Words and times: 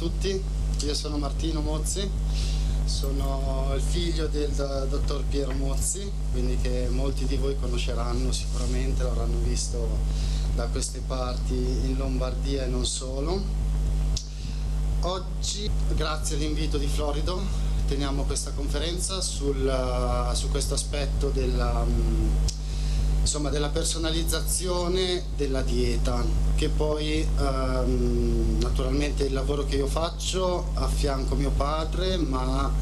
tutti, 0.00 0.42
io 0.82 0.94
sono 0.94 1.18
Martino 1.18 1.60
Mozzi, 1.60 2.08
sono 2.86 3.70
il 3.74 3.82
figlio 3.82 4.28
del 4.28 4.48
dottor 4.88 5.24
Piero 5.24 5.52
Mozzi, 5.52 6.10
quindi 6.32 6.56
che 6.56 6.88
molti 6.88 7.26
di 7.26 7.36
voi 7.36 7.54
conosceranno 7.60 8.32
sicuramente, 8.32 9.02
l'avranno 9.02 9.36
visto 9.40 9.98
da 10.54 10.68
queste 10.68 11.02
parti 11.06 11.52
in 11.52 11.96
Lombardia 11.98 12.64
e 12.64 12.68
non 12.68 12.86
solo. 12.86 13.42
Oggi, 15.00 15.70
grazie 15.94 16.36
all'invito 16.36 16.78
di 16.78 16.86
Florido, 16.86 17.38
teniamo 17.86 18.22
questa 18.22 18.52
conferenza 18.52 19.20
sul, 19.20 20.30
su 20.32 20.48
questo 20.48 20.72
aspetto 20.72 21.28
della 21.28 21.84
insomma, 23.20 23.50
della 23.50 23.68
personalizzazione 23.68 25.24
della 25.36 25.62
dieta, 25.62 26.24
che 26.54 26.68
poi 26.68 27.26
ehm, 27.38 28.58
naturalmente 28.60 29.24
il 29.24 29.32
lavoro 29.32 29.64
che 29.64 29.76
io 29.76 29.86
faccio 29.86 30.70
affianco 30.74 31.34
mio 31.34 31.50
padre, 31.50 32.16
ma 32.16 32.72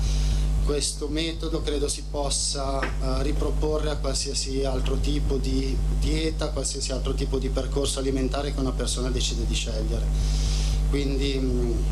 questo 0.65 1.09
metodo 1.09 1.62
credo 1.62 1.88
si 1.88 2.05
possa 2.10 2.80
eh, 2.80 3.23
riproporre 3.23 3.88
a 3.88 3.96
qualsiasi 3.96 4.65
altro 4.65 4.98
tipo 4.98 5.37
di 5.38 5.74
dieta, 5.98 6.51
qualsiasi 6.51 6.93
altro 6.93 7.15
tipo 7.15 7.38
di 7.38 7.48
percorso 7.48 8.01
alimentare 8.01 8.52
che 8.52 8.60
una 8.60 8.73
persona 8.73 9.09
decide 9.09 9.46
di 9.46 9.55
scegliere. 9.55 10.05
Quindi 10.91 11.38
mh, 11.38 11.84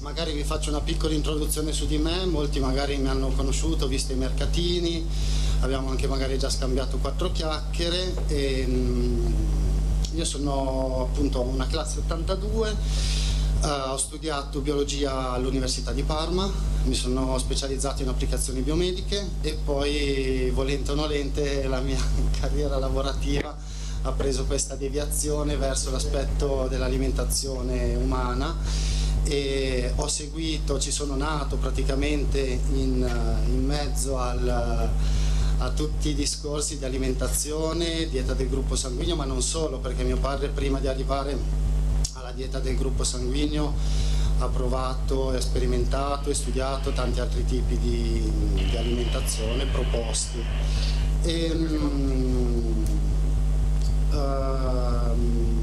magari 0.00 0.32
vi 0.32 0.44
faccio 0.44 0.70
una 0.70 0.80
piccola 0.80 1.12
introduzione 1.12 1.72
su 1.72 1.86
di 1.86 1.98
me, 1.98 2.24
molti 2.24 2.58
magari 2.58 2.96
mi 2.96 3.08
hanno 3.08 3.28
conosciuto, 3.28 3.86
visto 3.86 4.12
i 4.12 4.16
mercatini, 4.16 5.04
abbiamo 5.60 5.90
anche 5.90 6.06
magari 6.06 6.38
già 6.38 6.50
scambiato 6.50 6.98
quattro 6.98 7.32
chiacchiere 7.32 8.14
e, 8.28 8.64
mm, 8.66 9.26
io 10.14 10.24
sono 10.24 11.08
appunto 11.10 11.40
una 11.42 11.66
classe 11.66 11.98
82 12.00 12.70
uh, 12.70 13.64
eh, 13.64 13.68
ho 13.68 13.96
studiato 13.96 14.60
biologia 14.60 15.32
all'Università 15.32 15.92
di 15.92 16.02
Parma 16.02 16.50
mi 16.84 16.94
sono 16.94 17.36
specializzato 17.38 18.02
in 18.02 18.08
applicazioni 18.08 18.60
biomediche 18.60 19.28
e 19.40 19.58
poi 19.64 20.50
volente 20.54 20.92
o 20.92 20.94
nolente 20.94 21.66
la 21.66 21.80
mia 21.80 21.98
carriera 22.40 22.78
lavorativa 22.78 23.56
ha 24.02 24.12
preso 24.12 24.44
questa 24.44 24.76
deviazione 24.76 25.56
verso 25.56 25.90
l'aspetto 25.90 26.66
dell'alimentazione 26.68 27.96
umana 27.96 28.54
e 29.24 29.92
ho 29.96 30.06
seguito, 30.06 30.78
ci 30.78 30.92
sono 30.92 31.16
nato 31.16 31.56
praticamente 31.56 32.38
in, 32.38 33.44
in 33.48 33.64
mezzo 33.64 34.16
al 34.18 34.88
a 35.58 35.70
tutti 35.70 36.10
i 36.10 36.14
discorsi 36.14 36.78
di 36.78 36.84
alimentazione, 36.84 38.08
dieta 38.08 38.34
del 38.34 38.48
gruppo 38.48 38.76
sanguigno, 38.76 39.16
ma 39.16 39.24
non 39.24 39.42
solo, 39.42 39.78
perché 39.78 40.04
mio 40.04 40.18
padre 40.18 40.48
prima 40.48 40.78
di 40.78 40.86
arrivare 40.86 41.36
alla 42.12 42.32
dieta 42.32 42.58
del 42.58 42.76
gruppo 42.76 43.04
sanguigno 43.04 43.74
ha 44.38 44.46
provato, 44.48 45.30
ha 45.30 45.40
sperimentato 45.40 46.28
e 46.28 46.34
studiato 46.34 46.92
tanti 46.92 47.20
altri 47.20 47.44
tipi 47.46 47.78
di, 47.78 48.30
di 48.52 48.76
alimentazione 48.76 49.64
proposti. 49.66 50.44
E, 51.22 51.50
um, 51.52 52.84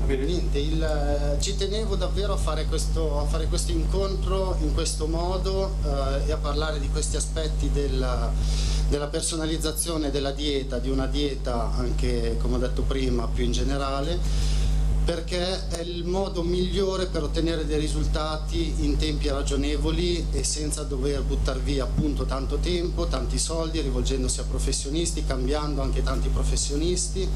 uh, 0.06 0.26
niente, 0.26 0.60
il, 0.60 1.38
ci 1.40 1.56
tenevo 1.56 1.96
davvero 1.96 2.34
a 2.34 2.38
fare, 2.38 2.66
questo, 2.66 3.20
a 3.20 3.26
fare, 3.26 3.48
questo, 3.48 3.72
incontro 3.72 4.58
in 4.62 4.74
questo 4.74 5.08
modo 5.08 5.76
uh, 5.84 6.28
e 6.28 6.32
a 6.32 6.38
parlare 6.38 6.80
di 6.80 6.90
questi 6.90 7.16
aspetti 7.16 7.72
del 7.72 8.32
della 8.94 9.08
personalizzazione 9.08 10.12
della 10.12 10.32
dieta, 10.32 10.78
di 10.78 10.90
una 10.90 11.08
dieta 11.08 11.72
anche 11.76 12.38
come 12.40 12.56
ho 12.56 12.60
detto 12.60 12.84
prima 12.84 13.28
più 13.28 13.44
in 13.44 13.52
generale, 13.52 14.20
perché 15.04 15.68
è 15.68 15.82
il 15.82 16.06
modo 16.06 16.44
migliore 16.44 17.08
per 17.08 17.24
ottenere 17.24 17.66
dei 17.66 17.80
risultati 17.80 18.74
in 18.86 18.98
tempi 18.98 19.28
ragionevoli 19.28 20.28
e 20.32 20.44
senza 20.44 20.84
dover 20.84 21.22
buttare 21.24 21.60
via 21.60 21.84
appunto 21.84 22.24
tanto 22.26 22.58
tempo, 22.58 23.08
tanti 23.08 23.38
soldi, 23.38 23.82
rivolgendosi 23.82 24.40
a 24.40 24.44
professionisti, 24.44 25.26
cambiando 25.26 25.82
anche 25.82 26.04
tanti 26.04 26.30
professionisti. 26.30 27.28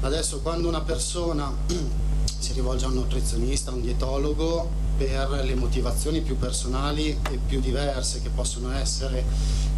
Adesso 0.00 0.40
quando 0.40 0.68
una 0.68 0.82
persona 0.82 1.52
si 2.38 2.52
rivolge 2.52 2.84
a 2.84 2.88
un 2.88 2.94
nutrizionista, 2.94 3.72
a 3.72 3.74
un 3.74 3.82
dietologo, 3.82 4.80
per 4.96 5.42
le 5.44 5.54
motivazioni 5.56 6.20
più 6.20 6.38
personali 6.38 7.18
e 7.30 7.38
più 7.44 7.60
diverse 7.60 8.22
che 8.22 8.28
possono 8.28 8.70
essere 8.72 9.24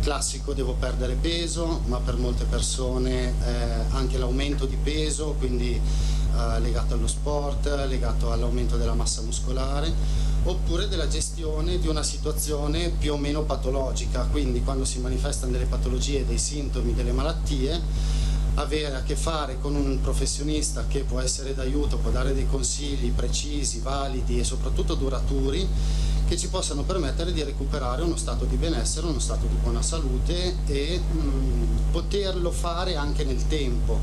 classico 0.00 0.52
devo 0.52 0.74
perdere 0.74 1.14
peso, 1.14 1.80
ma 1.86 1.98
per 1.98 2.16
molte 2.16 2.44
persone 2.44 3.28
eh, 3.28 3.32
anche 3.92 4.18
l'aumento 4.18 4.66
di 4.66 4.76
peso, 4.76 5.34
quindi 5.38 5.80
eh, 6.36 6.60
legato 6.60 6.94
allo 6.94 7.06
sport, 7.06 7.66
legato 7.86 8.32
all'aumento 8.32 8.76
della 8.76 8.94
massa 8.94 9.22
muscolare, 9.22 9.92
oppure 10.44 10.88
della 10.88 11.08
gestione 11.08 11.78
di 11.78 11.88
una 11.88 12.02
situazione 12.02 12.90
più 12.90 13.14
o 13.14 13.16
meno 13.16 13.42
patologica, 13.42 14.26
quindi 14.30 14.62
quando 14.62 14.84
si 14.84 14.98
manifestano 15.00 15.52
delle 15.52 15.64
patologie, 15.64 16.26
dei 16.26 16.38
sintomi, 16.38 16.94
delle 16.94 17.12
malattie, 17.12 17.80
avere 18.54 18.96
a 18.96 19.02
che 19.02 19.16
fare 19.16 19.58
con 19.60 19.74
un 19.74 20.00
professionista 20.00 20.84
che 20.86 21.00
può 21.00 21.20
essere 21.20 21.54
d'aiuto, 21.54 21.98
può 21.98 22.10
dare 22.10 22.34
dei 22.34 22.46
consigli 22.46 23.10
precisi, 23.10 23.80
validi 23.80 24.38
e 24.38 24.44
soprattutto 24.44 24.94
duraturi 24.94 25.66
che 26.26 26.36
ci 26.36 26.48
possano 26.48 26.82
permettere 26.82 27.32
di 27.32 27.42
recuperare 27.42 28.02
uno 28.02 28.16
stato 28.16 28.44
di 28.44 28.56
benessere, 28.56 29.06
uno 29.06 29.18
stato 29.18 29.46
di 29.46 29.56
buona 29.56 29.82
salute 29.82 30.56
e 30.66 30.98
mh, 30.98 31.18
mm, 31.18 31.62
poterlo 31.90 32.50
fare 32.50 32.96
anche 32.96 33.24
nel 33.24 33.46
tempo. 33.46 34.00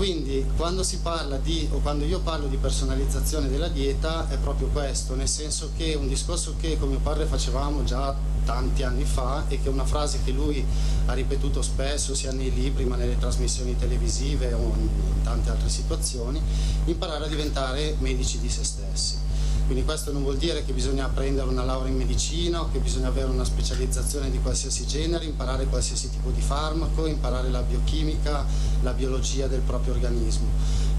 Quindi 0.00 0.46
quando 0.56 0.82
si 0.82 0.96
parla 1.00 1.36
di, 1.36 1.68
o 1.72 1.80
quando 1.80 2.06
io 2.06 2.20
parlo 2.20 2.46
di 2.46 2.56
personalizzazione 2.56 3.50
della 3.50 3.68
dieta 3.68 4.26
è 4.30 4.38
proprio 4.38 4.68
questo, 4.68 5.14
nel 5.14 5.28
senso 5.28 5.72
che 5.76 5.92
un 5.94 6.08
discorso 6.08 6.54
che 6.58 6.78
con 6.78 6.88
mio 6.88 7.00
padre 7.00 7.26
facevamo 7.26 7.84
già 7.84 8.16
tanti 8.46 8.82
anni 8.82 9.04
fa 9.04 9.44
e 9.48 9.60
che 9.60 9.68
è 9.68 9.70
una 9.70 9.84
frase 9.84 10.20
che 10.24 10.30
lui 10.30 10.64
ha 11.04 11.12
ripetuto 11.12 11.60
spesso 11.60 12.14
sia 12.14 12.32
nei 12.32 12.50
libri 12.50 12.86
ma 12.86 12.96
nelle 12.96 13.18
trasmissioni 13.18 13.76
televisive 13.76 14.54
o 14.54 14.72
in 14.74 14.88
tante 15.22 15.50
altre 15.50 15.68
situazioni, 15.68 16.40
imparare 16.86 17.26
a 17.26 17.28
diventare 17.28 17.94
medici 17.98 18.38
di 18.38 18.48
se 18.48 18.64
stessi. 18.64 19.29
Quindi 19.70 19.86
questo 19.86 20.10
non 20.10 20.22
vuol 20.22 20.36
dire 20.36 20.64
che 20.64 20.72
bisogna 20.72 21.06
prendere 21.06 21.48
una 21.48 21.62
laurea 21.62 21.92
in 21.92 21.96
medicina 21.96 22.60
o 22.60 22.72
che 22.72 22.80
bisogna 22.80 23.06
avere 23.06 23.30
una 23.30 23.44
specializzazione 23.44 24.28
di 24.28 24.40
qualsiasi 24.40 24.84
genere, 24.84 25.26
imparare 25.26 25.66
qualsiasi 25.66 26.10
tipo 26.10 26.30
di 26.30 26.40
farmaco, 26.40 27.06
imparare 27.06 27.50
la 27.50 27.62
biochimica, 27.62 28.44
la 28.82 28.92
biologia 28.92 29.46
del 29.46 29.60
proprio 29.60 29.92
organismo. 29.92 30.48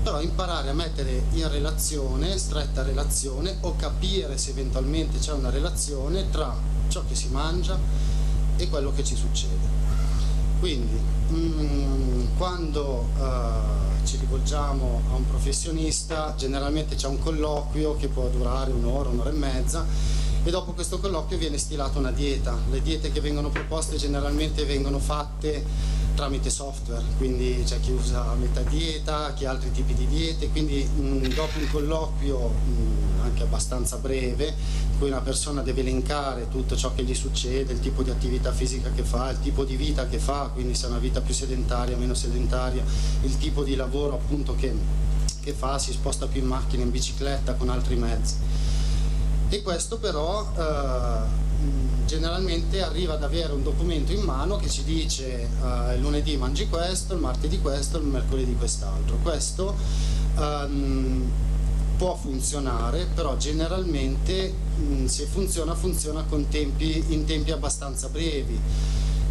Però 0.02 0.22
imparare 0.22 0.70
a 0.70 0.74
mettere 0.74 1.22
in 1.34 1.50
relazione, 1.50 2.38
stretta 2.38 2.82
relazione 2.82 3.58
o 3.60 3.76
capire 3.76 4.38
se 4.38 4.52
eventualmente 4.52 5.20
c'è 5.20 5.34
una 5.34 5.50
relazione 5.50 6.30
tra 6.30 6.56
ciò 6.88 7.04
che 7.06 7.16
si 7.16 7.28
mangia 7.28 7.78
e 8.56 8.70
quello 8.70 8.94
che 8.94 9.04
ci 9.04 9.18
succede. 9.18 9.81
Quindi 10.62 10.96
mm, 11.32 12.38
quando 12.38 13.08
uh, 13.18 14.06
ci 14.06 14.18
rivolgiamo 14.18 15.02
a 15.10 15.16
un 15.16 15.28
professionista, 15.28 16.36
generalmente 16.38 16.94
c'è 16.94 17.08
un 17.08 17.18
colloquio 17.18 17.96
che 17.96 18.08
può 18.08 18.28
durare 18.28 18.72
un'ora, 18.72 19.10
un'ora 19.10 19.32
e 19.32 19.34
mezza 19.34 19.84
e 20.44 20.50
dopo 20.50 20.72
questo 20.74 21.00
colloquio 21.00 21.38
viene 21.38 21.58
stilata 21.58 22.00
una 22.00 22.12
dieta. 22.12 22.58
Le 22.70 22.82
diete 22.82 23.12
che 23.12 23.22
vengono 23.22 23.50
proposte 23.50 23.98
generalmente 23.98 24.66
vengono 24.66 25.00
fatte 25.00 25.64
tramite 26.16 26.50
software, 26.50 27.04
quindi 27.18 27.64
c'è 27.66 27.80
chi 27.80 27.92
usa 27.92 28.34
metadieta, 28.34 29.34
chi 29.34 29.46
ha 29.46 29.52
altri 29.52 29.72
tipi 29.72 29.94
di 29.94 30.08
diete, 30.08 30.50
quindi 30.50 30.84
mh, 30.84 31.28
dopo 31.34 31.58
un 31.58 31.70
colloquio 31.72 32.48
mh, 32.48 33.22
anche 33.24 33.44
abbastanza 33.44 33.96
breve, 33.98 34.48
in 34.48 34.98
cui 34.98 35.08
una 35.08 35.22
persona 35.22 35.62
deve 35.62 35.82
elencare 35.82 36.50
tutto 36.50 36.76
ciò 36.76 36.94
che 36.94 37.04
gli 37.04 37.16
succede, 37.16 37.74
il 37.74 37.80
tipo 37.80 38.04
di 38.04 38.10
attività 38.10 38.52
fisica 38.52 38.92
che 38.92 39.04
fa, 39.04 39.30
il 39.30 39.40
tipo 39.40 39.64
di 39.64 39.76
vita 39.76 40.08
che 40.08 40.20
fa, 40.20 40.50
quindi 40.54 40.76
se 40.76 40.88
è 40.88 40.90
una 40.90 41.00
vita 41.00 41.22
più 41.22 41.34
sedentaria, 41.34 41.96
meno 41.96 42.14
sedentaria, 42.14 42.84
il 43.24 43.38
tipo 43.38 43.64
di 43.64 43.76
lavoro 43.76 44.16
appunto 44.16 44.54
che, 44.56 44.74
che 45.42 45.54
fa, 45.54 45.80
si 45.80 45.92
sposta 45.92 46.28
più 46.28 46.42
in 46.42 46.48
macchina, 46.48 46.84
in 46.84 46.92
bicicletta, 46.92 47.54
con 47.54 47.70
altri 47.70 47.96
mezzi. 47.96 48.36
E 49.54 49.62
questo 49.64 49.98
però 49.98 50.50
eh, 50.58 51.42
generalmente 52.06 52.82
arriva 52.82 53.16
ad 53.16 53.24
avere 53.24 53.52
un 53.52 53.64
documento 53.64 54.14
in 54.14 54.22
mano 54.22 54.56
che 54.56 54.70
ci 54.70 54.86
dice 54.86 55.50
uh, 55.62 55.92
il 55.94 56.00
lunedì 56.00 56.38
mangi 56.38 56.70
questo, 56.70 57.16
il 57.16 57.20
martedì 57.20 57.60
questo, 57.60 57.98
il 57.98 58.06
mercoledì 58.06 58.56
quest'altro. 58.56 59.18
Questo 59.22 59.76
um, 60.38 61.30
può 61.98 62.16
funzionare, 62.16 63.08
però 63.14 63.36
generalmente 63.36 64.54
um, 64.78 65.08
se 65.08 65.26
funziona 65.26 65.76
funziona 65.76 66.24
tempi, 66.48 67.04
in 67.10 67.26
tempi 67.26 67.52
abbastanza 67.52 68.08
brevi. 68.08 68.58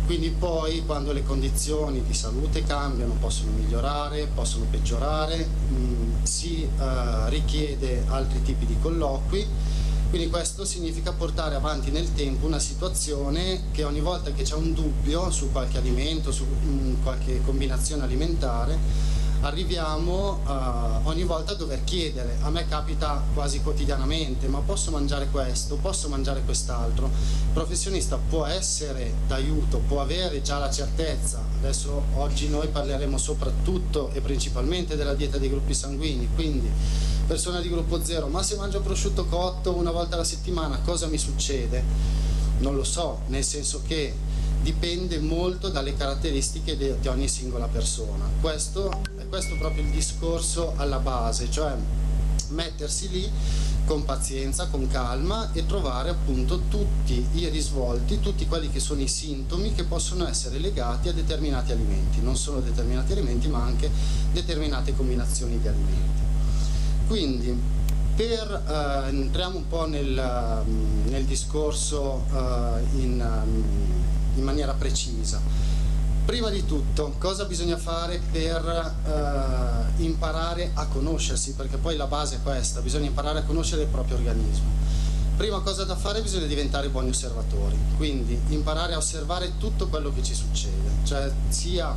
Quindi 0.04 0.28
poi 0.32 0.84
quando 0.84 1.12
le 1.12 1.22
condizioni 1.22 2.04
di 2.04 2.12
salute 2.12 2.62
cambiano, 2.64 3.14
possono 3.18 3.52
migliorare, 3.52 4.28
possono 4.34 4.66
peggiorare, 4.70 5.48
um, 5.70 6.22
si 6.24 6.68
uh, 6.76 7.28
richiede 7.28 8.04
altri 8.08 8.42
tipi 8.42 8.66
di 8.66 8.76
colloqui 8.82 9.78
quindi 10.10 10.28
questo 10.28 10.64
significa 10.64 11.12
portare 11.12 11.54
avanti 11.54 11.92
nel 11.92 12.12
tempo 12.12 12.44
una 12.44 12.58
situazione 12.58 13.70
che 13.70 13.84
ogni 13.84 14.00
volta 14.00 14.32
che 14.32 14.42
c'è 14.42 14.56
un 14.56 14.74
dubbio 14.74 15.30
su 15.30 15.52
qualche 15.52 15.78
alimento, 15.78 16.32
su 16.32 16.44
qualche 17.00 17.40
combinazione 17.44 18.02
alimentare, 18.02 18.76
arriviamo 19.42 20.40
uh, 20.44 21.08
ogni 21.08 21.22
volta 21.22 21.52
a 21.52 21.54
dover 21.54 21.84
chiedere, 21.84 22.38
a 22.42 22.50
me 22.50 22.66
capita 22.66 23.22
quasi 23.32 23.62
quotidianamente, 23.62 24.48
ma 24.48 24.58
posso 24.58 24.90
mangiare 24.90 25.28
questo, 25.28 25.76
posso 25.76 26.08
mangiare 26.08 26.42
quest'altro, 26.44 27.06
il 27.06 27.52
professionista 27.52 28.18
può 28.18 28.44
essere 28.46 29.14
d'aiuto, 29.28 29.78
può 29.86 30.00
avere 30.00 30.42
già 30.42 30.58
la 30.58 30.70
certezza, 30.70 31.40
adesso 31.60 32.02
oggi 32.14 32.48
noi 32.48 32.68
parleremo 32.68 33.18
soprattutto 33.18 34.10
e 34.12 34.20
principalmente 34.20 34.96
della 34.96 35.14
dieta 35.14 35.38
dei 35.38 35.50
gruppi 35.50 35.74
sanguigni, 35.74 36.28
quindi 36.34 36.70
persona 37.26 37.60
di 37.60 37.68
gruppo 37.68 38.02
0, 38.02 38.26
ma 38.26 38.42
se 38.42 38.56
mangio 38.56 38.80
prosciutto 38.80 39.26
cotto 39.26 39.76
una 39.76 39.90
volta 39.92 40.14
alla 40.14 40.24
settimana 40.24 40.80
cosa 40.80 41.06
mi 41.06 41.18
succede? 41.18 41.84
Non 42.58 42.74
lo 42.74 42.84
so, 42.84 43.20
nel 43.26 43.44
senso 43.44 43.82
che 43.86 44.14
dipende 44.62 45.18
molto 45.18 45.68
dalle 45.68 45.94
caratteristiche 45.96 46.76
di, 46.76 47.08
ogni 47.08 47.28
singola 47.28 47.66
persona. 47.66 48.28
Questo 48.40 48.90
è 49.16 49.26
questo 49.28 49.56
proprio 49.56 49.84
il 49.84 49.90
discorso 49.90 50.72
alla 50.76 50.98
base, 50.98 51.50
cioè 51.50 51.74
mettersi 52.48 53.08
lì 53.10 53.30
con 53.90 54.04
pazienza, 54.04 54.68
con 54.68 54.86
calma 54.86 55.50
e 55.52 55.66
trovare 55.66 56.10
appunto 56.10 56.60
tutti 56.68 57.26
i 57.32 57.48
risvolti, 57.48 58.20
tutti 58.20 58.46
quelli 58.46 58.70
che 58.70 58.78
sono 58.78 59.00
i 59.00 59.08
sintomi 59.08 59.74
che 59.74 59.82
possono 59.82 60.28
essere 60.28 60.60
legati 60.60 61.08
a 61.08 61.12
determinati 61.12 61.72
alimenti, 61.72 62.20
non 62.22 62.36
solo 62.36 62.60
determinati 62.60 63.10
alimenti 63.10 63.48
ma 63.48 63.64
anche 63.64 63.90
determinate 64.30 64.94
combinazioni 64.94 65.58
di 65.60 65.66
alimenti. 65.66 66.20
Quindi 67.08 67.60
per, 68.14 68.62
uh, 68.64 69.08
entriamo 69.08 69.56
un 69.56 69.66
po' 69.66 69.88
nel, 69.88 70.64
uh, 70.64 71.10
nel 71.10 71.24
discorso 71.24 72.22
uh, 72.30 72.96
in, 72.96 73.20
um, 73.20 73.64
in 74.36 74.44
maniera 74.44 74.72
precisa. 74.72 75.40
Prima 76.30 76.48
di 76.48 76.64
tutto, 76.64 77.16
cosa 77.18 77.44
bisogna 77.44 77.76
fare 77.76 78.20
per 78.30 78.94
eh, 79.04 80.02
imparare 80.04 80.70
a 80.74 80.86
conoscersi? 80.86 81.54
Perché 81.54 81.76
poi 81.76 81.96
la 81.96 82.06
base 82.06 82.36
è 82.36 82.38
questa, 82.40 82.78
bisogna 82.78 83.06
imparare 83.06 83.40
a 83.40 83.42
conoscere 83.42 83.82
il 83.82 83.88
proprio 83.88 84.14
organismo. 84.14 84.68
Prima 85.36 85.58
cosa 85.58 85.82
da 85.82 85.96
fare 85.96 86.22
bisogna 86.22 86.46
diventare 86.46 86.88
buoni 86.88 87.08
osservatori, 87.08 87.76
quindi 87.96 88.40
imparare 88.50 88.94
a 88.94 88.98
osservare 88.98 89.54
tutto 89.58 89.88
quello 89.88 90.14
che 90.14 90.22
ci 90.22 90.34
succede, 90.34 90.88
cioè 91.02 91.28
sia 91.48 91.92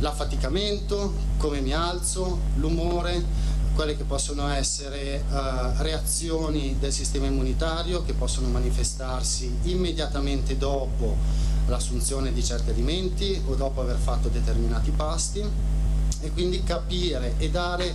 l'affaticamento, 0.00 1.14
come 1.36 1.60
mi 1.60 1.72
alzo, 1.72 2.40
l'umore, 2.56 3.24
quelle 3.76 3.96
che 3.96 4.02
possono 4.02 4.48
essere 4.48 5.22
uh, 5.30 5.80
reazioni 5.80 6.76
del 6.80 6.92
sistema 6.92 7.26
immunitario 7.26 8.02
che 8.02 8.14
possono 8.14 8.48
manifestarsi 8.48 9.58
immediatamente 9.62 10.58
dopo 10.58 11.52
l'assunzione 11.66 12.32
di 12.32 12.44
certi 12.44 12.70
alimenti 12.70 13.40
o 13.46 13.54
dopo 13.54 13.80
aver 13.80 13.96
fatto 13.96 14.28
determinati 14.28 14.90
pasti. 14.90 15.42
E 16.20 16.30
quindi 16.32 16.62
capire 16.62 17.34
e 17.38 17.50
dare 17.50 17.94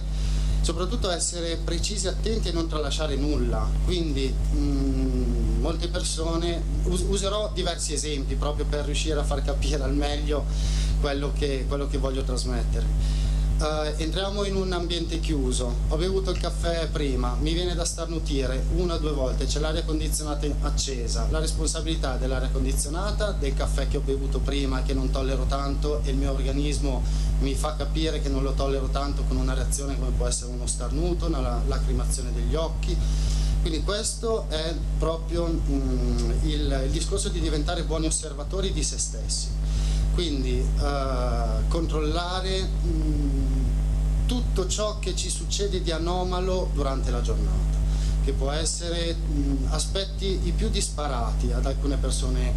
soprattutto 0.61 1.09
essere 1.09 1.57
precisi, 1.63 2.07
attenti 2.07 2.49
e 2.49 2.51
non 2.51 2.67
tralasciare 2.67 3.15
nulla. 3.15 3.67
Quindi 3.85 4.27
mh, 4.27 4.57
mm, 4.57 5.61
molte 5.61 5.87
persone 5.87 6.61
us 6.83 7.03
userò 7.07 7.51
diversi 7.53 7.93
esempi 7.93 8.35
proprio 8.35 8.65
per 8.65 8.85
riuscire 8.85 9.19
a 9.19 9.23
far 9.23 9.43
capire 9.43 9.83
al 9.83 9.93
meglio 9.93 10.45
quello 11.01 11.31
che, 11.33 11.65
quello 11.67 11.87
che 11.87 11.97
voglio 11.97 12.23
trasmettere 12.23 13.18
Uh, 13.59 13.93
entriamo 13.97 14.45
in 14.45 14.55
un 14.55 14.71
ambiente 14.71 15.19
chiuso, 15.19 15.75
ho 15.89 15.97
bevuto 15.97 16.31
il 16.31 16.39
caffè 16.39 16.87
prima, 16.87 17.35
mi 17.41 17.51
viene 17.51 17.75
da 17.75 17.83
starnutire 17.83 18.63
una 18.75 18.93
o 18.93 18.99
due 18.99 19.11
volte, 19.11 19.47
c'è 19.47 19.59
l'aria 19.59 19.83
condizionata 19.83 20.47
accesa, 20.61 21.27
la 21.29 21.39
responsabilità 21.39 22.15
dell'aria 22.15 22.47
condizionata, 22.53 23.31
del 23.31 23.53
caffè 23.53 23.89
che 23.89 23.97
ho 23.97 23.99
bevuto 23.99 24.39
prima 24.39 24.81
che 24.83 24.93
non 24.93 25.11
tollero 25.11 25.43
tanto 25.43 26.01
e 26.05 26.11
il 26.11 26.15
mio 26.15 26.31
organismo 26.31 27.03
mi 27.39 27.53
fa 27.53 27.75
capire 27.75 28.21
che 28.21 28.29
non 28.29 28.43
lo 28.43 28.53
tollero 28.53 28.87
tanto 28.87 29.23
con 29.23 29.35
una 29.35 29.53
reazione 29.53 29.99
come 29.99 30.11
può 30.11 30.25
essere 30.25 30.51
uno 30.51 30.65
starnuto, 30.65 31.25
una 31.25 31.61
lacrimazione 31.67 32.31
degli 32.33 32.55
occhi. 32.55 32.95
Quindi 33.59 33.83
questo 33.83 34.45
è 34.47 34.73
proprio 34.97 35.47
mm, 35.47 36.31
il, 36.43 36.81
il 36.85 36.91
discorso 36.91 37.27
di 37.27 37.41
diventare 37.41 37.83
buoni 37.83 38.05
osservatori 38.05 38.71
di 38.71 38.83
se 38.83 38.97
stessi 38.97 39.58
quindi 40.19 40.59
uh, 40.59 41.65
controllare 41.69 42.61
mh, 42.61 42.87
mm, 42.89 44.25
tutto 44.25 44.67
ciò 44.67 44.99
che 44.99 45.15
ci 45.15 45.29
succede 45.29 45.81
di 45.81 45.91
anomalo 45.91 46.69
durante 46.73 47.09
la 47.09 47.21
giornata, 47.21 47.77
che 48.25 48.33
può 48.33 48.51
essere 48.51 49.15
mh, 49.15 49.39
mm, 49.39 49.65
aspetti 49.69 50.41
i 50.43 50.51
più 50.51 50.67
disparati, 50.67 51.53
ad 51.53 51.65
alcune 51.65 51.95
persone 51.95 52.53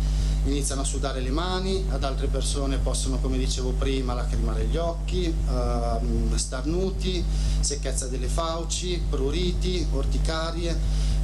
iniziano 0.47 0.81
a 0.81 0.85
sudare 0.85 1.21
le 1.21 1.31
mani, 1.31 1.85
ad 1.91 2.03
altre 2.03 2.27
persone 2.27 2.79
possono, 2.79 3.19
come 3.19 3.39
dicevo 3.39 3.71
prima, 3.71 4.13
lacrimare 4.13 4.65
gli 4.65 4.77
occhi, 4.77 5.33
uh, 5.47 6.35
starnuti, 6.37 7.25
secchezza 7.61 8.09
delle 8.09 8.27
fauci, 8.27 9.01
pruriti, 9.09 9.87
orticarie, 9.93 10.77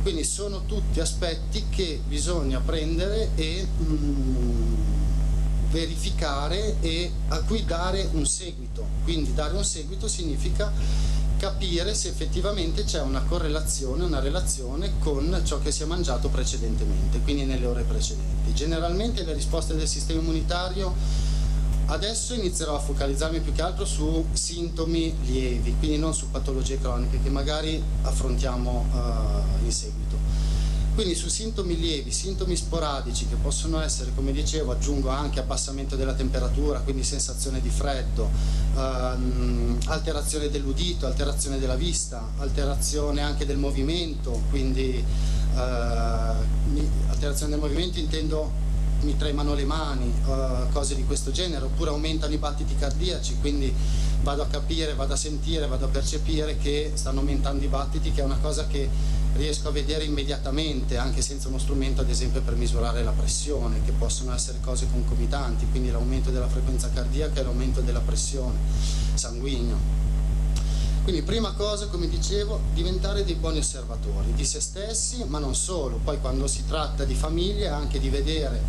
quindi 0.02 0.22
sono 0.22 0.64
tutti 0.66 1.00
aspetti 1.00 1.64
che 1.68 2.00
bisogna 2.06 2.60
prendere 2.60 3.30
e 3.34 3.66
mh, 3.76 3.92
mm, 3.92 4.47
verificare 5.70 6.76
e 6.80 7.10
a 7.28 7.40
cui 7.40 7.64
dare 7.64 8.08
un 8.12 8.26
seguito. 8.26 8.86
Quindi 9.04 9.34
dare 9.34 9.56
un 9.56 9.64
seguito 9.64 10.08
significa 10.08 10.72
capire 11.38 11.94
se 11.94 12.08
effettivamente 12.08 12.82
c'è 12.84 13.00
una 13.00 13.22
correlazione, 13.22 14.04
una 14.04 14.18
relazione 14.18 14.94
con 14.98 15.40
ciò 15.44 15.60
che 15.60 15.70
si 15.70 15.84
è 15.84 15.86
mangiato 15.86 16.28
precedentemente, 16.28 17.20
quindi 17.20 17.44
nelle 17.44 17.66
ore 17.66 17.84
precedenti. 17.84 18.52
Generalmente 18.52 19.24
le 19.24 19.34
risposte 19.34 19.76
del 19.76 19.86
sistema 19.86 20.20
immunitario 20.20 20.92
adesso 21.86 22.34
inizierò 22.34 22.74
a 22.74 22.80
focalizzarmi 22.80 23.40
più 23.40 23.52
che 23.52 23.62
altro 23.62 23.84
su 23.84 24.26
sintomi 24.32 25.14
lievi, 25.24 25.76
quindi 25.78 25.96
non 25.96 26.12
su 26.12 26.30
patologie 26.30 26.78
croniche 26.78 27.22
che 27.22 27.30
magari 27.30 27.82
affrontiamo 28.02 28.86
uh, 28.92 29.64
in 29.64 29.72
seguito. 29.72 30.07
Quindi 30.98 31.14
su 31.14 31.28
sintomi 31.28 31.78
lievi, 31.78 32.10
sintomi 32.10 32.56
sporadici 32.56 33.28
che 33.28 33.36
possono 33.36 33.80
essere, 33.80 34.10
come 34.16 34.32
dicevo, 34.32 34.72
aggiungo 34.72 35.10
anche 35.10 35.38
abbassamento 35.38 35.94
della 35.94 36.12
temperatura, 36.12 36.80
quindi 36.80 37.04
sensazione 37.04 37.60
di 37.60 37.68
freddo, 37.68 38.28
ehm, 38.74 39.78
alterazione 39.86 40.50
dell'udito, 40.50 41.06
alterazione 41.06 41.60
della 41.60 41.76
vista, 41.76 42.30
alterazione 42.38 43.22
anche 43.22 43.46
del 43.46 43.58
movimento, 43.58 44.42
quindi 44.50 44.96
eh, 44.96 45.56
alterazione 45.56 47.52
del 47.52 47.60
movimento 47.60 48.00
intendo 48.00 48.50
mi 49.02 49.16
tremano 49.16 49.54
le 49.54 49.64
mani, 49.64 50.12
eh, 50.26 50.66
cose 50.72 50.96
di 50.96 51.04
questo 51.04 51.30
genere, 51.30 51.66
oppure 51.66 51.90
aumentano 51.90 52.34
i 52.34 52.38
battiti 52.38 52.74
cardiaci, 52.74 53.36
quindi 53.40 53.72
vado 54.22 54.42
a 54.42 54.46
capire, 54.46 54.94
vado 54.94 55.12
a 55.12 55.16
sentire, 55.16 55.68
vado 55.68 55.84
a 55.84 55.88
percepire 55.88 56.58
che 56.58 56.90
stanno 56.94 57.20
aumentando 57.20 57.64
i 57.64 57.68
battiti, 57.68 58.10
che 58.10 58.20
è 58.20 58.24
una 58.24 58.38
cosa 58.38 58.66
che 58.66 58.88
riesco 59.34 59.68
a 59.68 59.70
vedere 59.70 60.04
immediatamente 60.04 60.96
anche 60.96 61.22
senza 61.22 61.48
uno 61.48 61.58
strumento 61.58 62.00
ad 62.00 62.10
esempio 62.10 62.40
per 62.40 62.54
misurare 62.54 63.02
la 63.02 63.12
pressione 63.12 63.82
che 63.84 63.92
possono 63.92 64.34
essere 64.34 64.58
cose 64.60 64.88
concomitanti 64.90 65.66
quindi 65.70 65.90
l'aumento 65.90 66.30
della 66.30 66.48
frequenza 66.48 66.90
cardiaca 66.90 67.40
e 67.40 67.42
l'aumento 67.44 67.80
della 67.80 68.00
pressione 68.00 68.56
sanguigna. 69.14 70.06
Quindi 71.08 71.24
prima 71.24 71.52
cosa, 71.52 71.86
come 71.86 72.06
dicevo, 72.06 72.60
diventare 72.74 73.24
dei 73.24 73.34
buoni 73.34 73.58
osservatori 73.58 74.34
di 74.34 74.44
se 74.44 74.60
stessi, 74.60 75.24
ma 75.24 75.38
non 75.38 75.54
solo, 75.54 75.98
poi 76.04 76.20
quando 76.20 76.46
si 76.46 76.66
tratta 76.66 77.04
di 77.04 77.14
famiglie 77.14 77.68
anche 77.68 77.98
di 77.98 78.10
vedere 78.10 78.60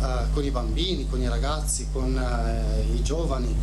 eh, 0.00 0.24
con 0.32 0.44
i 0.44 0.50
bambini, 0.50 1.08
con 1.08 1.20
i 1.20 1.28
ragazzi, 1.28 1.86
con 1.92 2.18
eh, 2.18 2.92
i 2.92 3.02
giovani, 3.04 3.54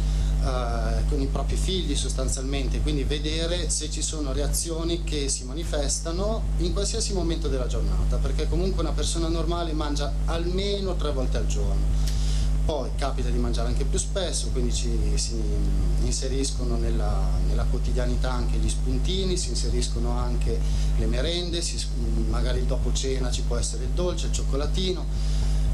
eh, 0.43 1.05
con 1.07 1.21
i 1.21 1.27
propri 1.27 1.55
figli 1.55 1.95
sostanzialmente, 1.95 2.81
quindi 2.81 3.05
vedere 3.05 3.69
se 3.69 3.89
ci 3.89 4.01
sono 4.01 4.33
reazioni 4.33 5.05
che 5.05 5.29
si 5.29 5.45
manifestano 5.45 6.43
in 6.57 6.73
qualsiasi 6.73 7.13
momento 7.13 7.47
della 7.47 7.67
giornata, 7.67 8.17
perché 8.17 8.49
comunque 8.49 8.81
una 8.81 8.91
persona 8.91 9.29
normale 9.29 9.71
mangia 9.71 10.11
almeno 10.25 10.95
tre 10.95 11.13
volte 11.13 11.37
al 11.37 11.47
giorno. 11.47 12.11
Poi 12.65 12.89
capita 12.97 13.29
di 13.29 13.37
mangiare 13.37 13.69
anche 13.69 13.85
più 13.85 13.97
spesso, 13.97 14.49
quindi 14.51 14.73
ci, 14.73 14.89
si 15.15 15.41
inseriscono 16.03 16.75
nella, 16.75 17.29
nella, 17.47 17.63
quotidianità 17.63 18.33
anche 18.33 18.57
gli 18.57 18.69
spuntini, 18.69 19.37
si 19.37 19.49
inseriscono 19.49 20.11
anche 20.11 20.59
le 20.97 21.05
merende, 21.05 21.61
si, 21.61 21.77
magari 22.29 22.65
dopo 22.65 22.91
cena 22.91 23.31
ci 23.31 23.43
può 23.43 23.55
essere 23.55 23.85
il 23.85 23.91
dolce, 23.91 24.25
il 24.25 24.33
cioccolatino, 24.33 25.05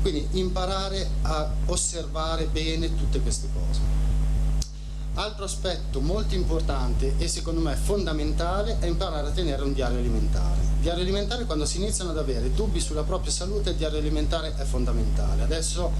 quindi 0.03 0.27
imparare 0.31 1.07
a 1.23 1.51
osservare 1.65 2.45
bene 2.45 2.95
tutte 2.95 3.19
queste 3.19 3.47
cose. 3.51 4.08
Altro 5.19 5.43
aspetto 5.43 5.99
molto 5.99 6.33
importante 6.33 7.15
e 7.17 7.27
secondo 7.27 7.59
me 7.59 7.75
fondamentale 7.75 8.77
è 8.79 8.85
imparare 8.85 9.27
a 9.27 9.31
tenere 9.31 9.63
un 9.63 9.73
diario 9.73 9.97
alimentare. 9.97 10.61
Diario 10.79 11.01
alimentare 11.01 11.43
quando 11.43 11.65
si 11.65 11.75
iniziano 11.75 12.11
ad 12.11 12.17
avere 12.17 12.53
dubbi 12.53 12.79
sulla 12.79 13.03
propria 13.03 13.29
salute 13.29 13.71
il 13.71 13.75
diario 13.75 13.97
alimentare 13.97 14.55
è 14.55 14.63
fondamentale. 14.63 15.43
Adesso 15.43 15.91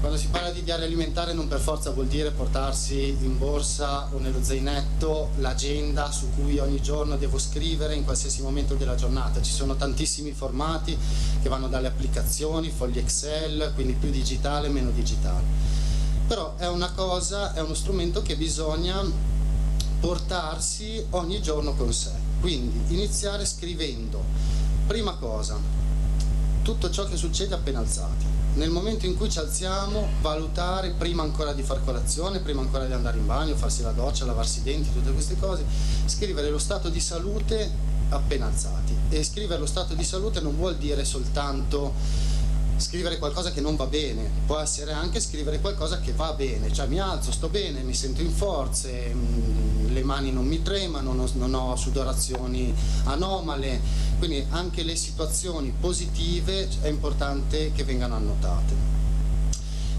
quando 0.00 0.18
si 0.18 0.26
parla 0.26 0.50
di 0.50 0.64
diario 0.64 0.84
alimentare 0.84 1.32
non 1.32 1.46
per 1.46 1.60
forza 1.60 1.92
vuol 1.92 2.08
dire 2.08 2.32
portarsi 2.32 3.16
in 3.20 3.38
borsa 3.38 4.08
o 4.12 4.18
nello 4.18 4.42
zainetto 4.42 5.30
l'agenda 5.36 6.10
su 6.10 6.30
cui 6.34 6.58
ogni 6.58 6.82
giorno 6.82 7.16
devo 7.16 7.38
scrivere 7.38 7.94
in 7.94 8.02
qualsiasi 8.02 8.42
momento 8.42 8.74
della 8.74 8.96
giornata. 8.96 9.40
Ci 9.40 9.52
sono 9.52 9.76
tantissimi 9.76 10.32
formati 10.32 10.98
che 11.40 11.48
vanno 11.48 11.68
dalle 11.68 11.86
applicazioni, 11.86 12.70
fogli 12.70 12.98
Excel, 12.98 13.70
quindi 13.76 13.92
più 13.92 14.10
digitale, 14.10 14.68
meno 14.68 14.90
digitale 14.90 15.84
però 16.26 16.56
è 16.56 16.68
una 16.68 16.90
cosa, 16.92 17.52
è 17.54 17.60
uno 17.60 17.74
strumento 17.74 18.22
che 18.22 18.36
bisogna 18.36 19.02
portarsi 20.00 21.04
ogni 21.10 21.40
giorno 21.40 21.74
con 21.74 21.92
sé. 21.92 22.10
Quindi 22.40 22.94
iniziare 22.94 23.44
scrivendo, 23.46 24.22
prima 24.86 25.14
cosa, 25.14 25.58
tutto 26.62 26.90
ciò 26.90 27.04
che 27.06 27.16
succede 27.16 27.54
appena 27.54 27.78
alzati. 27.78 28.24
Nel 28.54 28.70
momento 28.70 29.06
in 29.06 29.16
cui 29.16 29.30
ci 29.30 29.38
alziamo, 29.38 30.08
valutare 30.20 30.90
prima 30.90 31.22
ancora 31.22 31.52
di 31.52 31.62
far 31.62 31.84
colazione, 31.84 32.40
prima 32.40 32.62
ancora 32.62 32.86
di 32.86 32.92
andare 32.92 33.18
in 33.18 33.26
bagno, 33.26 33.54
farsi 33.54 33.82
la 33.82 33.92
doccia, 33.92 34.24
lavarsi 34.24 34.60
i 34.60 34.62
denti, 34.62 34.92
tutte 34.92 35.12
queste 35.12 35.38
cose, 35.38 35.64
scrivere 36.06 36.50
lo 36.50 36.58
stato 36.58 36.88
di 36.88 37.00
salute 37.00 37.70
appena 38.08 38.46
alzati. 38.46 38.94
E 39.10 39.22
scrivere 39.22 39.60
lo 39.60 39.66
stato 39.66 39.94
di 39.94 40.04
salute 40.04 40.40
non 40.40 40.56
vuol 40.56 40.76
dire 40.76 41.04
soltanto 41.04 41.92
scrivere 42.76 43.18
qualcosa 43.18 43.52
che 43.52 43.60
non 43.60 43.76
va 43.76 43.86
bene, 43.86 44.28
può 44.46 44.58
essere 44.58 44.92
anche 44.92 45.20
scrivere 45.20 45.60
qualcosa 45.60 46.00
che 46.00 46.12
va 46.12 46.32
bene, 46.32 46.72
cioè 46.72 46.86
mi 46.86 47.00
alzo, 47.00 47.32
sto 47.32 47.48
bene, 47.48 47.82
mi 47.82 47.94
sento 47.94 48.20
in 48.20 48.30
forze, 48.30 49.12
mm, 49.14 49.92
le 49.92 50.02
mani 50.02 50.30
non 50.30 50.46
mi 50.46 50.62
tremano, 50.62 51.12
non 51.12 51.54
ho 51.54 51.76
sudorazioni 51.76 52.74
anomale, 53.04 53.80
quindi 54.18 54.44
anche 54.50 54.82
le 54.82 54.94
situazioni 54.96 55.72
positive 55.78 56.68
è 56.82 56.88
importante 56.88 57.72
che 57.72 57.84
vengano 57.84 58.14
annotate. 58.14 58.94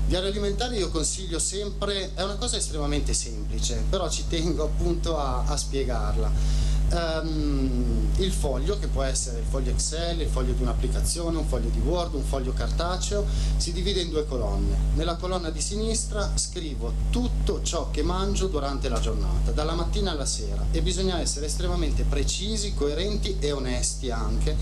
Diario 0.06 0.30
alimentare 0.30 0.78
io 0.78 0.90
consiglio 0.90 1.40
sempre, 1.40 2.14
è 2.14 2.24
una 2.24 2.36
cosa 2.36 2.56
estremamente 2.56 3.14
semplice, 3.14 3.84
però 3.90 4.10
ci 4.10 4.26
tengo 4.30 4.64
appunto 4.64 5.18
a, 5.18 5.44
a 5.46 5.58
spiegarla 5.58 6.67
um, 6.92 8.08
il 8.18 8.32
foglio, 8.32 8.80
che 8.80 8.88
può 8.88 9.04
essere 9.04 9.40
il 9.40 9.46
foglio 9.48 9.72
Excel, 9.72 10.22
il 10.22 10.28
foglio 10.28 10.54
di 10.54 10.62
un'applicazione, 10.62 11.38
un 11.38 11.46
foglio 11.46 11.70
di 11.70 11.80
Word, 11.80 12.16
un 12.16 12.24
foglio 12.24 12.54
cartaceo, 12.54 13.26
si 13.58 13.72
divide 13.72 14.02
in 14.02 14.10
due 14.10 14.26
colonne. 14.26 14.76
Nella 14.96 15.16
colonna 15.16 15.50
di 15.50 15.62
sinistra 15.62 16.32
scrivo 16.36 16.94
tutto 17.10 17.62
ciò 17.62 17.92
che 17.92 18.02
mangio 18.02 18.48
durante 18.48 18.90
la 18.90 19.00
giornata, 19.00 19.52
dalla 19.52 19.74
mattina 19.74 20.12
alla 20.12 20.26
sera 20.26 20.66
e 20.72 20.82
bisogna 20.82 21.20
essere 21.20 21.46
estremamente 21.46 22.04
precisi, 22.04 22.74
coerenti 22.74 23.38
e 23.40 23.52
onesti 23.52 24.10
anche, 24.10 24.56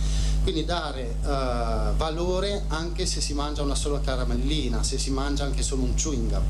quindi 0.43 0.65
dare 0.65 1.15
uh, 1.21 1.95
valore 1.95 2.65
anche 2.67 3.05
se 3.05 3.21
si 3.21 3.33
mangia 3.33 3.61
una 3.61 3.75
sola 3.75 3.99
caramellina, 3.99 4.83
se 4.83 4.97
si 4.97 5.11
mangia 5.11 5.45
anche 5.45 5.63
solo 5.63 5.83
un 5.83 5.95
chewing 5.95 6.29
gum. 6.29 6.43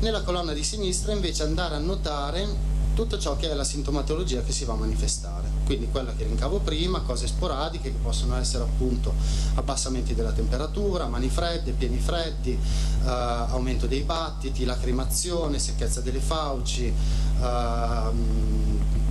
Nella 0.00 0.22
colonna 0.22 0.52
di 0.52 0.64
sinistra 0.64 1.12
invece 1.12 1.44
andare 1.44 1.76
a 1.76 1.78
notare 1.78 2.70
tutto 2.94 3.18
ciò 3.18 3.36
che 3.36 3.50
è 3.50 3.54
la 3.54 3.64
sintomatologia 3.64 4.42
che 4.42 4.52
si 4.52 4.64
va 4.64 4.74
a 4.74 4.76
manifestare. 4.76 5.48
Quindi 5.64 5.88
quella 5.90 6.14
che 6.14 6.24
rincavo 6.24 6.58
prima, 6.58 7.00
cose 7.00 7.26
sporadiche 7.26 7.90
che 7.90 7.98
possono 8.02 8.36
essere 8.36 8.64
appunto 8.64 9.14
abbassamenti 9.54 10.14
della 10.14 10.32
temperatura, 10.32 11.06
mani 11.06 11.28
fredde, 11.28 11.72
piedi 11.72 11.98
freddi, 11.98 12.52
eh, 12.52 13.08
aumento 13.08 13.86
dei 13.86 14.02
battiti, 14.02 14.64
lacrimazione, 14.64 15.58
secchezza 15.58 16.00
delle 16.00 16.20
fauci, 16.20 16.86
eh, 16.86 18.10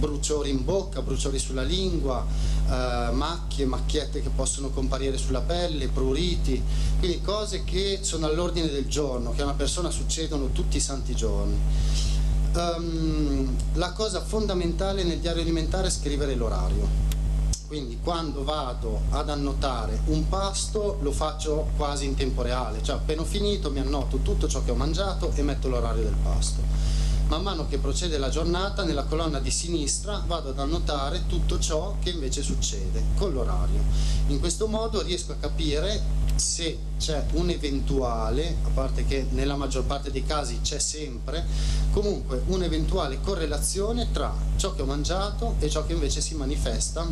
bruciori 0.02 0.50
in 0.50 0.64
bocca, 0.64 1.02
bruciori 1.02 1.38
sulla 1.38 1.64
lingua, 1.64 2.26
eh, 2.68 3.12
macchie, 3.12 3.66
macchiette 3.66 4.22
che 4.22 4.30
possono 4.30 4.70
comparire 4.70 5.18
sulla 5.18 5.42
pelle, 5.42 5.88
pruriti, 5.88 6.62
quindi 6.98 7.22
cose 7.22 7.64
che 7.64 8.00
sono 8.02 8.26
all'ordine 8.26 8.70
del 8.70 8.88
giorno, 8.88 9.32
che 9.32 9.42
a 9.42 9.46
una 9.46 9.54
persona 9.54 9.92
succedono 9.92 10.52
tutti 10.52 10.78
i 10.78 10.80
santi 10.80 11.16
giorni. 11.16 12.10
Um, 12.54 13.56
la 13.76 13.94
cosa 13.94 14.22
fondamentale 14.22 15.04
nel 15.04 15.20
diario 15.20 15.42
alimentare 15.42 15.88
è 15.88 15.92
scrivere 15.92 16.36
l'orario. 16.36 17.10
Quindi 17.68 18.00
quando 18.04 18.44
vado 18.44 19.04
ad 19.12 19.30
annotare 19.30 20.02
un 20.08 20.28
pasto 20.28 20.98
lo 21.02 21.14
faccio 21.14 21.70
quasi 21.78 22.06
in 22.06 22.16
tempo 22.16 22.42
reale, 22.42 22.84
cioè 22.84 22.98
appena 22.98 23.24
finito 23.24 23.72
mi 23.72 23.80
annoto 23.80 24.18
tutto 24.18 24.50
ciò 24.50 24.62
che 24.66 24.72
ho 24.72 24.76
mangiato 24.76 25.32
e 25.34 25.42
metto 25.42 25.70
l'orario 25.70 26.04
del 26.04 26.18
pasto 26.22 26.62
man 27.32 27.44
mano 27.44 27.66
che 27.66 27.78
procede 27.78 28.18
la 28.18 28.28
giornata 28.28 28.84
nella 28.84 29.06
colonna 29.06 29.40
di 29.40 29.52
sinistra 29.52 30.22
vado 30.28 30.50
ad 30.50 30.60
annotare 30.60 31.28
tutto 31.28 31.60
ciò 31.60 31.96
che 32.02 32.10
invece 32.10 32.44
succede 32.44 33.02
con 33.16 33.32
l'orario. 33.32 33.82
In 34.28 34.42
questo 34.42 34.68
modo 34.68 35.02
riesco 35.02 35.32
a 35.32 35.36
capire 35.40 36.02
se 36.42 36.78
c'è 36.98 37.24
un 37.34 37.50
eventuale, 37.52 38.58
a 38.64 38.70
parte 38.74 39.06
che 39.06 39.28
nella 39.30 39.56
maggior 39.56 39.84
parte 39.84 40.10
dei 40.10 40.26
casi 40.26 40.60
c'è 40.62 40.80
sempre, 40.80 41.46
comunque 41.92 42.42
un'eventuale 42.48 43.22
correlazione 43.22 44.12
tra 44.12 44.34
ciò 44.56 44.74
che 44.74 44.82
ho 44.82 44.86
mangiato 44.86 45.56
e 45.60 45.70
ciò 45.70 45.86
che 45.86 45.94
invece 45.94 46.20
si 46.20 46.34
manifesta 46.34 47.08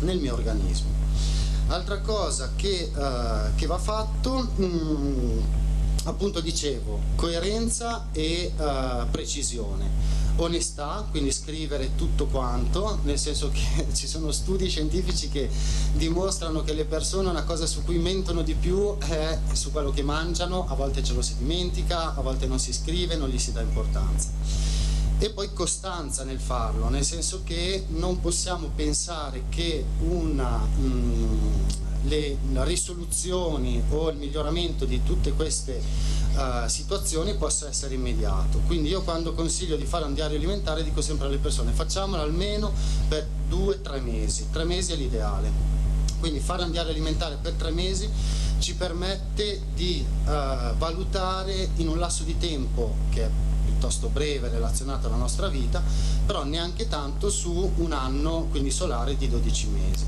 nel 0.00 0.18
mio 0.18 0.34
organismo. 0.34 0.90
Altra 1.68 2.00
cosa 2.00 2.52
che, 2.54 2.90
uh, 2.94 3.54
che 3.54 3.66
va 3.66 3.78
fatto, 3.78 4.50
mm, 4.60 5.38
appunto 6.04 6.40
dicevo, 6.40 6.98
coerenza 7.16 8.08
e 8.12 8.52
uh, 8.56 9.08
precisione. 9.10 10.18
Onestà, 10.42 11.06
quindi 11.10 11.32
scrivere 11.32 11.94
tutto 11.96 12.26
quanto, 12.26 12.98
nel 13.02 13.18
senso 13.18 13.50
che 13.50 13.88
ci 13.92 14.06
sono 14.06 14.32
studi 14.32 14.68
scientifici 14.68 15.28
che 15.28 15.50
dimostrano 15.92 16.62
che 16.62 16.72
le 16.72 16.86
persone 16.86 17.28
una 17.28 17.44
cosa 17.44 17.66
su 17.66 17.84
cui 17.84 17.98
mentono 17.98 18.42
di 18.42 18.54
più 18.54 18.96
è 18.98 19.38
su 19.52 19.70
quello 19.70 19.90
che 19.90 20.02
mangiano, 20.02 20.66
a 20.66 20.74
volte 20.74 21.02
ce 21.02 21.12
lo 21.12 21.20
si 21.20 21.36
dimentica, 21.36 22.14
a 22.14 22.20
volte 22.22 22.46
non 22.46 22.58
si 22.58 22.72
scrive, 22.72 23.16
non 23.16 23.28
gli 23.28 23.38
si 23.38 23.52
dà 23.52 23.60
importanza. 23.60 24.30
E 25.18 25.30
poi 25.30 25.52
costanza 25.52 26.24
nel 26.24 26.40
farlo, 26.40 26.88
nel 26.88 27.04
senso 27.04 27.42
che 27.44 27.84
non 27.88 28.20
possiamo 28.20 28.70
pensare 28.74 29.44
che 29.50 29.84
una... 29.98 30.66
Mm, 30.78 31.78
le 32.04 32.38
risoluzioni 32.64 33.82
o 33.90 34.08
il 34.08 34.16
miglioramento 34.16 34.86
di 34.86 35.02
tutte 35.02 35.32
queste 35.32 35.80
uh, 36.34 36.68
situazioni 36.68 37.34
possa 37.34 37.68
essere 37.68 37.94
immediato. 37.94 38.60
Quindi 38.66 38.88
io 38.88 39.02
quando 39.02 39.34
consiglio 39.34 39.76
di 39.76 39.84
fare 39.84 40.04
un 40.04 40.14
diario 40.14 40.36
alimentare 40.36 40.82
dico 40.82 41.00
sempre 41.00 41.26
alle 41.26 41.38
persone 41.38 41.72
facciamolo 41.72 42.22
almeno 42.22 42.72
per 43.08 43.26
due 43.48 43.74
o 43.74 43.80
tre 43.80 44.00
mesi, 44.00 44.48
tre 44.50 44.64
mesi 44.64 44.92
è 44.92 44.96
l'ideale. 44.96 45.50
Quindi 46.18 46.40
fare 46.40 46.64
un 46.64 46.70
diario 46.70 46.90
alimentare 46.90 47.38
per 47.40 47.52
tre 47.52 47.70
mesi 47.70 48.08
ci 48.58 48.74
permette 48.74 49.62
di 49.74 50.04
uh, 50.24 50.28
valutare 50.76 51.70
in 51.76 51.88
un 51.88 51.98
lasso 51.98 52.24
di 52.24 52.36
tempo 52.36 52.94
che 53.08 53.24
è 53.24 53.30
piuttosto 53.64 54.08
breve 54.08 54.50
relazionato 54.50 55.06
alla 55.06 55.16
nostra 55.16 55.48
vita, 55.48 55.82
però 56.26 56.44
neanche 56.44 56.86
tanto 56.88 57.30
su 57.30 57.72
un 57.76 57.92
anno, 57.92 58.48
quindi 58.50 58.70
solare, 58.70 59.16
di 59.16 59.28
12 59.28 59.68
mesi. 59.68 60.04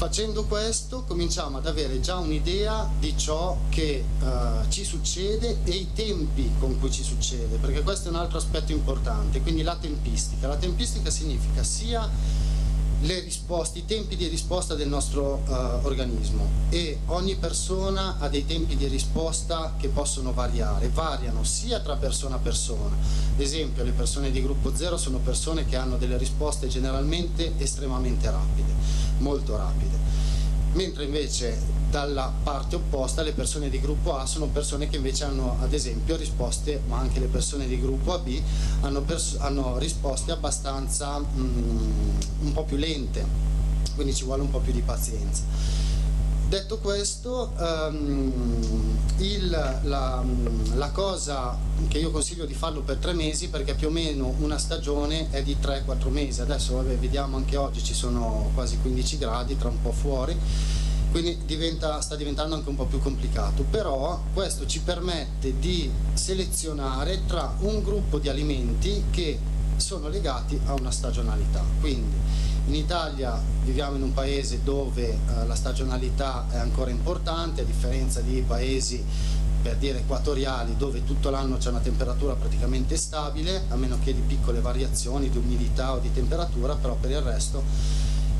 Facendo 0.00 0.44
questo 0.44 1.04
cominciamo 1.04 1.58
ad 1.58 1.66
avere 1.66 2.00
già 2.00 2.16
un'idea 2.16 2.88
di 2.98 3.14
ciò 3.18 3.58
che 3.68 4.02
uh, 4.22 4.66
ci 4.70 4.82
succede 4.82 5.58
e 5.62 5.72
i 5.72 5.88
tempi 5.92 6.52
con 6.58 6.80
cui 6.80 6.90
ci 6.90 7.02
succede, 7.02 7.58
perché 7.58 7.82
questo 7.82 8.08
è 8.08 8.10
un 8.10 8.16
altro 8.16 8.38
aspetto 8.38 8.72
importante, 8.72 9.42
quindi 9.42 9.60
la 9.60 9.76
tempistica. 9.76 10.48
La 10.48 10.56
tempistica 10.56 11.10
significa 11.10 11.62
sia 11.62 12.08
risposte, 13.02 13.78
i 13.78 13.84
tempi 13.86 14.16
di 14.16 14.26
risposta 14.28 14.74
del 14.74 14.88
nostro 14.88 15.42
uh, 15.46 15.86
organismo 15.86 16.46
e 16.68 16.98
ogni 17.06 17.36
persona 17.36 18.16
ha 18.18 18.28
dei 18.28 18.44
tempi 18.44 18.76
di 18.76 18.86
risposta 18.86 19.74
che 19.78 19.88
possono 19.88 20.32
variare, 20.32 20.88
variano 20.88 21.42
sia 21.44 21.80
tra 21.80 21.96
persona 21.96 22.36
a 22.36 22.38
persona. 22.38 22.94
Ad 22.94 23.40
esempio 23.40 23.84
le 23.84 23.92
persone 23.92 24.30
di 24.30 24.42
gruppo 24.42 24.74
0 24.74 24.96
sono 24.96 25.18
persone 25.18 25.64
che 25.64 25.76
hanno 25.76 25.96
delle 25.96 26.18
risposte 26.18 26.68
generalmente 26.68 27.52
estremamente 27.58 28.30
rapide 28.30 28.72
molto 29.20 29.56
rapide. 29.56 29.98
Mentre 30.72 31.04
invece 31.04 31.58
dalla 31.90 32.32
parte 32.42 32.76
opposta 32.76 33.22
le 33.22 33.32
persone 33.32 33.68
di 33.68 33.80
gruppo 33.80 34.16
A 34.16 34.24
sono 34.24 34.46
persone 34.46 34.88
che 34.88 34.96
invece 34.96 35.24
hanno 35.24 35.56
ad 35.60 35.72
esempio 35.72 36.16
risposte, 36.16 36.80
ma 36.86 36.98
anche 36.98 37.18
le 37.18 37.26
persone 37.26 37.66
di 37.66 37.80
gruppo 37.80 38.14
AB 38.14 38.28
hanno, 38.80 39.04
hanno 39.38 39.78
risposte 39.78 40.30
abbastanza 40.30 41.18
mm, 41.18 41.90
un 42.42 42.52
po' 42.52 42.64
più 42.64 42.76
lente, 42.76 43.24
quindi 43.94 44.14
ci 44.14 44.24
vuole 44.24 44.42
un 44.42 44.50
po' 44.50 44.60
più 44.60 44.72
di 44.72 44.82
pazienza. 44.82 45.42
Detto 46.50 46.78
questo, 46.78 47.52
um, 47.58 48.98
il, 49.18 49.48
la, 49.50 50.24
la, 50.74 50.90
cosa 50.90 51.56
che 51.86 51.98
io 51.98 52.10
consiglio 52.10 52.44
di 52.44 52.54
farlo 52.54 52.80
per 52.80 52.96
tre 52.96 53.12
mesi 53.12 53.48
perché 53.50 53.74
più 53.74 53.86
o 53.86 53.90
meno 53.92 54.34
una 54.40 54.58
stagione 54.58 55.30
è 55.30 55.44
di 55.44 55.56
3-4 55.62 56.08
mesi, 56.08 56.40
adesso 56.40 56.74
vabbè, 56.74 56.96
vediamo 56.96 57.36
anche 57.36 57.56
oggi 57.56 57.84
ci 57.84 57.94
sono 57.94 58.50
quasi 58.54 58.78
15 58.80 59.18
gradi, 59.18 59.56
tra 59.56 59.68
un 59.68 59.80
po' 59.80 59.92
fuori, 59.92 60.36
quindi 61.10 61.38
diventa, 61.44 62.00
sta 62.00 62.14
diventando 62.14 62.54
anche 62.54 62.68
un 62.68 62.76
po' 62.76 62.86
più 62.86 63.00
complicato, 63.00 63.64
però 63.64 64.22
questo 64.32 64.66
ci 64.66 64.80
permette 64.80 65.58
di 65.58 65.90
selezionare 66.14 67.26
tra 67.26 67.54
un 67.60 67.82
gruppo 67.82 68.18
di 68.18 68.28
alimenti 68.28 69.04
che 69.10 69.38
sono 69.76 70.08
legati 70.08 70.58
a 70.66 70.74
una 70.74 70.90
stagionalità. 70.90 71.64
Quindi, 71.80 72.16
in 72.66 72.74
Italia 72.74 73.40
viviamo 73.64 73.96
in 73.96 74.02
un 74.02 74.12
paese 74.12 74.60
dove 74.62 75.08
eh, 75.08 75.46
la 75.46 75.54
stagionalità 75.54 76.46
è 76.50 76.58
ancora 76.58 76.90
importante, 76.90 77.62
a 77.62 77.64
differenza 77.64 78.20
di 78.20 78.44
paesi 78.46 79.04
per 79.62 79.76
dire 79.76 79.98
equatoriali 79.98 80.76
dove 80.76 81.04
tutto 81.04 81.28
l'anno 81.28 81.58
c'è 81.58 81.68
una 81.68 81.80
temperatura 81.80 82.34
praticamente 82.34 82.96
stabile, 82.96 83.64
a 83.68 83.76
meno 83.76 83.98
che 84.02 84.14
di 84.14 84.20
piccole 84.20 84.60
variazioni 84.60 85.28
di 85.28 85.36
umidità 85.36 85.92
o 85.92 85.98
di 85.98 86.12
temperatura, 86.12 86.76
però 86.76 86.94
per 86.94 87.10
il 87.10 87.20
resto 87.20 87.62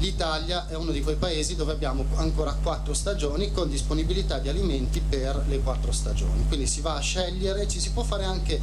l'Italia 0.00 0.66
è 0.66 0.75
uno 0.75 0.90
di 0.92 1.02
quei 1.02 1.16
paesi 1.16 1.54
dove 1.54 1.73
abbiamo 1.73 2.04
ancora 2.16 2.57
quattro 2.61 2.95
stagioni 2.95 3.52
con 3.52 3.69
disponibilità 3.69 4.38
di 4.38 4.49
alimenti 4.49 5.00
per 5.00 5.45
le 5.47 5.61
quattro 5.61 5.92
stagioni. 5.92 6.47
Quindi 6.49 6.66
si 6.66 6.80
va 6.80 6.95
a 6.97 7.00
scegliere, 7.00 7.69
ci 7.69 7.80
si 7.80 7.90
può 7.90 8.02
fare 8.02 8.25
anche 8.25 8.61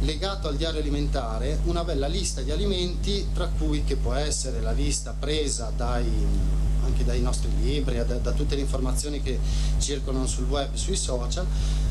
legato 0.00 0.48
al 0.48 0.56
diario 0.56 0.80
alimentare 0.80 1.60
una 1.64 1.84
bella 1.84 2.08
lista 2.08 2.42
di 2.42 2.50
alimenti 2.50 3.28
tra 3.32 3.46
cui 3.46 3.84
che 3.84 3.96
può 3.96 4.14
essere 4.14 4.60
la 4.60 4.72
lista 4.72 5.14
presa 5.18 5.72
dai 5.74 6.68
anche 6.84 7.04
dai 7.04 7.20
nostri 7.20 7.50
libri, 7.60 7.96
da, 7.96 8.04
da, 8.04 8.32
tutte 8.32 8.54
le 8.54 8.62
informazioni 8.62 9.22
che 9.22 9.38
circolano 9.78 10.26
sul 10.26 10.44
web, 10.44 10.74
sui 10.74 10.96
social, 10.96 11.46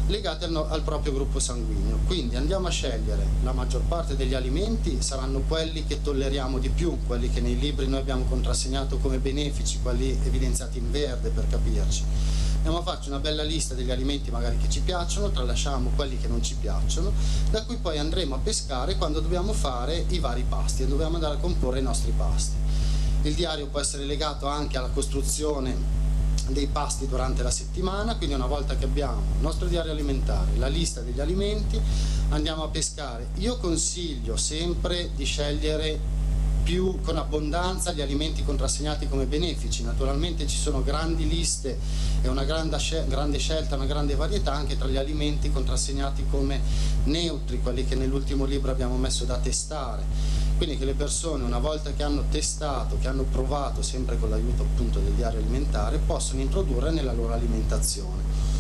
legate 0.07 0.45
al, 0.45 0.55
al, 0.55 0.81
proprio 0.81 1.13
gruppo 1.13 1.39
sanguigno. 1.39 1.99
Quindi 2.05 2.35
andiamo 2.35 2.67
a 2.67 2.71
scegliere, 2.71 3.25
la 3.43 3.53
maggior 3.53 3.81
parte 3.81 4.15
degli 4.15 4.33
alimenti 4.33 5.01
saranno 5.01 5.41
quelli 5.47 5.85
che 5.85 6.01
tolleriamo 6.01 6.57
di 6.59 6.69
più, 6.69 6.97
quelli 7.05 7.29
che 7.29 7.41
nei 7.41 7.57
libri 7.57 7.87
noi 7.87 7.99
abbiamo 7.99 8.23
contrassegnato 8.25 8.97
come 8.97 9.19
benefici, 9.19 9.79
quelli 9.81 10.17
evidenziati 10.23 10.77
in 10.77 10.91
verde 10.91 11.29
per 11.29 11.47
capirci. 11.47 12.03
Andiamo 12.59 12.79
a 12.79 12.83
farci 12.83 13.07
una 13.07 13.19
bella 13.19 13.41
lista 13.41 13.73
degli 13.73 13.89
alimenti 13.89 14.31
magari 14.31 14.57
che 14.57 14.69
ci 14.69 14.81
piacciono, 14.81 15.31
tralasciamo 15.31 15.91
quelli 15.95 16.17
che 16.17 16.27
non 16.27 16.43
ci 16.43 16.55
piacciono, 16.55 17.13
da 17.51 17.63
cui 17.63 17.77
poi 17.77 17.97
andremo 17.97 18.35
a 18.35 18.39
pescare 18.39 18.97
quando 18.97 19.21
dobbiamo 19.21 19.53
fare 19.53 20.03
i 20.09 20.19
vari 20.19 20.43
pasti 20.47 20.83
e 20.83 20.87
dobbiamo 20.87 21.15
andare 21.15 21.35
a 21.35 21.37
comporre 21.37 21.79
i 21.79 21.83
nostri 21.83 22.11
pasti. 22.11 22.58
Il 23.23 23.33
diario 23.33 23.67
può 23.67 23.81
essere 23.81 24.05
legato 24.05 24.47
anche 24.47 24.77
alla 24.77 24.87
costruzione 24.87 25.75
dei 26.47 26.67
pasti 26.67 27.05
durante 27.05 27.43
la 27.43 27.51
settimana, 27.51 28.15
quindi 28.15 28.33
una 28.33 28.45
volta 28.47 28.77
che 28.77 28.85
abbiamo 28.85 29.21
il 29.35 29.41
nostro 29.41 29.67
diario 29.67 29.91
alimentare, 29.91 30.51
la 30.57 30.67
lista 30.67 31.01
degli 31.01 31.19
alimenti, 31.19 31.79
andiamo 32.29 32.63
a 32.63 32.69
pescare. 32.69 33.27
Io 33.35 33.57
consiglio 33.57 34.37
sempre 34.37 35.09
di 35.15 35.25
scegliere 35.25 36.17
più 36.63 37.01
con 37.01 37.17
abbondanza 37.17 37.91
gli 37.91 38.01
alimenti 38.01 38.43
contrassegnati 38.43 39.09
come 39.09 39.25
benefici. 39.25 39.83
Naturalmente 39.83 40.47
ci 40.47 40.57
sono 40.57 40.81
grandi 40.81 41.27
liste 41.27 41.77
e 42.21 42.27
una 42.29 42.43
grande, 42.45 42.77
scelta, 43.37 43.75
una 43.75 43.85
grande 43.85 44.15
varietà 44.15 44.53
anche 44.53 44.77
tra 44.77 44.87
gli 44.87 44.97
alimenti 44.97 45.51
contrassegnati 45.51 46.25
come 46.29 46.61
neutri, 47.03 47.61
quelli 47.61 47.85
che 47.85 47.95
nell'ultimo 47.95 48.45
libro 48.45 48.71
abbiamo 48.71 48.95
messo 48.95 49.25
da 49.25 49.37
testare 49.37 50.38
quindi 50.59 50.77
che 50.77 50.83
le 50.83 50.93
persone 50.93 51.45
una 51.45 51.57
volta 51.57 51.93
che 51.93 52.03
hanno 52.03 52.25
testato, 52.29 52.97
che 52.99 53.07
hanno 53.07 53.23
provato 53.23 53.81
sempre 53.81 54.19
con 54.19 54.29
l'aiuto 54.29 54.63
appunto 54.63 54.99
del 54.99 55.13
diario 55.13 55.39
alimentare, 55.39 55.99
possono 55.99 56.41
introdurre 56.41 56.91
nella 56.91 57.13
loro 57.13 57.31
alimentazione. 57.31 58.57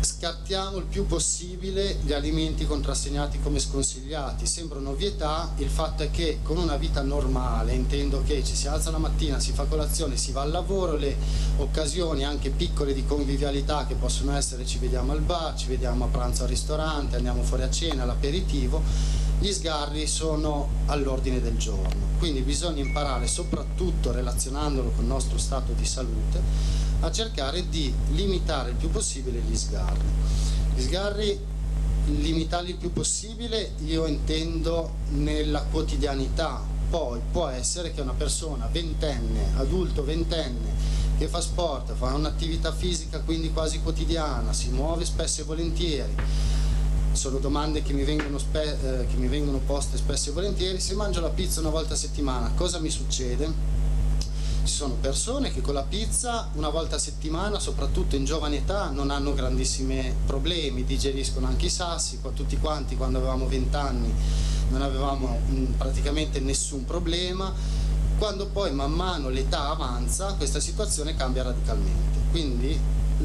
Scartiamo 0.00 0.78
il 0.78 0.86
più 0.86 1.06
possibile 1.06 1.98
gli 2.02 2.12
alimenti 2.12 2.66
contrassegnati 2.66 3.38
come 3.40 3.60
sconsigliati, 3.60 4.46
sembra 4.46 4.80
un'ovvietà, 4.80 5.52
il 5.58 5.68
fatto 5.68 6.02
è 6.02 6.10
che 6.10 6.40
con 6.42 6.56
una 6.56 6.76
vita 6.76 7.02
normale, 7.02 7.74
intendo 7.74 8.24
che 8.24 8.42
ci 8.42 8.56
si 8.56 8.66
alza 8.66 8.90
la 8.90 8.98
mattina, 8.98 9.38
si 9.38 9.52
fa 9.52 9.66
colazione, 9.66 10.16
si 10.16 10.32
va 10.32 10.42
al 10.42 10.50
lavoro, 10.50 10.96
le 10.96 11.16
occasioni 11.58 12.24
anche 12.24 12.50
piccole 12.50 12.92
di 12.92 13.06
convivialità 13.06 13.86
che 13.86 13.94
possono 13.94 14.34
essere 14.34 14.66
ci 14.66 14.78
vediamo 14.78 15.12
al 15.12 15.20
bar, 15.20 15.54
ci 15.54 15.68
vediamo 15.68 16.06
a 16.06 16.08
pranzo 16.08 16.42
al 16.42 16.48
ristorante, 16.48 17.14
andiamo 17.14 17.44
fuori 17.44 17.62
a 17.62 17.70
cena, 17.70 18.02
all'aperitivo, 18.02 18.82
gli 19.38 19.52
sgarri 19.52 20.06
sono 20.06 20.68
all'ordine 20.86 21.40
del 21.40 21.56
giorno, 21.56 22.14
quindi 22.18 22.40
bisogna 22.40 22.80
imparare 22.80 23.26
soprattutto 23.26 24.12
relazionandolo 24.12 24.90
con 24.90 25.04
il 25.04 25.10
nostro 25.10 25.38
stato 25.38 25.72
di 25.72 25.84
salute 25.84 26.40
a 27.00 27.10
cercare 27.10 27.68
di 27.68 27.92
limitare 28.12 28.70
il 28.70 28.76
più 28.76 28.90
possibile 28.90 29.40
gli 29.40 29.56
sgarri. 29.56 30.08
Gli 30.74 30.82
sgarri 30.82 31.38
limitarli 32.06 32.70
il 32.70 32.76
più 32.76 32.92
possibile 32.92 33.72
io 33.84 34.06
intendo 34.06 34.94
nella 35.10 35.62
quotidianità, 35.62 36.62
poi 36.88 37.20
può 37.30 37.48
essere 37.48 37.92
che 37.92 38.00
una 38.00 38.12
persona 38.12 38.68
ventenne, 38.70 39.52
adulto 39.56 40.04
ventenne, 40.04 40.94
che 41.18 41.26
fa 41.26 41.40
sport, 41.40 41.94
fa 41.94 42.14
un'attività 42.14 42.72
fisica 42.72 43.20
quindi 43.20 43.52
quasi 43.52 43.80
quotidiana, 43.80 44.52
si 44.52 44.68
muove 44.70 45.04
spesso 45.04 45.40
e 45.40 45.44
volentieri, 45.44 46.14
sono 47.16 47.38
domande 47.38 47.82
che 47.82 47.92
mi, 47.92 48.04
vengono 48.04 48.38
eh, 48.52 49.06
che 49.08 49.16
mi 49.16 49.28
vengono 49.28 49.58
poste 49.58 49.96
spesso 49.96 50.30
e 50.30 50.32
volentieri, 50.32 50.78
se 50.80 50.94
mangio 50.94 51.20
la 51.20 51.30
pizza 51.30 51.60
una 51.60 51.70
volta 51.70 51.94
a 51.94 51.96
settimana 51.96 52.52
cosa 52.54 52.78
mi 52.78 52.90
succede? 52.90 53.74
Ci 54.64 54.72
sono 54.72 54.94
persone 55.00 55.52
che 55.52 55.60
con 55.60 55.74
la 55.74 55.84
pizza 55.84 56.48
una 56.54 56.70
volta 56.70 56.96
a 56.96 56.98
settimana, 56.98 57.60
soprattutto 57.60 58.16
in 58.16 58.24
giovane 58.24 58.56
età, 58.56 58.90
non 58.90 59.10
hanno 59.10 59.32
grandissimi 59.32 60.12
problemi, 60.26 60.84
digeriscono 60.84 61.46
anche 61.46 61.66
i 61.66 61.70
sassi, 61.70 62.18
tutti 62.34 62.58
quanti 62.58 62.96
quando 62.96 63.18
avevamo 63.18 63.46
20 63.46 63.76
anni 63.76 64.14
non 64.70 64.82
avevamo 64.82 65.38
mm, 65.48 65.64
praticamente 65.74 66.40
nessun 66.40 66.84
problema, 66.84 67.52
quando 68.18 68.46
poi 68.46 68.72
man 68.72 68.92
mano 68.92 69.28
l'età 69.28 69.68
avanza 69.68 70.34
questa 70.34 70.60
situazione 70.60 71.14
cambia 71.14 71.44
radicalmente. 71.44 72.18
Quindi 72.30 72.78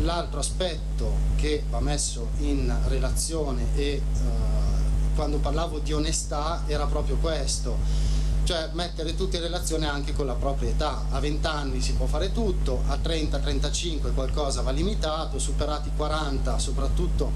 l'altro 0.03 0.39
aspetto 0.39 1.13
che 1.35 1.63
va 1.69 1.79
messo 1.79 2.29
in 2.39 2.73
relazione 2.87 3.67
e 3.75 4.01
uh, 4.13 5.15
quando 5.15 5.37
parlavo 5.37 5.79
di 5.79 5.93
onestà 5.93 6.63
era 6.67 6.85
proprio 6.85 7.17
questo 7.17 8.09
cioè 8.43 8.69
mettere 8.73 9.15
tutto 9.15 9.35
in 9.35 9.43
relazione 9.43 9.87
anche 9.87 10.13
con 10.13 10.25
la 10.25 10.33
propria 10.33 10.69
età. 10.69 11.05
A 11.11 11.19
20 11.19 11.47
anni 11.47 11.81
si 11.81 11.93
può 11.93 12.05
fare 12.05 12.31
tutto 12.31 12.81
a 12.87 12.95
30-35 12.95 14.13
qualcosa 14.13 14.61
va 14.61 14.71
limitato 14.71 15.37
superati 15.37 15.91
40 15.95 16.57
soprattutto 16.57 17.31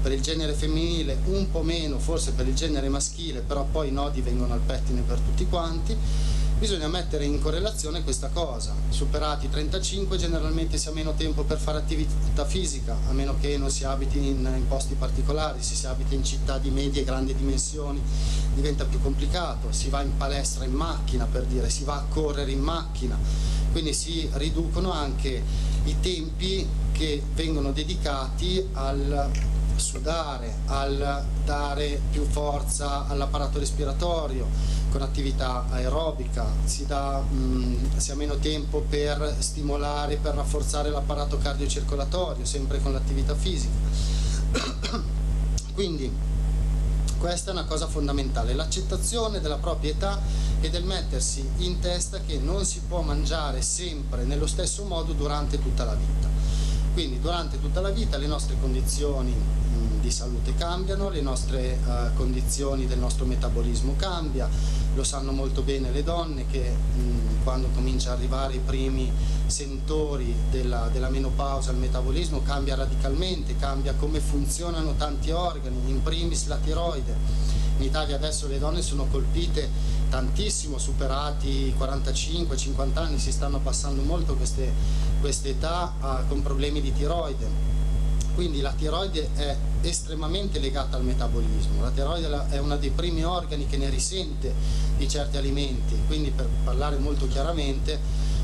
per 0.00 0.12
il 0.12 0.20
genere 0.20 0.52
femminile 0.52 1.18
un 1.26 1.50
po' 1.50 1.62
meno 1.62 1.98
forse 1.98 2.32
per 2.32 2.46
il 2.46 2.54
genere 2.54 2.88
maschile 2.88 3.40
però 3.40 3.66
poi 3.70 3.88
i 3.88 3.92
nodi 3.92 4.20
vengono 4.20 4.54
al 4.54 4.60
pettine 4.60 5.00
per 5.00 5.18
tutti 5.18 5.46
quanti 5.46 5.96
bisogna 6.64 6.88
mettere 6.88 7.26
in 7.26 7.42
correlazione 7.42 8.02
questa 8.02 8.28
cosa. 8.28 8.74
Superati 8.88 9.44
i 9.44 9.50
35 9.50 10.16
generalmente 10.16 10.78
si 10.78 10.88
ha 10.88 10.92
meno 10.92 11.12
tempo 11.12 11.42
per 11.42 11.58
fare 11.58 11.76
attività 11.76 12.46
fisica, 12.46 12.96
a 13.06 13.12
meno 13.12 13.36
che 13.38 13.58
non 13.58 13.68
si 13.68 13.84
abiti 13.84 14.16
in, 14.16 14.50
in 14.56 14.66
posti 14.66 14.94
particolari, 14.94 15.62
se 15.62 15.74
si 15.74 15.86
abita 15.86 16.14
in 16.14 16.24
città 16.24 16.56
di 16.56 16.70
medie 16.70 17.02
e 17.02 17.04
grandi 17.04 17.34
dimensioni 17.34 18.00
diventa 18.54 18.86
più 18.86 18.98
complicato, 19.02 19.72
si 19.72 19.90
va 19.90 20.00
in 20.00 20.16
palestra 20.16 20.64
in 20.64 20.72
macchina 20.72 21.26
per 21.26 21.44
dire, 21.44 21.68
si 21.68 21.84
va 21.84 21.96
a 21.96 22.04
correre 22.08 22.50
in 22.50 22.60
macchina, 22.60 23.18
quindi 23.70 23.92
si 23.92 24.26
riducono 24.32 24.90
anche 24.90 25.42
i 25.84 26.00
tempi 26.00 26.66
che 26.92 27.22
vengono 27.34 27.72
dedicati 27.72 28.66
al 28.72 29.30
sudare, 29.76 30.60
al 30.66 31.24
dare 31.44 32.00
più 32.10 32.24
forza 32.24 33.06
all'apparato 33.06 33.58
respiratorio 33.58 34.48
con 34.94 35.02
attività 35.02 35.64
aerobica, 35.70 36.46
si, 36.66 36.86
dà, 36.86 37.18
mh, 37.18 37.36
mm, 37.36 37.96
si 37.96 38.12
ha 38.12 38.14
meno 38.14 38.36
tempo 38.36 38.78
per 38.88 39.34
stimolare, 39.40 40.18
per 40.18 40.36
rafforzare 40.36 40.88
l'apparato 40.88 41.36
cardiocircolatorio, 41.36 42.44
sempre 42.44 42.80
con 42.80 42.92
l'attività 42.92 43.34
fisica. 43.34 43.74
Quindi 45.74 46.08
questa 47.18 47.50
è 47.50 47.54
una 47.54 47.64
cosa 47.64 47.88
fondamentale, 47.88 48.54
l'accettazione 48.54 49.40
della 49.40 49.56
propria 49.56 49.90
età 49.90 50.20
e 50.60 50.70
del 50.70 50.84
mettersi 50.84 51.44
in 51.56 51.80
testa 51.80 52.20
che 52.20 52.38
non 52.38 52.64
si 52.64 52.78
può 52.86 53.00
mangiare 53.00 53.62
sempre 53.62 54.22
nello 54.22 54.46
stesso 54.46 54.84
modo 54.84 55.12
durante 55.12 55.60
tutta 55.60 55.82
la 55.82 55.94
vita. 55.96 56.28
Quindi 56.92 57.18
durante 57.18 57.60
tutta 57.60 57.80
la 57.80 57.90
vita 57.90 58.16
le 58.16 58.28
nostre 58.28 58.54
condizioni 58.60 59.34
di 60.04 60.10
salute 60.10 60.54
cambiano, 60.54 61.08
le 61.08 61.22
nostre 61.22 61.78
uh, 61.82 62.14
condizioni 62.14 62.86
del 62.86 62.98
nostro 62.98 63.24
metabolismo 63.24 63.94
cambia, 63.96 64.46
lo 64.94 65.02
sanno 65.02 65.32
molto 65.32 65.62
bene 65.62 65.90
le 65.90 66.02
donne 66.02 66.46
che 66.46 66.70
mh, 66.70 67.42
quando 67.42 67.68
comincia 67.74 68.12
ad 68.12 68.18
arrivare 68.18 68.52
i 68.52 68.58
primi 68.58 69.10
sentori 69.46 70.34
della, 70.50 70.90
della 70.92 71.08
menopausa 71.08 71.70
il 71.70 71.78
metabolismo 71.78 72.42
cambia 72.42 72.74
radicalmente, 72.74 73.56
cambia 73.56 73.94
come 73.94 74.20
funzionano 74.20 74.94
tanti 74.94 75.30
organi, 75.30 75.74
in 75.86 76.02
primis 76.02 76.48
la 76.48 76.56
tiroide. 76.56 77.16
In 77.78 77.84
Italia 77.84 78.16
adesso 78.16 78.46
le 78.46 78.58
donne 78.58 78.82
sono 78.82 79.06
colpite 79.10 79.70
tantissimo, 80.10 80.76
superati 80.76 81.48
i 81.48 81.74
45-50 81.78 82.98
anni, 82.98 83.18
si 83.18 83.32
stanno 83.32 83.56
abbassando 83.56 84.02
molto 84.02 84.34
queste, 84.34 84.70
queste 85.20 85.48
età 85.48 85.94
uh, 85.98 86.28
con 86.28 86.42
problemi 86.42 86.82
di 86.82 86.92
tiroide 86.92 87.63
quindi 88.34 88.60
la 88.60 88.72
tiroide 88.72 89.28
è 89.34 89.56
estremamente 89.82 90.58
legata 90.58 90.96
al 90.96 91.04
metabolismo, 91.04 91.82
la 91.82 91.90
tiroide 91.90 92.48
è 92.50 92.58
uno 92.58 92.76
dei 92.76 92.90
primi 92.90 93.24
organi 93.24 93.66
che 93.66 93.76
ne 93.76 93.88
risente 93.88 94.52
di 94.96 95.08
certi 95.08 95.36
alimenti, 95.36 95.96
quindi 96.06 96.30
per 96.30 96.48
parlare 96.64 96.96
molto 96.98 97.28
chiaramente, 97.28 97.98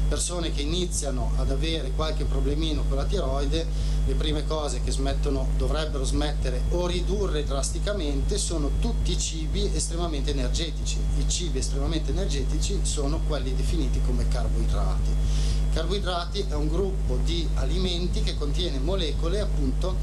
persone 0.09 0.53
che 0.53 0.63
iniziano 0.63 1.33
ad 1.37 1.51
avere 1.51 1.93
qualche 1.93 2.25
problemino 2.25 2.85
con 2.89 2.97
la 2.97 3.05
tiroide, 3.05 3.65
le 4.07 4.15
prime 4.15 4.45
cose 4.45 4.83
che 4.83 4.91
smettono, 4.91 5.47
dovrebbero 5.57 6.05
smettere 6.05 6.63
o 6.71 6.87
ridurre 6.87 7.45
drasticamente 7.45 8.37
sono 8.37 8.71
tutti 8.81 9.13
i 9.13 9.19
cibi 9.19 9.71
estremamente 9.73 10.33
energetici. 10.33 10.99
I 11.19 11.29
cibi 11.29 11.59
estremamente 11.59 12.11
energetici 12.11 12.81
sono 12.83 13.21
quelli 13.29 13.55
definiti 13.55 14.01
come 14.05 14.27
carboidrati 14.27 15.60
Carboidrati 15.73 16.45
è 16.49 16.55
un 16.55 16.69
gruppo 16.69 17.17
di 17.25 17.49
alimenti 17.55 18.23
che 18.23 18.37
contiene 18.37 18.79
molecole 18.79 19.41
appunto 19.41 19.97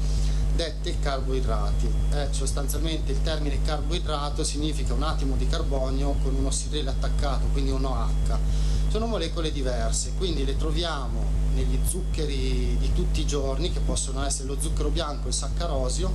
dette 0.56 0.98
carboidrati. 0.98 1.88
È 2.10 2.28
sostanzialmente 2.30 3.12
il 3.12 3.22
termine 3.22 3.62
carboidrato 3.62 4.42
significa 4.44 4.94
un 4.94 5.02
atomo 5.02 5.36
di 5.36 5.46
carbonio 5.46 6.16
con 6.22 6.34
un 6.34 6.46
ossidrele 6.46 6.90
attaccato, 6.90 7.46
quindi 7.52 7.70
un 7.70 7.84
OH. 7.84 8.38
sono 8.88 9.06
molecole 9.06 9.52
diverse, 9.52 10.14
quindi 10.16 10.44
le 10.44 10.56
troviamo 10.56 11.22
negli 11.54 11.78
zuccheri 11.86 12.76
di 12.78 12.92
tutti 12.94 13.20
i 13.20 13.26
giorni, 13.26 13.70
che 13.70 13.80
possono 13.80 14.24
essere 14.24 14.48
lo 14.48 14.56
zucchero 14.58 14.88
bianco, 14.88 15.28
il 15.28 15.34
saccarosio, 15.34 16.10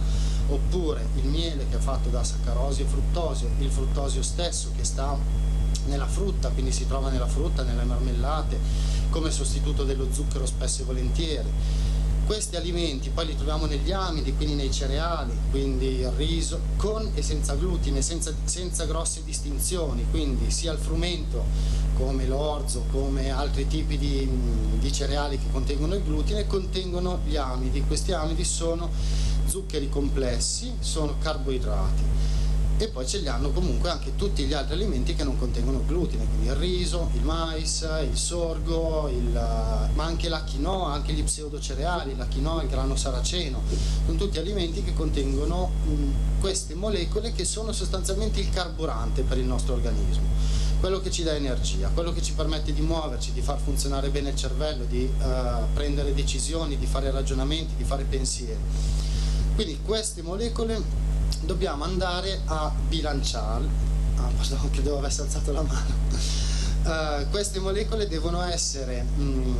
oppure 0.49 1.07
il 1.15 1.25
miele 1.25 1.67
che 1.69 1.77
è 1.77 1.79
fatto 1.79 2.09
da 2.09 2.23
saccarosio 2.23 2.85
e 2.85 2.87
fruttosio, 2.87 3.49
il 3.59 3.69
fruttosio 3.69 4.23
stesso 4.23 4.71
che 4.75 4.83
sta 4.83 5.15
nella 5.87 6.07
frutta, 6.07 6.49
quindi 6.49 6.71
si 6.71 6.87
trova 6.87 7.09
nella 7.09 7.27
frutta, 7.27 7.63
nelle 7.63 7.83
marmellate, 7.83 8.59
come 9.09 9.31
sostituto 9.31 9.83
dello 9.83 10.07
zucchero 10.11 10.45
spesso 10.45 10.81
e 10.81 10.85
volentieri. 10.85 11.49
Questi 12.25 12.55
alimenti 12.55 13.09
poi 13.09 13.25
li 13.25 13.35
troviamo 13.35 13.65
negli 13.65 13.91
amidi, 13.91 14.33
quindi 14.33 14.55
nei 14.55 14.71
cereali, 14.71 15.33
quindi 15.51 15.99
il 15.99 16.11
riso, 16.11 16.59
con 16.77 17.11
e 17.13 17.21
senza 17.21 17.53
glutine, 17.55 18.01
senza, 18.01 18.33
senza 18.45 18.85
grosse 18.85 19.23
distinzioni, 19.25 20.05
quindi 20.09 20.49
sia 20.49 20.71
il 20.71 20.79
frumento 20.79 21.43
come 21.97 22.25
l'orzo, 22.25 22.85
come 22.91 23.29
altri 23.29 23.67
tipi 23.67 23.97
di, 23.97 24.27
di 24.79 24.91
cereali 24.93 25.37
che 25.37 25.51
contengono 25.51 25.95
il 25.95 26.03
glutine, 26.03 26.47
contengono 26.47 27.19
gli 27.25 27.35
amidi. 27.35 27.83
Questi 27.85 28.13
amidi 28.13 28.45
sono 28.45 28.89
zuccheri 29.45 29.89
complessi, 29.89 30.71
sono 30.79 31.15
carboidrati 31.19 32.32
e 32.77 32.87
poi 32.87 33.07
ce 33.07 33.19
li 33.19 33.27
hanno 33.27 33.51
comunque 33.51 33.89
anche 33.89 34.15
tutti 34.15 34.43
gli 34.45 34.53
altri 34.53 34.73
alimenti 34.73 35.15
che 35.15 35.23
non 35.23 35.37
contengono 35.37 35.83
glutine, 35.85 36.25
quindi 36.25 36.47
il 36.47 36.55
riso, 36.55 37.09
il 37.13 37.21
mais, 37.21 37.87
il 38.09 38.17
sorgo, 38.17 39.07
il, 39.09 39.31
ma 39.93 40.03
anche 40.03 40.27
la 40.27 40.41
quinoa, 40.41 40.91
anche 40.91 41.13
gli 41.13 41.23
pseudocereali, 41.23 42.15
la 42.15 42.25
quinoa, 42.25 42.63
il 42.63 42.69
grano 42.69 42.95
saraceno, 42.95 43.61
sono 44.05 44.17
tutti 44.17 44.39
alimenti 44.39 44.83
che 44.83 44.93
contengono 44.93 45.71
mh, 45.85 46.39
queste 46.39 46.73
molecole 46.73 47.31
che 47.31 47.45
sono 47.45 47.71
sostanzialmente 47.71 48.39
il 48.39 48.49
carburante 48.49 49.21
per 49.21 49.37
il 49.37 49.45
nostro 49.45 49.75
organismo, 49.75 50.27
quello 50.79 50.99
che 50.99 51.11
ci 51.11 51.23
dà 51.23 51.35
energia, 51.35 51.89
quello 51.93 52.11
che 52.11 52.21
ci 52.21 52.33
permette 52.33 52.73
di 52.73 52.81
muoverci, 52.81 53.31
di 53.31 53.41
far 53.41 53.59
funzionare 53.59 54.09
bene 54.09 54.29
il 54.29 54.35
cervello, 54.35 54.83
di 54.83 55.03
uh, 55.03 55.73
prendere 55.73 56.13
decisioni, 56.13 56.77
di 56.77 56.85
fare 56.85 57.11
ragionamenti, 57.11 57.75
di 57.77 57.83
fare 57.83 58.03
pensieri. 58.03 58.59
Quindi 59.55 59.79
queste 59.85 60.23
molecole 60.23 61.02
dobbiamo 61.45 61.83
andare 61.83 62.41
a 62.45 62.71
bilanciare, 62.87 63.65
ah, 64.17 64.29
pardon, 64.35 64.69
credevo 64.71 64.97
avesse 64.97 65.21
alzato 65.21 65.51
la 65.51 65.61
mano, 65.61 66.41
Uh, 66.83 67.29
queste 67.29 67.59
molecole 67.59 68.09
devono 68.09 68.41
essere 68.41 69.03
mh, 69.03 69.23
mm, 69.23 69.55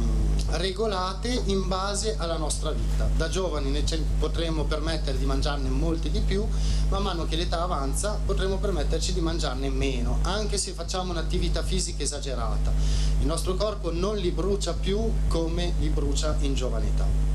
regolate 0.55 1.29
in 1.45 1.69
base 1.69 2.17
alla 2.17 2.35
nostra 2.35 2.71
vita. 2.71 3.07
Da 3.15 3.29
giovani 3.29 3.71
ne 3.71 3.81
potremo 4.19 4.65
permettere 4.65 5.17
di 5.17 5.23
mangiarne 5.23 5.69
molte 5.69 6.11
di 6.11 6.19
più, 6.19 6.45
man 6.89 7.01
mano 7.01 7.25
che 7.25 7.37
l'età 7.37 7.61
avanza 7.61 8.19
potremo 8.25 8.57
permetterci 8.57 9.13
di 9.13 9.21
mangiarne 9.21 9.69
meno, 9.69 10.19
anche 10.23 10.57
se 10.57 10.73
facciamo 10.73 11.11
un'attività 11.11 11.63
fisica 11.63 12.03
esagerata. 12.03 12.73
Il 13.21 13.25
nostro 13.25 13.55
corpo 13.55 13.89
non 13.89 14.17
li 14.17 14.31
brucia 14.31 14.73
più 14.73 15.09
come 15.29 15.75
li 15.79 15.87
brucia 15.87 16.35
in 16.41 16.55
giovane 16.55 16.87
età. 16.87 17.32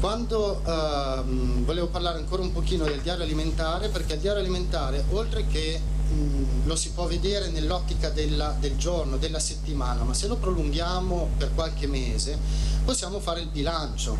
Quando 0.00 0.62
ehm, 0.64 1.62
volevo 1.66 1.88
parlare 1.88 2.16
ancora 2.16 2.40
un 2.40 2.52
pochino 2.52 2.84
del 2.84 3.02
diario 3.02 3.22
alimentare, 3.22 3.88
perché 3.90 4.14
il 4.14 4.20
diario 4.20 4.40
alimentare, 4.40 5.04
oltre 5.10 5.46
che 5.46 5.78
lo 6.64 6.74
si 6.74 6.90
può 6.92 7.06
vedere 7.06 7.50
nell'ottica 7.50 8.08
del 8.08 8.74
giorno, 8.76 9.18
della 9.18 9.38
settimana, 9.38 10.02
ma 10.02 10.14
se 10.14 10.26
lo 10.26 10.36
prolunghiamo 10.36 11.32
per 11.36 11.54
qualche 11.54 11.86
mese, 11.86 12.38
possiamo 12.82 13.20
fare 13.20 13.40
il 13.40 13.48
bilancio 13.48 14.16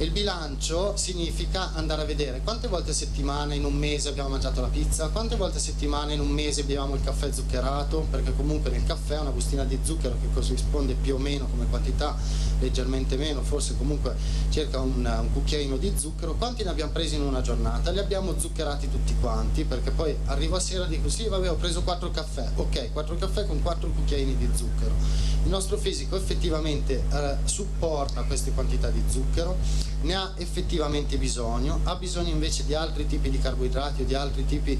e 0.00 0.04
il 0.04 0.12
bilancio 0.12 0.96
significa 0.96 1.74
andare 1.74 2.02
a 2.02 2.04
vedere 2.04 2.40
quante 2.44 2.68
volte 2.68 2.92
a 2.92 2.94
settimana 2.94 3.54
in 3.54 3.64
un 3.64 3.74
mese 3.74 4.08
abbiamo 4.08 4.28
mangiato 4.28 4.60
la 4.60 4.68
pizza, 4.68 5.08
quante 5.08 5.34
volte 5.34 5.58
a 5.58 5.60
settimana 5.60 6.12
in 6.12 6.20
un 6.20 6.28
mese 6.28 6.62
beviamo 6.62 6.94
il 6.94 7.02
caffè 7.02 7.32
zuccherato, 7.32 8.06
perché 8.08 8.32
comunque 8.36 8.70
nel 8.70 8.84
caffè 8.84 9.18
una 9.18 9.30
bustina 9.30 9.64
di 9.64 9.76
zucchero 9.82 10.16
che 10.20 10.28
corrisponde 10.32 10.94
più 10.94 11.16
o 11.16 11.18
meno 11.18 11.48
come 11.48 11.66
quantità, 11.68 12.16
leggermente 12.60 13.16
meno, 13.16 13.42
forse 13.42 13.76
comunque 13.76 14.14
circa 14.50 14.78
un, 14.78 15.04
un 15.04 15.32
cucchiaino 15.32 15.76
di 15.76 15.92
zucchero, 15.96 16.34
quanti 16.34 16.62
ne 16.62 16.70
abbiamo 16.70 16.92
presi 16.92 17.16
in 17.16 17.22
una 17.22 17.40
giornata? 17.40 17.90
Li 17.90 17.98
abbiamo 17.98 18.38
zuccherati 18.38 18.88
tutti 18.88 19.16
quanti, 19.20 19.64
perché 19.64 19.90
poi 19.90 20.16
arrivo 20.26 20.54
a 20.54 20.60
sera 20.60 20.86
e 20.86 20.88
dico 20.88 21.08
sì 21.08 21.26
vabbè 21.26 21.50
ho 21.50 21.56
preso 21.56 21.82
4 21.82 22.10
caffè, 22.12 22.48
ok 22.54 22.92
4 22.92 23.16
caffè 23.16 23.46
con 23.46 23.60
4 23.60 23.90
cucchiaini 23.90 24.36
di 24.36 24.48
zucchero. 24.54 25.26
Il 25.44 25.50
nostro 25.50 25.76
fisico 25.76 26.14
effettivamente 26.16 27.02
eh, 27.10 27.36
supporta 27.44 28.22
queste 28.22 28.52
quantità 28.52 28.90
di 28.90 29.02
zucchero 29.08 29.56
ne 30.00 30.14
ha 30.14 30.32
effettivamente 30.36 31.16
bisogno, 31.18 31.80
ha 31.84 31.96
bisogno 31.96 32.30
invece 32.30 32.64
di 32.64 32.74
altri 32.74 33.06
tipi 33.06 33.30
di 33.30 33.38
carboidrati 33.38 34.02
o 34.02 34.04
di 34.04 34.14
altri 34.14 34.44
tipi 34.46 34.78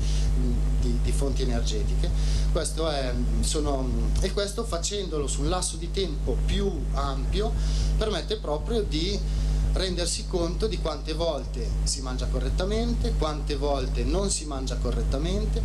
di, 0.80 0.98
di 1.02 1.12
fonti 1.12 1.42
energetiche. 1.42 2.10
Questo 2.52 2.88
è, 2.88 3.12
sono, 3.40 3.88
e 4.20 4.32
questo 4.32 4.64
facendolo 4.64 5.26
su 5.26 5.42
un 5.42 5.48
lasso 5.48 5.76
di 5.76 5.90
tempo 5.90 6.36
più 6.44 6.70
ampio 6.92 7.52
permette 7.96 8.36
proprio 8.36 8.82
di 8.82 9.18
rendersi 9.72 10.26
conto 10.26 10.66
di 10.66 10.78
quante 10.78 11.12
volte 11.12 11.68
si 11.82 12.00
mangia 12.00 12.26
correttamente, 12.26 13.14
quante 13.18 13.56
volte 13.56 14.02
non 14.04 14.30
si 14.30 14.44
mangia 14.44 14.76
correttamente, 14.76 15.62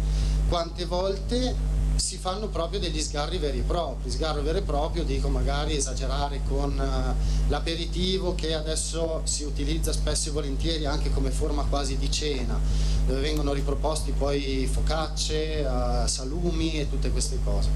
quante 0.50 0.86
volte 0.86 1.56
si 1.96 2.18
fanno 2.18 2.48
proprio 2.48 2.80
degli 2.80 3.02
sgarri 3.02 3.38
veri 3.38 3.60
e 3.60 3.62
propri, 3.62 4.10
sgarro 4.10 4.42
vero 4.42 4.58
e 4.58 4.62
proprio 4.62 5.04
dico 5.04 5.30
magari 5.30 5.76
esagerare 5.76 6.42
con 6.48 6.72
uh, 6.78 7.50
l'aperitivo 7.50 8.36
che 8.36 8.54
adesso 8.54 9.22
si 9.26 9.44
utilizza 9.44 9.92
spesso 9.92 10.30
e 10.30 10.32
volentieri 10.32 10.86
anche 10.86 11.12
come 11.12 11.30
forma 11.30 11.64
quasi 11.64 11.98
di 11.98 12.12
cena, 12.12 12.60
dove 13.06 13.22
vengono 13.22 13.54
riproposti 13.54 14.12
poi 14.12 14.68
focacce, 14.72 15.66
uh, 15.66 16.08
salumi 16.08 16.80
e 16.80 16.90
tutte 16.90 17.12
queste 17.12 17.38
cose. 17.44 17.70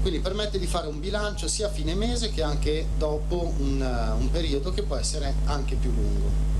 Quindi 0.00 0.20
permette 0.20 0.58
di 0.58 0.66
fare 0.66 0.86
un 0.86 1.00
bilancio 1.00 1.48
sia 1.48 1.66
a 1.66 1.70
fine 1.70 1.94
mese 1.94 2.30
che 2.30 2.42
anche 2.42 2.86
dopo 2.96 3.52
un, 3.58 3.80
uh, 3.80 4.20
un 4.20 4.30
periodo 4.30 4.72
che 4.72 4.82
può 4.82 4.96
essere 4.96 5.34
anche 5.46 5.74
più 5.76 5.90
lungo. 5.90 6.54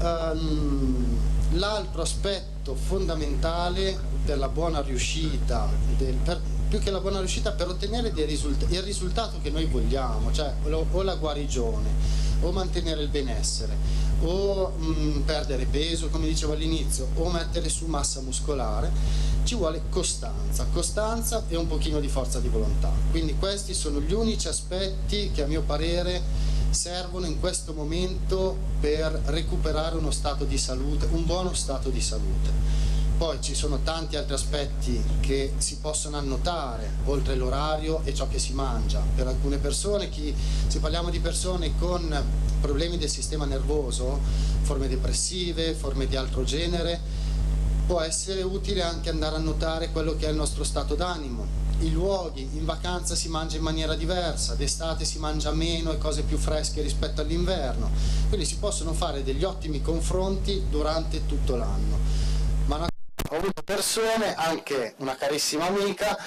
Um, 0.00 1.18
L'altro 1.54 2.02
aspetto 2.02 2.76
fondamentale 2.76 3.98
per 4.30 4.38
la 4.38 4.46
buona 4.46 4.80
riuscita, 4.80 5.68
del, 5.96 6.14
per, 6.14 6.40
più 6.68 6.78
che 6.78 6.92
la 6.92 7.00
buona 7.00 7.18
riuscita 7.18 7.50
per 7.50 7.66
ottenere 7.66 8.12
risultati, 8.14 8.74
il 8.74 8.82
risultato 8.82 9.38
che 9.42 9.50
noi 9.50 9.64
vogliamo, 9.64 10.30
cioè 10.30 10.54
o, 10.70 10.86
o 10.88 11.02
la 11.02 11.16
guarigione, 11.16 11.88
o 12.42 12.52
mantenere 12.52 13.02
il 13.02 13.08
benessere, 13.08 13.76
o 14.22 14.72
mh, 14.78 14.84
mm, 14.84 15.20
perdere 15.22 15.64
peso, 15.64 16.10
come 16.10 16.28
dicevo 16.28 16.52
all'inizio, 16.52 17.08
o 17.16 17.28
mettere 17.28 17.68
su 17.68 17.86
massa 17.86 18.20
muscolare, 18.20 18.92
ci 19.42 19.56
vuole 19.56 19.82
costanza, 19.90 20.64
costanza 20.72 21.42
e 21.48 21.56
un 21.56 21.66
pochino 21.66 21.98
di 21.98 22.06
forza 22.06 22.38
di 22.38 22.46
volontà. 22.46 22.92
Quindi 23.10 23.34
questi 23.36 23.74
sono 23.74 24.00
gli 24.00 24.12
unici 24.12 24.46
aspetti 24.46 25.32
che 25.34 25.42
a 25.42 25.46
mio 25.48 25.62
parere 25.62 26.22
servono 26.70 27.26
in 27.26 27.40
questo 27.40 27.72
momento 27.72 28.56
per 28.78 29.22
recuperare 29.24 29.96
uno 29.96 30.12
stato 30.12 30.44
di 30.44 30.56
salute, 30.56 31.08
un 31.10 31.26
buono 31.26 31.52
stato 31.52 31.88
di 31.88 32.00
salute. 32.00 32.79
Poi 33.20 33.38
ci 33.42 33.54
sono 33.54 33.80
tanti 33.82 34.16
altri 34.16 34.32
aspetti 34.32 34.98
che 35.20 35.52
si 35.58 35.76
possono 35.76 36.16
annotare, 36.16 36.90
oltre 37.04 37.34
l'orario 37.34 38.00
e 38.04 38.14
ciò 38.14 38.26
che 38.28 38.38
si 38.38 38.54
mangia. 38.54 39.02
Per 39.14 39.26
alcune 39.26 39.58
persone, 39.58 40.08
chi, 40.08 40.34
se 40.66 40.78
parliamo 40.78 41.10
di 41.10 41.20
persone 41.20 41.76
con 41.78 42.24
problemi 42.62 42.96
del 42.96 43.10
sistema 43.10 43.44
nervoso, 43.44 44.18
forme 44.62 44.88
depressive, 44.88 45.74
forme 45.74 46.06
di 46.06 46.16
altro 46.16 46.44
genere, 46.44 46.98
può 47.86 48.00
essere 48.00 48.40
utile 48.40 48.80
anche 48.80 49.10
andare 49.10 49.36
a 49.36 49.40
notare 49.40 49.90
quello 49.90 50.16
che 50.16 50.24
è 50.24 50.30
il 50.30 50.36
nostro 50.36 50.64
stato 50.64 50.94
d'animo, 50.94 51.46
i 51.80 51.92
luoghi, 51.92 52.48
in 52.54 52.64
vacanza 52.64 53.14
si 53.14 53.28
mangia 53.28 53.58
in 53.58 53.62
maniera 53.62 53.96
diversa, 53.96 54.54
d'estate 54.54 55.04
si 55.04 55.18
mangia 55.18 55.52
meno 55.52 55.92
e 55.92 55.98
cose 55.98 56.22
più 56.22 56.38
fresche 56.38 56.80
rispetto 56.80 57.20
all'inverno, 57.20 57.90
quindi 58.28 58.46
si 58.46 58.56
possono 58.56 58.94
fare 58.94 59.22
degli 59.22 59.44
ottimi 59.44 59.82
confronti 59.82 60.64
durante 60.70 61.26
tutto 61.26 61.56
l'anno. 61.56 62.19
Ho 63.32 63.36
avuto 63.36 63.62
persone, 63.62 64.34
anche 64.34 64.94
una 64.96 65.14
carissima 65.14 65.66
amica, 65.66 66.18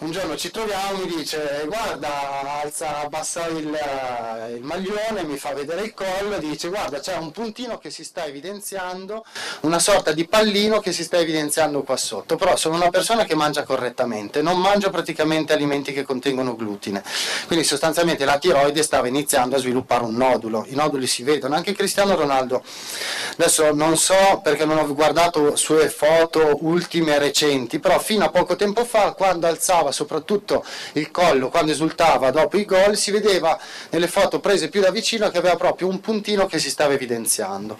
un 0.00 0.12
giorno 0.12 0.36
ci 0.36 0.50
troviamo, 0.50 0.98
mi 0.98 1.16
dice 1.16 1.64
guarda, 1.66 2.60
alza, 2.62 3.00
abbassa 3.00 3.46
il, 3.48 3.74
eh, 3.74 4.54
il, 4.54 4.62
maglione, 4.62 5.24
mi 5.24 5.36
fa 5.36 5.52
vedere 5.52 5.82
il 5.82 5.94
collo, 5.94 6.38
dice 6.38 6.68
guarda 6.68 7.00
c'è 7.00 7.16
un 7.16 7.32
puntino 7.32 7.78
che 7.78 7.90
si 7.90 8.04
sta 8.04 8.24
evidenziando, 8.24 9.24
una 9.62 9.80
sorta 9.80 10.12
di 10.12 10.26
pallino 10.26 10.78
che 10.78 10.92
si 10.92 11.02
sta 11.02 11.18
evidenziando 11.18 11.82
qua 11.82 11.96
sotto, 11.96 12.36
però 12.36 12.56
sono 12.56 12.76
una 12.76 12.90
persona 12.90 13.24
che 13.24 13.34
mangia 13.34 13.64
correttamente, 13.64 14.40
non 14.40 14.60
mangio 14.60 14.90
praticamente 14.90 15.52
alimenti 15.52 15.92
che 15.92 16.04
contengono 16.04 16.54
glutine, 16.54 17.02
quindi 17.46 17.64
sostanzialmente 17.64 18.24
la 18.24 18.38
tiroide 18.38 18.82
stava 18.84 19.08
iniziando 19.08 19.56
a 19.56 19.58
sviluppare 19.58 20.04
un 20.04 20.14
nodulo, 20.14 20.64
i 20.68 20.74
noduli 20.76 21.08
si 21.08 21.24
vedono, 21.24 21.56
anche 21.56 21.72
Cristiano 21.72 22.14
Ronaldo, 22.14 22.62
adesso 23.32 23.74
non 23.74 23.96
so 23.96 24.40
perché 24.44 24.64
non 24.64 24.78
ho 24.78 24.94
guardato 24.94 25.56
sue 25.56 25.88
foto 25.88 26.58
ultime 26.60 27.18
recenti, 27.18 27.80
però 27.80 27.98
fino 27.98 28.24
a 28.24 28.30
poco 28.30 28.54
tempo 28.54 28.84
fa 28.84 29.12
quando 29.12 29.48
alzava 29.48 29.86
esultava 29.88 29.92
soprattutto 29.92 30.64
il 30.92 31.10
collo 31.10 31.48
quando 31.48 31.72
esultava 31.72 32.30
dopo 32.30 32.56
i 32.56 32.64
gol, 32.64 32.96
si 32.96 33.10
vedeva 33.10 33.58
nelle 33.90 34.08
foto 34.08 34.40
prese 34.40 34.68
più 34.68 34.80
da 34.80 34.90
vicino 34.90 35.28
che 35.30 35.38
aveva 35.38 35.56
proprio 35.56 35.88
un 35.88 36.00
puntino 36.00 36.46
che 36.46 36.58
si 36.58 36.70
stava 36.70 36.92
evidenziando. 36.92 37.76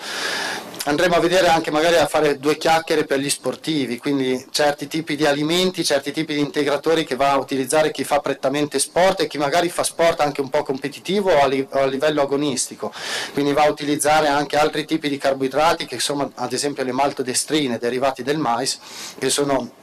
andremo 0.84 1.16
a 1.16 1.20
vedere 1.20 1.48
anche 1.48 1.70
magari 1.70 1.96
a 1.96 2.06
fare 2.06 2.38
due 2.38 2.56
chiacchiere 2.56 3.04
per 3.04 3.18
gli 3.18 3.28
sportivi, 3.28 3.98
quindi 3.98 4.46
certi 4.50 4.86
tipi 4.86 5.16
di 5.16 5.26
alimenti, 5.26 5.84
certi 5.84 6.12
tipi 6.12 6.34
di 6.34 6.40
integratori 6.40 7.04
che 7.04 7.14
va 7.14 7.32
a 7.32 7.36
utilizzare 7.36 7.90
chi 7.90 8.04
fa 8.04 8.20
prettamente 8.20 8.78
sport 8.78 9.20
e 9.20 9.26
chi 9.26 9.36
magari 9.36 9.68
fa 9.68 9.82
sport 9.82 10.20
anche 10.20 10.40
un 10.40 10.48
po' 10.48 10.62
competitivo 10.62 11.30
o 11.30 11.40
a 11.42 11.84
livello 11.84 12.22
agonistico, 12.22 12.92
quindi 13.34 13.52
va 13.52 13.64
a 13.64 13.68
utilizzare 13.68 14.28
anche 14.28 14.56
altri 14.56 14.86
tipi 14.86 15.10
di 15.10 15.18
carboidrati 15.18 15.84
che 15.84 16.00
sono 16.00 16.32
ad 16.36 16.52
esempio 16.52 16.84
le 16.84 16.92
maltodestrine 16.92 17.76
derivati 17.76 18.22
del 18.22 18.38
mais, 18.38 18.78
che 19.18 19.28
sono 19.28 19.77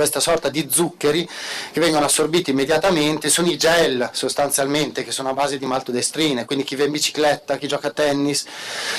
questa 0.00 0.18
sorta 0.18 0.48
di 0.48 0.66
zuccheri 0.70 1.28
che 1.72 1.78
vengono 1.78 2.06
assorbiti 2.06 2.52
immediatamente, 2.52 3.28
sono 3.28 3.48
i 3.48 3.58
gel 3.58 4.08
sostanzialmente 4.12 5.04
che 5.04 5.10
sono 5.10 5.28
a 5.28 5.34
base 5.34 5.58
di 5.58 5.66
maltodestrine, 5.66 6.46
quindi 6.46 6.64
chi 6.64 6.74
va 6.74 6.84
in 6.84 6.90
bicicletta, 6.90 7.58
chi 7.58 7.68
gioca 7.68 7.88
a 7.88 7.90
tennis, 7.90 8.46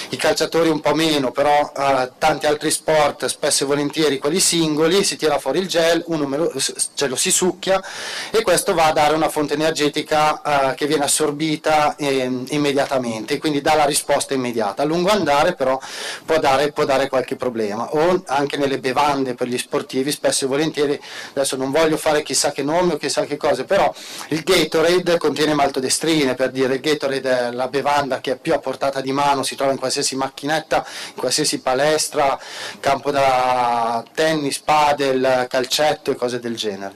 i 0.09 0.15
calciatori 0.15 0.69
un 0.69 0.79
po' 0.79 0.93
meno, 0.93 1.31
però 1.31 1.71
eh, 1.75 2.11
tanti 2.19 2.45
altri 2.45 2.69
sport, 2.69 3.25
spesso 3.25 3.63
e 3.63 3.65
volentieri 3.65 4.19
quelli 4.19 4.39
singoli, 4.39 5.03
si 5.03 5.15
tira 5.15 5.39
fuori 5.39 5.57
il 5.57 5.67
gel, 5.67 6.03
uno 6.05 6.27
lo, 6.37 6.53
ce 6.93 7.07
lo 7.07 7.15
si 7.15 7.31
succhia 7.31 7.83
e 8.29 8.43
questo 8.43 8.75
va 8.75 8.85
a 8.85 8.93
dare 8.93 9.15
una 9.15 9.29
fonte 9.29 9.55
energetica 9.55 10.69
eh, 10.69 10.75
che 10.75 10.85
viene 10.85 11.05
assorbita 11.05 11.95
eh, 11.95 12.29
immediatamente, 12.49 13.39
quindi 13.39 13.61
dà 13.61 13.73
la 13.73 13.85
risposta 13.85 14.35
immediata. 14.35 14.83
A 14.83 14.85
lungo 14.85 15.09
andare 15.09 15.55
però 15.55 15.79
può 16.25 16.37
dare, 16.37 16.71
può 16.71 16.85
dare 16.85 17.09
qualche 17.09 17.35
problema 17.35 17.91
o 17.91 18.21
anche 18.27 18.57
nelle 18.57 18.77
bevande 18.77 19.33
per 19.33 19.47
gli 19.47 19.57
sportivi 19.57 20.11
spesso 20.11 20.45
e 20.45 20.47
volentieri 20.47 20.90
contiene, 20.91 20.99
adesso 21.33 21.55
non 21.55 21.71
voglio 21.71 21.97
fare 21.97 22.23
chissà 22.23 22.51
che 22.51 22.63
nome 22.63 22.93
o 22.93 22.97
chissà 22.97 23.25
che 23.25 23.37
cose, 23.37 23.63
però 23.63 23.93
il 24.29 24.41
Gatorade 24.41 25.17
contiene 25.17 25.53
maltodestrine, 25.53 26.35
per 26.35 26.51
dire 26.51 26.75
il 26.75 26.81
Gatorade 26.81 27.39
è 27.39 27.51
la 27.51 27.67
bevanda 27.67 28.19
che 28.19 28.33
è 28.33 28.37
più 28.37 28.53
a 28.53 28.59
portata 28.59 28.99
di 29.01 29.11
mano, 29.11 29.43
si 29.43 29.55
trova 29.55 29.71
in 29.71 29.79
qualsiasi 29.79 30.15
macchinetta, 30.15 30.85
in 31.09 31.15
qualsiasi 31.15 31.59
palestra, 31.59 32.39
campo 32.79 33.11
da 33.11 34.03
tennis, 34.13 34.59
padel, 34.59 35.45
calcetto 35.49 36.11
e 36.11 36.15
cose 36.15 36.39
del 36.39 36.55
genere. 36.55 36.95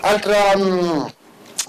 Altra... 0.00 0.56
Mh, 0.56 0.62
mm, 0.62 1.06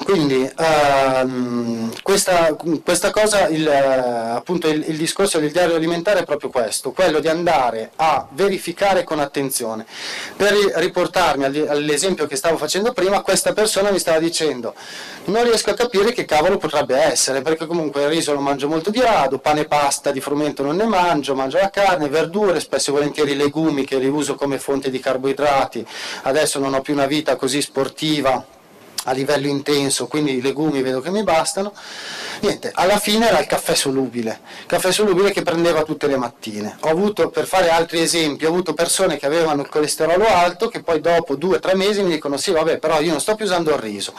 quindi 0.01 0.49
ehm, 0.57 1.91
questa, 2.01 2.55
questa, 2.83 3.11
cosa, 3.11 3.47
il, 3.47 3.67
appunto 3.67 4.67
il, 4.67 4.83
il, 4.87 4.97
discorso 4.97 5.37
del 5.37 5.51
diario 5.51 5.75
alimentare 5.75 6.21
è 6.21 6.25
proprio 6.25 6.49
questo, 6.49 6.91
quello 6.91 7.19
di 7.19 7.27
andare 7.27 7.91
a 7.97 8.27
verificare 8.31 9.03
con 9.03 9.19
attenzione. 9.19 9.85
Per 10.35 10.51
riportarmi 10.51 11.45
all'esempio 11.45 12.25
che 12.25 12.35
stavo 12.35 12.57
facendo 12.57 12.91
prima, 12.91 13.21
questa 13.21 13.53
persona 13.53 13.91
mi 13.91 13.99
stava 13.99 14.17
dicendo 14.17 14.73
non 15.25 15.43
riesco 15.43 15.69
a 15.69 15.75
capire 15.75 16.11
che 16.11 16.25
cavolo 16.25 16.57
potrebbe 16.57 16.97
essere, 16.97 17.43
perché 17.43 17.67
comunque 17.67 18.01
il 18.03 18.09
riso 18.09 18.33
lo 18.33 18.39
mangio 18.39 18.67
molto 18.67 18.89
di 18.89 18.99
rado, 18.99 19.37
pane 19.37 19.61
e 19.61 19.65
pasta 19.65 20.11
di 20.11 20.19
frumento 20.19 20.63
non 20.63 20.75
ne 20.75 20.85
mangio, 20.85 21.35
mangio 21.35 21.59
la 21.59 21.69
carne, 21.69 22.09
verdure, 22.09 22.59
spesso 22.59 22.89
e 22.89 22.93
volentieri 22.93 23.35
legumi 23.35 23.85
che 23.85 23.99
li 23.99 24.07
uso 24.07 24.33
come 24.33 24.57
fonte 24.57 24.89
di 24.89 24.99
carboidrati, 24.99 25.85
adesso 26.23 26.57
non 26.57 26.73
ho 26.73 26.81
più 26.81 26.93
una 26.93 27.05
vita 27.05 27.35
così 27.35 27.61
sportiva 27.61 28.43
a 29.05 29.11
livello 29.11 29.47
intenso, 29.47 30.07
quindi 30.07 30.37
i 30.37 30.41
legumi 30.41 30.81
vedo 30.81 31.01
che 31.01 31.11
mi 31.11 31.23
bastano. 31.23 31.73
Niente, 32.41 32.71
alla 32.73 32.99
fine 32.99 33.27
era 33.27 33.39
il 33.39 33.45
caffè 33.45 33.73
solubile, 33.73 34.41
caffè 34.65 34.91
solubile 34.91 35.31
che 35.31 35.43
prendeva 35.43 35.83
tutte 35.83 36.07
le 36.07 36.17
mattine. 36.17 36.77
Ho 36.81 36.89
avuto, 36.89 37.29
per 37.29 37.45
fare 37.45 37.69
altri 37.69 38.01
esempi, 38.01 38.45
ho 38.45 38.49
avuto 38.49 38.73
persone 38.73 39.17
che 39.17 39.25
avevano 39.25 39.61
il 39.61 39.69
colesterolo 39.69 40.27
alto 40.27 40.67
che 40.67 40.81
poi 40.81 40.99
dopo 40.99 41.35
due 41.35 41.57
o 41.57 41.59
tre 41.59 41.75
mesi 41.75 42.03
mi 42.03 42.11
dicono 42.11 42.37
sì 42.37 42.51
vabbè 42.51 42.79
però 42.79 42.99
io 42.99 43.11
non 43.11 43.21
sto 43.21 43.35
più 43.35 43.45
usando 43.45 43.71
il 43.71 43.77
riso, 43.77 44.15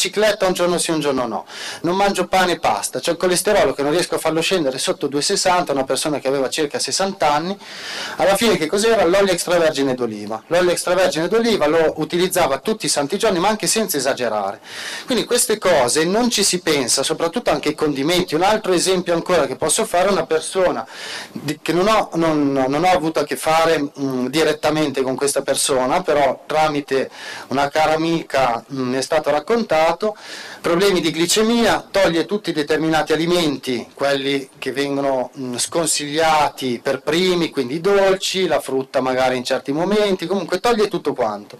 bicicletta 0.00 0.46
un 0.46 0.52
giorno 0.52 0.78
sì 0.78 0.92
un 0.92 1.00
giorno 1.00 1.26
no, 1.26 1.46
non 1.80 1.96
mangio 1.96 2.28
pane 2.28 2.52
e 2.52 2.58
pasta, 2.60 3.00
c'è 3.00 3.10
il 3.10 3.16
colesterolo 3.16 3.72
che 3.72 3.82
non 3.82 3.90
riesco 3.90 4.14
a 4.14 4.18
farlo 4.18 4.40
scendere 4.40 4.78
sotto 4.78 5.08
2,60, 5.08 5.72
una 5.72 5.82
persona 5.82 6.20
che 6.20 6.28
aveva 6.28 6.48
circa 6.48 6.78
60 6.78 7.28
anni, 7.28 7.58
alla 8.18 8.36
fine 8.36 8.56
che 8.56 8.68
cos'era? 8.68 9.04
L'olio 9.04 9.32
extravergine 9.32 9.94
d'oliva, 9.94 10.40
l'olio 10.46 10.70
extravergine 10.70 11.26
d'oliva 11.26 11.66
lo 11.66 11.94
utilizzava 11.96 12.58
tutti 12.58 12.86
i 12.86 12.88
santi 12.88 13.18
giorni 13.18 13.40
ma 13.40 13.48
anche 13.48 13.66
senza 13.66 13.96
esagerare, 13.96 14.60
quindi 15.06 15.24
queste 15.24 15.58
cose 15.58 16.04
non 16.04 16.30
ci 16.30 16.44
si 16.44 16.60
pensa, 16.60 17.02
soprattutto 17.02 17.50
anche 17.50 17.70
i 17.70 17.74
condimenti, 17.74 18.36
un 18.36 18.42
altro 18.42 18.72
esempio 18.72 19.12
ancora 19.14 19.46
che 19.46 19.56
posso 19.56 19.84
fare 19.84 20.06
è 20.06 20.12
una 20.12 20.24
persona 20.24 20.86
che 21.60 21.72
non 21.72 21.88
ho, 21.88 22.10
non, 22.14 22.52
non 22.52 22.84
ho 22.84 22.90
avuto 22.92 23.18
a 23.18 23.24
che 23.24 23.34
fare 23.34 23.90
mh, 23.92 24.28
direttamente 24.28 25.02
con 25.02 25.16
questa 25.16 25.42
persona, 25.42 26.00
però 26.02 26.44
tramite 26.46 27.10
una 27.48 27.68
cara 27.68 27.94
amica 27.94 28.62
mh, 28.64 28.80
mi 28.80 28.96
è 28.96 29.02
stato 29.02 29.30
raccontato, 29.30 29.78
stato, 29.80 30.14
problemi 30.60 31.00
di 31.00 31.10
glicemia, 31.10 31.86
toglie 31.90 32.26
tutti 32.26 32.50
i 32.50 32.52
determinati 32.52 33.12
alimenti, 33.12 33.86
quelli 33.94 34.48
che 34.58 34.72
vengono 34.72 35.30
sconsigliati 35.56 36.80
per 36.82 37.00
primi, 37.00 37.48
quindi 37.50 37.76
i 37.76 37.80
dolci, 37.80 38.46
la 38.46 38.60
frutta 38.60 39.00
magari 39.00 39.36
in 39.36 39.44
certi 39.44 39.72
momenti, 39.72 40.26
comunque 40.26 40.60
toglie 40.60 40.88
tutto 40.88 41.14
quanto. 41.14 41.58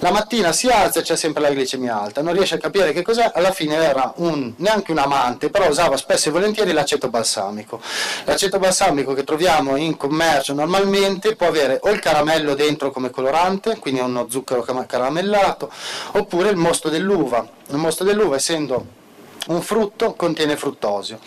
La 0.00 0.10
mattina 0.10 0.52
si 0.52 0.68
alza 0.68 1.00
e 1.00 1.02
c'è 1.02 1.16
sempre 1.16 1.42
la 1.42 1.50
glicemia 1.50 2.00
alta, 2.00 2.22
non 2.22 2.34
riesce 2.34 2.56
a 2.56 2.58
capire 2.58 2.92
che 2.92 3.02
cos'è, 3.02 3.30
alla 3.32 3.52
fine 3.52 3.76
era 3.76 4.12
un, 4.16 4.52
neanche 4.56 4.90
un 4.90 4.98
amante, 4.98 5.48
però 5.48 5.68
usava 5.68 5.96
spesso 5.96 6.28
e 6.28 6.32
volentieri 6.32 6.72
l'aceto 6.72 7.08
balsamico. 7.08 7.80
L'aceto 8.24 8.58
balsamico 8.58 9.12
che 9.14 9.22
troviamo 9.22 9.76
in 9.76 9.96
commercio 9.96 10.54
normalmente 10.54 11.36
può 11.36 11.46
avere 11.46 11.78
o 11.82 11.90
il 11.90 12.00
caramello 12.00 12.54
dentro 12.54 12.90
come 12.90 13.10
colorante, 13.10 13.78
quindi 13.78 14.00
uno 14.00 14.26
zucchero 14.28 14.62
caramellato, 14.62 15.70
oppure 16.12 16.50
il 16.50 16.56
mosto 16.56 16.88
dell'uva, 16.88 17.62
il 17.68 17.76
mosto 17.76 18.04
dell'uva 18.04 18.36
essendo 18.36 19.02
un 19.46 19.60
frutto 19.60 20.14
contiene 20.14 20.56
fruttosio, 20.56 21.18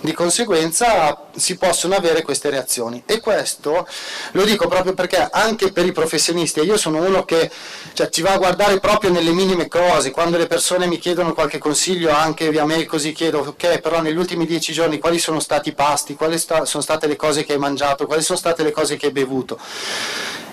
di 0.00 0.12
conseguenza 0.12 1.26
si 1.36 1.56
possono 1.56 1.94
avere 1.94 2.22
queste 2.22 2.48
reazioni. 2.50 3.02
E 3.04 3.20
questo 3.20 3.86
lo 4.32 4.44
dico 4.44 4.68
proprio 4.68 4.94
perché 4.94 5.28
anche 5.30 5.72
per 5.72 5.84
i 5.84 5.92
professionisti, 5.92 6.60
io 6.60 6.76
sono 6.76 7.04
uno 7.04 7.24
che 7.24 7.50
cioè, 7.92 8.08
ci 8.08 8.22
va 8.22 8.32
a 8.32 8.38
guardare 8.38 8.80
proprio 8.80 9.10
nelle 9.10 9.32
minime 9.32 9.68
cose, 9.68 10.10
quando 10.10 10.38
le 10.38 10.46
persone 10.46 10.86
mi 10.86 10.98
chiedono 10.98 11.34
qualche 11.34 11.58
consiglio 11.58 12.10
anche 12.10 12.48
via 12.50 12.64
mail 12.64 12.86
così 12.86 13.12
chiedo 13.12 13.40
ok 13.40 13.80
però 13.80 14.00
negli 14.00 14.16
ultimi 14.16 14.46
dieci 14.46 14.72
giorni 14.72 14.98
quali 14.98 15.18
sono 15.18 15.40
stati 15.40 15.70
i 15.70 15.74
pasti, 15.74 16.14
quali 16.14 16.38
sta, 16.38 16.64
sono 16.64 16.82
state 16.82 17.06
le 17.06 17.16
cose 17.16 17.44
che 17.44 17.52
hai 17.52 17.58
mangiato, 17.58 18.06
quali 18.06 18.22
sono 18.22 18.38
state 18.38 18.62
le 18.62 18.70
cose 18.70 18.96
che 18.96 19.06
hai 19.06 19.12
bevuto? 19.12 19.58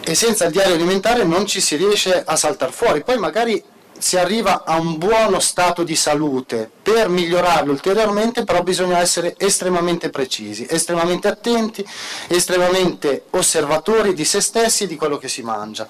E 0.07 0.13
senza 0.13 0.45
il 0.45 0.51
diario 0.51 0.75
alimentare 0.75 1.23
non 1.23 1.45
ci 1.47 1.61
si 1.61 1.75
riesce 1.77 2.21
a 2.23 2.35
saltare 2.35 2.71
fuori, 2.71 3.03
poi 3.03 3.17
magari 3.17 3.63
si 3.97 4.17
arriva 4.17 4.63
a 4.65 4.77
un 4.79 4.97
buono 4.97 5.39
stato 5.39 5.83
di 5.83 5.95
salute. 5.95 6.69
Per 6.81 7.09
migliorarlo 7.09 7.71
ulteriormente 7.71 8.43
però 8.43 8.61
bisogna 8.61 8.99
essere 8.99 9.35
estremamente 9.37 10.09
precisi, 10.09 10.65
estremamente 10.69 11.27
attenti, 11.27 11.85
estremamente 12.27 13.23
osservatori 13.31 14.13
di 14.13 14.25
se 14.25 14.41
stessi 14.41 14.83
e 14.83 14.87
di 14.87 14.95
quello 14.95 15.17
che 15.17 15.27
si 15.27 15.41
mangia. 15.41 15.87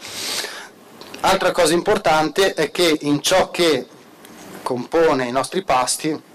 Altra 1.21 1.51
cosa 1.51 1.73
importante 1.73 2.53
è 2.53 2.69
che 2.71 2.97
in 3.01 3.21
ciò 3.21 3.49
che 3.49 3.87
compone 4.61 5.25
i 5.25 5.31
nostri 5.31 5.63
pasti 5.63 6.33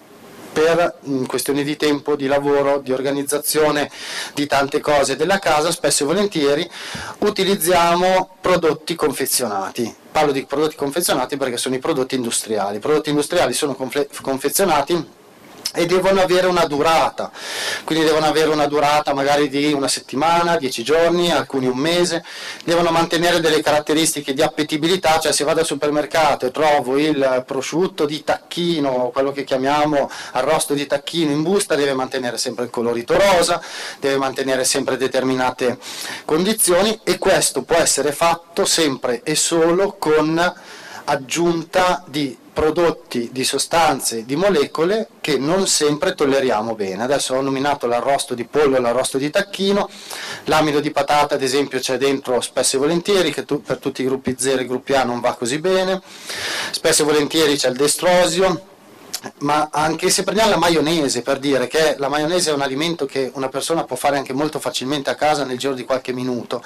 per 0.52 0.98
questioni 1.26 1.62
di 1.62 1.76
tempo, 1.76 2.16
di 2.16 2.26
lavoro, 2.26 2.80
di 2.80 2.92
organizzazione 2.92 3.90
di 4.34 4.46
tante 4.46 4.80
cose 4.80 5.14
della 5.14 5.38
casa, 5.38 5.70
spesso 5.70 6.02
e 6.02 6.06
volentieri 6.06 6.70
utilizziamo 7.18 8.36
prodotti 8.40 8.94
confezionati. 8.96 9.99
Parlo 10.12 10.32
di 10.32 10.44
prodotti 10.44 10.76
confezionati 10.76 11.36
perché 11.36 11.56
sono 11.56 11.74
i 11.76 11.78
prodotti 11.78 12.16
industriali. 12.16 12.76
I 12.76 12.80
prodotti 12.80 13.10
industriali 13.10 13.52
sono 13.52 13.76
confezionati 13.76 15.18
e 15.72 15.86
devono 15.86 16.20
avere 16.20 16.46
una 16.48 16.64
durata, 16.64 17.30
quindi 17.84 18.04
devono 18.04 18.26
avere 18.26 18.50
una 18.50 18.66
durata 18.66 19.14
magari 19.14 19.48
di 19.48 19.72
una 19.72 19.86
settimana, 19.86 20.56
dieci 20.56 20.82
giorni, 20.82 21.30
alcuni 21.30 21.66
un 21.66 21.78
mese, 21.78 22.24
devono 22.64 22.90
mantenere 22.90 23.40
delle 23.40 23.62
caratteristiche 23.62 24.34
di 24.34 24.42
appetibilità, 24.42 25.20
cioè 25.20 25.32
se 25.32 25.44
vado 25.44 25.60
al 25.60 25.66
supermercato 25.66 26.46
e 26.46 26.50
trovo 26.50 26.98
il 26.98 27.44
prosciutto 27.46 28.04
di 28.04 28.24
tacchino, 28.24 29.10
quello 29.12 29.30
che 29.30 29.44
chiamiamo 29.44 30.10
arrosto 30.32 30.74
di 30.74 30.86
tacchino 30.86 31.30
in 31.30 31.42
busta, 31.42 31.76
deve 31.76 31.94
mantenere 31.94 32.36
sempre 32.36 32.64
il 32.64 32.70
colorito 32.70 33.16
rosa, 33.16 33.62
deve 34.00 34.16
mantenere 34.16 34.64
sempre 34.64 34.96
determinate 34.96 35.78
condizioni 36.24 36.98
e 37.04 37.18
questo 37.18 37.62
può 37.62 37.76
essere 37.76 38.10
fatto 38.12 38.64
sempre 38.64 39.22
e 39.22 39.36
solo 39.36 39.94
con 39.98 40.52
aggiunta 41.04 42.04
di 42.06 42.36
prodotti 42.52 43.30
di 43.32 43.44
sostanze, 43.44 44.24
di 44.24 44.36
molecole 44.36 45.08
che 45.20 45.38
non 45.38 45.66
sempre 45.66 46.14
tolleriamo 46.14 46.74
bene. 46.74 47.02
Adesso 47.02 47.34
ho 47.34 47.40
nominato 47.40 47.86
l'arrosto 47.86 48.34
di 48.34 48.44
pollo 48.44 48.76
e 48.76 48.80
l'arrosto 48.80 49.18
di 49.18 49.30
tacchino, 49.30 49.88
l'amido 50.44 50.80
di 50.80 50.90
patata 50.90 51.34
ad 51.34 51.42
esempio 51.42 51.78
c'è 51.78 51.96
dentro 51.96 52.40
spesso 52.40 52.76
e 52.76 52.78
volentieri, 52.80 53.32
che 53.32 53.44
tu, 53.44 53.62
per 53.62 53.78
tutti 53.78 54.02
i 54.02 54.04
gruppi 54.04 54.36
0 54.38 54.62
e 54.62 54.66
gruppi 54.66 54.94
A 54.94 55.04
non 55.04 55.20
va 55.20 55.34
così 55.34 55.58
bene, 55.58 56.02
spesso 56.70 57.02
e 57.02 57.04
volentieri 57.04 57.56
c'è 57.56 57.68
il 57.68 57.76
destrosio, 57.76 58.68
ma 59.38 59.68
anche 59.70 60.08
se 60.10 60.22
prendiamo 60.22 60.50
la 60.50 60.56
maionese 60.56 61.22
per 61.22 61.38
dire 61.38 61.66
che 61.66 61.96
la 61.98 62.08
maionese 62.08 62.50
è 62.50 62.54
un 62.54 62.62
alimento 62.62 63.04
che 63.06 63.30
una 63.34 63.48
persona 63.48 63.84
può 63.84 63.96
fare 63.96 64.16
anche 64.16 64.32
molto 64.32 64.58
facilmente 64.58 65.10
a 65.10 65.14
casa 65.14 65.44
nel 65.44 65.58
giro 65.58 65.74
di 65.74 65.84
qualche 65.84 66.12
minuto, 66.12 66.62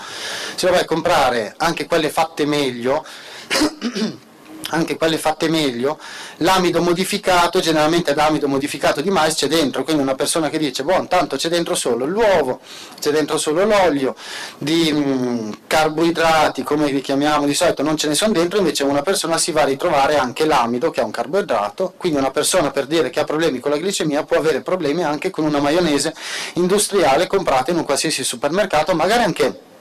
se 0.55 0.71
vai 0.71 0.81
a 0.81 0.85
comprare 0.85 1.55
anche 1.59 1.87
quelle 1.87 2.11
fatte 2.11 2.47
meglio 2.47 3.05
anche 4.71 4.97
quelle 4.97 5.19
fatte 5.19 5.49
meglio, 5.49 5.99
l'amido 6.39 6.81
modificato, 6.81 7.61
generalmente 7.61 8.15
l'amido 8.15 8.49
modificato 8.49 9.01
di 9.01 9.11
mais 9.11 9.35
c'è 9.35 9.47
dentro, 9.47 9.85
quindi 9.85 10.03
una 10.03 10.15
persona 10.15 10.49
che 10.49 10.59
dice, 10.59 10.83
buon, 10.83 11.09
tanto 11.09 11.37
c'è 11.37 11.49
dentro 11.49 11.75
solo 11.75 12.07
l'uovo, 12.07 12.61
c'è 13.01 13.11
dentro 13.11 13.39
solo 13.39 13.65
l'olio, 13.65 14.15
di 14.59 14.93
mh, 14.93 14.99
mm, 14.99 15.53
carboidrati, 15.67 16.63
come 16.63 16.91
li 16.91 17.01
chiamiamo 17.01 17.47
di 17.47 17.55
solito, 17.55 17.83
non 17.83 17.97
ce 17.97 18.09
ne 18.09 18.15
sono 18.15 18.33
dentro, 18.33 18.59
invece 18.59 18.85
una 18.85 19.03
persona 19.03 19.39
si 19.39 19.53
va 19.53 19.63
a 19.63 19.67
ritrovare 19.67 20.17
anche 20.17 20.47
l'amido, 20.47 20.91
che 20.91 21.01
è 21.01 21.05
un 21.05 21.11
carboidrato, 21.11 21.95
quindi 21.97 22.19
una 22.19 22.31
persona 22.31 22.71
per 22.71 22.87
dire 22.87 23.11
che 23.11 23.21
ha 23.21 23.25
problemi 23.25 23.61
con 23.61 23.71
la 23.71 23.77
glicemia 23.77 24.25
può 24.25 24.37
avere 24.37 24.61
problemi 24.61 25.05
anche 25.05 25.31
con 25.31 25.45
una 25.45 25.61
maionese 25.61 26.15
industriale 26.55 27.27
comprata 27.27 27.71
in 27.71 27.79
un 27.79 27.85
qualsiasi 27.85 28.25
supermercato, 28.25 28.95
magari 28.95 29.23
anche 29.23 29.73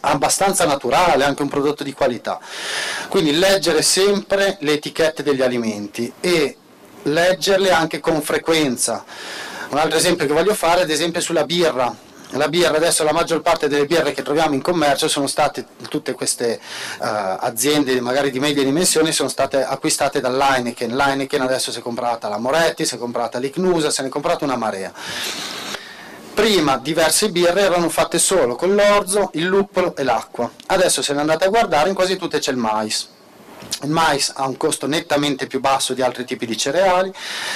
abbastanza 0.00 0.64
naturale, 0.64 1.24
anche 1.24 1.42
un 1.42 1.48
prodotto 1.48 1.82
di 1.82 1.92
qualità. 1.92 2.38
Quindi 3.08 3.36
leggere 3.36 3.82
sempre 3.82 4.56
le 4.60 4.74
etichette 4.74 5.22
degli 5.22 5.42
alimenti 5.42 6.12
e 6.20 6.56
leggerle 7.02 7.70
anche 7.70 8.00
con 8.00 8.20
frequenza. 8.22 9.04
Un 9.70 9.78
altro 9.78 9.98
esempio 9.98 10.26
che 10.26 10.32
voglio 10.32 10.54
fare 10.54 10.80
è 10.80 10.82
ad 10.84 10.90
esempio 10.90 11.20
sulla 11.20 11.44
birra. 11.44 12.06
La 12.32 12.48
birra, 12.48 12.76
adesso 12.76 13.04
la 13.04 13.12
maggior 13.12 13.40
parte 13.40 13.68
delle 13.68 13.86
birre 13.86 14.12
che 14.12 14.22
troviamo 14.22 14.54
in 14.54 14.60
commercio 14.60 15.08
sono 15.08 15.26
state, 15.26 15.64
tutte 15.88 16.12
queste 16.12 16.60
uh, 16.98 17.04
aziende 17.38 17.98
magari 18.02 18.30
di 18.30 18.38
media 18.38 18.62
dimensione 18.62 19.12
sono 19.12 19.30
state 19.30 19.64
acquistate 19.64 20.20
dall'Heineken. 20.20 20.94
L'Heineken 20.94 21.40
adesso 21.40 21.72
si 21.72 21.78
è 21.78 21.82
comprata 21.82 22.28
la 22.28 22.36
Moretti, 22.36 22.84
si 22.84 22.96
è 22.96 22.98
comprata 22.98 23.38
l'Icnusa, 23.38 23.90
se 23.90 24.02
ne 24.02 24.08
è 24.08 24.10
comprata 24.10 24.44
una 24.44 24.56
marea 24.56 24.92
prima 26.38 26.78
diverse 26.78 27.32
birre 27.32 27.62
erano 27.62 27.88
fatte 27.88 28.20
solo 28.20 28.54
con 28.54 28.72
l'orzo, 28.76 29.30
il 29.32 29.44
luppolo 29.44 29.96
e 29.96 30.04
l'acqua. 30.04 30.48
Adesso 30.66 31.02
se 31.02 31.12
ne 31.12 31.18
andate 31.18 31.46
a 31.46 31.48
guardare 31.48 31.88
in 31.88 31.96
quasi 31.96 32.16
tutte 32.16 32.38
c'è 32.38 32.52
il 32.52 32.56
mais. 32.56 33.08
Il 33.82 33.90
mais 33.90 34.30
ha 34.36 34.46
un 34.46 34.56
costo 34.56 34.86
nettamente 34.86 35.48
più 35.48 35.58
basso 35.58 35.94
di 35.94 36.02
altri 36.02 36.24
tipi 36.24 36.46
di 36.46 36.56
cereali, 36.56 37.12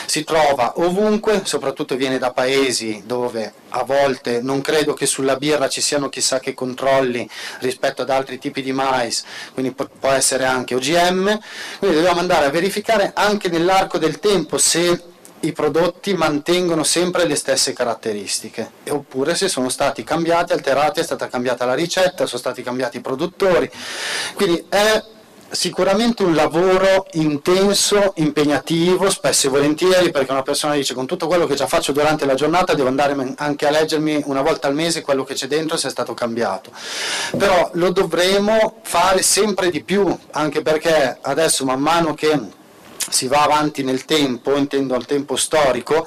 si 0.06 0.24
trova 0.24 0.72
ovunque, 0.78 1.42
soprattutto 1.44 1.94
viene 1.94 2.18
da 2.18 2.32
paesi 2.32 3.04
dove 3.06 3.52
a 3.68 3.84
volte 3.84 4.42
non 4.42 4.60
credo 4.60 4.94
che 4.94 5.06
sulla 5.06 5.36
birra 5.36 5.68
ci 5.68 5.80
siano 5.80 6.08
chissà 6.08 6.40
che 6.40 6.52
controlli 6.52 7.28
rispetto 7.60 8.02
ad 8.02 8.10
altri 8.10 8.40
tipi 8.40 8.62
di 8.62 8.72
mais, 8.72 9.22
quindi 9.54 9.72
può 9.72 10.10
essere 10.10 10.44
anche 10.44 10.74
OGM, 10.74 11.38
quindi 11.78 11.96
dobbiamo 11.98 12.18
andare 12.18 12.46
a 12.46 12.50
verificare 12.50 13.12
anche 13.14 13.48
nell'arco 13.48 13.98
del 13.98 14.18
tempo 14.18 14.58
se 14.58 15.10
i 15.42 15.52
prodotti 15.52 16.14
mantengono 16.14 16.84
sempre 16.84 17.26
le 17.26 17.36
stesse 17.36 17.72
caratteristiche, 17.72 18.70
oppure 18.90 19.34
se 19.34 19.48
sono 19.48 19.68
stati 19.68 20.04
cambiati, 20.04 20.52
alterati, 20.52 21.00
è 21.00 21.04
stata 21.04 21.28
cambiata 21.28 21.64
la 21.64 21.74
ricetta, 21.74 22.26
sono 22.26 22.40
stati 22.40 22.62
cambiati 22.62 22.98
i 22.98 23.00
produttori. 23.00 23.70
Quindi 24.34 24.64
è 24.68 25.02
sicuramente 25.52 26.22
un 26.22 26.34
lavoro 26.34 27.06
intenso, 27.12 28.12
impegnativo, 28.16 29.10
spesso 29.10 29.48
e 29.48 29.50
volentieri, 29.50 30.10
perché 30.10 30.32
una 30.32 30.42
persona 30.42 30.74
dice 30.74 30.94
con 30.94 31.06
tutto 31.06 31.26
quello 31.26 31.46
che 31.46 31.54
già 31.54 31.66
faccio 31.66 31.92
durante 31.92 32.24
la 32.24 32.34
giornata 32.34 32.74
devo 32.74 32.88
andare 32.88 33.34
anche 33.36 33.66
a 33.66 33.70
leggermi 33.70 34.22
una 34.26 34.42
volta 34.42 34.68
al 34.68 34.74
mese 34.74 35.02
quello 35.02 35.24
che 35.24 35.34
c'è 35.34 35.46
dentro 35.46 35.76
se 35.76 35.88
è 35.88 35.90
stato 35.90 36.14
cambiato. 36.14 36.70
Però 37.36 37.70
lo 37.74 37.90
dovremo 37.90 38.80
fare 38.82 39.22
sempre 39.22 39.70
di 39.70 39.82
più, 39.82 40.16
anche 40.30 40.62
perché 40.62 41.18
adesso 41.20 41.64
man 41.64 41.80
mano 41.80 42.14
che 42.14 42.60
si 43.10 43.26
va 43.26 43.42
avanti 43.42 43.82
nel 43.82 44.04
tempo, 44.04 44.56
intendo 44.56 44.94
al 44.94 45.06
tempo 45.06 45.36
storico, 45.36 46.06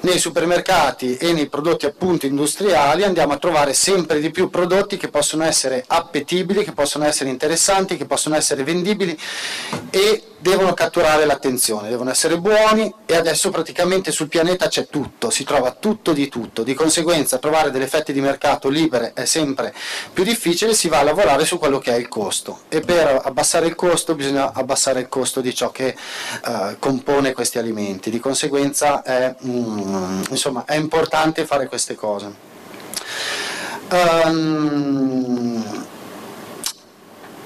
nei 0.00 0.18
supermercati 0.18 1.16
e 1.16 1.32
nei 1.32 1.48
prodotti 1.48 1.86
appunto 1.86 2.26
industriali 2.26 3.04
andiamo 3.04 3.32
a 3.32 3.38
trovare 3.38 3.72
sempre 3.74 4.20
di 4.20 4.30
più 4.30 4.50
prodotti 4.50 4.96
che 4.96 5.08
possono 5.08 5.44
essere 5.44 5.84
appetibili, 5.86 6.64
che 6.64 6.72
possono 6.72 7.04
essere 7.04 7.30
interessanti, 7.30 7.96
che 7.96 8.06
possono 8.06 8.36
essere 8.36 8.64
vendibili 8.64 9.18
e 9.90 10.22
devono 10.38 10.74
catturare 10.74 11.24
l'attenzione, 11.24 11.88
devono 11.88 12.10
essere 12.10 12.38
buoni 12.38 12.92
e 13.06 13.16
adesso 13.16 13.50
praticamente 13.50 14.12
sul 14.12 14.28
pianeta 14.28 14.68
c'è 14.68 14.86
tutto, 14.86 15.30
si 15.30 15.44
trova 15.44 15.72
tutto 15.72 16.12
di 16.12 16.28
tutto, 16.28 16.62
di 16.62 16.74
conseguenza 16.74 17.38
trovare 17.38 17.70
delle 17.70 17.88
fette 17.88 18.12
di 18.12 18.20
mercato 18.20 18.68
libere 18.68 19.12
è 19.14 19.24
sempre 19.24 19.74
più 20.12 20.22
difficile, 20.22 20.74
si 20.74 20.88
va 20.88 20.98
a 20.98 21.02
lavorare 21.02 21.44
su 21.44 21.58
quello 21.58 21.78
che 21.78 21.92
è 21.92 21.96
il 21.96 22.08
costo. 22.08 22.60
E 22.68 22.80
per 22.80 23.20
abbassare 23.24 23.66
il 23.66 23.74
costo 23.74 24.14
bisogna 24.14 24.52
abbassare 24.52 25.00
il 25.00 25.08
costo 25.08 25.40
di 25.40 25.54
ciò 25.54 25.70
che 25.70 25.96
uh, 26.46 26.76
compone 26.78 27.32
questi 27.32 27.58
alimenti, 27.58 28.10
di 28.10 28.20
conseguenza 28.20 29.02
è, 29.02 29.34
mm, 29.44 30.22
insomma, 30.30 30.64
è 30.64 30.76
importante 30.76 31.46
fare 31.46 31.66
queste 31.66 31.94
cose. 31.94 32.32
Um, 33.90 35.86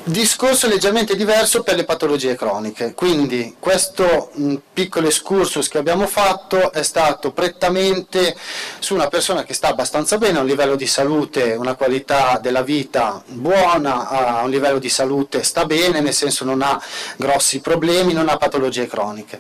Discorso 0.02 0.66
leggermente 0.66 1.14
diverso 1.14 1.62
per 1.62 1.76
le 1.76 1.84
patologie 1.84 2.34
croniche, 2.34 2.94
quindi 2.94 3.56
questo 3.60 4.32
piccolo 4.72 5.08
excursus 5.08 5.68
che 5.68 5.76
abbiamo 5.76 6.06
fatto 6.06 6.72
è 6.72 6.82
stato 6.82 7.32
prettamente 7.32 8.34
su 8.78 8.94
una 8.94 9.08
persona 9.08 9.44
che 9.44 9.52
sta 9.52 9.68
abbastanza 9.68 10.16
bene, 10.16 10.38
ha 10.38 10.40
un 10.40 10.46
livello 10.46 10.74
di 10.74 10.86
salute, 10.86 11.52
una 11.52 11.74
qualità 11.74 12.38
della 12.42 12.62
vita 12.62 13.22
buona, 13.26 14.08
ha 14.08 14.42
un 14.42 14.50
livello 14.50 14.78
di 14.78 14.88
salute 14.88 15.42
sta 15.42 15.66
bene, 15.66 16.00
nel 16.00 16.14
senso 16.14 16.46
non 16.46 16.62
ha 16.62 16.82
grossi 17.16 17.60
problemi, 17.60 18.14
non 18.14 18.30
ha 18.30 18.38
patologie 18.38 18.86
croniche. 18.86 19.38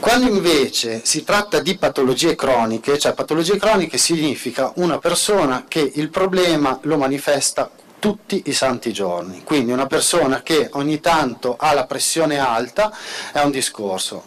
Quando 0.00 0.26
invece 0.26 1.02
si 1.04 1.24
tratta 1.24 1.60
di 1.60 1.76
patologie 1.76 2.34
croniche, 2.34 2.98
cioè 2.98 3.12
patologie 3.12 3.58
croniche 3.58 3.98
significa 3.98 4.72
una 4.76 4.98
persona 4.98 5.66
che 5.68 5.92
il 5.94 6.08
problema 6.08 6.78
lo 6.82 6.96
manifesta 6.96 7.70
tutti 8.04 8.42
i 8.44 8.52
santi 8.52 8.92
giorni. 8.92 9.42
Quindi 9.44 9.72
una 9.72 9.86
persona 9.86 10.42
che 10.42 10.68
ogni 10.72 11.00
tanto 11.00 11.56
ha 11.58 11.72
la 11.72 11.86
pressione 11.86 12.38
alta 12.38 12.94
è 13.32 13.40
un 13.40 13.50
discorso. 13.50 14.24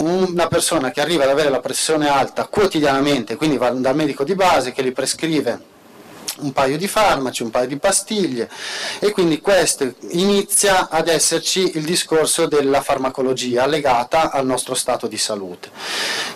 Una 0.00 0.46
persona 0.46 0.90
che 0.90 1.00
arriva 1.00 1.24
ad 1.24 1.30
avere 1.30 1.48
la 1.48 1.60
pressione 1.60 2.06
alta 2.06 2.46
quotidianamente, 2.48 3.36
quindi 3.36 3.56
va 3.56 3.70
dal 3.70 3.94
medico 3.94 4.24
di 4.24 4.34
base 4.34 4.72
che 4.72 4.84
gli 4.84 4.92
prescrive 4.92 5.58
un 6.40 6.52
paio 6.52 6.76
di 6.76 6.86
farmaci, 6.86 7.42
un 7.42 7.50
paio 7.50 7.66
di 7.66 7.78
pastiglie 7.78 8.50
e 8.98 9.10
quindi 9.10 9.40
questo 9.40 9.94
inizia 10.08 10.90
ad 10.90 11.08
esserci 11.08 11.78
il 11.78 11.84
discorso 11.84 12.44
della 12.44 12.82
farmacologia 12.82 13.64
legata 13.64 14.32
al 14.32 14.44
nostro 14.44 14.74
stato 14.74 15.06
di 15.06 15.16
salute. 15.16 15.70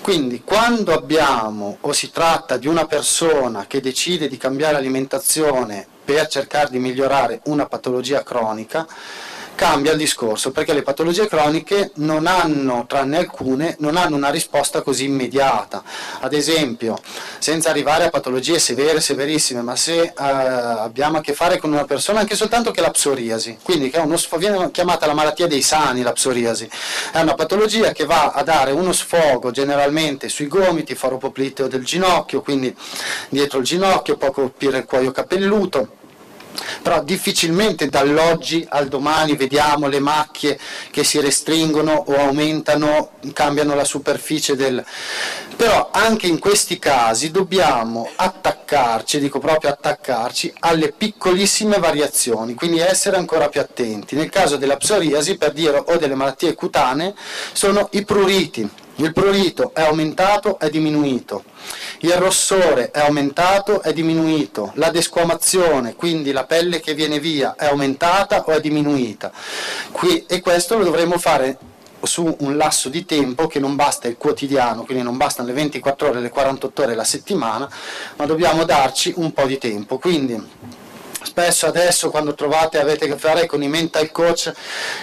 Quindi 0.01 0.43
quando 0.43 0.95
abbiamo 0.95 1.77
o 1.83 1.93
si 1.93 2.11
tratta 2.11 2.57
di 2.57 2.67
una 2.67 2.87
persona 2.87 3.67
che 3.67 3.83
decide 3.83 4.27
di 4.27 4.39
cambiare 4.39 4.77
alimentazione 4.77 5.97
per 6.09 6.27
cercare 6.27 6.71
di 6.71 6.79
migliorare 6.79 7.43
una 7.45 7.67
patologia 7.67 8.23
cronica, 8.23 8.87
cambia 9.59 9.91
il 9.91 9.99
discorso 9.99 10.53
perché 10.53 10.73
le 10.73 10.83
patologie 10.83 11.27
croniche 11.27 11.91
non 11.97 12.29
hanno, 12.29 12.87
tranne 12.87 13.19
alcune, 13.19 13.75
non 13.81 13.97
hanno 13.97 14.17
una 14.17 14.31
risposta 14.31 14.83
così 14.83 15.05
immediata. 15.05 15.83
Ad 16.21 16.33
esempio, 16.33 16.97
senza 17.39 17.69
arrivare 17.69 18.05
a 18.05 18.09
patologie 18.09 18.61
severe, 18.61 19.01
severissime, 19.01 19.61
ma 19.61 19.75
se 19.75 20.01
eh, 20.01 20.13
abbiamo 20.17 21.19
a 21.19 21.21
che 21.21 21.35
fare 21.35 21.59
con 21.59 21.73
una 21.73 21.85
persona 21.85 22.21
anche 22.21 22.37
soltanto 22.37 22.71
che 22.71 22.81
la 22.81 22.91
psoriasi, 22.91 23.59
quindi 23.63 23.91
che 23.91 23.99
uno, 23.99 24.17
viene 24.37 24.71
chiamata 24.71 25.07
la 25.07 25.15
malattia 25.15 25.47
dei 25.49 25.63
sani, 25.63 26.03
la 26.03 26.13
psoriasi, 26.13 26.71
è 27.13 27.21
una 27.21 27.35
patologia 27.35 27.91
che 27.93 28.07
va 28.07 28.31
a 28.31 28.43
dare 28.45 28.71
uno 28.71 28.93
sfogo 28.93 29.51
generalmente 29.51 30.31
sui 30.31 30.47
gomiti, 30.47 30.95
faropopliteo 30.95 31.67
del 31.67 31.85
ginocchio, 31.85 32.41
quindi 32.41 32.75
dietro 33.29 33.59
il 33.59 33.65
ginocchio, 33.65 34.17
può 34.17 34.31
colpire 34.31 34.79
il 34.79 34.85
cuoio 34.85 35.11
capelluto 35.11 35.97
però 36.83 37.03
difficilmente 37.03 37.89
dall'oggi 37.89 38.67
al 38.69 38.89
domani 38.89 39.37
vediamo 39.37 39.89
le 39.89 40.01
macchie 40.01 40.59
che 40.91 41.05
si 41.05 41.21
restringono 41.21 41.93
o 41.93 42.17
aumentano, 42.17 43.11
cambiano 43.33 43.75
la 43.75 43.85
superficie 43.85 44.57
del... 44.57 44.85
Però 45.57 45.91
anche 45.93 46.29
in 46.29 46.39
questi 46.39 46.79
casi 46.79 47.31
dobbiamo 47.31 48.09
attaccarci, 48.15 49.19
dico 49.19 49.41
proprio 49.41 49.71
attaccarci, 49.71 50.55
alle 50.61 50.93
piccolissime 50.93 51.79
variazioni, 51.79 52.55
quindi 52.55 52.79
essere 52.79 53.17
ancora 53.17 53.49
più 53.49 53.61
attenti. 53.61 54.15
Nel 54.15 54.31
caso 54.31 54.57
della 54.57 54.77
psoriasi, 54.77 55.37
per 55.37 55.53
dire, 55.53 55.83
o 55.85 55.97
delle 55.97 56.15
malattie 56.15 56.55
cutanee, 56.55 57.15
sono 57.53 57.89
i 57.93 58.05
pruriti. 58.05 58.87
Il 58.99 59.13
prurito 59.13 59.73
è 59.75 59.83
aumentato, 59.83 60.59
è 60.59 60.71
diminuito 60.71 61.45
il 62.01 62.13
rossore 62.13 62.93
è 62.93 63.01
aumentato, 63.01 63.83
è 63.83 63.93
diminuito, 63.93 64.71
la 64.75 64.91
desquamazione, 64.91 65.97
quindi 65.97 66.31
la 66.31 66.45
pelle 66.45 66.79
che 66.79 66.95
viene 66.95 67.19
via, 67.19 67.57
è 67.57 67.67
aumentata 67.67 68.45
o 68.45 68.53
è 68.53 68.61
diminuita. 68.61 69.33
Qui, 69.91 70.25
e 70.29 70.41
questo 70.41 70.79
lo 70.79 70.85
dovremo 70.85 71.19
fare 71.19 71.59
su 72.03 72.37
un 72.41 72.57
lasso 72.57 72.89
di 72.89 73.05
tempo 73.05 73.49
che 73.49 73.59
non 73.59 73.75
basta 73.75 74.07
il 74.07 74.17
quotidiano, 74.17 74.85
quindi 74.85 75.03
non 75.03 75.17
bastano 75.17 75.49
le 75.49 75.55
24 75.55 76.09
ore, 76.09 76.21
le 76.21 76.31
48 76.31 76.83
ore 76.83 76.95
la 76.95 77.03
settimana, 77.03 77.69
ma 78.15 78.27
dobbiamo 78.27 78.63
darci 78.63 79.13
un 79.17 79.33
po' 79.33 79.47
di 79.47 79.59
tempo. 79.59 79.99
Quindi 79.99 80.41
spesso 81.29 81.67
adesso 81.67 82.09
quando 82.09 82.33
trovate 82.35 82.81
avete 82.81 83.05
a 83.05 83.09
che 83.09 83.19
fare 83.19 83.47
con 83.47 83.63
i 83.63 83.69
mental 83.69 84.11
coach 84.11 84.51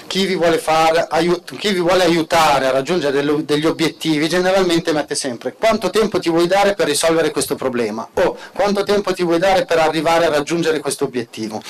chi 0.07 0.25
vi 0.25 0.35
vuole, 0.35 0.57
fare, 0.57 1.05
aiut- 1.07 1.55
chi 1.55 1.71
vi 1.71 1.79
vuole 1.79 2.03
aiutare 2.03 2.65
a 2.65 2.71
raggiungere 2.71 3.23
degli 3.45 3.65
obiettivi 3.65 4.27
generalmente 4.27 4.91
mette 4.91 5.13
sempre 5.13 5.53
quanto 5.53 5.91
tempo 5.91 6.17
ti 6.19 6.29
vuoi 6.29 6.47
dare 6.47 6.73
per 6.73 6.87
risolvere 6.87 7.29
questo 7.29 7.53
problema? 7.55 8.07
o 8.13 8.37
quanto 8.53 8.83
tempo 8.83 9.13
ti 9.13 9.23
vuoi 9.23 9.37
dare 9.37 9.65
per 9.65 9.77
arrivare 9.77 10.25
a 10.25 10.29
raggiungere 10.29 10.79
questo 10.79 11.05
obiettivo 11.05 11.61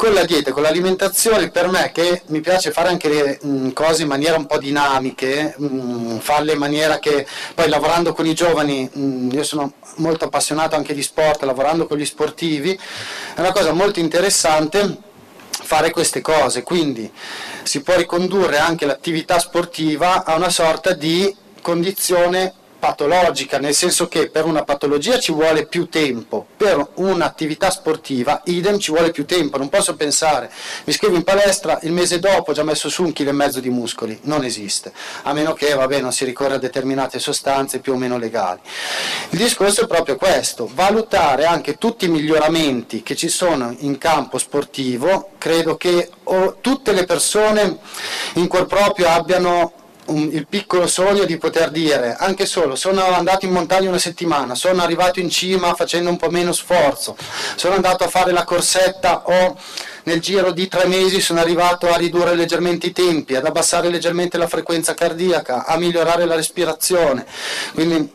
con 0.00 0.14
la 0.14 0.24
dieta, 0.24 0.52
con 0.52 0.62
l'alimentazione, 0.62 1.50
per 1.50 1.68
me 1.68 1.90
che 1.92 2.22
mi 2.28 2.40
piace 2.40 2.70
fare 2.70 2.88
anche 2.88 3.06
le 3.06 3.38
mh, 3.42 3.72
cose 3.72 4.00
in 4.00 4.08
maniera 4.08 4.38
un 4.38 4.46
po' 4.46 4.56
dinamiche, 4.56 5.54
mh, 5.54 6.20
farle 6.20 6.52
in 6.52 6.58
maniera 6.58 6.98
che 6.98 7.26
poi 7.54 7.68
lavorando 7.68 8.14
con 8.14 8.24
i 8.24 8.32
giovani, 8.32 8.88
mh, 8.90 9.28
io 9.30 9.42
sono 9.42 9.74
molto 9.96 10.24
appassionato 10.24 10.74
anche 10.74 10.94
di 10.94 11.02
sport, 11.02 11.42
lavorando 11.42 11.86
con 11.86 11.98
gli 11.98 12.06
sportivi, 12.06 12.72
è 13.34 13.40
una 13.40 13.52
cosa 13.52 13.72
molto 13.72 14.00
interessante 14.00 14.96
fare 15.50 15.90
queste 15.90 16.22
cose, 16.22 16.62
quindi 16.62 17.12
si 17.62 17.82
può 17.82 17.94
ricondurre 17.94 18.56
anche 18.56 18.86
l'attività 18.86 19.38
sportiva 19.38 20.24
a 20.24 20.34
una 20.34 20.48
sorta 20.48 20.94
di 20.94 21.36
condizione 21.60 22.54
patologica, 22.80 23.58
nel 23.58 23.74
senso 23.74 24.08
che 24.08 24.30
per 24.30 24.46
una 24.46 24.64
patologia 24.64 25.18
ci 25.18 25.30
vuole 25.30 25.66
più 25.66 25.88
tempo, 25.88 26.46
per 26.56 26.92
un'attività 26.94 27.70
sportiva 27.70 28.40
idem 28.46 28.78
ci 28.78 28.90
vuole 28.90 29.10
più 29.10 29.26
tempo, 29.26 29.58
non 29.58 29.68
posso 29.68 29.94
pensare, 29.94 30.50
mi 30.84 30.92
iscrivo 30.92 31.14
in 31.14 31.22
palestra, 31.22 31.78
il 31.82 31.92
mese 31.92 32.18
dopo 32.18 32.50
ho 32.50 32.54
già 32.54 32.64
messo 32.64 32.88
su 32.88 33.04
un 33.04 33.12
chilo 33.12 33.30
e 33.30 33.34
mezzo 33.34 33.60
di 33.60 33.68
muscoli, 33.68 34.18
non 34.22 34.42
esiste, 34.44 34.92
a 35.22 35.32
meno 35.32 35.52
che 35.52 35.74
vabbè, 35.74 36.00
non 36.00 36.12
si 36.12 36.24
ricorre 36.24 36.54
a 36.54 36.58
determinate 36.58 37.18
sostanze 37.18 37.78
più 37.78 37.92
o 37.92 37.96
meno 37.96 38.18
legali. 38.18 38.60
Il 39.30 39.38
discorso 39.38 39.82
è 39.82 39.86
proprio 39.86 40.16
questo, 40.16 40.68
valutare 40.72 41.44
anche 41.44 41.76
tutti 41.76 42.06
i 42.06 42.08
miglioramenti 42.08 43.02
che 43.02 43.14
ci 43.14 43.28
sono 43.28 43.76
in 43.80 43.98
campo 43.98 44.38
sportivo, 44.38 45.32
credo 45.36 45.76
che 45.76 46.10
tutte 46.60 46.92
le 46.92 47.04
persone 47.04 47.78
in 48.34 48.48
cuor 48.48 48.66
proprio 48.66 49.08
abbiano 49.08 49.74
un, 50.10 50.28
il 50.32 50.46
piccolo 50.46 50.86
sogno 50.86 51.24
di 51.24 51.38
poter 51.38 51.70
dire 51.70 52.16
anche 52.18 52.46
solo 52.46 52.74
sono 52.74 53.02
andato 53.12 53.46
in 53.46 53.52
montagna 53.52 53.88
una 53.88 53.98
settimana, 53.98 54.54
sono 54.54 54.82
arrivato 54.82 55.20
in 55.20 55.30
cima 55.30 55.74
facendo 55.74 56.10
un 56.10 56.16
po' 56.16 56.30
meno 56.30 56.52
sforzo, 56.52 57.16
sono 57.56 57.74
andato 57.74 58.04
a 58.04 58.08
fare 58.08 58.32
la 58.32 58.44
corsetta 58.44 59.22
o 59.26 59.56
nel 60.04 60.20
giro 60.20 60.50
di 60.52 60.66
tre 60.66 60.86
mesi 60.86 61.20
sono 61.20 61.40
arrivato 61.40 61.88
a 61.88 61.96
ridurre 61.96 62.34
leggermente 62.34 62.88
i 62.88 62.92
tempi, 62.92 63.36
ad 63.36 63.46
abbassare 63.46 63.90
leggermente 63.90 64.38
la 64.38 64.48
frequenza 64.48 64.94
cardiaca, 64.94 65.66
a 65.66 65.76
migliorare 65.76 66.24
la 66.24 66.34
respirazione. 66.34 67.26
Quindi 67.74 68.10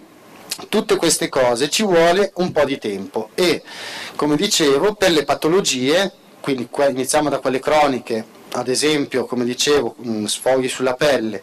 tutte 0.67 0.95
queste 0.95 1.29
cose 1.29 1.69
ci 1.69 1.83
vuole 1.83 2.31
un 2.35 2.51
po' 2.51 2.65
di 2.65 2.77
tempo 2.77 3.29
e 3.35 3.61
come 4.15 4.35
dicevo 4.35 4.93
per 4.93 5.11
le 5.11 5.23
patologie, 5.23 6.11
quindi 6.39 6.67
iniziamo 6.89 7.29
da 7.29 7.39
quelle 7.39 7.59
croniche 7.59 8.34
ad 8.55 8.69
esempio, 8.69 9.25
come 9.25 9.43
dicevo, 9.43 9.95
sfoghi 10.25 10.69
sulla 10.69 10.93
pelle. 10.93 11.41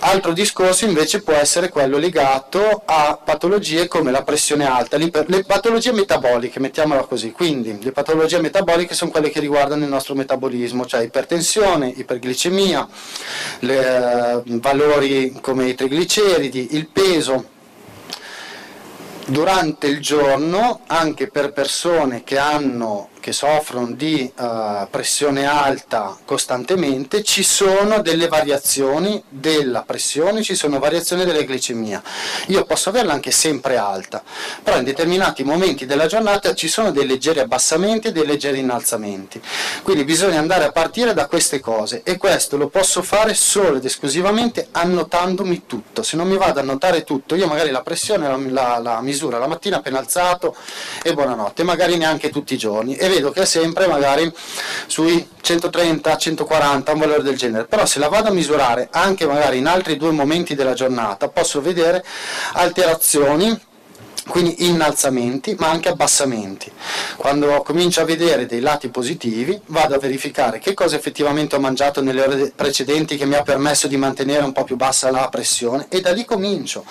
Altro 0.00 0.32
discorso 0.32 0.84
invece 0.84 1.22
può 1.22 1.32
essere 1.32 1.70
quello 1.70 1.96
legato 1.96 2.82
a 2.84 3.18
patologie 3.22 3.88
come 3.88 4.10
la 4.10 4.22
pressione 4.22 4.66
alta, 4.66 4.98
le 4.98 5.44
patologie 5.44 5.92
metaboliche, 5.92 6.60
mettiamola 6.60 7.04
così. 7.04 7.32
Quindi 7.32 7.82
le 7.82 7.92
patologie 7.92 8.40
metaboliche 8.40 8.94
sono 8.94 9.10
quelle 9.10 9.30
che 9.30 9.40
riguardano 9.40 9.84
il 9.84 9.90
nostro 9.90 10.14
metabolismo, 10.14 10.84
cioè 10.84 11.02
ipertensione, 11.02 11.88
iperglicemia, 11.88 12.88
le, 13.60 13.78
eh, 13.78 14.42
valori 14.44 15.38
come 15.40 15.68
i 15.68 15.74
trigliceridi, 15.74 16.68
il 16.72 16.88
peso 16.88 17.54
durante 19.28 19.88
il 19.88 20.00
giorno 20.00 20.82
anche 20.86 21.28
per 21.28 21.52
persone 21.52 22.22
che 22.22 22.38
hanno 22.38 23.08
che 23.26 23.32
soffrono 23.32 23.90
di 23.90 24.32
uh, 24.38 24.86
pressione 24.88 25.46
alta 25.46 26.16
costantemente, 26.24 27.24
ci 27.24 27.42
sono 27.42 28.00
delle 28.00 28.28
variazioni 28.28 29.20
della 29.28 29.82
pressione, 29.82 30.44
ci 30.44 30.54
sono 30.54 30.78
variazioni 30.78 31.24
della 31.24 31.40
glicemia. 31.40 32.00
Io 32.46 32.64
posso 32.64 32.90
averla 32.90 33.14
anche 33.14 33.32
sempre 33.32 33.78
alta, 33.78 34.22
però 34.62 34.78
in 34.78 34.84
determinati 34.84 35.42
momenti 35.42 35.86
della 35.86 36.06
giornata 36.06 36.54
ci 36.54 36.68
sono 36.68 36.92
dei 36.92 37.04
leggeri 37.04 37.40
abbassamenti 37.40 38.06
e 38.06 38.12
dei 38.12 38.24
leggeri 38.24 38.60
innalzamenti. 38.60 39.42
Quindi 39.82 40.04
bisogna 40.04 40.38
andare 40.38 40.62
a 40.62 40.70
partire 40.70 41.12
da 41.12 41.26
queste 41.26 41.58
cose 41.58 42.02
e 42.04 42.18
questo 42.18 42.56
lo 42.56 42.68
posso 42.68 43.02
fare 43.02 43.34
solo 43.34 43.78
ed 43.78 43.84
esclusivamente 43.84 44.68
annotandomi 44.70 45.66
tutto. 45.66 46.04
Se 46.04 46.16
non 46.16 46.28
mi 46.28 46.36
vado 46.36 46.60
a 46.60 46.62
annotare 46.62 47.02
tutto, 47.02 47.34
io 47.34 47.48
magari 47.48 47.72
la 47.72 47.82
pressione 47.82 48.28
la, 48.28 48.36
la, 48.36 48.78
la 48.78 49.00
misura 49.00 49.38
la 49.38 49.48
mattina 49.48 49.78
appena 49.78 49.98
alzato 49.98 50.54
e 51.02 51.12
buonanotte, 51.12 51.64
magari 51.64 51.96
neanche 51.96 52.30
tutti 52.30 52.54
i 52.54 52.56
giorni. 52.56 52.94
E 52.94 53.14
vedo 53.16 53.30
che 53.30 53.42
è 53.42 53.46
sempre 53.46 53.86
magari 53.86 54.30
sui 54.86 55.26
130, 55.40 56.16
140, 56.16 56.92
un 56.92 56.98
valore 56.98 57.22
del 57.22 57.36
genere, 57.36 57.64
però 57.64 57.86
se 57.86 57.98
la 57.98 58.08
vado 58.08 58.28
a 58.28 58.32
misurare 58.32 58.88
anche 58.90 59.26
magari 59.26 59.58
in 59.58 59.66
altri 59.66 59.96
due 59.96 60.10
momenti 60.10 60.54
della 60.54 60.74
giornata 60.74 61.28
posso 61.28 61.60
vedere 61.60 62.04
alterazioni 62.52 63.58
quindi 64.28 64.66
innalzamenti 64.66 65.54
ma 65.58 65.70
anche 65.70 65.88
abbassamenti. 65.88 66.70
Quando 67.14 67.62
comincio 67.62 68.00
a 68.00 68.04
vedere 68.04 68.46
dei 68.46 68.58
lati 68.58 68.88
positivi 68.88 69.58
vado 69.66 69.94
a 69.94 69.98
verificare 69.98 70.58
che 70.58 70.74
cosa 70.74 70.96
effettivamente 70.96 71.54
ho 71.54 71.60
mangiato 71.60 72.02
nelle 72.02 72.22
ore 72.22 72.52
precedenti 72.54 73.16
che 73.16 73.24
mi 73.24 73.36
ha 73.36 73.42
permesso 73.42 73.86
di 73.86 73.96
mantenere 73.96 74.42
un 74.42 74.52
po' 74.52 74.64
più 74.64 74.74
bassa 74.74 75.12
la 75.12 75.28
pressione 75.28 75.86
e 75.88 76.00
da 76.00 76.12
lì 76.12 76.24
comincio. 76.24 76.84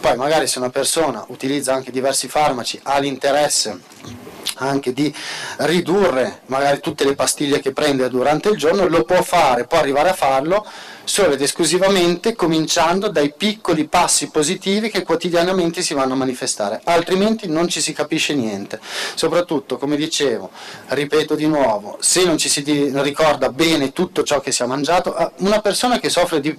Poi 0.00 0.16
magari 0.16 0.46
se 0.46 0.58
una 0.58 0.70
persona 0.70 1.24
utilizza 1.28 1.72
anche 1.72 1.90
diversi 1.90 2.28
farmaci 2.28 2.78
ha 2.82 2.98
l'interesse 2.98 4.21
anche 4.56 4.92
di 4.92 5.14
ridurre 5.58 6.40
magari 6.46 6.80
tutte 6.80 7.04
le 7.04 7.14
pastiglie 7.14 7.60
che 7.60 7.72
prende 7.72 8.08
durante 8.08 8.48
il 8.48 8.56
giorno, 8.56 8.86
lo 8.86 9.04
può 9.04 9.22
fare, 9.22 9.66
può 9.66 9.78
arrivare 9.78 10.10
a 10.10 10.14
farlo 10.14 10.66
solo 11.04 11.32
ed 11.32 11.42
esclusivamente 11.42 12.34
cominciando 12.34 13.08
dai 13.08 13.32
piccoli 13.36 13.86
passi 13.86 14.28
positivi 14.30 14.90
che 14.90 15.02
quotidianamente 15.02 15.82
si 15.82 15.94
vanno 15.94 16.14
a 16.14 16.16
manifestare, 16.16 16.80
altrimenti 16.84 17.48
non 17.48 17.68
ci 17.68 17.80
si 17.80 17.92
capisce 17.92 18.34
niente. 18.34 18.80
Soprattutto, 19.14 19.78
come 19.78 19.96
dicevo, 19.96 20.50
ripeto 20.88 21.34
di 21.34 21.46
nuovo, 21.46 21.96
se 22.00 22.24
non 22.24 22.38
ci 22.38 22.48
si 22.48 22.62
ricorda 22.94 23.50
bene 23.50 23.92
tutto 23.92 24.22
ciò 24.22 24.40
che 24.40 24.52
si 24.52 24.62
è 24.62 24.66
mangiato, 24.66 25.16
eh, 25.16 25.30
una 25.38 25.60
persona 25.60 25.98
che 25.98 26.08
soffre 26.08 26.40
di 26.40 26.56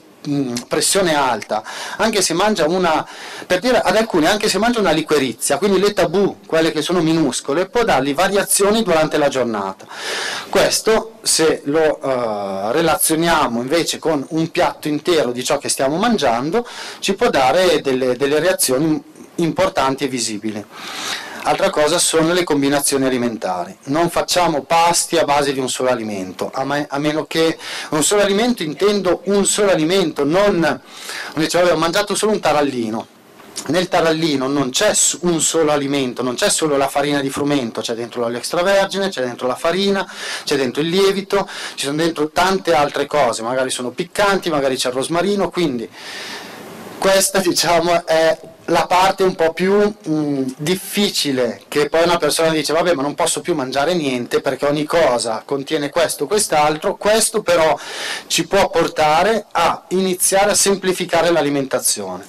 pressione 0.68 1.16
alta, 1.16 1.64
anche 1.98 2.22
se 2.22 2.34
mangia 2.34 2.66
una, 2.66 3.06
per 3.46 3.60
dire 3.60 3.80
ad 3.82 3.96
alcuni, 3.96 4.26
anche 4.26 4.48
se 4.48 4.58
mangia 4.58 4.80
una 4.80 4.92
liquerizia, 4.92 5.58
quindi 5.58 5.80
le 5.80 5.94
tabù, 5.94 6.38
quelle 6.46 6.72
che 6.72 6.82
sono 6.82 7.02
minuscole, 7.02 7.68
può 7.68 7.84
dargli 7.84 8.14
variazioni 8.14 8.84
durante 8.84 9.18
la 9.18 9.28
giornata. 9.28 9.86
Questo 10.50 11.13
se 11.24 11.62
lo 11.66 12.00
uh, 12.02 12.72
relazioniamo 12.72 13.62
invece 13.62 13.98
con 13.98 14.26
un 14.30 14.52
piatto 14.52 14.90
intero 14.90 15.32
di 15.32 15.44
ciò 15.44 15.58
che 15.58 15.70
stiamo 15.70 15.96
mangiando, 15.98 16.68
ci 17.00 17.16
può 17.16 17.30
dare 17.30 17.82
delle, 17.82 18.18
delle 18.18 18.40
reazioni 18.40 19.02
importanti 19.36 20.04
e 20.04 20.08
visibili. 20.08 20.64
Altra 21.46 21.70
cosa 21.70 21.98
sono 21.98 22.32
le 22.32 22.44
combinazioni 22.44 23.06
alimentari. 23.06 23.76
Non 23.86 24.10
facciamo 24.10 24.64
pasti 24.64 25.18
a 25.18 25.26
base 25.26 25.52
di 25.52 25.60
un 25.60 25.70
solo 25.70 25.90
alimento, 25.90 26.50
a, 26.54 26.64
me, 26.64 26.88
a 26.90 27.00
meno 27.00 27.26
che 27.26 27.58
un 27.90 28.04
solo 28.04 28.22
alimento 28.22 28.64
intendo 28.64 29.22
un 29.26 29.46
solo 29.46 29.72
alimento, 29.72 30.24
non 30.24 30.82
dice 31.36 31.60
vabbè 31.60 31.74
ho 31.74 31.78
mangiato 31.78 32.16
solo 32.16 32.32
un 32.32 32.40
tarallino. 32.40 33.08
Nel 33.68 33.88
tarallino 33.88 34.48
non 34.48 34.72
c'è 34.72 34.92
un 35.22 35.40
solo 35.40 35.72
alimento, 35.72 36.22
non 36.22 36.36
c'è 36.36 36.50
solo 36.50 36.76
la 36.76 36.90
farina 36.90 37.22
di 37.22 37.30
frumento, 37.30 37.80
c'è 37.80 37.94
dentro 37.94 38.20
l'olio 38.20 38.38
extravergine, 38.38 39.10
c'è 39.10 39.22
dentro 39.22 39.48
la 39.48 39.56
farina, 39.56 40.06
c'è 40.44 40.58
dentro 40.58 40.82
il 40.82 40.90
lievito, 40.90 41.48
ci 41.76 41.86
sono 41.86 41.98
dentro 41.98 42.30
tante 42.30 42.74
altre 42.74 43.06
cose, 43.06 43.42
magari 43.42 43.70
sono 43.70 43.92
piccanti, 43.92 44.50
magari 44.50 44.76
c'è 44.76 44.90
il 44.90 44.96
rosmarino, 44.96 45.50
quindi 45.50 45.90
questa 47.04 47.40
diciamo 47.44 48.06
è 48.06 48.40
la 48.68 48.86
parte 48.86 49.24
un 49.24 49.36
po' 49.36 49.52
più 49.52 49.76
mh, 49.76 49.94
mm, 50.10 50.44
difficile 50.56 51.62
che 51.68 51.90
poi 51.90 52.04
una 52.04 52.16
persona 52.16 52.50
dice 52.50 52.72
vabbè 52.72 52.94
ma 52.94 53.02
non 53.02 53.14
posso 53.14 53.42
più 53.42 53.56
mangiare 53.56 53.94
niente 53.94 54.40
perché 54.40 54.66
ogni 54.66 54.86
cosa 54.86 55.42
contiene 55.44 55.90
questo 55.90 56.28
quest'altro 56.28 56.96
questo 56.96 57.42
però 57.42 57.78
ci 58.28 58.48
può 58.48 58.70
portare 58.70 59.48
a 59.52 59.84
iniziare 59.90 60.52
a 60.52 60.56
semplificare 60.56 61.30
l'alimentazione 61.30 62.26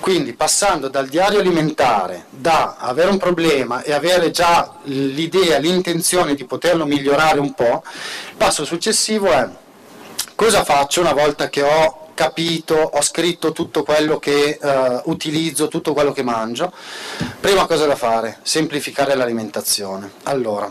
quindi 0.00 0.32
passando 0.32 0.88
dal 0.88 1.08
diario 1.08 1.40
alimentare 1.40 2.24
da 2.30 2.76
avere 2.78 3.10
un 3.10 3.18
problema 3.18 3.82
e 3.82 3.92
avere 3.92 4.30
già 4.30 4.76
l'idea, 4.84 5.58
l'intenzione 5.58 6.34
di 6.34 6.44
poterlo 6.44 6.86
migliorare 6.86 7.38
un 7.38 7.52
po', 7.52 7.82
il 8.30 8.36
passo 8.36 8.64
successivo 8.64 9.30
è 9.30 9.48
cosa 10.34 10.64
faccio 10.64 11.00
una 11.00 11.12
volta 11.12 11.50
che 11.50 11.62
ho 11.62 12.08
capito, 12.14 12.74
ho 12.74 13.00
scritto 13.02 13.52
tutto 13.52 13.82
quello 13.82 14.18
che 14.18 14.58
uh, 14.60 15.10
utilizzo, 15.10 15.68
tutto 15.68 15.94
quello 15.94 16.12
che 16.12 16.22
mangio. 16.22 16.70
Prima 17.40 17.66
cosa 17.66 17.86
da 17.86 17.96
fare, 17.96 18.40
semplificare 18.42 19.14
l'alimentazione. 19.14 20.10
Allora, 20.24 20.70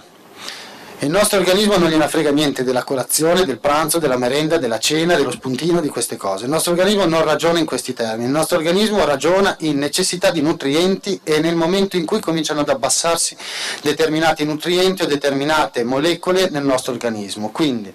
il 1.01 1.09
nostro 1.09 1.39
organismo 1.39 1.77
non 1.77 1.89
gliene 1.89 2.09
frega 2.09 2.29
niente 2.29 2.65
della 2.65 2.83
colazione, 2.83 3.45
del 3.45 3.59
pranzo, 3.59 3.99
della 3.99 4.17
merenda, 4.17 4.57
della 4.57 4.79
cena, 4.79 5.15
dello 5.15 5.31
spuntino, 5.31 5.79
di 5.79 5.87
queste 5.87 6.17
cose. 6.17 6.43
Il 6.43 6.49
nostro 6.49 6.73
organismo 6.73 7.05
non 7.05 7.23
ragiona 7.23 7.57
in 7.57 7.65
questi 7.65 7.93
termini, 7.93 8.25
il 8.25 8.31
nostro 8.31 8.57
organismo 8.57 9.05
ragiona 9.05 9.55
in 9.59 9.77
necessità 9.77 10.29
di 10.29 10.41
nutrienti 10.41 11.21
e 11.23 11.39
nel 11.39 11.55
momento 11.55 11.95
in 11.95 12.05
cui 12.05 12.19
cominciano 12.19 12.59
ad 12.59 12.69
abbassarsi 12.69 13.37
determinati 13.81 14.43
nutrienti 14.43 15.03
o 15.03 15.05
determinate 15.05 15.85
molecole 15.85 16.49
nel 16.49 16.65
nostro 16.65 16.91
organismo. 16.91 17.49
Quindi, 17.49 17.93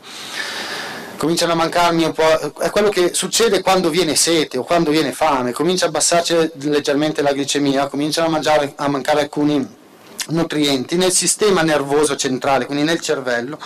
cominciano 1.18 1.52
a 1.52 1.56
mancarmi 1.56 2.04
un 2.04 2.12
po', 2.12 2.54
è 2.58 2.70
quello 2.70 2.88
che 2.88 3.12
succede 3.12 3.60
quando 3.60 3.90
viene 3.90 4.16
sete 4.16 4.56
o 4.56 4.64
quando 4.64 4.90
viene 4.90 5.12
fame, 5.12 5.52
comincia 5.52 5.84
a 5.84 5.88
abbassarci 5.88 6.52
leggermente 6.54 7.20
la 7.20 7.34
glicemia, 7.34 7.86
cominciano 7.88 8.28
a, 8.28 8.30
mangiare, 8.30 8.72
a 8.76 8.88
mancare 8.88 9.20
alcuni 9.20 9.82
nutrienti 10.28 10.96
nel 10.96 11.12
sistema 11.12 11.62
nervoso 11.62 12.16
centrale, 12.16 12.66
quindi 12.66 12.84
nel 12.84 13.00
cervello, 13.00 13.58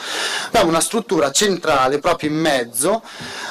abbiamo 0.47 0.69
una 0.69 0.81
struttura 0.81 1.31
centrale 1.31 1.99
proprio 1.99 2.31
in 2.31 2.37
mezzo 2.37 3.03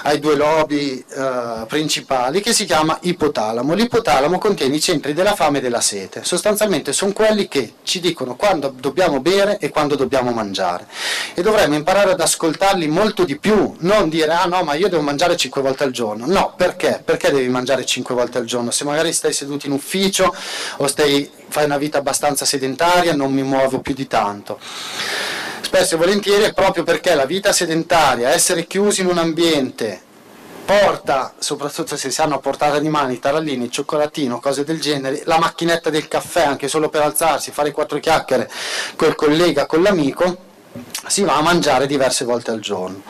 ai 0.04 0.20
due 0.20 0.36
lobi 0.36 1.04
eh, 1.08 1.66
principali 1.68 2.42
che 2.42 2.54
si 2.54 2.66
chiama 2.66 2.98
ipotalamo. 3.02 3.74
L'ipotalamo 3.74 4.38
contiene 4.38 4.76
i 4.76 4.80
centri 4.80 5.14
della 5.14 5.36
fame 5.36 5.60
e 5.60 5.62
della 5.62 5.82
sete, 5.82 6.24
sostanzialmente 6.24 6.94
sono 6.94 7.14
quelli 7.14 7.48
che 7.48 7.76
ci 7.84 8.00
dicono 8.00 8.36
quando 8.36 8.74
dobbiamo 8.78 9.20
bere 9.20 9.58
e 9.60 9.70
quando 9.70 9.96
dobbiamo 9.96 10.32
mangiare 10.32 10.88
e 11.34 11.42
dovremmo 11.42 11.76
imparare 11.76 12.12
ad 12.12 12.20
ascoltarli 12.22 12.88
molto 12.88 13.24
di 13.24 13.38
più, 13.38 13.76
non 13.80 14.10
dire 14.10 14.32
ah 14.32 14.46
no 14.46 14.64
ma 14.64 14.74
io 14.74 14.90
devo 14.90 15.02
mangiare 15.02 15.36
5 15.36 15.62
volte 15.62 15.84
al 15.84 15.92
giorno, 15.92 16.26
no 16.26 16.54
perché? 16.56 17.02
Perché 17.04 17.32
devi 17.32 17.48
mangiare 17.50 17.86
5 17.86 18.16
volte 18.16 18.38
al 18.38 18.46
giorno? 18.46 18.72
Se 18.72 18.84
magari 18.84 19.14
stai 19.14 19.34
seduto 19.34 19.66
in 19.68 19.72
ufficio 19.72 20.34
o 20.78 20.88
stai, 20.88 21.30
fai 21.50 21.66
una 21.66 21.78
vita 21.78 21.98
abbastanza 21.98 22.46
sedentaria 22.46 23.16
non 23.16 23.32
mi 23.32 23.44
muovo 23.44 23.80
più 23.80 23.94
di 23.94 24.08
tanto 24.08 24.60
spesso 25.68 25.96
e 25.96 25.98
volentieri 25.98 26.44
è 26.44 26.54
proprio 26.54 26.84
perché 26.84 27.14
la 27.14 27.26
vita 27.26 27.52
sedentaria, 27.52 28.30
essere 28.30 28.66
chiusi 28.68 29.02
in 29.02 29.08
un 29.08 29.18
ambiente, 29.18 30.02
porta, 30.64 31.34
soprattutto 31.38 31.98
se 31.98 32.10
si 32.10 32.22
hanno 32.22 32.36
a 32.36 32.40
portata 32.40 32.80
di 32.80 32.88
mano 32.88 33.12
i 33.12 33.20
tarallini, 33.20 33.70
cioccolatino, 33.70 34.40
cose 34.40 34.64
del 34.64 34.80
genere, 34.80 35.24
la 35.26 35.38
macchinetta 35.40 35.90
del 35.90 36.08
caffè 36.08 36.44
anche 36.44 36.70
solo 36.70 36.88
per 36.88 37.02
alzarsi, 37.02 37.52
fare 37.52 37.72
quattro 37.72 38.00
chiacchiere 38.00 38.50
col 38.96 39.16
collega, 39.16 39.66
con 39.66 39.82
l'amico, 39.82 40.38
si 41.06 41.24
va 41.24 41.36
a 41.36 41.42
mangiare 41.42 41.86
diverse 41.86 42.24
volte 42.24 42.52
al 42.52 42.62
giorno. 42.62 43.04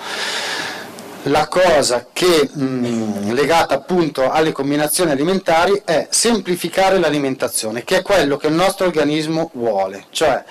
La 1.27 1.47
cosa 1.47 2.07
che 2.13 2.49
mh, 2.51 2.63
mm, 2.63 3.31
legata 3.31 3.75
appunto 3.75 4.29
alle 4.31 4.51
combinazioni 4.51 5.11
alimentari 5.11 5.81
è 5.83 6.07
semplificare 6.09 6.99
l'alimentazione, 6.99 7.83
che 7.83 7.97
è 7.97 8.01
quello 8.01 8.37
che 8.37 8.47
il 8.47 8.53
nostro 8.53 8.85
organismo 8.85 9.49
vuole, 9.53 10.05
cioè 10.11 10.41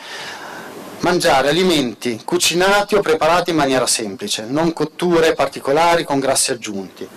mangiare 1.00 1.48
alimenti 1.48 2.20
cucinati 2.24 2.94
o 2.94 3.00
preparati 3.00 3.50
in 3.50 3.56
maniera 3.56 3.86
semplice, 3.86 4.44
non 4.46 4.72
cotture 4.72 5.34
particolari 5.34 6.04
con 6.04 6.18
grassi 6.18 6.50
aggiunti 6.50 7.08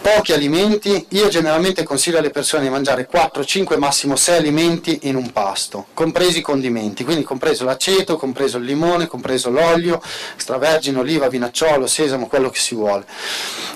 pochi 0.00 0.32
alimenti, 0.32 1.06
io 1.10 1.28
generalmente 1.28 1.82
consiglio 1.82 2.18
alle 2.18 2.30
persone 2.30 2.62
di 2.62 2.70
mangiare 2.70 3.06
4, 3.06 3.44
5, 3.44 3.76
massimo 3.76 4.16
6 4.16 4.36
alimenti 4.36 5.00
in 5.02 5.14
un 5.14 5.30
pasto, 5.30 5.86
compresi 5.92 6.38
i 6.38 6.42
condimenti, 6.42 7.04
quindi 7.04 7.22
compreso 7.22 7.64
l'aceto, 7.64 8.16
compreso 8.16 8.56
il 8.56 8.64
limone, 8.64 9.06
compreso 9.06 9.50
l'olio, 9.50 10.00
extravergine, 10.34 10.98
oliva, 10.98 11.28
vinacciolo, 11.28 11.86
sesamo, 11.86 12.28
quello 12.28 12.48
che 12.48 12.58
si 12.58 12.74
vuole, 12.74 13.04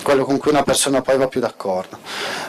quello 0.03 0.25
con 0.25 0.39
cui 0.39 0.51
una 0.51 0.63
persona 0.63 1.03
poi 1.03 1.19
va 1.19 1.29
più 1.29 1.41
d'accordo. 1.41 1.99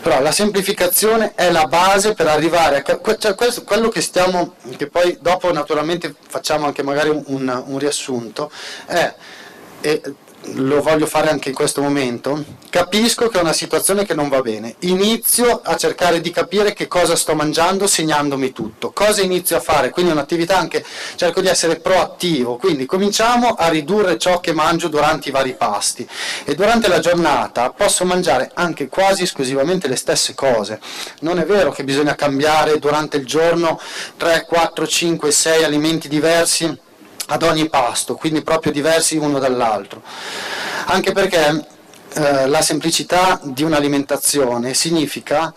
Però 0.02 0.22
la 0.22 0.32
semplificazione 0.32 1.34
è 1.36 1.52
la 1.52 1.66
base 1.66 2.14
per 2.14 2.28
arrivare 2.28 2.82
a 2.82 3.18
cioè 3.18 3.36
questo, 3.36 3.64
quello 3.64 3.90
che 3.90 4.02
stiamo, 4.02 4.56
che 4.78 4.88
poi 4.88 5.18
dopo 5.20 5.52
naturalmente 5.52 6.16
facciamo 6.28 6.66
anche 6.66 6.82
magari 6.82 7.10
un, 7.10 7.64
un 7.66 7.78
riassunto, 7.78 8.50
è, 8.86 9.14
è 9.82 10.02
lo 10.54 10.82
voglio 10.82 11.06
fare 11.06 11.30
anche 11.30 11.50
in 11.50 11.56
questo 11.56 11.82
momento, 11.82 12.44
capisco 12.70 13.28
che 13.28 13.38
è 13.38 13.42
una 13.42 13.54
situazione 13.54 14.06
che 14.06 14.14
non 14.14 14.30
va 14.30 14.42
bene, 14.42 14.76
inizio 14.80 15.62
a 15.64 15.76
cercare 15.76 16.22
di 16.22 16.32
capire 16.32 16.74
che 16.74 16.88
cosa 16.88 17.16
sto 17.16 17.36
mangiando 17.36 17.88
segnandomi 17.88 18.52
tutto, 18.52 18.92
cosa 18.92 19.22
inizio 19.22 19.58
a 19.58 19.60
fare, 19.60 19.90
quindi 19.90 20.12
un'attività 20.12 20.58
anche, 20.58 20.86
cerco 21.16 21.42
di 21.42 21.48
essere 21.48 21.78
proattivo, 21.78 22.58
quindi 22.58 22.86
cominciamo 22.86 23.54
a 23.54 23.68
ridurre 23.70 24.18
ciò 24.18 24.40
che 24.40 24.54
mangio 24.54 24.88
durante 24.88 25.30
i 25.30 25.32
vari 25.32 25.54
pasti. 25.54 26.08
E 26.44 26.56
durante 26.56 26.88
la 26.88 27.00
giornata 27.00 27.72
posso 27.72 28.06
mangiare 28.06 28.52
anche 28.54 28.88
quasi 28.88 29.24
esclusivamente 29.24 29.88
le 29.88 29.96
stesse 29.96 30.34
cose, 30.34 30.80
non 31.22 31.40
è 31.40 31.46
vero 31.46 31.72
che 31.72 31.84
bisogna 31.84 32.16
cambiare 32.16 32.80
durante 32.80 33.18
il 33.18 33.26
giorno 33.26 33.80
3, 34.18 34.46
4, 34.48 34.88
5, 34.88 35.32
6 35.32 35.64
alimenti 35.64 36.08
diversi 36.08 36.84
ad 37.28 37.44
ogni 37.44 37.70
pasto, 37.70 38.16
quindi 38.16 38.42
proprio 38.42 38.72
diversi 38.72 39.18
uno 39.18 39.40
dall'altro. 39.40 40.02
Anche 40.86 41.12
perché 41.12 41.68
eh, 42.14 42.48
la 42.48 42.62
semplicità 42.62 43.40
di 43.44 43.64
un'alimentazione 43.64 44.74
significa 44.74 45.54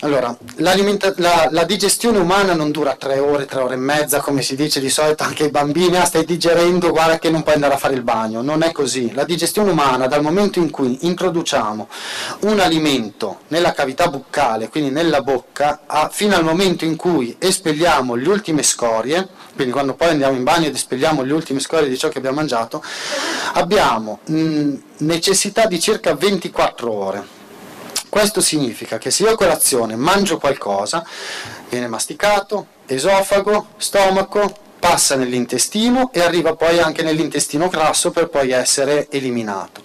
allora, 0.00 0.36
la, 0.56 1.48
la, 1.50 1.64
digestione 1.64 2.18
umana 2.18 2.52
non 2.52 2.70
dura 2.70 2.96
tre 2.96 3.18
ore, 3.18 3.46
tre 3.46 3.60
ore 3.62 3.74
e 3.74 3.78
mezza, 3.78 4.20
come 4.20 4.42
si 4.42 4.54
dice 4.54 4.78
di 4.78 4.90
solito 4.90 5.22
anche 5.22 5.44
ai 5.44 5.50
bambini, 5.50 5.96
ah, 5.96 6.04
stai 6.04 6.26
digerendo, 6.26 6.90
guarda 6.90 7.18
che 7.18 7.30
non 7.30 7.42
puoi 7.42 7.54
andare 7.54 7.74
a 7.74 7.78
fare 7.78 7.94
il 7.94 8.02
bagno. 8.02 8.42
Non 8.42 8.62
è 8.62 8.72
così. 8.72 9.14
La 9.14 9.24
digestione 9.24 9.70
umana, 9.70 10.06
dal 10.06 10.20
momento 10.20 10.58
in 10.58 10.68
cui 10.68 10.98
introduciamo 11.06 11.88
un 12.40 12.60
alimento 12.60 13.40
nella 13.48 13.72
cavità 13.72 14.08
buccale, 14.08 14.68
quindi 14.68 14.90
nella 14.90 15.22
bocca, 15.22 15.80
a, 15.86 16.10
fino 16.12 16.36
al 16.36 16.44
momento 16.44 16.84
in 16.84 16.96
cui 16.96 17.34
espelliamo 17.38 18.14
le 18.14 18.28
ultime 18.28 18.62
scorie, 18.62 19.26
quindi 19.56 19.72
quando 19.72 19.94
poi 19.94 20.10
andiamo 20.10 20.36
in 20.36 20.44
bagno 20.44 20.66
ed 20.66 20.74
espelliamo 20.74 21.22
le 21.22 21.32
ultime 21.32 21.58
scorie 21.58 21.88
di 21.88 21.98
ciò 21.98 22.08
che 22.08 22.18
abbiamo 22.18 22.36
mangiato, 22.36 22.80
abbiamo 23.54 24.20
mh, 24.26 24.74
necessità 24.98 25.66
di 25.66 25.80
circa 25.80 26.14
24 26.14 26.92
ore 26.92 27.34
questo 28.08 28.40
significa 28.40 28.96
che 28.96 29.10
se 29.10 29.24
io 29.24 29.32
a 29.32 29.36
colazione 29.36 29.94
mangio 29.94 30.38
qualcosa, 30.38 31.04
viene 31.68 31.86
masticato, 31.86 32.68
esofago, 32.86 33.66
stomaco, 33.76 34.64
passa 34.78 35.16
nell'intestino 35.16 36.10
e 36.12 36.20
arriva 36.20 36.54
poi 36.54 36.78
anche 36.78 37.02
nell'intestino 37.02 37.68
grasso 37.68 38.10
per 38.10 38.28
poi 38.28 38.52
essere 38.52 39.08
eliminato. 39.10 39.82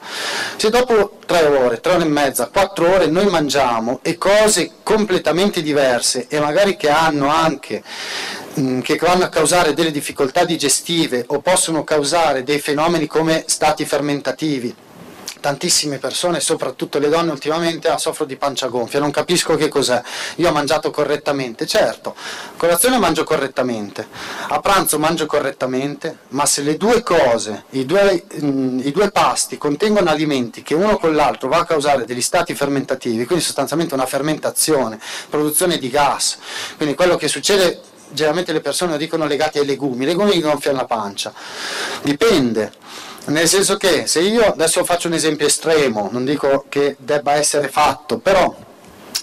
Se 0.55 0.69
dopo 0.69 1.17
tre 1.25 1.45
ore, 1.45 1.81
tre 1.81 1.95
ore 1.95 2.03
e 2.03 2.07
mezza, 2.07 2.47
quattro 2.47 2.93
ore 2.93 3.07
noi 3.07 3.25
mangiamo 3.25 3.99
e 4.01 4.17
cose 4.17 4.75
completamente 4.83 5.61
diverse 5.61 6.27
e 6.29 6.39
magari 6.39 6.77
che 6.77 6.89
hanno 6.89 7.27
anche 7.27 7.83
mm, 7.83 8.40
che 8.53 8.97
vanno 8.99 9.23
a 9.23 9.29
causare 9.29 9.73
delle 9.73 9.91
difficoltà 9.91 10.43
digestive 10.43 11.23
o 11.27 11.39
possono 11.39 11.83
causare 11.83 12.43
dei 12.43 12.59
fenomeni 12.59 13.07
come 13.07 13.43
stati 13.47 13.85
fermentativi. 13.85 14.75
Tantissime 15.39 15.97
persone, 15.97 16.39
soprattutto 16.39 16.99
le 16.99 17.09
donne 17.09 17.31
ultimamente, 17.31 17.87
ah, 17.87 17.97
soffro 17.97 18.25
di 18.25 18.35
pancia 18.35 18.67
gonfia, 18.67 18.99
non 18.99 19.09
capisco 19.09 19.55
che 19.55 19.69
cos'è. 19.69 19.99
Io 20.35 20.47
ho 20.47 20.51
mangiato 20.51 20.91
correttamente, 20.91 21.65
certo, 21.65 22.13
a 22.15 22.57
colazione 22.57 22.99
mangio 22.99 23.23
correttamente, 23.23 24.07
a 24.49 24.59
pranzo 24.59 24.99
mangio 24.99 25.25
correttamente, 25.25 26.19
ma 26.29 26.45
se 26.45 26.61
le 26.61 26.77
due 26.77 27.01
cose, 27.01 27.63
i 27.71 27.87
due, 27.87 28.23
mh, 28.31 28.45
mm, 28.45 28.79
i 28.83 28.91
due 28.91 29.09
pasti 29.09 29.57
contengono 29.57 30.11
alimenti 30.11 30.61
che 30.61 30.75
uno 30.75 30.97
con 30.97 31.15
l'altro 31.15 31.47
va 31.47 31.57
a 31.57 31.65
causare 31.65 32.05
degli 32.05 32.21
stati 32.21 32.53
fermentativi, 32.53 33.25
quindi 33.25 33.43
sostanzialmente 33.43 33.95
una 33.95 34.05
fermentazione, 34.05 34.99
produzione 35.27 35.79
di 35.79 35.89
gas, 35.89 36.37
quindi 36.77 36.93
quello 36.93 37.15
che 37.15 37.27
succede 37.27 37.81
generalmente 38.11 38.53
le 38.53 38.61
persone 38.61 38.97
dicono 38.97 39.25
legati 39.25 39.59
ai 39.59 39.65
legumi, 39.65 40.03
i 40.03 40.07
legumi 40.07 40.39
gonfiano 40.39 40.77
la 40.77 40.85
pancia, 40.85 41.33
dipende 42.01 42.71
nel 43.25 43.47
senso 43.47 43.77
che 43.77 44.07
se 44.07 44.19
io 44.21 44.45
adesso 44.45 44.83
faccio 44.83 45.07
un 45.07 45.13
esempio 45.13 45.45
estremo, 45.45 46.09
non 46.11 46.25
dico 46.25 46.65
che 46.67 46.95
debba 46.97 47.33
essere 47.33 47.67
fatto, 47.67 48.17
però 48.17 48.53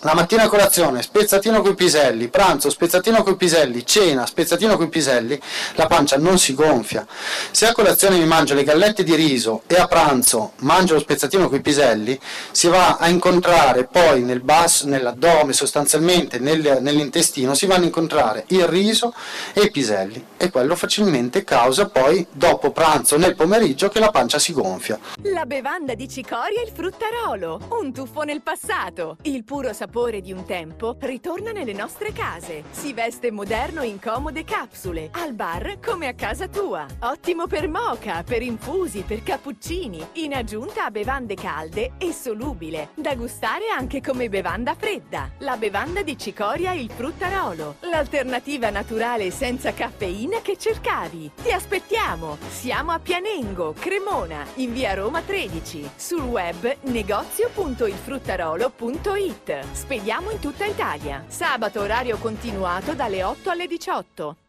la 0.02 0.14
mattina 0.14 0.44
a 0.44 0.48
colazione, 0.48 1.02
spezzatino 1.02 1.60
con 1.60 1.72
i 1.72 1.74
piselli, 1.74 2.28
pranzo, 2.28 2.70
spezzatino 2.70 3.24
con 3.24 3.32
i 3.32 3.36
piselli, 3.36 3.84
cena, 3.84 4.26
spezzatino 4.26 4.76
con 4.76 4.86
i 4.86 4.88
piselli, 4.88 5.40
la 5.74 5.86
pancia 5.86 6.16
non 6.18 6.38
si 6.38 6.54
gonfia. 6.54 7.04
Se 7.50 7.66
a 7.66 7.72
colazione 7.72 8.16
mi 8.16 8.24
mangio 8.24 8.54
le 8.54 8.62
gallette 8.62 9.02
di 9.02 9.16
riso 9.16 9.62
e 9.66 9.74
a 9.74 9.88
pranzo 9.88 10.52
mangio 10.58 10.94
lo 10.94 11.00
spezzatino 11.00 11.48
con 11.48 11.58
i 11.58 11.60
piselli, 11.60 12.18
si 12.52 12.68
va 12.68 12.96
a 12.96 13.08
incontrare 13.08 13.86
poi 13.86 14.22
nel 14.22 14.40
basso, 14.40 14.86
nell'addome, 14.86 15.52
sostanzialmente 15.52 16.38
nel, 16.38 16.78
nell'intestino, 16.80 17.54
si 17.54 17.66
vanno 17.66 17.82
a 17.82 17.86
incontrare 17.86 18.44
il 18.48 18.68
riso 18.68 19.12
e 19.52 19.62
i 19.62 19.70
piselli 19.72 20.24
e 20.36 20.50
quello 20.50 20.76
facilmente 20.76 21.42
causa 21.42 21.88
poi 21.88 22.24
dopo 22.30 22.70
pranzo 22.70 23.16
nel 23.16 23.34
pomeriggio 23.34 23.88
che 23.88 23.98
la 23.98 24.10
pancia 24.10 24.38
si 24.38 24.52
gonfia. 24.52 24.96
La 25.22 25.44
bevanda 25.44 25.94
di 25.94 26.08
cicoria 26.08 26.60
e 26.60 26.66
il 26.66 26.72
fruttarolo, 26.72 27.60
un 27.80 27.92
tuffo 27.92 28.22
nel 28.22 28.42
passato, 28.42 29.16
il 29.22 29.42
puro 29.42 29.72
sapore 29.72 29.86
sapore 29.88 30.20
di 30.20 30.32
un 30.32 30.44
tempo 30.44 30.96
ritorna 31.00 31.50
nelle 31.50 31.72
nostre 31.72 32.12
case. 32.12 32.64
Si 32.70 32.92
veste 32.92 33.30
moderno 33.30 33.80
in 33.82 33.98
comode 33.98 34.44
capsule, 34.44 35.08
al 35.12 35.32
bar 35.32 35.78
come 35.82 36.08
a 36.08 36.12
casa 36.12 36.46
tua. 36.46 36.84
Ottimo 37.00 37.46
per 37.46 37.68
mocha, 37.68 38.22
per 38.22 38.42
infusi, 38.42 39.00
per 39.00 39.22
cappuccini, 39.22 40.06
in 40.14 40.34
aggiunta 40.34 40.84
a 40.84 40.90
bevande 40.90 41.36
calde 41.36 41.92
e 41.96 42.12
solubile, 42.12 42.90
da 42.96 43.14
gustare 43.14 43.68
anche 43.74 44.02
come 44.02 44.28
bevanda 44.28 44.74
fredda. 44.74 45.30
La 45.38 45.56
bevanda 45.56 46.02
di 46.02 46.18
cicoria 46.18 46.72
il 46.72 46.90
fruttarolo, 46.90 47.76
l'alternativa 47.80 48.68
naturale 48.68 49.30
senza 49.30 49.72
caffeina 49.72 50.42
che 50.42 50.58
cercavi. 50.58 51.30
Ti 51.42 51.50
aspettiamo! 51.50 52.36
Siamo 52.50 52.92
a 52.92 52.98
Pianengo, 52.98 53.72
Cremona, 53.72 54.44
in 54.56 54.74
via 54.74 54.92
Roma 54.92 55.22
13, 55.22 55.92
sul 55.96 56.24
web 56.24 56.76
negozio.ilfruttarolo.it. 56.82 59.77
Spediamo 59.78 60.32
in 60.32 60.40
tutta 60.40 60.66
Italia. 60.66 61.22
Sabato 61.28 61.80
orario 61.80 62.18
continuato 62.18 62.94
dalle 62.94 63.22
8 63.22 63.48
alle 63.48 63.68
18. 63.68 64.47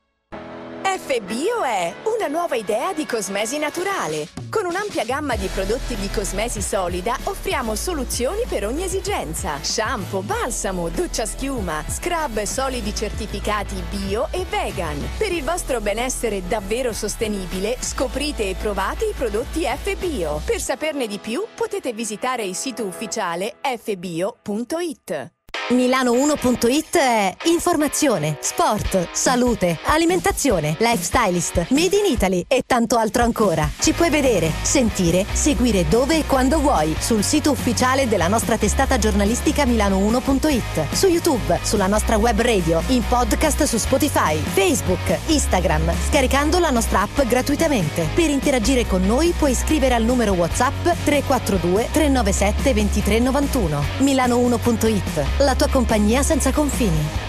FBio 0.81 1.63
è 1.63 1.93
una 2.03 2.27
nuova 2.27 2.55
idea 2.55 2.93
di 2.93 3.05
cosmesi 3.05 3.57
naturale. 3.57 4.27
Con 4.49 4.65
un'ampia 4.65 5.03
gamma 5.03 5.35
di 5.35 5.47
prodotti 5.47 5.95
di 5.95 6.09
cosmesi 6.09 6.61
solida 6.61 7.17
offriamo 7.23 7.75
soluzioni 7.75 8.43
per 8.47 8.65
ogni 8.65 8.83
esigenza. 8.83 9.61
Shampoo, 9.61 10.21
balsamo, 10.21 10.89
doccia 10.89 11.25
schiuma, 11.25 11.83
scrub 11.87 12.41
solidi 12.43 12.95
certificati 12.95 13.81
bio 13.89 14.27
e 14.31 14.45
vegan. 14.49 14.97
Per 15.17 15.31
il 15.31 15.43
vostro 15.43 15.81
benessere 15.81 16.47
davvero 16.47 16.93
sostenibile, 16.93 17.77
scoprite 17.79 18.49
e 18.49 18.55
provate 18.55 19.05
i 19.05 19.13
prodotti 19.13 19.65
FBio. 19.65 20.41
Per 20.45 20.61
saperne 20.61 21.07
di 21.07 21.19
più 21.19 21.45
potete 21.53 21.93
visitare 21.93 22.43
il 22.43 22.55
sito 22.55 22.85
ufficiale 22.85 23.55
fbio.it. 23.61 25.38
Milano1.it 25.69 26.97
è 26.97 27.35
informazione, 27.43 28.37
sport, 28.41 29.09
salute, 29.11 29.77
alimentazione, 29.83 30.75
lifestylist, 30.79 31.67
made 31.69 31.95
in 31.95 32.11
Italy 32.11 32.43
e 32.47 32.63
tanto 32.65 32.97
altro 32.97 33.21
ancora. 33.21 33.69
Ci 33.79 33.93
puoi 33.93 34.09
vedere, 34.09 34.51
sentire, 34.63 35.27
seguire 35.31 35.87
dove 35.87 36.17
e 36.17 36.25
quando 36.25 36.59
vuoi 36.59 36.95
sul 36.97 37.23
sito 37.23 37.51
ufficiale 37.51 38.07
della 38.07 38.27
nostra 38.27 38.57
testata 38.57 38.97
giornalistica 38.97 39.65
Milano1.it, 39.65 40.91
su 40.91 41.05
YouTube, 41.05 41.59
sulla 41.61 41.85
nostra 41.85 42.17
web 42.17 42.41
radio, 42.41 42.81
in 42.87 43.03
podcast 43.07 43.65
su 43.65 43.77
Spotify, 43.77 44.37
Facebook, 44.37 45.19
Instagram, 45.27 45.93
scaricando 46.07 46.57
la 46.57 46.71
nostra 46.71 47.01
app 47.01 47.21
gratuitamente. 47.27 48.07
Per 48.15 48.31
interagire 48.31 48.87
con 48.87 49.05
noi 49.05 49.35
puoi 49.37 49.53
scrivere 49.53 49.93
al 49.93 50.03
numero 50.03 50.33
WhatsApp 50.33 50.81
342 51.03 51.89
397 51.91 52.73
2391. 52.73 53.83
Milano1.it, 53.99 55.25
la 55.41 55.57
tua 55.59 55.67
compagnia 55.67 56.23
senza 56.23 56.53
confini. 56.53 57.28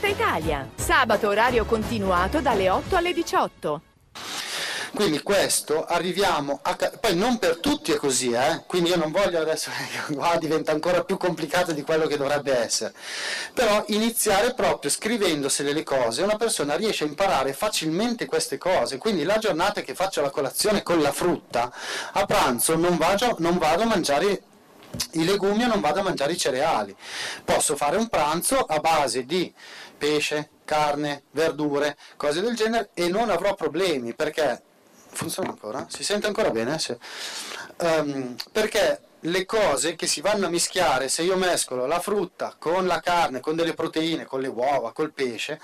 tutta 0.00 0.08
Italia. 0.08 0.66
Sabato 0.76 1.28
orario 1.28 1.66
continuato 1.66 2.40
dalle 2.40 2.70
8 2.70 2.96
alle 2.96 3.12
18. 3.12 3.82
Quindi 4.94 5.20
questo 5.22 5.84
arriviamo 5.84 6.58
a... 6.62 6.74
poi 6.98 7.14
non 7.14 7.38
per 7.38 7.58
tutti 7.58 7.92
è 7.92 7.96
così, 7.96 8.32
eh? 8.32 8.64
quindi 8.66 8.88
io 8.90 8.96
non 8.96 9.12
voglio 9.12 9.40
adesso, 9.40 9.70
qua 10.12 10.36
diventa 10.38 10.72
ancora 10.72 11.04
più 11.04 11.18
complicato 11.18 11.72
di 11.72 11.82
quello 11.82 12.06
che 12.06 12.16
dovrebbe 12.16 12.58
essere, 12.58 12.94
però 13.52 13.84
iniziare 13.88 14.54
proprio 14.54 14.90
scrivendosele 14.90 15.72
le 15.72 15.84
cose, 15.84 16.22
una 16.22 16.36
persona 16.36 16.74
riesce 16.74 17.04
a 17.04 17.06
imparare 17.06 17.52
facilmente 17.52 18.26
queste 18.26 18.58
cose, 18.58 18.98
quindi 18.98 19.22
la 19.22 19.38
giornata 19.38 19.82
che 19.82 19.94
faccio 19.94 20.22
la 20.22 20.30
colazione 20.30 20.82
con 20.82 21.00
la 21.00 21.12
frutta, 21.12 21.70
a 22.12 22.24
pranzo 22.26 22.74
non 22.74 22.96
vado, 22.96 23.36
non 23.38 23.58
vado 23.58 23.82
a 23.82 23.86
mangiare 23.86 24.42
i 25.12 25.24
legumi 25.24 25.62
e 25.62 25.66
non 25.66 25.80
vado 25.80 26.00
a 26.00 26.02
mangiare 26.02 26.32
i 26.32 26.38
cereali. 26.38 26.94
Posso 27.44 27.76
fare 27.76 27.96
un 27.96 28.08
pranzo 28.08 28.58
a 28.58 28.78
base 28.78 29.24
di 29.24 29.52
pesce, 30.00 30.48
carne, 30.64 31.24
verdure, 31.32 31.96
cose 32.16 32.40
del 32.40 32.56
genere 32.56 32.88
e 32.94 33.08
non 33.08 33.28
avrò 33.28 33.54
problemi 33.54 34.14
perché 34.14 34.62
funziona 35.10 35.50
ancora? 35.50 35.86
Si 35.90 36.02
sente 36.02 36.26
ancora 36.26 36.50
bene? 36.50 36.78
Sì. 36.78 36.96
Um, 37.80 38.34
perché 38.50 39.02
le 39.20 39.44
cose 39.44 39.96
che 39.96 40.06
si 40.06 40.22
vanno 40.22 40.46
a 40.46 40.48
mischiare, 40.48 41.10
se 41.10 41.22
io 41.22 41.36
mescolo 41.36 41.84
la 41.86 42.00
frutta 42.00 42.54
con 42.58 42.86
la 42.86 43.00
carne, 43.00 43.40
con 43.40 43.56
delle 43.56 43.74
proteine, 43.74 44.24
con 44.24 44.40
le 44.40 44.48
uova, 44.48 44.92
col 44.92 45.12
pesce, 45.12 45.60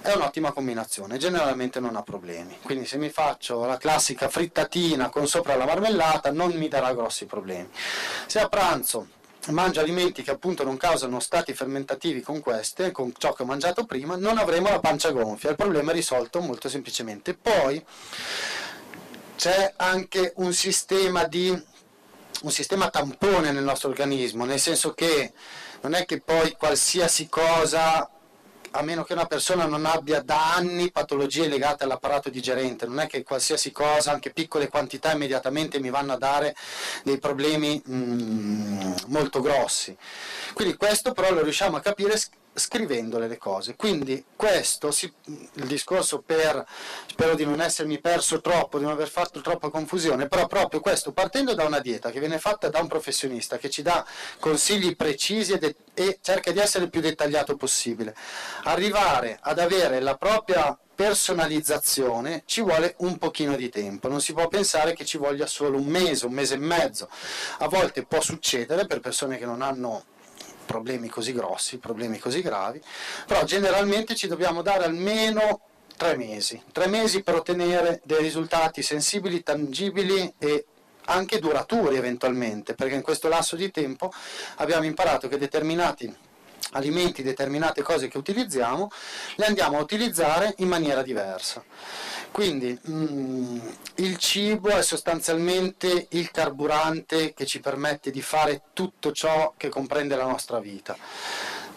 è 0.00 0.12
un'ottima 0.12 0.52
combinazione, 0.52 1.18
generalmente 1.18 1.80
non 1.80 1.96
ha 1.96 2.02
problemi. 2.02 2.56
Quindi 2.62 2.86
se 2.86 2.96
mi 2.96 3.10
faccio 3.10 3.66
la 3.66 3.76
classica 3.76 4.28
frittatina 4.28 5.10
con 5.10 5.26
sopra 5.26 5.56
la 5.56 5.66
marmellata 5.66 6.30
non 6.30 6.52
mi 6.52 6.68
darà 6.68 6.94
grossi 6.94 7.26
problemi. 7.26 7.68
Se 8.26 8.40
a 8.40 8.48
pranzo 8.48 9.08
mangio 9.48 9.80
alimenti 9.80 10.22
che 10.22 10.30
appunto 10.30 10.64
non 10.64 10.76
causano 10.76 11.20
stati 11.20 11.54
fermentativi 11.54 12.20
con 12.20 12.40
queste, 12.40 12.90
con 12.90 13.12
ciò 13.16 13.32
che 13.32 13.42
ho 13.42 13.46
mangiato 13.46 13.84
prima, 13.84 14.16
non 14.16 14.38
avremo 14.38 14.68
la 14.68 14.80
pancia 14.80 15.10
gonfia. 15.10 15.50
Il 15.50 15.56
problema 15.56 15.90
è 15.90 15.94
risolto 15.94 16.40
molto 16.40 16.68
semplicemente. 16.68 17.34
Poi 17.34 17.82
c'è 19.36 19.72
anche 19.76 20.32
un 20.36 20.52
sistema 20.52 21.24
di 21.24 21.76
un 22.42 22.50
sistema 22.50 22.88
tampone 22.88 23.50
nel 23.50 23.64
nostro 23.64 23.88
organismo, 23.88 24.44
nel 24.44 24.60
senso 24.60 24.92
che 24.92 25.32
non 25.80 25.94
è 25.94 26.04
che 26.04 26.20
poi 26.20 26.52
qualsiasi 26.52 27.28
cosa 27.28 28.08
a 28.72 28.82
meno 28.82 29.04
che 29.04 29.12
una 29.12 29.26
persona 29.26 29.66
non 29.66 29.86
abbia 29.86 30.22
da 30.22 30.54
anni 30.54 30.90
patologie 30.90 31.48
legate 31.48 31.84
all'apparato 31.84 32.30
digerente, 32.30 32.86
non 32.86 33.00
è 33.00 33.06
che 33.06 33.22
qualsiasi 33.22 33.72
cosa, 33.72 34.12
anche 34.12 34.32
piccole 34.32 34.68
quantità, 34.68 35.12
immediatamente 35.12 35.80
mi 35.80 35.90
vanno 35.90 36.12
a 36.12 36.18
dare 36.18 36.54
dei 37.04 37.18
problemi 37.18 37.82
mm, 37.88 38.92
molto 39.06 39.40
grossi. 39.40 39.96
Quindi 40.54 40.76
questo 40.76 41.12
però 41.12 41.32
lo 41.32 41.42
riusciamo 41.42 41.76
a 41.76 41.80
capire 41.80 42.18
scrivendole 42.58 43.28
le 43.28 43.38
cose. 43.38 43.76
Quindi 43.76 44.24
questo, 44.36 44.90
si, 44.90 45.12
il 45.26 45.66
discorso 45.66 46.20
per, 46.20 46.64
spero 47.06 47.34
di 47.34 47.44
non 47.44 47.60
essermi 47.60 48.00
perso 48.00 48.40
troppo, 48.40 48.78
di 48.78 48.84
non 48.84 48.92
aver 48.92 49.08
fatto 49.08 49.40
troppa 49.40 49.70
confusione, 49.70 50.28
però 50.28 50.46
proprio 50.46 50.80
questo, 50.80 51.12
partendo 51.12 51.54
da 51.54 51.64
una 51.64 51.80
dieta 51.80 52.10
che 52.10 52.20
viene 52.20 52.38
fatta 52.38 52.68
da 52.68 52.80
un 52.80 52.88
professionista 52.88 53.58
che 53.58 53.70
ci 53.70 53.82
dà 53.82 54.04
consigli 54.38 54.96
precisi 54.96 55.52
e, 55.52 55.76
e 55.94 56.18
cerca 56.20 56.52
di 56.52 56.58
essere 56.58 56.84
il 56.84 56.90
più 56.90 57.00
dettagliato 57.00 57.56
possibile, 57.56 58.14
arrivare 58.64 59.38
ad 59.40 59.58
avere 59.58 60.00
la 60.00 60.16
propria 60.16 60.78
personalizzazione 60.98 62.42
ci 62.44 62.60
vuole 62.60 62.96
un 62.98 63.18
pochino 63.18 63.54
di 63.54 63.68
tempo, 63.68 64.08
non 64.08 64.20
si 64.20 64.32
può 64.32 64.48
pensare 64.48 64.94
che 64.94 65.04
ci 65.04 65.16
voglia 65.16 65.46
solo 65.46 65.78
un 65.78 65.86
mese, 65.86 66.26
un 66.26 66.32
mese 66.32 66.54
e 66.54 66.58
mezzo, 66.58 67.08
a 67.58 67.68
volte 67.68 68.04
può 68.04 68.20
succedere 68.20 68.84
per 68.84 68.98
persone 68.98 69.38
che 69.38 69.44
non 69.44 69.62
hanno 69.62 70.06
problemi 70.68 71.08
così 71.08 71.32
grossi, 71.32 71.78
problemi 71.78 72.18
così 72.18 72.42
gravi, 72.42 72.80
però 73.26 73.42
generalmente 73.44 74.14
ci 74.14 74.28
dobbiamo 74.28 74.60
dare 74.60 74.84
almeno 74.84 75.62
tre 75.96 76.14
mesi, 76.14 76.62
tre 76.70 76.86
mesi 76.86 77.22
per 77.22 77.36
ottenere 77.36 78.02
dei 78.04 78.20
risultati 78.20 78.82
sensibili, 78.82 79.42
tangibili 79.42 80.34
e 80.38 80.66
anche 81.06 81.38
duraturi 81.38 81.96
eventualmente, 81.96 82.74
perché 82.74 82.94
in 82.94 83.02
questo 83.02 83.28
lasso 83.28 83.56
di 83.56 83.70
tempo 83.70 84.12
abbiamo 84.56 84.84
imparato 84.84 85.26
che 85.26 85.38
determinati 85.38 86.14
alimenti, 86.72 87.22
determinate 87.22 87.80
cose 87.80 88.08
che 88.08 88.18
utilizziamo, 88.18 88.90
le 89.36 89.46
andiamo 89.46 89.78
a 89.78 89.80
utilizzare 89.80 90.52
in 90.58 90.68
maniera 90.68 91.02
diversa. 91.02 91.64
Quindi 92.30 92.78
mh, 92.80 92.92
mm, 92.92 93.58
il 93.96 94.16
cibo 94.16 94.68
è 94.68 94.82
sostanzialmente 94.82 96.06
il 96.10 96.30
carburante 96.30 97.34
che 97.34 97.46
ci 97.46 97.60
permette 97.60 98.10
di 98.10 98.22
fare 98.22 98.62
tutto 98.72 99.12
ciò 99.12 99.54
che 99.56 99.68
comprende 99.68 100.16
la 100.16 100.26
nostra 100.26 100.60
vita, 100.60 100.96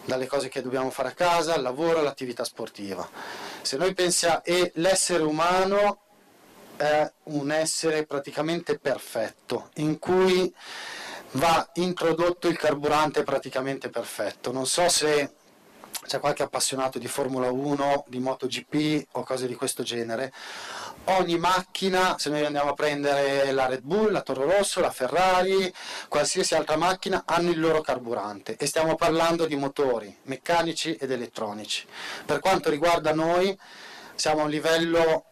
dalle 0.04 0.26
cose 0.26 0.48
che 0.48 0.62
dobbiamo 0.62 0.90
fare 0.90 1.08
a 1.08 1.12
casa, 1.12 1.54
al 1.54 1.62
lavoro, 1.62 1.98
all'attività 1.98 2.44
sportiva. 2.44 3.08
Se 3.62 3.76
noi 3.76 3.94
pensiamo, 3.94 4.42
e 4.44 4.72
l'essere 4.76 5.22
umano 5.22 6.00
è 6.76 7.10
un 7.24 7.50
essere 7.50 8.06
praticamente 8.06 8.78
perfetto, 8.78 9.70
in 9.74 9.98
cui 9.98 10.52
va 11.32 11.68
introdotto 11.74 12.48
il 12.48 12.56
carburante 12.56 13.22
praticamente 13.22 13.88
perfetto. 13.88 14.52
Non 14.52 14.66
so 14.66 14.88
se 14.88 15.32
c'è 16.04 16.18
qualche 16.18 16.42
appassionato 16.42 16.98
di 16.98 17.06
Formula 17.06 17.50
1, 17.50 18.04
di 18.08 18.18
MotoGP 18.18 19.08
o 19.12 19.22
cose 19.22 19.46
di 19.46 19.54
questo 19.54 19.82
genere. 19.82 20.32
Ogni 21.04 21.38
macchina, 21.38 22.16
se 22.18 22.30
noi 22.30 22.44
andiamo 22.44 22.70
a 22.70 22.74
prendere 22.74 23.50
la 23.52 23.66
Red 23.66 23.82
Bull, 23.82 24.10
la 24.10 24.22
Toro 24.22 24.44
Rosso, 24.44 24.80
la 24.80 24.90
Ferrari, 24.90 25.72
qualsiasi 26.08 26.54
altra 26.54 26.76
macchina, 26.76 27.22
hanno 27.24 27.50
il 27.50 27.60
loro 27.60 27.80
carburante 27.80 28.56
e 28.56 28.66
stiamo 28.66 28.94
parlando 28.94 29.46
di 29.46 29.56
motori 29.56 30.14
meccanici 30.24 30.94
ed 30.94 31.10
elettronici. 31.10 31.86
Per 32.24 32.40
quanto 32.40 32.70
riguarda 32.70 33.12
noi, 33.12 33.56
siamo 34.14 34.40
a 34.40 34.44
un 34.44 34.50
livello 34.50 35.24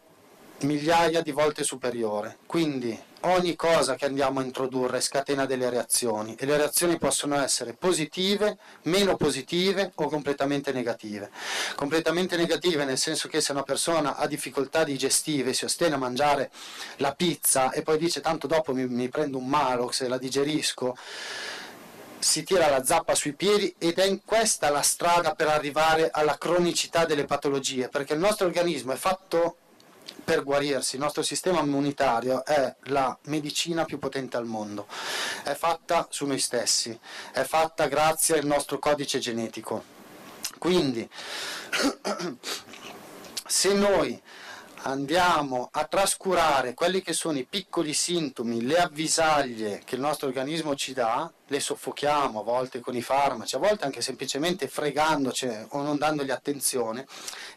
migliaia 0.61 1.21
di 1.21 1.31
volte 1.31 1.63
superiore, 1.63 2.37
quindi 2.45 2.97
ogni 3.21 3.55
cosa 3.55 3.95
che 3.95 4.05
andiamo 4.05 4.39
a 4.39 4.43
introdurre 4.43 5.01
scatena 5.01 5.45
delle 5.45 5.69
reazioni 5.69 6.35
e 6.35 6.45
le 6.45 6.57
reazioni 6.57 6.97
possono 6.97 7.39
essere 7.41 7.73
positive, 7.73 8.57
meno 8.83 9.15
positive 9.15 9.91
o 9.95 10.07
completamente 10.07 10.71
negative. 10.71 11.29
Completamente 11.75 12.35
negative 12.35 12.85
nel 12.85 12.97
senso 12.97 13.27
che 13.27 13.41
se 13.41 13.51
una 13.51 13.63
persona 13.63 14.15
ha 14.15 14.27
difficoltà 14.27 14.83
digestive, 14.83 15.53
si 15.53 15.65
ostena 15.65 15.95
a 15.95 15.99
mangiare 15.99 16.51
la 16.97 17.13
pizza 17.13 17.71
e 17.71 17.81
poi 17.81 17.97
dice 17.97 18.21
tanto 18.21 18.47
dopo 18.47 18.73
mi, 18.73 18.87
mi 18.87 19.09
prendo 19.09 19.37
un 19.37 19.47
Malox 19.47 20.01
e 20.01 20.07
la 20.07 20.17
digerisco, 20.17 20.95
si 22.17 22.43
tira 22.43 22.69
la 22.69 22.83
zappa 22.83 23.15
sui 23.15 23.33
piedi 23.33 23.73
ed 23.77 23.97
è 23.97 24.05
in 24.05 24.23
questa 24.23 24.69
la 24.69 24.81
strada 24.81 25.33
per 25.33 25.47
arrivare 25.47 26.09
alla 26.11 26.37
cronicità 26.37 27.05
delle 27.05 27.25
patologie, 27.25 27.89
perché 27.89 28.13
il 28.13 28.19
nostro 28.19 28.45
organismo 28.45 28.91
è 28.93 28.95
fatto 28.95 29.57
per 30.23 30.43
guarirsi, 30.43 30.95
il 30.95 31.01
nostro 31.01 31.23
sistema 31.23 31.59
immunitario 31.59 32.45
è 32.45 32.75
la 32.85 33.17
medicina 33.23 33.85
più 33.85 33.99
potente 33.99 34.37
al 34.37 34.45
mondo, 34.45 34.87
è 35.43 35.53
fatta 35.53 36.07
su 36.09 36.25
noi 36.25 36.39
stessi, 36.39 36.97
è 37.31 37.43
fatta 37.43 37.87
grazie 37.87 38.37
al 38.39 38.45
nostro 38.45 38.79
codice 38.79 39.19
genetico. 39.19 39.83
Quindi, 40.57 41.07
se 43.45 43.73
noi 43.73 44.21
andiamo 44.83 45.69
a 45.71 45.85
trascurare 45.85 46.73
quelli 46.73 47.01
che 47.01 47.13
sono 47.13 47.37
i 47.37 47.45
piccoli 47.45 47.93
sintomi, 47.93 48.61
le 48.61 48.77
avvisaglie 48.77 49.81
che 49.85 49.95
il 49.95 50.01
nostro 50.01 50.27
organismo 50.27 50.75
ci 50.75 50.93
dà, 50.93 51.31
le 51.51 51.59
soffochiamo 51.59 52.39
a 52.39 52.43
volte 52.43 52.79
con 52.79 52.95
i 52.95 53.01
farmaci, 53.01 53.55
a 53.55 53.59
volte 53.59 53.83
anche 53.83 54.01
semplicemente 54.01 54.69
fregandoci 54.69 55.47
o 55.69 55.81
non 55.81 55.97
dandogli 55.97 56.31
attenzione 56.31 57.05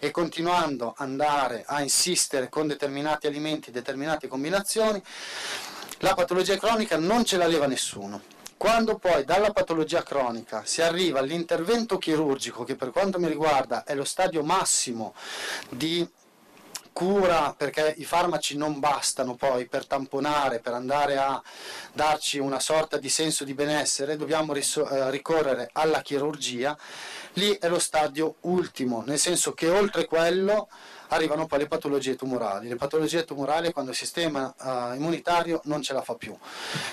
e 0.00 0.10
continuando 0.10 0.94
ad 0.96 1.08
andare 1.08 1.62
a 1.64 1.80
insistere 1.80 2.48
con 2.48 2.66
determinati 2.66 3.28
alimenti, 3.28 3.70
determinate 3.70 4.26
combinazioni, 4.26 5.00
la 5.98 6.12
patologia 6.14 6.56
cronica 6.56 6.98
non 6.98 7.24
ce 7.24 7.36
la 7.36 7.46
leva 7.46 7.66
nessuno. 7.66 8.20
Quando 8.56 8.98
poi 8.98 9.24
dalla 9.24 9.52
patologia 9.52 10.02
cronica 10.02 10.62
si 10.64 10.82
arriva 10.82 11.20
all'intervento 11.20 11.96
chirurgico, 11.96 12.64
che 12.64 12.74
per 12.74 12.90
quanto 12.90 13.20
mi 13.20 13.28
riguarda 13.28 13.84
è 13.84 13.94
lo 13.94 14.04
stadio 14.04 14.42
massimo 14.42 15.14
di 15.68 16.06
cura 16.94 17.52
perché 17.54 17.92
i 17.98 18.04
farmaci 18.04 18.56
non 18.56 18.78
bastano 18.78 19.34
poi 19.34 19.66
per 19.66 19.84
tamponare, 19.84 20.60
per 20.60 20.72
andare 20.72 21.18
a 21.18 21.42
darci 21.92 22.38
una 22.38 22.60
sorta 22.60 22.96
di 22.96 23.10
senso 23.10 23.44
di 23.44 23.52
benessere, 23.52 24.16
dobbiamo 24.16 24.54
eh, 24.54 25.10
ricorrere 25.10 25.68
alla 25.72 26.00
chirurgia, 26.00 26.78
lì 27.34 27.58
è 27.58 27.68
lo 27.68 27.80
stadio 27.80 28.36
ultimo, 28.42 29.02
nel 29.04 29.18
senso 29.18 29.52
che 29.52 29.68
oltre 29.68 30.06
quello 30.06 30.68
arrivano 31.08 31.46
poi 31.46 31.58
le 31.58 31.66
patologie 31.66 32.16
tumorali. 32.16 32.68
Le 32.68 32.76
patologie 32.76 33.24
tumorali 33.24 33.72
quando 33.72 33.90
il 33.90 33.96
sistema 33.96 34.54
uh, 34.56 34.94
immunitario 34.94 35.60
non 35.64 35.82
ce 35.82 35.92
la 35.92 36.02
fa 36.02 36.14
più. 36.14 36.36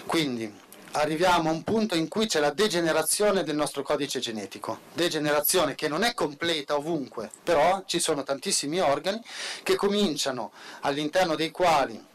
Quindi 0.06 0.70
arriviamo 0.94 1.50
a 1.50 1.54
un 1.54 1.64
punto 1.64 1.96
in 1.96 2.08
cui 2.08 2.26
c'è 2.26 2.40
la 2.40 2.52
degenerazione 2.52 3.44
del 3.44 3.56
nostro 3.56 3.84
codice 3.84 4.20
genetico, 4.20 4.80
degenerazione 4.94 5.76
che 5.76 5.88
non 5.88 6.04
è 6.04 6.14
completa 6.14 6.76
ovunque, 6.76 7.32
però 7.44 7.84
ci 7.86 8.00
sono 8.00 8.24
tantissimi 8.24 8.80
organi 8.80 9.22
che 9.64 9.76
cominciano 9.76 10.52
all'interno 10.82 11.36
dei 11.36 11.52
quali 11.52 12.10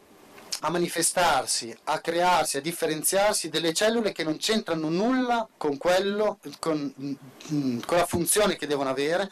a 0.67 0.71
manifestarsi, 0.71 1.75
a 1.85 2.01
crearsi, 2.01 2.57
a 2.57 2.61
differenziarsi 2.61 3.49
delle 3.49 3.73
cellule 3.73 4.11
che 4.11 4.25
non 4.25 4.37
c'entrano 4.37 4.89
nulla 4.89 5.47
con 5.57 5.77
quello, 5.77 6.39
con, 6.59 6.93
mm, 7.53 7.79
con 7.87 7.97
la 7.97 8.05
funzione 8.05 8.57
che 8.57 8.67
devono 8.67 8.91
avere. 8.91 9.31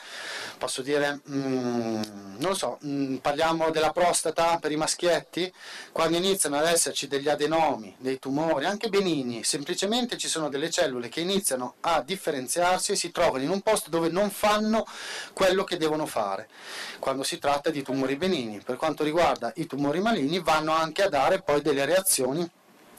Posso 0.59 0.81
dire, 0.81 1.21
mm, 1.29 2.03
non 2.39 2.51
lo 2.51 2.55
so, 2.55 2.79
mm, 2.87 3.17
parliamo 3.17 3.71
della 3.71 3.91
prostata 3.91 4.59
per 4.59 4.71
i 4.71 4.77
maschietti, 4.77 5.53
quando 5.91 6.17
iniziano 6.17 6.57
ad 6.57 6.67
esserci 6.67 7.09
degli 7.09 7.29
adenomi, 7.29 7.97
dei 7.99 8.21
tumori, 8.21 8.67
anche 8.67 8.89
benigni, 8.89 9.43
semplicemente 9.43 10.17
ci 10.17 10.29
sono 10.29 10.49
delle 10.49 10.71
cellule 10.71 11.09
che 11.09 11.21
iniziano 11.21 11.75
a 11.81 12.01
differenziarsi 12.01 12.93
e 12.93 12.97
si 12.97 13.11
trovano 13.11 13.43
in 13.43 13.51
un 13.51 13.61
posto 13.61 13.91
dove 13.91 14.09
non 14.09 14.31
fanno 14.31 14.87
quello 15.33 15.65
che 15.65 15.79
devono 15.79 16.07
fare. 16.07 16.49
Quando 17.01 17.25
si 17.25 17.41
tratta 17.41 17.71
di 17.71 17.83
tumori 17.83 18.15
benigni, 18.15 18.61
per 18.65 18.77
quanto 18.77 19.03
riguarda 19.03 19.53
i 19.57 19.67
tumori 19.67 19.99
maligni, 19.99 20.39
vanno 20.39 20.73
anche 20.73 21.03
a 21.03 21.09
dare 21.09 21.24
poi 21.43 21.63
delle 21.63 21.85
reazioni 21.85 22.49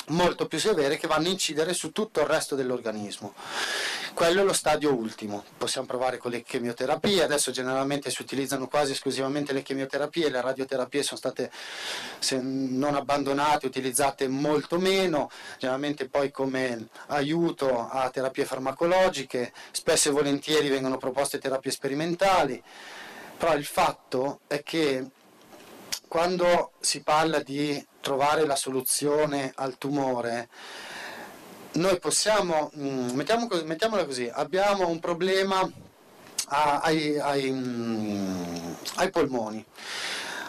molto 0.10 0.48
più 0.48 0.60
severe 0.60 0.98
che 0.98 1.08
vanno 1.08 1.28
a 1.28 1.32
incidere 1.32 1.74
su 1.74 1.92
tutto 1.92 2.20
il 2.20 2.28
resto 2.28 2.56
dell'organismo. 2.56 3.34
Quello 4.14 4.42
è 4.42 4.44
lo 4.44 4.54
stadio 4.54 4.94
ultimo. 4.94 5.44
Possiamo 5.58 5.88
provare 5.88 6.18
con 6.18 6.32
le 6.32 6.44
chemioterapie, 6.44 7.24
adesso 7.24 7.52
generalmente 7.52 8.10
si 8.10 8.22
utilizzano 8.22 8.68
quasi 8.68 8.92
esclusivamente 8.92 9.52
le 9.52 9.62
chemioterapie, 9.62 10.30
le 10.30 10.42
radioterapie 10.42 11.04
sono 11.04 11.18
state 11.18 11.52
non 12.40 12.96
abbandonate, 12.96 13.66
utilizzate 13.66 14.28
molto 14.28 14.78
meno, 14.78 15.30
generalmente 15.58 16.08
poi 16.08 16.32
come 16.32 16.88
aiuto 17.08 17.88
a 17.90 18.10
terapie 18.10 18.46
farmacologiche, 18.46 19.52
spesso 19.72 20.10
e 20.10 20.14
volentieri 20.14 20.70
vengono 20.70 20.98
proposte 20.98 21.40
terapie 21.40 21.72
sperimentali, 21.72 22.62
però 23.38 23.56
il 23.56 23.66
fatto 23.66 24.40
è 24.48 24.64
che 24.64 25.06
quando 26.08 26.72
si 26.80 27.02
parla 27.02 27.40
di 27.40 27.86
trovare 28.06 28.46
la 28.46 28.56
soluzione 28.56 29.52
al 29.56 29.80
tumore, 29.80 30.48
noi 31.74 31.98
possiamo, 31.98 32.70
mm, 32.78 33.16
mettiamo, 33.16 33.48
mettiamola 33.64 34.06
così, 34.06 34.30
abbiamo 34.32 34.88
un 34.88 35.00
problema 35.00 35.68
ai, 36.50 37.18
ai, 37.18 37.50
mm, 37.50 38.74
ai 38.98 39.10
polmoni. 39.10 39.66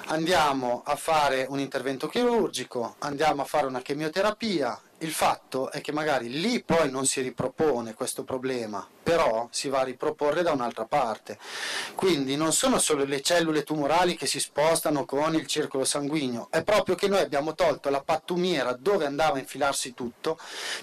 Andiamo 0.08 0.82
a 0.84 0.96
fare 0.96 1.46
un 1.48 1.58
intervento 1.58 2.08
chirurgico, 2.08 2.96
andiamo 2.98 3.40
a 3.40 3.46
fare 3.46 3.64
una 3.64 3.80
chemioterapia, 3.80 4.78
il 5.00 5.12
fatto 5.12 5.70
è 5.70 5.82
che 5.82 5.92
magari 5.92 6.30
lì 6.40 6.62
poi 6.62 6.90
non 6.90 7.04
si 7.04 7.20
ripropone 7.20 7.92
questo 7.92 8.24
problema, 8.24 8.86
però 9.02 9.46
si 9.50 9.68
va 9.68 9.80
a 9.80 9.84
riproporre 9.84 10.42
da 10.42 10.52
un'altra 10.52 10.86
parte. 10.86 11.38
Quindi 11.94 12.36
non 12.36 12.52
sono 12.52 12.78
solo 12.78 13.04
le 13.04 13.20
cellule 13.20 13.62
tumorali 13.62 14.16
che 14.16 14.26
si 14.26 14.40
spostano 14.40 15.04
con 15.04 15.34
il 15.34 15.46
circolo 15.46 15.84
sanguigno, 15.84 16.48
è 16.50 16.62
proprio 16.62 16.94
che 16.94 17.08
noi 17.08 17.20
abbiamo 17.20 17.54
tolto 17.54 17.90
la 17.90 18.02
pattumiera 18.02 18.72
dove 18.72 19.04
andava 19.04 19.36
a 19.36 19.40
infilarsi 19.40 19.92
tutto, 19.92 20.38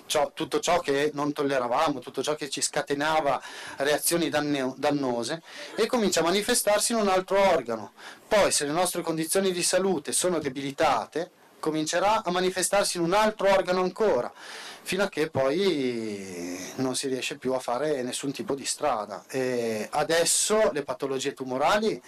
ciò, 0.06 0.32
tutto 0.34 0.60
ciò 0.60 0.80
che 0.80 1.10
non 1.14 1.34
tolleravamo, 1.34 2.00
tutto 2.00 2.22
ciò 2.22 2.36
che 2.36 2.50
ci 2.50 2.62
scatenava 2.62 3.42
reazioni 3.78 4.30
danne, 4.30 4.74
dannose 4.78 5.42
e 5.76 5.88
comincia 5.88 6.20
a 6.20 6.24
manifestarsi 6.24 6.92
in 6.92 7.00
un 7.00 7.08
altro 7.08 7.40
organo. 7.40 7.94
Poi 8.28 8.52
se 8.52 8.66
le 8.66 8.72
nostre 8.72 9.02
condizioni 9.02 9.52
di 9.52 9.64
salute 9.64 10.12
sono 10.12 10.38
debilitate, 10.38 11.32
comincerà 11.64 12.22
a 12.22 12.30
manifestarsi 12.30 12.98
in 12.98 13.04
un 13.04 13.14
altro 13.14 13.50
organo 13.50 13.84
ancora, 13.84 14.30
fino 14.82 15.04
a 15.04 15.08
che 15.08 15.30
poi 15.30 16.74
non 16.76 16.94
si 16.94 17.08
riesce 17.08 17.38
più 17.38 17.54
a 17.54 17.60
fare 17.60 18.04
nessun 18.04 18.34
tipo 18.34 18.54
di 18.54 18.66
strada. 18.66 19.24
E 19.30 19.88
adesso 19.90 20.72
le 20.74 20.84
patologie 20.84 21.34
tumorali 21.34 22.02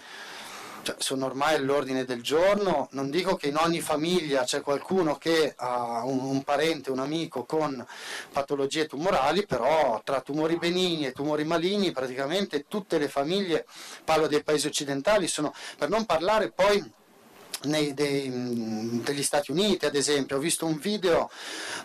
cioè, 0.82 0.96
sono 0.98 1.24
ormai 1.24 1.54
all'ordine 1.54 2.04
del 2.04 2.22
giorno, 2.22 2.88
non 2.90 3.08
dico 3.08 3.34
che 3.34 3.48
in 3.48 3.56
ogni 3.56 3.80
famiglia 3.80 4.44
c'è 4.44 4.60
qualcuno 4.60 5.16
che 5.16 5.54
ha 5.56 6.04
un, 6.04 6.18
un, 6.18 6.42
parente, 6.44 6.90
un 6.90 6.98
amico 6.98 7.44
con 7.44 7.84
patologie 8.30 8.86
tumorali, 8.86 9.46
però 9.46 10.02
tra 10.04 10.20
tumori 10.20 10.58
benigni 10.58 11.06
e 11.06 11.12
tumori 11.12 11.44
maligni 11.44 11.92
praticamente 11.92 12.66
tutte 12.68 12.98
le 12.98 13.08
famiglie, 13.08 13.64
parlo 14.04 14.26
dei 14.26 14.42
paesi 14.42 14.66
occidentali, 14.66 15.26
sono, 15.28 15.54
per 15.78 15.88
non 15.88 16.04
parlare 16.04 16.50
poi 16.50 17.04
nei, 17.66 17.94
dei, 17.94 18.30
degli 19.02 19.22
Stati 19.22 19.50
Uniti 19.50 19.84
ad 19.86 19.94
esempio. 19.94 20.36
Ho 20.36 20.40
visto 20.40 20.66
un 20.66 20.78
video 20.78 21.30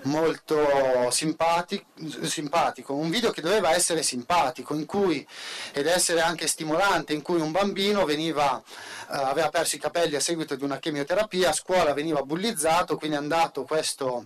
molto 0.03 1.09
simpatico, 1.11 1.86
simpatico, 2.23 2.93
un 2.93 3.09
video 3.09 3.32
che 3.32 3.41
doveva 3.41 3.73
essere 3.73 4.03
simpatico 4.03 4.73
in 4.73 4.86
cui, 4.86 5.25
ed 5.73 5.88
essere 5.88 6.21
anche 6.21 6.47
stimolante 6.47 7.13
in 7.13 7.21
cui 7.21 7.39
un 7.39 7.51
bambino 7.51 8.05
veniva, 8.05 8.55
uh, 8.55 8.61
aveva 9.07 9.49
perso 9.49 9.75
i 9.75 9.79
capelli 9.79 10.15
a 10.15 10.19
seguito 10.19 10.55
di 10.55 10.63
una 10.63 10.79
chemioterapia 10.79 11.49
a 11.49 11.53
scuola 11.53 11.93
veniva 11.93 12.21
bullizzato 12.23 12.97
quindi 12.97 13.17
è 13.17 13.19
andato 13.19 13.63
questo 13.63 14.25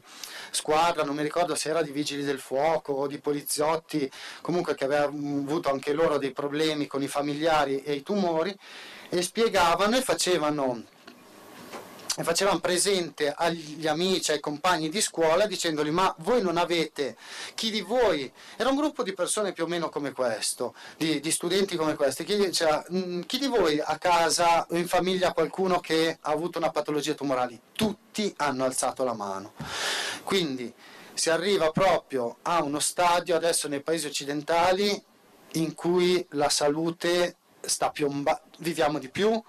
squadra 0.51 1.03
non 1.03 1.16
mi 1.16 1.24
ricordo 1.24 1.56
se 1.56 1.70
era 1.70 1.82
di 1.82 1.91
vigili 1.91 2.24
del 2.24 2.39
fuoco 2.39 2.93
o 2.93 3.08
di 3.08 3.20
poliziotti 3.20 4.10
comunque 4.41 4.76
che 4.76 4.86
aveva 4.86 5.06
avuto 5.06 5.70
anche 5.72 5.93
loro 5.93 6.18
dei 6.18 6.32
problemi 6.32 6.88
con 6.88 7.01
i 7.01 7.08
familiari 7.08 7.84
e 7.84 7.93
i 7.93 8.03
tumori 8.03 8.56
e 9.10 9.22
spiegavano 9.22 9.97
e 9.97 10.01
facevano 10.01 10.84
e 12.18 12.24
facevano 12.24 12.59
presente 12.59 13.34
agli 13.36 13.88
amici, 13.88 14.32
ai 14.32 14.39
compagni 14.39 14.89
di 14.89 15.01
scuola 15.01 15.45
dicendogli 15.45 15.89
ma 15.89 16.13
voi 16.20 16.41
non 16.41 16.57
avete, 16.57 17.18
chi 17.55 17.70
di 17.72 17.82
voi, 17.82 18.32
era 18.55 18.70
un 18.70 18.78
gruppo 18.78 19.03
di 19.03 19.13
persone 19.13 19.51
più 19.51 19.66
o 19.66 19.68
meno 19.68 19.89
come 19.89 20.13
questo, 20.13 20.74
di, 20.97 21.20
di 21.20 21.32
studenti 21.32 21.76
come 21.76 21.95
questi, 21.95 22.24
chi, 22.24 22.38
diceva, 22.38 22.84
mm, 22.91 23.22
chi 23.22 23.38
di 23.38 23.47
voi 23.47 23.80
a 23.80 23.97
casa 23.97 24.66
o 24.70 24.78
in 24.78 24.88
famiglia 24.88 25.34
qualcuno 25.34 25.80
che 25.80 26.18
ha 26.22 26.32
avuto 26.32 26.57
una 26.57 26.72
patologia 26.72 27.13
tumorale? 27.13 27.59
Tutti 27.74 28.34
hanno 28.38 28.63
alzato 28.63 29.03
la 29.03 29.13
mano. 29.13 29.53
Quindi 30.24 30.74
si 31.13 31.30
arriva 31.30 31.72
proprio 31.72 32.38
a 32.43 32.63
uno 32.63 32.80
stadio 32.80 33.36
adesso 33.36 33.68
nei 33.68 33.82
paesi 33.82 34.07
occidentali 34.07 35.03
in 35.53 35.74
cui 35.74 36.26
la 36.32 36.49
salute 36.49 37.38
sta 37.61 37.89
piombando, 37.89 38.41
viviamo 38.59 38.99
di 38.99 39.09
più, 39.09 39.41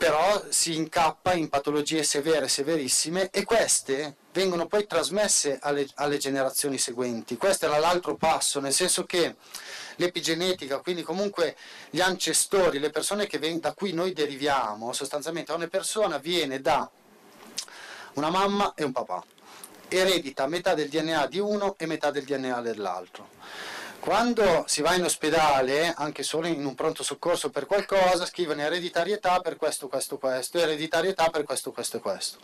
però 0.00 0.42
si 0.48 0.76
incappa 0.76 1.34
in 1.34 1.50
patologie 1.50 2.02
severe, 2.04 2.48
severissime 2.48 3.28
e 3.28 3.44
queste 3.44 4.16
vengono 4.32 4.66
poi 4.66 4.86
trasmesse 4.86 5.58
alle, 5.60 5.86
alle 5.96 6.16
generazioni 6.16 6.78
seguenti. 6.78 7.36
Questo 7.36 7.66
era 7.66 7.76
l'altro 7.76 8.16
passo, 8.16 8.60
nel 8.60 8.72
senso 8.72 9.04
che 9.04 9.36
l'epigenetica, 9.96 10.78
quindi 10.78 11.02
comunque 11.02 11.54
gli 11.90 12.00
ancestori, 12.00 12.78
le 12.78 12.88
persone 12.88 13.28
ven- 13.38 13.60
da 13.60 13.74
cui 13.74 13.92
noi 13.92 14.14
deriviamo, 14.14 14.94
sostanzialmente 14.94 15.52
ogni 15.52 15.68
persona 15.68 16.16
viene 16.16 16.62
da 16.62 16.90
una 18.14 18.30
mamma 18.30 18.72
e 18.74 18.84
un 18.84 18.92
papà 18.92 19.22
eredita 19.88 20.46
metà 20.46 20.72
del 20.72 20.88
DNA 20.88 21.26
di 21.26 21.40
uno 21.40 21.74
e 21.76 21.84
metà 21.84 22.10
del 22.10 22.24
DNA 22.24 22.62
dell'altro. 22.62 23.28
Quando 24.00 24.64
si 24.66 24.80
va 24.80 24.94
in 24.94 25.04
ospedale, 25.04 25.92
anche 25.94 26.22
solo 26.22 26.46
in 26.46 26.64
un 26.64 26.74
pronto 26.74 27.02
soccorso 27.02 27.50
per 27.50 27.66
qualcosa, 27.66 28.24
scrivono 28.24 28.62
ereditarietà 28.62 29.40
per 29.40 29.56
questo, 29.56 29.88
questo, 29.88 30.16
questo, 30.16 30.58
ereditarietà 30.58 31.28
per 31.28 31.44
questo, 31.44 31.70
questo 31.70 31.98
e 31.98 32.00
questo 32.00 32.38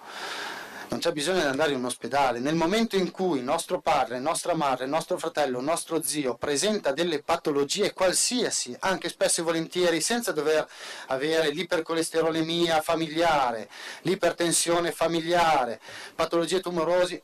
non 0.89 1.01
c'è 1.01 1.11
bisogno 1.13 1.41
di 1.41 1.47
andare 1.47 1.73
in 1.73 1.85
ospedale. 1.85 2.39
Nel 2.39 2.55
momento 2.55 2.97
in 2.97 3.11
cui 3.11 3.43
nostro 3.43 3.81
padre, 3.81 4.21
nostra 4.21 4.55
madre, 4.55 4.87
nostro 4.87 5.19
fratello, 5.19 5.61
nostro 5.61 6.03
zio 6.03 6.37
presenta 6.37 6.93
delle 6.93 7.23
patologie 7.23 7.93
qualsiasi, 7.93 8.77
anche 8.81 9.09
spesso 9.09 9.41
e 9.41 9.45
volentieri 9.45 10.01
senza 10.01 10.33
dover 10.33 10.67
avere 11.07 11.51
l'ipercolesterolemia 11.51 12.83
familiare, 12.83 13.69
l'ipertensione 14.03 14.93
familiare, 14.93 15.81
patologie 16.15 16.63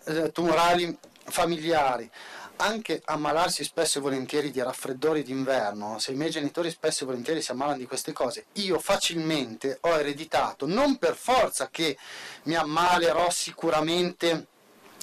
eh, 0.05 0.33
tumorali 0.33 0.99
familiari, 1.24 2.11
anche 2.63 3.03
ammalarsi 3.05 3.65
spesso 3.65 3.99
e 3.99 4.01
volentieri 4.01 4.51
di 4.51 4.63
raffreddori 4.63 5.25
d'inverno, 5.25 5.99
se 5.99 6.13
i 6.13 6.15
miei 6.15 6.31
genitori 6.31 6.71
spesso 6.71 7.03
e 7.03 7.07
volentieri 7.07 7.43
si 7.43 7.51
ammalano 7.51 7.79
di 7.79 7.87
queste 7.87 8.13
cose, 8.13 8.47
io 8.55 8.79
facilmente 8.79 9.79
ho 9.81 9.99
ereditato, 9.99 10.67
non 10.67 10.97
per 10.97 11.17
forza 11.17 11.69
che 11.71 11.99
mi 12.45 12.55
ammalerò 12.55 13.31
sicuramente 13.31 14.47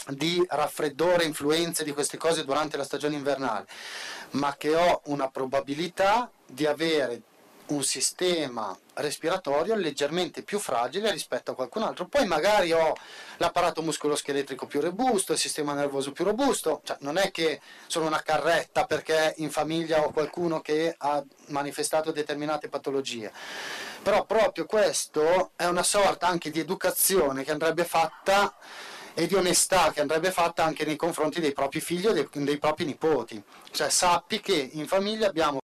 di 0.07 0.43
raffreddore, 0.47 1.25
influenze 1.25 1.83
di 1.83 1.91
queste 1.91 2.17
cose 2.17 2.45
durante 2.45 2.77
la 2.77 2.85
stagione 2.85 3.15
invernale, 3.15 3.67
ma 4.31 4.55
che 4.55 4.75
ho 4.75 5.01
una 5.05 5.29
probabilità 5.29 6.31
di 6.45 6.65
avere 6.65 7.21
un 7.67 7.83
sistema 7.83 8.75
respiratorio 9.01 9.75
leggermente 9.75 10.43
più 10.43 10.59
fragile 10.59 11.11
rispetto 11.11 11.51
a 11.51 11.55
qualcun 11.55 11.83
altro. 11.83 12.07
Poi 12.07 12.25
magari 12.25 12.71
ho 12.71 12.93
l'apparato 13.37 13.81
muscoloscheletrico 13.81 14.67
più 14.67 14.81
robusto, 14.81 15.33
il 15.33 15.39
sistema 15.39 15.73
nervoso 15.73 16.11
più 16.11 16.23
robusto, 16.23 16.81
cioè 16.83 16.97
non 17.01 17.17
è 17.17 17.31
che 17.31 17.61
sono 17.87 18.05
una 18.07 18.21
carretta 18.21 18.85
perché 18.85 19.33
in 19.37 19.49
famiglia 19.51 20.03
ho 20.03 20.11
qualcuno 20.11 20.61
che 20.61 20.95
ha 20.97 21.23
manifestato 21.47 22.11
determinate 22.11 22.69
patologie. 22.69 23.31
Però 24.01 24.25
proprio 24.25 24.65
questo 24.65 25.51
è 25.55 25.65
una 25.65 25.83
sorta 25.83 26.27
anche 26.27 26.49
di 26.51 26.59
educazione 26.59 27.43
che 27.43 27.51
andrebbe 27.51 27.83
fatta 27.83 28.55
e 29.13 29.27
di 29.27 29.35
onestà 29.35 29.91
che 29.91 30.01
andrebbe 30.01 30.31
fatta 30.31 30.63
anche 30.63 30.85
nei 30.85 30.95
confronti 30.95 31.41
dei 31.41 31.51
propri 31.51 31.81
figli 31.81 32.07
o 32.07 32.13
dei, 32.13 32.27
dei 32.31 32.57
propri 32.57 32.85
nipoti. 32.85 33.41
Cioè 33.71 33.89
sappi 33.89 34.39
che 34.39 34.69
in 34.73 34.87
famiglia 34.87 35.27
abbiamo 35.27 35.59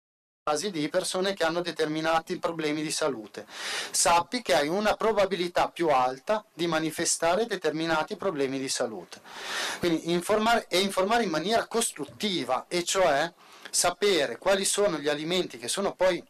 casi 0.45 0.73
di 0.73 0.89
persone 0.89 1.35
che 1.35 1.45
hanno 1.45 1.61
determinati 1.61 2.37
problemi 2.37 2.83
di 2.83 2.91
salute. 2.91 3.47
Sappi 3.93 4.43
che 4.43 4.57
hai 4.57 4.67
una 4.67 4.97
probabilità 4.97 5.69
più 5.69 5.89
alta 5.91 6.45
di 6.53 6.67
manifestare 6.67 7.47
determinati 7.47 8.17
problemi 8.17 8.59
di 8.59 8.69
salute. 8.69 9.21
Quindi 9.79 10.11
informare 10.11 10.67
e 10.69 10.81
informare 10.81 11.23
in 11.23 11.31
maniera 11.31 11.69
costruttiva, 11.69 12.65
e 12.67 12.83
cioè 12.83 13.33
sapere 13.71 14.37
quali 14.37 14.65
sono 14.65 14.99
gli 14.99 15.09
alimenti 15.09 15.59
che 15.59 15.69
sono 15.69 15.95
poi 15.95 16.21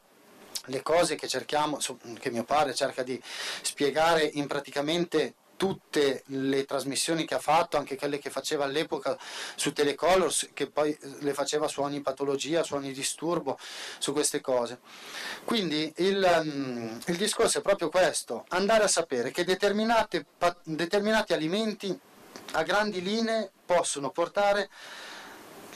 le 0.67 0.83
cose 0.83 1.15
che 1.15 1.27
cerchiamo, 1.27 1.79
che 2.19 2.31
mio 2.31 2.45
padre 2.45 2.75
cerca 2.75 3.03
di 3.03 3.19
spiegare 3.63 4.29
in 4.35 4.47
praticamente 4.47 5.37
tutte 5.63 6.25
le 6.27 6.65
trasmissioni 6.65 7.25
che 7.25 7.37
ha 7.37 7.39
fatto, 7.39 7.77
anche 7.77 7.95
quelle 7.95 8.19
che 8.19 8.31
faceva 8.31 8.65
all'epoca 8.65 9.17
su 9.55 9.73
Telecolors, 9.73 10.49
che 10.53 10.69
poi 10.69 10.99
le 11.21 11.33
faceva 11.35 11.69
su 11.69 11.83
ogni 11.83 12.01
patologia, 12.01 12.65
su 12.65 12.75
ogni 12.75 12.91
disturbo, 12.91 13.57
su 13.99 14.13
queste 14.13 14.41
cose. 14.41 14.81
Quindi 15.45 15.93
il, 15.99 16.43
um, 16.43 16.99
il 17.07 17.17
discorso 17.17 17.59
è 17.59 17.63
proprio 17.63 17.91
questo, 17.91 18.45
andare 18.49 18.83
a 18.83 18.89
sapere 18.89 19.31
che 19.31 19.45
determinati 19.45 21.33
alimenti 21.33 21.97
a 22.55 22.63
grandi 22.65 23.01
linee 23.01 23.53
possono 23.65 24.11
portare 24.11 24.69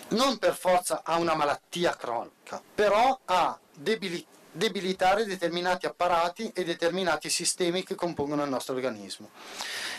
non 0.09 0.39
per 0.39 0.57
forza 0.57 1.03
a 1.05 1.17
una 1.17 1.37
malattia 1.37 1.95
cronica, 1.95 2.61
però 2.75 3.21
a 3.25 3.57
debilità 3.73 4.35
debilitare 4.57 5.25
determinati 5.25 5.87
apparati 5.87 6.51
e 6.55 6.65
determinati 6.65 7.29
sistemi 7.29 7.85
che 7.85 7.95
compongono 7.95 8.43
il 8.43 8.49
nostro 8.49 8.75
organismo. 8.75 9.31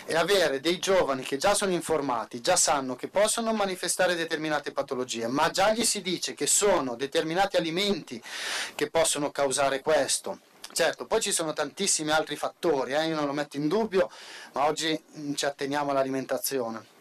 E 0.05 0.15
avere 0.15 0.59
dei 0.59 0.79
giovani 0.79 1.23
che 1.23 1.37
già 1.37 1.53
sono 1.53 1.71
informati, 1.71 2.41
già 2.41 2.55
sanno 2.55 2.95
che 2.95 3.07
possono 3.07 3.53
manifestare 3.53 4.15
determinate 4.15 4.71
patologie, 4.71 5.27
ma 5.27 5.49
già 5.51 5.71
gli 5.73 5.85
si 5.85 6.01
dice 6.01 6.33
che 6.33 6.47
sono 6.47 6.95
determinati 6.95 7.57
alimenti 7.57 8.21
che 8.75 8.89
possono 8.89 9.31
causare 9.31 9.81
questo. 9.81 10.39
Certo, 10.71 11.05
poi 11.05 11.21
ci 11.21 11.31
sono 11.31 11.53
tantissimi 11.53 12.11
altri 12.11 12.35
fattori, 12.35 12.93
eh? 12.93 13.07
io 13.07 13.15
non 13.15 13.25
lo 13.25 13.31
metto 13.31 13.57
in 13.57 13.67
dubbio, 13.67 14.11
ma 14.53 14.65
oggi 14.65 15.01
mm, 15.17 15.33
ci 15.33 15.45
atteniamo 15.45 15.91
all'alimentazione 15.91 16.95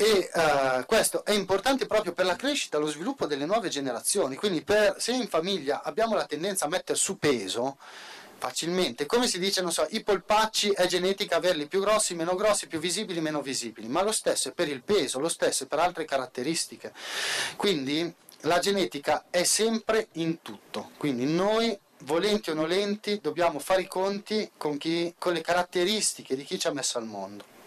e 0.00 0.30
uh, 0.32 0.86
questo 0.86 1.24
è 1.24 1.32
importante 1.32 1.86
proprio 1.86 2.12
per 2.12 2.24
la 2.24 2.36
crescita 2.36 2.78
lo 2.78 2.86
sviluppo 2.86 3.26
delle 3.26 3.46
nuove 3.46 3.68
generazioni, 3.68 4.36
quindi 4.36 4.62
per, 4.62 4.94
se 4.98 5.10
in 5.10 5.26
famiglia 5.26 5.82
abbiamo 5.82 6.14
la 6.14 6.24
tendenza 6.24 6.66
a 6.66 6.68
mettere 6.68 6.96
su 6.96 7.18
peso 7.18 7.76
facilmente, 8.38 9.06
come 9.06 9.26
si 9.26 9.40
dice, 9.40 9.60
non 9.60 9.72
so, 9.72 9.84
i 9.90 10.04
polpacci 10.04 10.70
è 10.70 10.86
genetica 10.86 11.36
averli 11.36 11.66
più 11.66 11.80
grossi, 11.80 12.14
meno 12.14 12.36
grossi, 12.36 12.68
più 12.68 12.78
visibili, 12.78 13.20
meno 13.20 13.42
visibili, 13.42 13.88
ma 13.88 14.02
lo 14.02 14.12
stesso 14.12 14.50
è 14.50 14.52
per 14.52 14.68
il 14.68 14.82
peso, 14.82 15.18
lo 15.18 15.28
stesso 15.28 15.64
è 15.64 15.66
per 15.66 15.80
altre 15.80 16.04
caratteristiche. 16.04 16.92
Quindi 17.56 18.14
la 18.42 18.60
genetica 18.60 19.24
è 19.30 19.42
sempre 19.42 20.06
in 20.12 20.42
tutto, 20.42 20.92
quindi 20.96 21.24
noi 21.24 21.76
volenti 22.02 22.50
o 22.50 22.54
nolenti 22.54 23.18
dobbiamo 23.20 23.58
fare 23.58 23.82
i 23.82 23.88
conti 23.88 24.48
con, 24.56 24.78
chi, 24.78 25.12
con 25.18 25.32
le 25.32 25.40
caratteristiche 25.40 26.36
di 26.36 26.44
chi 26.44 26.56
ci 26.56 26.68
ha 26.68 26.72
messo 26.72 26.98
al 26.98 27.06
mondo. 27.06 27.57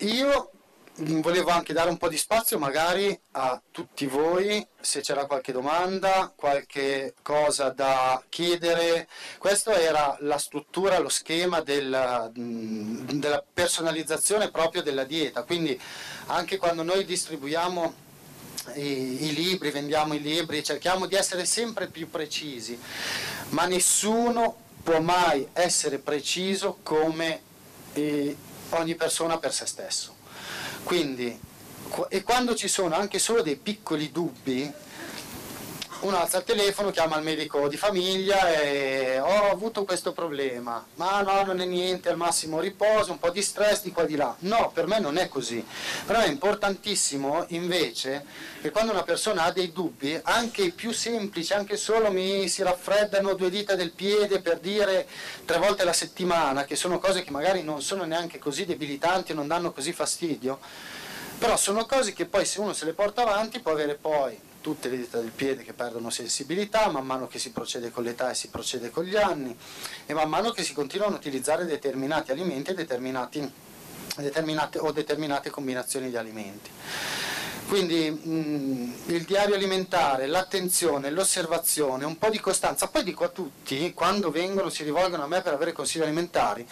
Io 0.00 0.50
volevo 0.98 1.50
anche 1.50 1.72
dare 1.72 1.88
un 1.88 1.96
po' 1.96 2.08
di 2.10 2.18
spazio 2.18 2.58
magari 2.58 3.18
a 3.32 3.60
tutti 3.70 4.04
voi 4.06 4.66
se 4.78 5.00
c'era 5.00 5.24
qualche 5.24 5.52
domanda, 5.52 6.30
qualche 6.36 7.14
cosa 7.22 7.70
da 7.70 8.22
chiedere. 8.28 9.08
Questa 9.38 9.80
era 9.80 10.14
la 10.20 10.36
struttura, 10.36 10.98
lo 10.98 11.08
schema 11.08 11.62
del, 11.62 12.30
della 12.34 13.42
personalizzazione 13.54 14.50
proprio 14.50 14.82
della 14.82 15.04
dieta, 15.04 15.44
quindi 15.44 15.80
anche 16.26 16.58
quando 16.58 16.82
noi 16.82 17.06
distribuiamo 17.06 17.94
i, 18.74 19.24
i 19.24 19.34
libri, 19.34 19.70
vendiamo 19.70 20.12
i 20.12 20.20
libri, 20.20 20.62
cerchiamo 20.62 21.06
di 21.06 21.14
essere 21.14 21.46
sempre 21.46 21.86
più 21.88 22.10
precisi, 22.10 22.78
ma 23.50 23.64
nessuno 23.64 24.56
può 24.82 25.00
mai 25.00 25.48
essere 25.54 25.98
preciso 25.98 26.80
come... 26.82 27.40
Eh, 27.94 28.36
ogni 28.70 28.94
persona 28.94 29.38
per 29.38 29.52
se 29.52 29.66
stesso. 29.66 30.14
Quindi, 30.82 31.38
e 32.08 32.22
quando 32.22 32.54
ci 32.54 32.68
sono 32.68 32.94
anche 32.94 33.18
solo 33.18 33.42
dei 33.42 33.56
piccoli 33.56 34.10
dubbi, 34.10 34.72
uno 36.00 36.18
alza 36.18 36.38
il 36.38 36.44
telefono, 36.44 36.90
chiama 36.90 37.16
il 37.16 37.24
medico 37.24 37.68
di 37.68 37.76
famiglia 37.76 38.52
e 38.52 39.18
ho 39.18 39.50
avuto 39.50 39.84
questo 39.84 40.12
problema, 40.12 40.84
ma 40.96 41.22
no, 41.22 41.42
non 41.44 41.60
è 41.60 41.64
niente, 41.64 42.10
al 42.10 42.16
massimo 42.16 42.60
riposo, 42.60 43.12
un 43.12 43.18
po' 43.18 43.30
di 43.30 43.40
stress 43.40 43.82
di 43.82 43.92
qua 43.92 44.02
e 44.02 44.06
di 44.06 44.16
là. 44.16 44.34
No, 44.40 44.70
per 44.72 44.86
me 44.86 45.00
non 45.00 45.16
è 45.16 45.28
così. 45.28 45.64
Per 46.04 46.16
me 46.16 46.24
è 46.24 46.28
importantissimo 46.28 47.44
invece 47.48 48.24
che 48.60 48.70
quando 48.70 48.92
una 48.92 49.04
persona 49.04 49.44
ha 49.44 49.52
dei 49.52 49.72
dubbi, 49.72 50.18
anche 50.22 50.62
i 50.62 50.72
più 50.72 50.92
semplici, 50.92 51.52
anche 51.54 51.76
solo 51.76 52.10
mi 52.10 52.48
si 52.48 52.62
raffreddano 52.62 53.34
due 53.34 53.50
dita 53.50 53.74
del 53.74 53.92
piede 53.92 54.40
per 54.40 54.58
dire 54.58 55.06
tre 55.44 55.58
volte 55.58 55.82
alla 55.82 55.92
settimana, 55.92 56.64
che 56.64 56.76
sono 56.76 56.98
cose 56.98 57.22
che 57.22 57.30
magari 57.30 57.62
non 57.62 57.80
sono 57.80 58.04
neanche 58.04 58.38
così 58.38 58.64
debilitanti 58.64 59.32
non 59.32 59.46
danno 59.46 59.72
così 59.72 59.92
fastidio, 59.92 60.58
però 61.38 61.56
sono 61.56 61.86
cose 61.86 62.12
che 62.12 62.26
poi 62.26 62.44
se 62.44 62.60
uno 62.60 62.72
se 62.72 62.84
le 62.84 62.92
porta 62.92 63.22
avanti 63.22 63.60
può 63.60 63.72
avere 63.72 63.94
poi 63.94 64.45
tutte 64.66 64.88
le 64.88 64.96
dita 64.96 65.20
del 65.20 65.30
piede 65.30 65.62
che 65.62 65.74
perdono 65.74 66.10
sensibilità 66.10 66.90
man 66.90 67.06
mano 67.06 67.28
che 67.28 67.38
si 67.38 67.52
procede 67.52 67.92
con 67.92 68.02
l'età 68.02 68.30
e 68.30 68.34
si 68.34 68.48
procede 68.48 68.90
con 68.90 69.04
gli 69.04 69.14
anni 69.14 69.56
e 70.06 70.12
man 70.12 70.28
mano 70.28 70.50
che 70.50 70.64
si 70.64 70.72
continuano 70.72 71.14
a 71.14 71.18
utilizzare 71.18 71.64
determinati 71.66 72.32
alimenti 72.32 72.74
determinate 72.74 73.48
o 74.78 74.90
determinate 74.90 75.50
combinazioni 75.50 76.10
di 76.10 76.16
alimenti. 76.16 76.68
Quindi 77.68 78.10
mh, 78.10 78.30
mm, 78.30 78.92
il 79.06 79.22
diario 79.22 79.54
alimentare, 79.54 80.26
l'attenzione, 80.26 81.10
l'osservazione, 81.10 82.04
un 82.04 82.18
po' 82.18 82.30
di 82.30 82.40
costanza, 82.40 82.88
poi 82.88 83.04
dico 83.04 83.22
a 83.22 83.28
tutti, 83.28 83.92
quando 83.94 84.32
vengono, 84.32 84.68
si 84.68 84.82
rivolgono 84.82 85.22
a 85.22 85.28
me 85.28 85.42
per 85.42 85.52
avere 85.52 85.70
consigli 85.70 86.02
alimentari, 86.02 86.66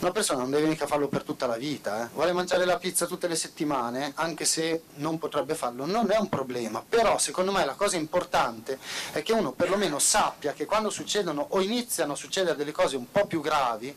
una 0.00 0.10
persona 0.10 0.40
non 0.40 0.50
deve 0.50 0.66
mica 0.66 0.86
farlo 0.86 1.08
per 1.08 1.22
tutta 1.22 1.46
la 1.46 1.56
vita, 1.56 2.04
eh. 2.04 2.08
vuole 2.12 2.32
mangiare 2.32 2.64
la 2.64 2.78
pizza 2.78 3.06
tutte 3.06 3.28
le 3.28 3.36
settimane, 3.36 4.12
anche 4.14 4.44
se 4.44 4.82
non 4.96 5.18
potrebbe 5.18 5.54
farlo, 5.54 5.86
non 5.86 6.10
è 6.10 6.16
un 6.16 6.28
problema, 6.28 6.84
però 6.86 7.18
secondo 7.18 7.52
me 7.52 7.64
la 7.64 7.74
cosa 7.74 7.96
importante 7.96 8.78
è 9.12 9.22
che 9.22 9.32
uno 9.32 9.52
perlomeno 9.52 9.98
sappia 9.98 10.52
che 10.52 10.66
quando 10.66 10.90
succedono 10.90 11.46
o 11.50 11.60
iniziano 11.60 12.12
a 12.12 12.16
succedere 12.16 12.56
delle 12.56 12.72
cose 12.72 12.96
un 12.96 13.10
po' 13.10 13.26
più 13.26 13.40
gravi, 13.40 13.94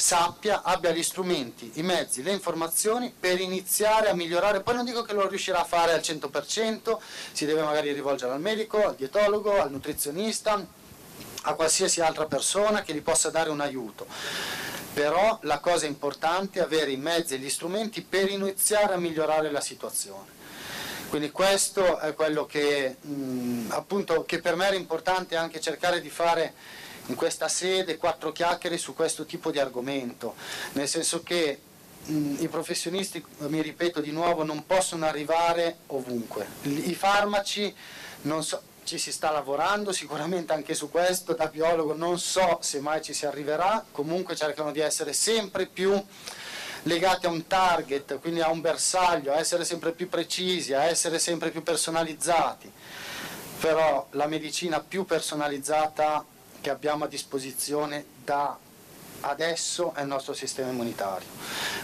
sappia, 0.00 0.62
abbia 0.62 0.90
gli 0.92 1.02
strumenti, 1.02 1.72
i 1.74 1.82
mezzi, 1.82 2.22
le 2.22 2.32
informazioni 2.32 3.12
per 3.16 3.38
iniziare 3.38 4.08
a 4.08 4.14
migliorare. 4.14 4.62
Poi 4.62 4.74
non 4.74 4.84
dico 4.84 5.02
che 5.02 5.12
lo 5.12 5.28
riuscirà 5.28 5.60
a 5.60 5.64
fare 5.64 5.92
al 5.92 6.00
100%, 6.00 6.96
si 7.32 7.44
deve 7.44 7.62
magari 7.62 7.92
rivolgere 7.92 8.32
al 8.32 8.40
medico, 8.40 8.84
al 8.84 8.94
dietologo, 8.94 9.60
al 9.60 9.70
nutrizionista, 9.70 10.64
a 11.42 11.54
qualsiasi 11.54 12.00
altra 12.00 12.26
persona 12.26 12.82
che 12.82 12.94
gli 12.94 13.02
possa 13.02 13.30
dare 13.30 13.50
un 13.50 13.60
aiuto. 13.60 14.06
Però 14.92 15.38
la 15.42 15.60
cosa 15.60 15.86
importante 15.86 16.58
è 16.58 16.62
avere 16.62 16.90
i 16.90 16.96
mezzi 16.96 17.34
e 17.34 17.38
gli 17.38 17.48
strumenti 17.48 18.02
per 18.02 18.28
iniziare 18.28 18.94
a 18.94 18.98
migliorare 18.98 19.50
la 19.50 19.60
situazione. 19.60 20.38
Quindi 21.08 21.30
questo 21.30 21.98
è 21.98 22.14
quello 22.14 22.46
che, 22.46 22.96
mh, 23.00 23.70
appunto, 23.70 24.24
che 24.24 24.40
per 24.40 24.56
me 24.56 24.66
era 24.66 24.76
importante 24.76 25.36
anche 25.36 25.60
cercare 25.60 26.00
di 26.00 26.10
fare 26.10 26.54
in 27.06 27.14
questa 27.16 27.48
sede 27.48 27.96
quattro 27.96 28.30
chiacchiere 28.30 28.78
su 28.78 28.94
questo 28.94 29.24
tipo 29.24 29.50
di 29.50 29.58
argomento, 29.58 30.34
nel 30.72 30.86
senso 30.86 31.22
che 31.22 31.60
mh, 32.04 32.36
i 32.38 32.48
professionisti, 32.48 33.24
mi 33.38 33.60
ripeto 33.60 34.00
di 34.00 34.12
nuovo, 34.12 34.44
non 34.44 34.64
possono 34.66 35.04
arrivare 35.06 35.78
ovunque. 35.88 36.46
I 36.62 36.94
farmaci 36.94 37.74
non 38.22 38.44
so, 38.44 38.60
ci 38.90 38.98
si 38.98 39.12
sta 39.12 39.30
lavorando 39.30 39.92
sicuramente 39.92 40.52
anche 40.52 40.74
su 40.74 40.90
questo, 40.90 41.34
da 41.34 41.46
biologo 41.46 41.94
non 41.94 42.18
so 42.18 42.58
se 42.60 42.80
mai 42.80 43.00
ci 43.00 43.12
si 43.12 43.24
arriverà, 43.24 43.84
comunque 43.92 44.34
cercano 44.34 44.72
di 44.72 44.80
essere 44.80 45.12
sempre 45.12 45.66
più 45.66 45.94
legati 46.82 47.26
a 47.26 47.28
un 47.28 47.46
target, 47.46 48.18
quindi 48.18 48.40
a 48.40 48.50
un 48.50 48.60
bersaglio, 48.60 49.32
a 49.32 49.38
essere 49.38 49.64
sempre 49.64 49.92
più 49.92 50.08
precisi, 50.08 50.74
a 50.74 50.86
essere 50.86 51.20
sempre 51.20 51.50
più 51.50 51.62
personalizzati. 51.62 52.72
Però 53.60 54.08
la 54.10 54.26
medicina 54.26 54.80
più 54.80 55.04
personalizzata 55.04 56.24
che 56.60 56.70
abbiamo 56.70 57.04
a 57.04 57.06
disposizione 57.06 58.04
da 58.24 58.58
adesso 59.20 59.94
è 59.94 60.00
il 60.00 60.08
nostro 60.08 60.32
sistema 60.32 60.72
immunitario. 60.72 61.28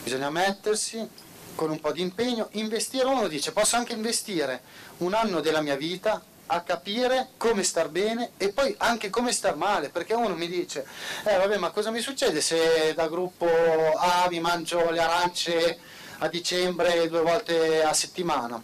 Bisogna 0.02 0.30
mettersi 0.30 1.08
con 1.54 1.70
un 1.70 1.78
po' 1.78 1.92
di 1.92 2.00
impegno, 2.00 2.48
investire, 2.52 3.04
uno 3.04 3.28
dice 3.28 3.52
posso 3.52 3.76
anche 3.76 3.92
investire 3.92 4.60
un 4.98 5.14
anno 5.14 5.40
della 5.40 5.60
mia 5.60 5.76
vita 5.76 6.20
a 6.46 6.60
capire 6.60 7.30
come 7.36 7.62
star 7.62 7.88
bene 7.88 8.30
e 8.36 8.50
poi 8.52 8.74
anche 8.78 9.10
come 9.10 9.32
star 9.32 9.56
male, 9.56 9.88
perché 9.88 10.14
uno 10.14 10.34
mi 10.34 10.48
dice, 10.48 10.86
eh 11.24 11.36
vabbè 11.36 11.56
ma 11.56 11.70
cosa 11.70 11.90
mi 11.90 12.00
succede 12.00 12.40
se 12.40 12.92
da 12.94 13.08
gruppo 13.08 13.46
A 13.46 14.26
mi 14.30 14.40
mangio 14.40 14.90
le 14.90 15.00
arance 15.00 15.78
a 16.18 16.28
dicembre 16.28 17.08
due 17.08 17.22
volte 17.22 17.82
a 17.82 17.92
settimana? 17.92 18.62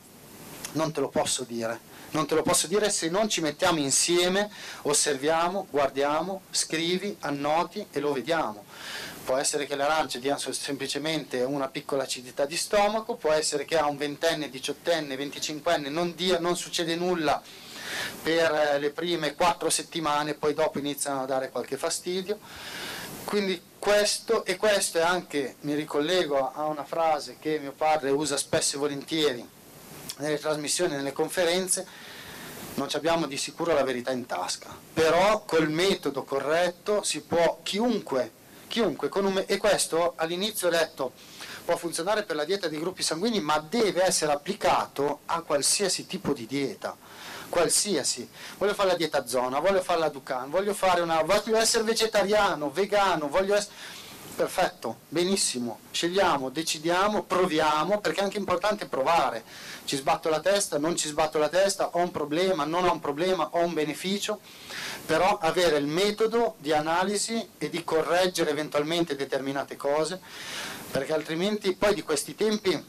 Non 0.72 0.92
te 0.92 1.00
lo 1.00 1.08
posso 1.08 1.44
dire, 1.44 1.80
non 2.10 2.26
te 2.26 2.34
lo 2.34 2.42
posso 2.42 2.66
dire 2.66 2.88
se 2.90 3.08
non 3.08 3.28
ci 3.28 3.40
mettiamo 3.40 3.78
insieme, 3.78 4.50
osserviamo, 4.82 5.66
guardiamo, 5.70 6.42
scrivi, 6.50 7.16
annoti 7.20 7.86
e 7.90 8.00
lo 8.00 8.12
vediamo. 8.12 8.64
Può 9.24 9.36
essere 9.36 9.66
che 9.66 9.76
le 9.76 9.84
arance 9.84 10.18
diano 10.18 10.38
semplicemente 10.38 11.42
una 11.42 11.68
piccola 11.68 12.02
acidità 12.02 12.44
di 12.44 12.56
stomaco, 12.56 13.14
può 13.14 13.30
essere 13.30 13.64
che 13.64 13.78
a 13.78 13.86
un 13.86 13.96
ventenne, 13.96 14.50
diciottenne, 14.50 15.16
venticinquenne 15.16 15.88
non, 15.90 16.14
dia, 16.16 16.40
non 16.40 16.56
succede 16.56 16.96
nulla 16.96 17.40
per 18.22 18.52
eh, 18.52 18.78
le 18.78 18.90
prime 18.90 19.34
quattro 19.34 19.70
settimane, 19.70 20.34
poi 20.34 20.54
dopo 20.54 20.78
iniziano 20.78 21.22
a 21.22 21.26
dare 21.26 21.50
qualche 21.50 21.76
fastidio. 21.76 22.38
Quindi 23.24 23.60
questo, 23.78 24.44
e 24.44 24.56
questo 24.56 24.98
è 24.98 25.02
anche, 25.02 25.56
mi 25.60 25.74
ricollego 25.74 26.52
a 26.52 26.66
una 26.66 26.84
frase 26.84 27.36
che 27.40 27.58
mio 27.58 27.72
padre 27.72 28.10
usa 28.10 28.36
spesso 28.36 28.76
e 28.76 28.78
volentieri 28.78 29.48
nelle 30.18 30.38
trasmissioni, 30.38 30.94
nelle 30.94 31.12
conferenze, 31.12 31.86
non 32.74 32.88
abbiamo 32.92 33.26
di 33.26 33.36
sicuro 33.36 33.74
la 33.74 33.84
verità 33.84 34.12
in 34.12 34.26
tasca, 34.26 34.74
però 34.92 35.44
col 35.44 35.70
metodo 35.70 36.24
corretto 36.24 37.02
si 37.02 37.20
può, 37.20 37.60
chiunque, 37.62 38.30
chiunque, 38.68 39.08
un, 39.14 39.42
e 39.46 39.56
questo 39.58 40.14
all'inizio 40.16 40.68
ho 40.68 40.70
detto, 40.70 41.12
può 41.64 41.76
funzionare 41.76 42.22
per 42.22 42.36
la 42.36 42.44
dieta 42.44 42.68
dei 42.68 42.78
gruppi 42.78 43.02
sanguigni, 43.02 43.40
ma 43.40 43.58
deve 43.58 44.04
essere 44.04 44.32
applicato 44.32 45.20
a 45.26 45.42
qualsiasi 45.42 46.06
tipo 46.06 46.32
di 46.32 46.46
dieta 46.46 46.96
qualsiasi, 47.52 48.26
voglio 48.56 48.72
fare 48.72 48.88
la 48.88 48.96
dieta 48.96 49.26
zona, 49.26 49.60
voglio 49.60 49.82
fare 49.82 49.98
la 49.98 50.08
Ducan, 50.08 50.48
voglio, 50.48 50.72
fare 50.72 51.02
una, 51.02 51.20
voglio 51.20 51.58
essere 51.58 51.84
vegetariano, 51.84 52.70
vegano, 52.70 53.28
voglio 53.28 53.54
essere... 53.54 54.00
Perfetto, 54.34 55.00
benissimo, 55.10 55.80
scegliamo, 55.90 56.48
decidiamo, 56.48 57.24
proviamo, 57.24 58.00
perché 58.00 58.20
è 58.20 58.24
anche 58.24 58.38
importante 58.38 58.86
provare. 58.86 59.44
Ci 59.84 59.96
sbatto 59.96 60.30
la 60.30 60.40
testa, 60.40 60.78
non 60.78 60.96
ci 60.96 61.08
sbatto 61.08 61.36
la 61.36 61.50
testa, 61.50 61.90
ho 61.92 61.98
un 61.98 62.10
problema, 62.10 62.64
non 62.64 62.88
ho 62.88 62.92
un 62.92 63.00
problema, 63.00 63.50
ho 63.52 63.58
un 63.58 63.74
beneficio, 63.74 64.40
però 65.04 65.36
avere 65.36 65.76
il 65.76 65.86
metodo 65.86 66.54
di 66.56 66.72
analisi 66.72 67.46
e 67.58 67.68
di 67.68 67.84
correggere 67.84 68.48
eventualmente 68.48 69.14
determinate 69.14 69.76
cose, 69.76 70.18
perché 70.90 71.12
altrimenti 71.12 71.74
poi 71.74 71.92
di 71.92 72.02
questi 72.02 72.34
tempi 72.34 72.82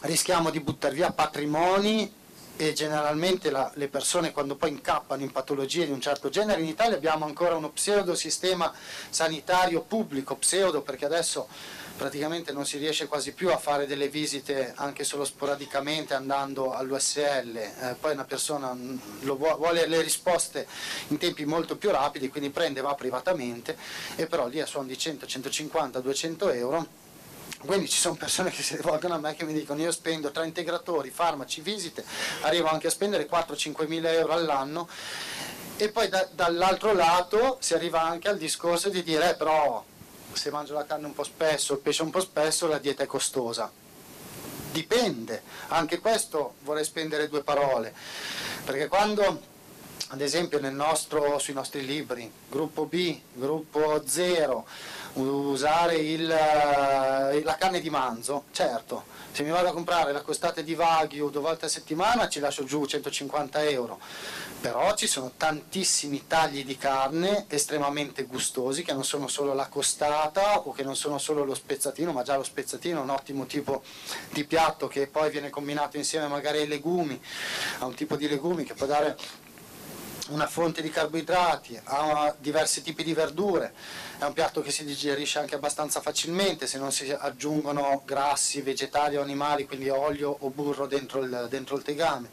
rischiamo 0.00 0.50
di 0.50 0.58
buttare 0.58 0.94
via 0.94 1.12
patrimoni 1.12 2.22
e 2.56 2.72
generalmente 2.72 3.50
la, 3.50 3.70
le 3.74 3.88
persone 3.88 4.32
quando 4.32 4.54
poi 4.56 4.70
incappano 4.70 5.22
in 5.22 5.32
patologie 5.32 5.86
di 5.86 5.92
un 5.92 6.00
certo 6.00 6.28
genere, 6.28 6.60
in 6.60 6.68
Italia 6.68 6.96
abbiamo 6.96 7.24
ancora 7.24 7.56
uno 7.56 7.70
pseudo 7.70 8.14
sistema 8.14 8.72
sanitario 9.10 9.82
pubblico, 9.82 10.36
pseudo 10.36 10.82
perché 10.82 11.04
adesso 11.04 11.48
praticamente 11.96 12.52
non 12.52 12.66
si 12.66 12.78
riesce 12.78 13.06
quasi 13.06 13.32
più 13.32 13.50
a 13.50 13.56
fare 13.56 13.86
delle 13.86 14.08
visite 14.08 14.72
anche 14.76 15.04
solo 15.04 15.24
sporadicamente 15.24 16.14
andando 16.14 16.72
all'USL, 16.72 17.56
eh, 17.56 17.96
poi 18.00 18.12
una 18.12 18.24
persona 18.24 18.76
vuole, 19.20 19.86
le 19.86 20.02
risposte 20.02 20.66
in 21.08 21.18
tempi 21.18 21.44
molto 21.44 21.76
più 21.76 21.90
rapidi, 21.90 22.28
quindi 22.28 22.50
prende, 22.50 22.80
va 22.80 22.94
privatamente 22.94 23.76
e 24.16 24.26
però 24.26 24.46
lì 24.46 24.60
a 24.60 24.66
suon 24.66 24.86
di 24.86 24.98
100, 24.98 25.26
150, 25.26 26.00
200 26.00 26.50
euro 26.50 27.02
quindi 27.64 27.88
ci 27.88 27.98
sono 27.98 28.14
persone 28.14 28.50
che 28.50 28.62
si 28.62 28.76
rivolgono 28.76 29.14
a 29.14 29.18
me 29.18 29.34
che 29.34 29.44
mi 29.44 29.52
dicono 29.52 29.80
io 29.80 29.90
spendo 29.90 30.30
tra 30.30 30.44
integratori, 30.44 31.10
farmaci, 31.10 31.60
visite, 31.60 32.04
arrivo 32.42 32.68
anche 32.68 32.88
a 32.88 32.90
spendere 32.90 33.28
4-5 33.28 33.86
mila 33.86 34.10
euro 34.12 34.32
all'anno. 34.32 34.88
E 35.76 35.90
poi 35.90 36.08
da, 36.08 36.28
dall'altro 36.32 36.92
lato 36.92 37.56
si 37.60 37.74
arriva 37.74 38.02
anche 38.02 38.28
al 38.28 38.38
discorso 38.38 38.90
di 38.90 39.02
dire 39.02 39.30
eh, 39.30 39.34
però 39.34 39.84
se 40.32 40.50
mangio 40.50 40.74
la 40.74 40.84
carne 40.84 41.06
un 41.06 41.14
po' 41.14 41.24
spesso, 41.24 41.74
il 41.74 41.80
pesce 41.80 42.02
un 42.02 42.10
po' 42.10 42.20
spesso, 42.20 42.66
la 42.66 42.78
dieta 42.78 43.02
è 43.02 43.06
costosa. 43.06 43.70
Dipende, 44.70 45.42
anche 45.68 46.00
questo 46.00 46.54
vorrei 46.60 46.84
spendere 46.84 47.28
due 47.28 47.42
parole, 47.42 47.94
perché 48.64 48.88
quando 48.88 49.52
ad 50.08 50.20
esempio 50.20 50.60
nostro, 50.70 51.38
sui 51.38 51.54
nostri 51.54 51.84
libri, 51.84 52.30
gruppo 52.48 52.86
B, 52.86 53.18
gruppo 53.32 54.02
0, 54.04 54.66
usare 55.14 55.96
il, 55.96 56.30
eh, 56.30 57.42
la 57.42 57.56
carne 57.56 57.80
di 57.80 57.90
manzo, 57.90 58.44
certo, 58.52 59.04
se 59.32 59.42
mi 59.42 59.50
vado 59.50 59.68
a 59.68 59.72
comprare 59.72 60.12
la 60.12 60.22
costata 60.22 60.60
di 60.60 60.74
Wagyu 60.74 61.30
due 61.30 61.40
volte 61.40 61.66
a 61.66 61.68
settimana 61.68 62.28
ci 62.28 62.40
lascio 62.40 62.64
giù 62.64 62.84
150 62.84 63.64
euro, 63.64 64.00
però 64.60 64.94
ci 64.94 65.06
sono 65.06 65.32
tantissimi 65.36 66.26
tagli 66.26 66.64
di 66.64 66.76
carne 66.76 67.46
estremamente 67.48 68.24
gustosi 68.24 68.82
che 68.82 68.92
non 68.92 69.04
sono 69.04 69.28
solo 69.28 69.54
la 69.54 69.66
costata 69.66 70.60
o 70.60 70.72
che 70.72 70.82
non 70.82 70.96
sono 70.96 71.18
solo 71.18 71.44
lo 71.44 71.54
spezzatino, 71.54 72.12
ma 72.12 72.22
già 72.22 72.36
lo 72.36 72.42
spezzatino 72.42 73.00
è 73.00 73.02
un 73.02 73.10
ottimo 73.10 73.46
tipo 73.46 73.82
di 74.30 74.44
piatto 74.44 74.88
che 74.88 75.06
poi 75.06 75.30
viene 75.30 75.50
combinato 75.50 75.96
insieme 75.96 76.26
magari 76.28 76.58
ai 76.58 76.68
legumi, 76.68 77.20
a 77.80 77.86
un 77.86 77.94
tipo 77.94 78.16
di 78.16 78.28
legumi 78.28 78.64
che 78.64 78.74
può 78.74 78.86
dare 78.86 79.16
una 80.28 80.46
fonte 80.46 80.80
di 80.80 80.90
carboidrati, 80.90 81.78
ha 81.84 82.34
diversi 82.38 82.82
tipi 82.82 83.04
di 83.04 83.12
verdure, 83.12 83.74
è 84.18 84.24
un 84.24 84.32
piatto 84.32 84.62
che 84.62 84.70
si 84.70 84.84
digerisce 84.84 85.38
anche 85.38 85.54
abbastanza 85.54 86.00
facilmente 86.00 86.66
se 86.66 86.78
non 86.78 86.92
si 86.92 87.10
aggiungono 87.10 88.02
grassi 88.04 88.62
vegetali 88.62 89.16
o 89.16 89.22
animali, 89.22 89.66
quindi 89.66 89.88
olio 89.88 90.34
o 90.40 90.48
burro 90.50 90.86
dentro 90.86 91.20
il, 91.20 91.46
dentro 91.50 91.76
il 91.76 91.82
tegame. 91.82 92.30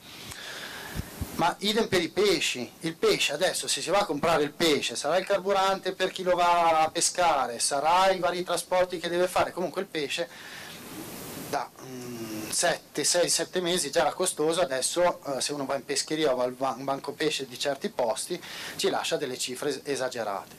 Ma 1.35 1.55
idem 1.59 1.87
per 1.87 2.01
i 2.01 2.09
pesci, 2.09 2.71
il 2.81 2.95
pesce 2.95 3.33
adesso 3.33 3.67
se 3.67 3.81
si 3.81 3.89
va 3.89 3.99
a 3.99 4.05
comprare 4.05 4.43
il 4.43 4.51
pesce 4.51 4.95
sarà 4.95 5.17
il 5.17 5.25
carburante 5.25 5.93
per 5.93 6.11
chi 6.11 6.23
lo 6.23 6.35
va 6.35 6.81
a 6.81 6.91
pescare, 6.91 7.57
sarà 7.57 8.11
i 8.11 8.19
vari 8.19 8.43
trasporti 8.43 8.99
che 8.99 9.09
deve 9.09 9.27
fare, 9.27 9.51
comunque 9.51 9.81
il 9.81 9.87
pesce 9.87 10.29
da 11.49 11.69
7, 12.51 13.03
6, 13.03 13.29
7 13.29 13.61
mesi 13.61 13.91
già 13.91 14.01
era 14.01 14.13
costoso, 14.13 14.61
adesso 14.61 15.21
eh, 15.25 15.41
se 15.41 15.53
uno 15.53 15.65
va 15.65 15.75
in 15.75 15.85
pescheria 15.85 16.33
o 16.33 16.35
va 16.35 16.43
al 16.43 16.81
banco 16.83 17.13
pesce 17.13 17.47
di 17.47 17.57
certi 17.57 17.89
posti 17.89 18.41
ci 18.75 18.89
lascia 18.89 19.17
delle 19.17 19.37
cifre 19.37 19.81
esagerate. 19.83 20.55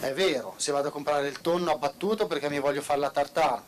È 0.00 0.12
vero, 0.12 0.54
se 0.56 0.72
vado 0.72 0.88
a 0.88 0.90
comprare 0.90 1.28
il 1.28 1.40
tonno 1.40 1.72
abbattuto 1.72 2.26
perché 2.26 2.48
mi 2.48 2.58
voglio 2.58 2.82
fare 2.82 3.00
la 3.00 3.10
tartare, 3.10 3.62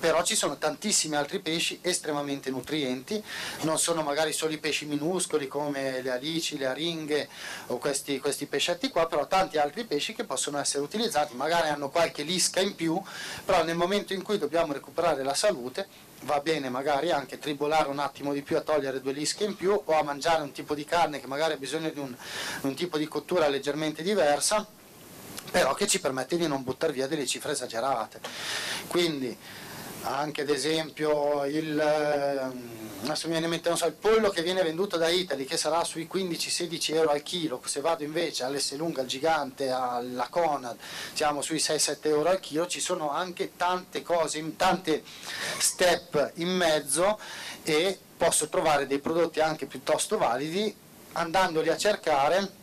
però 0.00 0.22
ci 0.22 0.34
sono 0.34 0.56
tantissimi 0.56 1.14
altri 1.14 1.40
pesci 1.40 1.78
estremamente 1.82 2.50
nutrienti, 2.50 3.22
non 3.62 3.78
sono 3.78 4.02
magari 4.02 4.32
solo 4.32 4.52
i 4.52 4.58
pesci 4.58 4.86
minuscoli 4.86 5.46
come 5.46 6.00
le 6.00 6.10
alici, 6.10 6.56
le 6.56 6.66
aringhe 6.66 7.28
o 7.66 7.78
questi, 7.78 8.18
questi 8.18 8.46
pescetti 8.46 8.88
qua, 8.88 9.06
però 9.06 9.26
tanti 9.26 9.58
altri 9.58 9.84
pesci 9.84 10.14
che 10.14 10.24
possono 10.24 10.58
essere 10.58 10.82
utilizzati, 10.82 11.34
magari 11.34 11.68
hanno 11.68 11.90
qualche 11.90 12.22
lisca 12.22 12.60
in 12.60 12.74
più, 12.74 13.00
però 13.44 13.62
nel 13.62 13.76
momento 13.76 14.12
in 14.12 14.22
cui 14.22 14.38
dobbiamo 14.38 14.72
recuperare 14.72 15.22
la 15.22 15.34
salute 15.34 16.08
va 16.22 16.40
bene 16.40 16.68
magari 16.68 17.10
anche 17.10 17.38
tribolare 17.38 17.88
un 17.88 17.98
attimo 17.98 18.32
di 18.32 18.42
più 18.42 18.56
a 18.56 18.60
togliere 18.60 19.00
due 19.00 19.12
lische 19.12 19.44
in 19.44 19.56
più 19.56 19.80
o 19.82 19.98
a 19.98 20.02
mangiare 20.02 20.42
un 20.42 20.52
tipo 20.52 20.74
di 20.74 20.84
carne 20.84 21.20
che 21.20 21.26
magari 21.26 21.54
ha 21.54 21.56
bisogno 21.56 21.90
di 21.90 21.98
un, 21.98 22.14
un 22.62 22.74
tipo 22.74 22.98
di 22.98 23.06
cottura 23.06 23.48
leggermente 23.48 24.02
diversa 24.02 24.66
però 25.50 25.74
che 25.74 25.86
ci 25.86 26.00
permette 26.00 26.36
di 26.36 26.46
non 26.46 26.62
buttare 26.62 26.92
via 26.92 27.08
delle 27.08 27.26
cifre 27.26 27.52
esagerate. 27.52 28.20
Quindi 28.86 29.36
anche 30.02 30.42
ad 30.42 30.48
esempio 30.48 31.44
il, 31.44 31.78
adesso 31.78 33.26
mi 33.26 33.32
viene 33.32 33.46
in 33.46 33.50
mente, 33.50 33.74
so, 33.76 33.86
il 33.86 33.92
pollo 33.92 34.30
che 34.30 34.42
viene 34.42 34.62
venduto 34.62 34.96
da 34.96 35.08
Italy 35.08 35.44
che 35.44 35.56
sarà 35.56 35.84
sui 35.84 36.08
15-16 36.10 36.94
euro 36.94 37.10
al 37.10 37.22
chilo, 37.22 37.60
se 37.64 37.80
vado 37.80 38.02
invece 38.02 38.44
all'S 38.44 38.74
Lunga, 38.76 39.02
al 39.02 39.06
Gigante, 39.06 39.70
alla 39.70 40.28
Conad 40.28 40.76
siamo 41.12 41.42
sui 41.42 41.56
6-7 41.58 41.96
euro 42.02 42.30
al 42.30 42.40
chilo, 42.40 42.66
ci 42.66 42.80
sono 42.80 43.10
anche 43.10 43.52
tante 43.56 44.02
cose, 44.02 44.56
tante 44.56 45.02
step 45.58 46.32
in 46.34 46.48
mezzo 46.48 47.18
e 47.62 47.98
posso 48.16 48.48
trovare 48.48 48.86
dei 48.86 48.98
prodotti 48.98 49.40
anche 49.40 49.66
piuttosto 49.66 50.18
validi 50.18 50.74
andandoli 51.12 51.68
a 51.68 51.76
cercare 51.76 52.58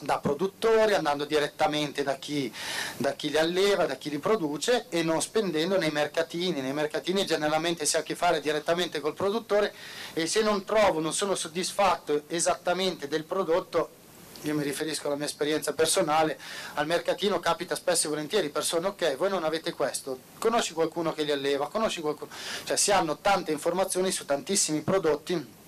da 0.00 0.18
produttori, 0.18 0.94
andando 0.94 1.24
direttamente 1.24 2.02
da 2.02 2.16
chi, 2.16 2.52
da 2.96 3.12
chi, 3.12 3.30
li 3.30 3.38
alleva, 3.38 3.86
da 3.86 3.96
chi 3.96 4.10
li 4.10 4.18
produce 4.18 4.86
e 4.88 5.02
non 5.02 5.20
spendendo 5.22 5.78
nei 5.78 5.90
mercatini. 5.90 6.60
Nei 6.60 6.72
mercatini 6.72 7.24
generalmente 7.26 7.84
si 7.84 7.96
ha 7.96 8.00
a 8.00 8.02
che 8.02 8.14
fare 8.14 8.40
direttamente 8.40 9.00
col 9.00 9.14
produttore 9.14 9.72
e 10.14 10.26
se 10.26 10.42
non 10.42 10.64
trovo, 10.64 11.00
non 11.00 11.12
sono 11.12 11.34
soddisfatto 11.34 12.22
esattamente 12.28 13.08
del 13.08 13.24
prodotto, 13.24 13.98
io 14.42 14.54
mi 14.54 14.62
riferisco 14.62 15.06
alla 15.06 15.16
mia 15.16 15.26
esperienza 15.26 15.74
personale, 15.74 16.38
al 16.74 16.86
mercatino 16.86 17.38
capita 17.40 17.74
spesso 17.74 18.06
e 18.06 18.10
volentieri 18.10 18.48
persone, 18.48 18.86
ok, 18.88 19.16
voi 19.16 19.28
non 19.28 19.44
avete 19.44 19.72
questo, 19.72 20.18
conosci 20.38 20.72
qualcuno 20.72 21.12
che 21.12 21.24
li 21.24 21.32
alleva, 21.32 21.68
conosci 21.68 22.00
qualcuno, 22.00 22.30
cioè 22.64 22.76
si 22.76 22.90
hanno 22.90 23.18
tante 23.18 23.52
informazioni 23.52 24.10
su 24.10 24.24
tantissimi 24.24 24.80
prodotti 24.80 25.58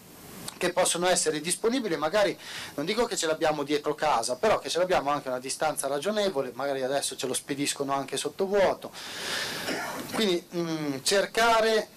che 0.63 0.73
possono 0.73 1.09
essere 1.09 1.41
disponibili, 1.41 1.97
magari 1.97 2.39
non 2.77 2.87
dico 2.87 3.05
che 3.05 3.17
ce 3.17 3.27
l'abbiamo 3.27 3.65
dietro 3.65 3.97
casa, 3.97 4.37
però 4.37 4.61
che 4.61 4.69
ce 4.69 4.79
l'abbiamo 4.79 5.11
anche 5.11 5.27
a 5.27 5.33
una 5.33 5.41
distanza 5.41 5.89
ragionevole, 5.89 6.53
magari 6.55 6.85
adesso 6.85 7.17
ce 7.17 7.27
lo 7.27 7.35
spediscono 7.35 7.93
anche 7.93 8.17
sottovuoto. 8.17 8.93
Quindi 10.13 10.47
mh, 10.51 10.61
mm, 10.61 10.95
cercare 11.03 11.89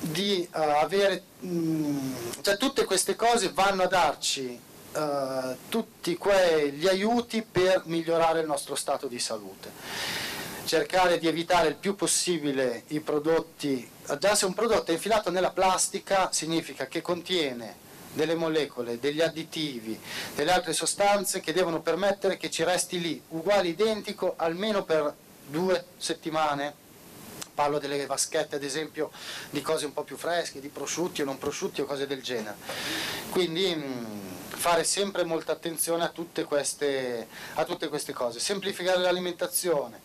di 0.00 0.46
uh, 0.52 0.58
avere, 0.58 1.22
mh, 1.38 1.48
mm, 1.48 2.14
cioè 2.42 2.58
tutte 2.58 2.84
queste 2.84 3.16
cose 3.16 3.52
vanno 3.54 3.84
a 3.84 3.86
darci 3.86 4.60
uh, 4.92 5.56
tutti 5.70 6.18
quegli 6.18 6.86
aiuti 6.86 7.40
per 7.40 7.84
migliorare 7.86 8.40
il 8.40 8.46
nostro 8.46 8.74
stato 8.74 9.06
di 9.06 9.18
salute 9.18 9.72
cercare 10.66 11.18
di 11.18 11.28
evitare 11.28 11.68
il 11.68 11.74
più 11.74 11.94
possibile 11.94 12.84
i 12.88 13.00
prodotti, 13.00 13.86
già 14.18 14.34
se 14.34 14.46
un 14.46 14.54
prodotto 14.54 14.92
è 14.92 14.94
infilato 14.94 15.30
nella 15.30 15.50
plastica 15.50 16.32
significa 16.32 16.86
che 16.86 17.02
contiene 17.02 17.83
delle 18.14 18.34
molecole, 18.34 18.98
degli 18.98 19.20
additivi, 19.20 19.98
delle 20.34 20.52
altre 20.52 20.72
sostanze 20.72 21.40
che 21.40 21.52
devono 21.52 21.82
permettere 21.82 22.36
che 22.36 22.50
ci 22.50 22.64
resti 22.64 23.00
lì, 23.00 23.20
uguale, 23.28 23.68
identico, 23.68 24.34
almeno 24.36 24.84
per 24.84 25.14
due 25.46 25.84
settimane. 25.98 26.82
Parlo 27.54 27.78
delle 27.78 28.06
vaschette, 28.06 28.56
ad 28.56 28.64
esempio, 28.64 29.12
di 29.50 29.60
cose 29.60 29.84
un 29.84 29.92
po' 29.92 30.02
più 30.02 30.16
fresche, 30.16 30.60
di 30.60 30.68
prosciutti 30.68 31.22
o 31.22 31.24
non 31.24 31.38
prosciutti 31.38 31.80
o 31.80 31.84
cose 31.84 32.06
del 32.06 32.20
genere. 32.20 32.56
Quindi 33.30 33.72
mm, 33.76 34.04
fare 34.48 34.82
sempre 34.82 35.24
molta 35.24 35.52
attenzione 35.52 36.02
a 36.02 36.08
tutte, 36.08 36.44
queste, 36.44 37.28
a 37.54 37.64
tutte 37.64 37.88
queste 37.88 38.12
cose. 38.12 38.40
Semplificare 38.40 38.98
l'alimentazione 38.98 40.00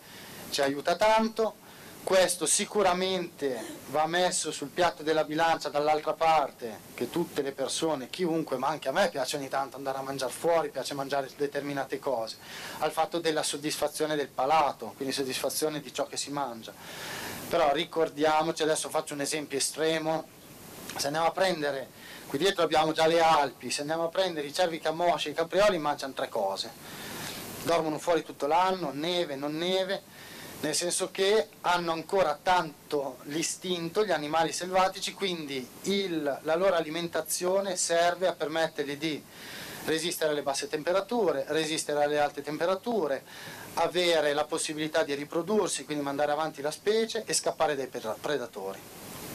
ci 0.50 0.60
aiuta 0.62 0.94
tanto, 0.94 1.54
questo 2.02 2.46
sicuramente 2.46 3.78
va 3.90 4.06
messo 4.06 4.50
sul 4.50 4.68
piatto 4.68 5.02
della 5.02 5.24
bilancia 5.24 5.68
dall'altra 5.68 6.12
parte, 6.14 6.78
che 6.94 7.10
tutte 7.10 7.42
le 7.42 7.52
persone, 7.52 8.10
chiunque, 8.10 8.56
ma 8.56 8.68
anche 8.68 8.88
a 8.88 8.92
me 8.92 9.08
piace 9.08 9.36
ogni 9.36 9.48
tanto 9.48 9.76
andare 9.76 9.98
a 9.98 10.02
mangiare 10.02 10.32
fuori, 10.32 10.70
piace 10.70 10.94
mangiare 10.94 11.30
determinate 11.36 11.98
cose, 11.98 12.38
al 12.78 12.90
fatto 12.90 13.20
della 13.20 13.42
soddisfazione 13.42 14.16
del 14.16 14.28
palato, 14.28 14.92
quindi 14.96 15.14
soddisfazione 15.14 15.80
di 15.80 15.92
ciò 15.92 16.06
che 16.06 16.16
si 16.16 16.30
mangia. 16.30 16.72
Però 17.48 17.72
ricordiamoci, 17.72 18.62
adesso 18.62 18.88
faccio 18.88 19.14
un 19.14 19.20
esempio 19.20 19.58
estremo, 19.58 20.26
se 20.96 21.06
andiamo 21.06 21.28
a 21.28 21.32
prendere, 21.32 21.88
qui 22.26 22.38
dietro 22.38 22.64
abbiamo 22.64 22.92
già 22.92 23.06
le 23.06 23.20
Alpi, 23.20 23.70
se 23.70 23.82
andiamo 23.82 24.04
a 24.04 24.08
prendere 24.08 24.46
i 24.46 24.52
cervi 24.52 24.80
camosci 24.80 25.28
e 25.28 25.30
i 25.32 25.34
caprioli 25.34 25.78
mangiano 25.78 26.12
tre 26.12 26.28
cose, 26.28 26.70
dormono 27.62 27.98
fuori 27.98 28.22
tutto 28.24 28.46
l'anno, 28.46 28.90
neve, 28.92 29.36
non 29.36 29.56
neve, 29.56 30.02
nel 30.60 30.74
senso 30.74 31.10
che 31.10 31.48
hanno 31.62 31.92
ancora 31.92 32.38
tanto 32.42 33.18
l'istinto, 33.24 34.04
gli 34.04 34.10
animali 34.10 34.52
selvatici, 34.52 35.14
quindi 35.14 35.66
il, 35.82 36.38
la 36.42 36.54
loro 36.54 36.74
alimentazione 36.74 37.76
serve 37.76 38.26
a 38.26 38.34
permettergli 38.34 38.96
di 38.96 39.22
resistere 39.86 40.32
alle 40.32 40.42
basse 40.42 40.68
temperature, 40.68 41.44
resistere 41.48 42.04
alle 42.04 42.18
alte 42.18 42.42
temperature, 42.42 43.24
avere 43.74 44.34
la 44.34 44.44
possibilità 44.44 45.02
di 45.02 45.14
riprodursi, 45.14 45.84
quindi 45.86 46.04
mandare 46.04 46.32
avanti 46.32 46.60
la 46.60 46.70
specie 46.70 47.24
e 47.24 47.32
scappare 47.32 47.74
dai 47.74 47.88
predatori. 48.20 48.78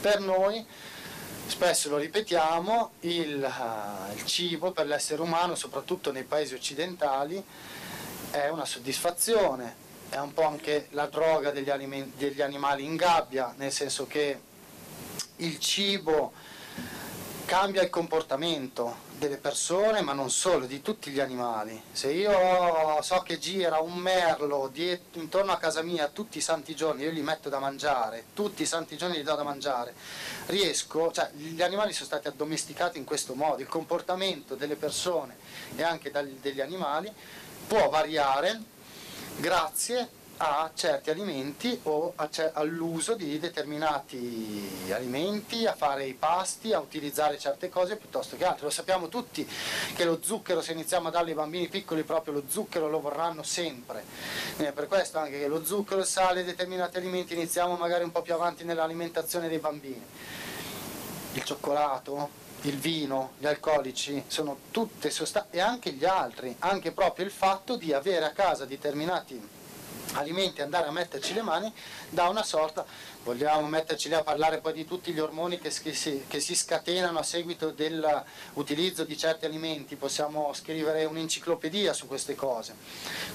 Per 0.01 0.19
noi, 0.19 0.63
spesso 1.47 1.89
lo 1.89 1.97
ripetiamo, 1.97 2.91
il, 3.01 3.43
uh, 3.43 4.15
il 4.15 4.25
cibo 4.25 4.71
per 4.71 4.85
l'essere 4.85 5.23
umano, 5.23 5.55
soprattutto 5.55 6.11
nei 6.11 6.23
paesi 6.23 6.53
occidentali, 6.53 7.43
è 8.29 8.49
una 8.49 8.65
soddisfazione, 8.65 9.83
è 10.09 10.17
un 10.17 10.33
po' 10.33 10.43
anche 10.43 10.87
la 10.91 11.07
droga 11.07 11.51
degli, 11.51 11.71
degli 12.15 12.41
animali 12.41 12.83
in 12.83 12.95
gabbia, 12.95 13.53
nel 13.57 13.71
senso 13.71 14.07
che 14.07 14.39
il 15.37 15.59
cibo 15.59 16.31
cambia 17.45 17.83
il 17.83 17.89
comportamento 17.89 19.03
delle 19.17 19.37
persone, 19.37 20.01
ma 20.01 20.13
non 20.13 20.29
solo, 20.29 20.65
di 20.65 20.81
tutti 20.81 21.11
gli 21.11 21.19
animali. 21.19 21.81
Se 21.91 22.11
io 22.11 23.01
so 23.01 23.19
che 23.21 23.37
gira 23.37 23.79
un 23.79 23.93
merlo 23.95 24.69
dietro, 24.71 25.21
intorno 25.21 25.51
a 25.51 25.57
casa 25.57 25.81
mia 25.81 26.07
tutti 26.07 26.37
i 26.37 26.41
santi 26.41 26.75
giorni, 26.75 27.03
io 27.03 27.11
gli 27.11 27.21
metto 27.21 27.49
da 27.49 27.59
mangiare, 27.59 28.25
tutti 28.33 28.63
i 28.63 28.65
santi 28.65 28.97
giorni 28.97 29.17
gli 29.17 29.23
do 29.23 29.35
da 29.35 29.43
mangiare, 29.43 29.93
riesco, 30.47 31.11
cioè 31.11 31.29
gli 31.33 31.61
animali 31.61 31.93
sono 31.93 32.05
stati 32.05 32.27
addomesticati 32.27 32.97
in 32.97 33.05
questo 33.05 33.35
modo, 33.35 33.61
il 33.61 33.67
comportamento 33.67 34.55
delle 34.55 34.75
persone 34.75 35.37
e 35.75 35.83
anche 35.83 36.11
degli 36.41 36.61
animali 36.61 37.11
può 37.67 37.89
variare 37.89 38.73
grazie 39.37 40.23
a 40.37 40.69
certi 40.73 41.09
alimenti 41.09 41.79
o 41.83 42.13
all'uso 42.53 43.15
di 43.15 43.39
determinati 43.39 44.91
alimenti, 44.91 45.65
a 45.65 45.73
fare 45.73 46.05
i 46.05 46.13
pasti, 46.13 46.73
a 46.73 46.79
utilizzare 46.79 47.37
certe 47.37 47.69
cose 47.69 47.95
piuttosto 47.95 48.35
che 48.35 48.43
altre. 48.43 48.65
Lo 48.65 48.69
sappiamo 48.69 49.07
tutti 49.07 49.47
che 49.95 50.03
lo 50.03 50.19
zucchero, 50.21 50.61
se 50.61 50.73
iniziamo 50.73 51.07
a 51.07 51.11
darlo 51.11 51.29
ai 51.29 51.35
bambini 51.35 51.69
piccoli, 51.69 52.03
proprio 52.03 52.33
lo 52.33 52.43
zucchero 52.47 52.89
lo 52.89 52.99
vorranno 52.99 53.43
sempre. 53.43 54.03
Eh, 54.57 54.71
per 54.73 54.87
questo 54.87 55.19
anche 55.19 55.39
che 55.39 55.47
lo 55.47 55.63
zucchero, 55.63 56.01
il 56.01 56.05
sale, 56.05 56.43
determinati 56.43 56.97
alimenti 56.97 57.33
iniziamo 57.33 57.77
magari 57.77 58.03
un 58.03 58.11
po' 58.11 58.21
più 58.21 58.33
avanti 58.33 58.65
nell'alimentazione 58.65 59.47
dei 59.47 59.59
bambini. 59.59 60.03
Il 61.33 61.43
cioccolato, 61.43 62.43
il 62.61 62.77
vino, 62.77 63.33
gli 63.37 63.45
alcolici, 63.45 64.23
sono 64.27 64.57
tutte 64.71 65.09
sostanze, 65.09 65.49
e 65.51 65.59
anche 65.59 65.91
gli 65.91 66.05
altri, 66.05 66.55
anche 66.59 66.91
proprio 66.91 67.25
il 67.25 67.31
fatto 67.31 67.75
di 67.75 67.93
avere 67.93 68.25
a 68.25 68.31
casa 68.31 68.65
determinati 68.65 69.63
alimenti, 70.13 70.61
andare 70.61 70.87
a 70.87 70.91
metterci 70.91 71.33
le 71.33 71.41
mani, 71.41 71.71
da 72.09 72.29
una 72.29 72.43
sorta, 72.43 72.85
vogliamo 73.23 73.67
metterci 73.67 74.07
lì 74.07 74.13
a 74.13 74.23
parlare 74.23 74.59
poi 74.59 74.73
di 74.73 74.85
tutti 74.85 75.11
gli 75.11 75.19
ormoni 75.19 75.59
che, 75.59 75.71
si, 75.71 76.23
che 76.27 76.39
si 76.39 76.55
scatenano 76.55 77.19
a 77.19 77.23
seguito 77.23 77.71
dell'utilizzo 77.71 79.03
di 79.03 79.17
certi 79.17 79.45
alimenti, 79.45 79.95
possiamo 79.95 80.53
scrivere 80.53 81.05
un'enciclopedia 81.05 81.93
su 81.93 82.07
queste 82.07 82.35
cose. 82.35 82.75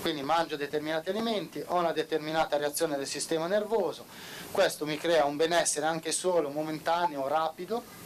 Quindi 0.01 0.23
mangio 0.23 0.57
determinati 0.57 1.11
alimenti, 1.11 1.63
ho 1.67 1.77
una 1.77 1.93
determinata 1.93 2.57
reazione 2.57 2.97
del 2.97 3.07
sistema 3.07 3.47
nervoso, 3.47 4.05
questo 4.51 4.87
mi 4.87 4.97
crea 4.97 5.25
un 5.25 5.37
benessere 5.37 5.87
anche 5.87 6.13
solo 6.13 6.51
momentaneo, 6.51 7.29
rapido, 7.29 8.00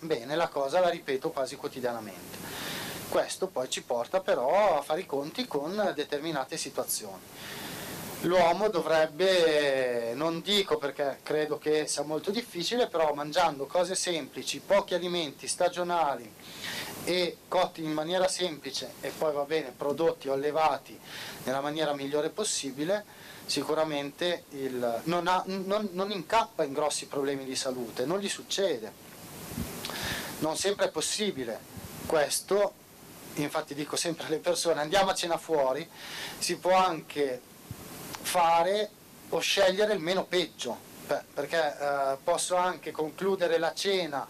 Bene, 0.00 0.36
la 0.36 0.46
cosa 0.46 0.78
la 0.78 0.90
ripeto 0.90 1.30
quasi 1.30 1.56
quotidianamente. 1.56 2.38
Questo 3.08 3.48
poi 3.48 3.68
ci 3.68 3.82
porta 3.82 4.20
però 4.20 4.78
a 4.78 4.82
fare 4.82 5.00
i 5.00 5.06
conti 5.06 5.48
con 5.48 5.92
determinate 5.96 6.56
situazioni. 6.56 7.20
L'uomo 8.22 8.68
dovrebbe, 8.68 10.12
non 10.14 10.40
dico 10.40 10.78
perché 10.78 11.18
credo 11.24 11.58
che 11.58 11.88
sia 11.88 12.04
molto 12.04 12.30
difficile, 12.30 12.86
però 12.86 13.12
mangiando 13.12 13.66
cose 13.66 13.96
semplici, 13.96 14.60
pochi 14.60 14.94
alimenti 14.94 15.48
stagionali 15.48 16.32
e 17.02 17.38
cotti 17.48 17.82
in 17.82 17.92
maniera 17.92 18.28
semplice 18.28 18.92
e 19.00 19.10
poi 19.10 19.32
va 19.32 19.42
bene 19.42 19.72
prodotti 19.76 20.28
o 20.28 20.32
allevati 20.32 20.96
nella 21.42 21.60
maniera 21.60 21.92
migliore 21.92 22.28
possibile, 22.28 23.04
sicuramente 23.46 24.44
il, 24.50 25.00
non, 25.04 25.26
ha, 25.26 25.42
non, 25.46 25.88
non 25.92 26.12
incappa 26.12 26.62
in 26.62 26.72
grossi 26.72 27.06
problemi 27.06 27.44
di 27.44 27.56
salute, 27.56 28.04
non 28.04 28.20
gli 28.20 28.28
succede 28.28 29.07
non 30.38 30.56
sempre 30.56 30.86
è 30.86 30.90
possibile. 30.90 31.58
Questo, 32.06 32.72
infatti 33.34 33.74
dico 33.74 33.96
sempre 33.96 34.26
alle 34.26 34.38
persone 34.38 34.80
andiamo 34.80 35.10
a 35.10 35.14
cena 35.14 35.36
fuori, 35.36 35.88
si 36.38 36.56
può 36.56 36.74
anche 36.74 37.40
fare 38.22 38.90
o 39.30 39.38
scegliere 39.40 39.92
il 39.92 40.00
meno 40.00 40.24
peggio, 40.24 40.86
Beh, 41.06 41.22
perché 41.32 41.76
eh, 41.78 42.16
posso 42.22 42.56
anche 42.56 42.90
concludere 42.90 43.58
la 43.58 43.72
cena 43.74 44.26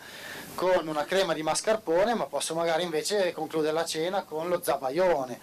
con 0.54 0.88
una 0.88 1.04
crema 1.04 1.34
di 1.34 1.42
mascarpone, 1.42 2.14
ma 2.14 2.26
posso 2.26 2.54
magari 2.54 2.82
invece 2.82 3.32
concludere 3.32 3.72
la 3.72 3.84
cena 3.84 4.22
con 4.22 4.48
lo 4.48 4.60
zabaione, 4.62 5.38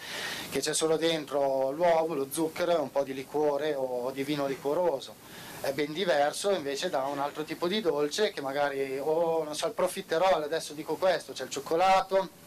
che 0.50 0.60
c'è 0.60 0.74
solo 0.74 0.98
dentro 0.98 1.72
l'uovo, 1.72 2.14
lo 2.14 2.28
zucchero 2.30 2.72
e 2.72 2.80
un 2.80 2.92
po' 2.92 3.04
di 3.04 3.14
liquore 3.14 3.74
o 3.76 4.12
di 4.12 4.24
vino 4.24 4.46
liquoroso 4.46 5.24
è 5.66 5.74
ben 5.74 5.94
diverso 5.94 6.52
invece 6.52 6.92
da 6.92 7.06
un 7.06 7.18
altro 7.18 7.44
tipo 7.44 7.68
di 7.68 7.82
dolce 7.82 8.32
che 8.32 8.40
magari, 8.40 9.00
o 9.00 9.04
oh, 9.04 9.44
non 9.44 9.56
so, 9.56 9.66
il 9.66 9.74
profiterol, 9.74 10.44
adesso 10.44 10.74
dico 10.74 10.96
questo, 10.96 11.34
c'è 11.34 11.46
il 11.46 11.50
cioccolato 11.50 12.44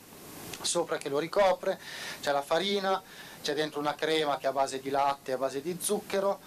sopra 0.62 0.99
che 0.99 1.09
lo 1.09 1.19
ricopre, 1.19 1.81
c'è 2.20 2.31
la 2.31 2.43
farina, 2.43 3.03
c'è 3.43 3.55
dentro 3.55 3.81
una 3.81 3.95
crema 3.95 4.39
che 4.39 4.47
è 4.47 4.51
a 4.51 4.53
base 4.53 4.81
di 4.81 4.90
latte, 4.90 5.32
a 5.32 5.36
base 5.36 5.61
di 5.61 5.77
zucchero, 5.81 6.39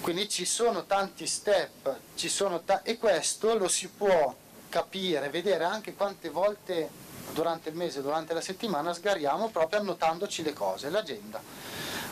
quindi 0.00 0.28
ci 0.30 0.46
sono 0.46 0.84
tanti 0.86 1.26
step, 1.26 1.96
sono 2.14 2.62
ta- 2.62 2.82
e 2.82 2.96
questo 2.96 3.56
lo 3.56 3.68
si 3.68 3.88
può 3.88 4.34
capire, 4.70 5.28
vedere 5.28 5.64
anche 5.64 5.94
quante 5.94 6.30
volte 6.30 6.88
durante 7.32 7.68
il 7.68 7.74
mese, 7.74 8.00
durante 8.00 8.32
la 8.32 8.40
settimana 8.40 8.94
sgariamo 8.94 9.48
proprio 9.48 9.80
annotandoci 9.80 10.42
le 10.42 10.54
cose, 10.54 10.88
l'agenda, 10.88 11.40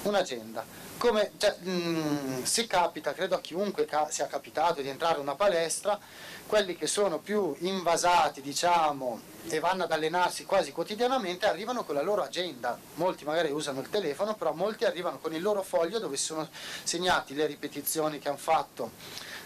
un'agenda. 0.08 0.64
Come 0.98 1.32
cioè, 1.36 1.56
mh, 1.60 1.70
mm, 1.70 2.42
se 2.42 2.66
capita, 2.66 3.12
credo 3.12 3.34
a 3.34 3.40
chiunque 3.40 3.84
ca- 3.84 4.08
sia 4.10 4.26
capitato 4.26 4.80
di 4.80 4.88
entrare 4.88 5.16
in 5.16 5.20
una 5.20 5.34
palestra, 5.34 5.98
quelli 6.46 6.76
che 6.76 6.86
sono 6.86 7.18
più 7.18 7.54
invasati, 7.58 8.40
diciamo, 8.40 9.20
e 9.48 9.58
vanno 9.60 9.84
ad 9.84 9.92
allenarsi 9.92 10.44
quasi 10.44 10.72
quotidianamente 10.72 11.46
arrivano 11.46 11.84
con 11.84 11.94
la 11.94 12.02
loro 12.02 12.22
agenda. 12.22 12.78
Molti 12.94 13.24
magari 13.24 13.50
usano 13.50 13.80
il 13.80 13.90
telefono, 13.90 14.34
però 14.34 14.52
molti 14.52 14.84
arrivano 14.84 15.18
con 15.18 15.34
il 15.34 15.42
loro 15.42 15.62
foglio 15.62 15.98
dove 15.98 16.16
sono 16.16 16.48
segnati 16.82 17.34
le 17.34 17.46
ripetizioni 17.46 18.18
che 18.18 18.28
hanno 18.28 18.36
fatto 18.38 18.90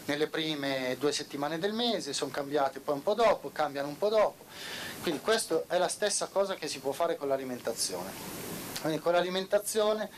nelle 0.05 0.27
prime 0.27 0.95
due 0.99 1.11
settimane 1.11 1.59
del 1.59 1.73
mese, 1.73 2.13
sono 2.13 2.31
cambiate 2.31 2.79
poi 2.79 2.95
un 2.95 3.03
po' 3.03 3.13
dopo, 3.13 3.51
cambiano 3.51 3.87
un 3.87 3.97
po' 3.97 4.09
dopo. 4.09 4.45
Quindi 5.01 5.21
questa 5.21 5.63
è 5.67 5.77
la 5.77 5.87
stessa 5.87 6.27
cosa 6.27 6.55
che 6.55 6.67
si 6.67 6.79
può 6.79 6.91
fare 6.91 7.15
con 7.15 7.27
l'alimentazione. 7.27 8.11
Quindi 8.81 8.99
con 8.99 9.13
l'alimentazione 9.13 10.09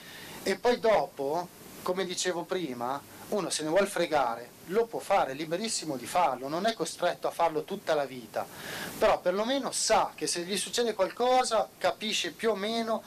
e 0.43 0.55
poi 0.57 0.79
dopo, 0.79 1.47
come 1.81 2.05
dicevo 2.05 2.43
prima, 2.43 3.01
uno 3.29 3.49
se 3.49 3.63
ne 3.63 3.69
vuole 3.69 3.87
fregare, 3.87 4.49
lo 4.67 4.85
può 4.85 4.99
fare, 4.99 5.31
è 5.31 5.35
liberissimo 5.35 5.95
di 5.95 6.05
farlo, 6.05 6.47
non 6.47 6.65
è 6.65 6.73
costretto 6.73 7.27
a 7.27 7.31
farlo 7.31 7.63
tutta 7.63 7.93
la 7.93 8.05
vita, 8.05 8.45
però 8.97 9.19
perlomeno 9.19 9.71
sa 9.71 10.11
che 10.13 10.27
se 10.27 10.41
gli 10.41 10.57
succede 10.57 10.93
qualcosa 10.93 11.67
capisce 11.77 12.31
più 12.31 12.51
o 12.51 12.55
meno 12.55 13.01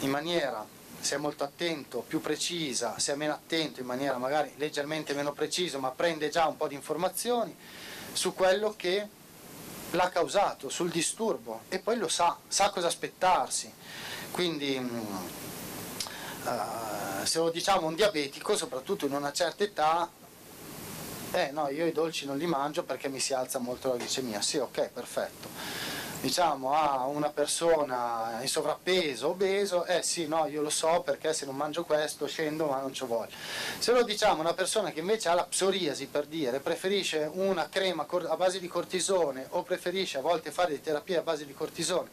in 0.00 0.10
maniera 0.10 0.74
se 0.98 1.14
è 1.14 1.18
molto 1.18 1.44
attento, 1.44 2.00
più 2.00 2.20
precisa, 2.20 2.98
se 2.98 3.12
è 3.12 3.16
meno 3.16 3.32
attento 3.32 3.80
in 3.80 3.86
maniera 3.86 4.18
magari 4.18 4.52
leggermente 4.56 5.14
meno 5.14 5.32
precisa, 5.32 5.78
ma 5.78 5.92
prende 5.92 6.28
già 6.28 6.46
un 6.46 6.56
po' 6.56 6.66
di 6.66 6.74
informazioni 6.74 7.56
su 8.12 8.34
quello 8.34 8.74
che 8.76 9.08
l'ha 9.90 10.08
causato, 10.08 10.68
sul 10.68 10.90
disturbo 10.90 11.62
e 11.68 11.78
poi 11.78 11.96
lo 11.96 12.08
sa, 12.08 12.36
sa 12.48 12.70
cosa 12.70 12.88
aspettarsi. 12.88 13.72
Quindi 14.32 14.78
uh, 16.46 17.24
se 17.24 17.38
lo 17.38 17.50
diciamo 17.50 17.86
un 17.86 17.94
diabetico, 17.94 18.56
soprattutto 18.56 19.06
in 19.06 19.12
una 19.12 19.32
certa 19.32 19.64
età, 19.64 20.08
eh 21.32 21.50
no, 21.50 21.68
io 21.68 21.86
i 21.86 21.92
dolci 21.92 22.26
non 22.26 22.38
li 22.38 22.46
mangio 22.46 22.84
perché 22.84 23.08
mi 23.08 23.20
si 23.20 23.34
alza 23.34 23.58
molto 23.58 23.88
la 23.88 23.96
glicemia. 23.96 24.40
Sì, 24.40 24.58
ok, 24.58 24.88
perfetto 24.88 25.95
diciamo 26.20 26.72
a 26.72 27.04
una 27.06 27.30
persona 27.30 28.38
in 28.40 28.48
sovrappeso, 28.48 29.28
obeso, 29.28 29.84
eh 29.84 30.02
sì, 30.02 30.26
no, 30.26 30.46
io 30.46 30.62
lo 30.62 30.70
so 30.70 31.02
perché 31.02 31.32
se 31.32 31.44
non 31.44 31.56
mangio 31.56 31.84
questo 31.84 32.26
scendo 32.26 32.66
ma 32.66 32.80
non 32.80 32.92
ci 32.92 33.04
voglio. 33.04 33.34
Se 33.78 33.92
lo 33.92 34.02
diciamo 34.02 34.38
a 34.38 34.40
una 34.40 34.54
persona 34.54 34.90
che 34.90 35.00
invece 35.00 35.28
ha 35.28 35.34
la 35.34 35.44
psoriasi 35.44 36.06
per 36.06 36.26
dire, 36.26 36.60
preferisce 36.60 37.30
una 37.32 37.68
crema 37.68 38.06
a 38.08 38.36
base 38.36 38.58
di 38.58 38.68
cortisone 38.68 39.46
o 39.50 39.62
preferisce 39.62 40.18
a 40.18 40.22
volte 40.22 40.50
fare 40.50 40.72
di 40.72 40.80
terapia 40.80 41.20
a 41.20 41.22
base 41.22 41.46
di 41.46 41.54
cortisone 41.54 42.08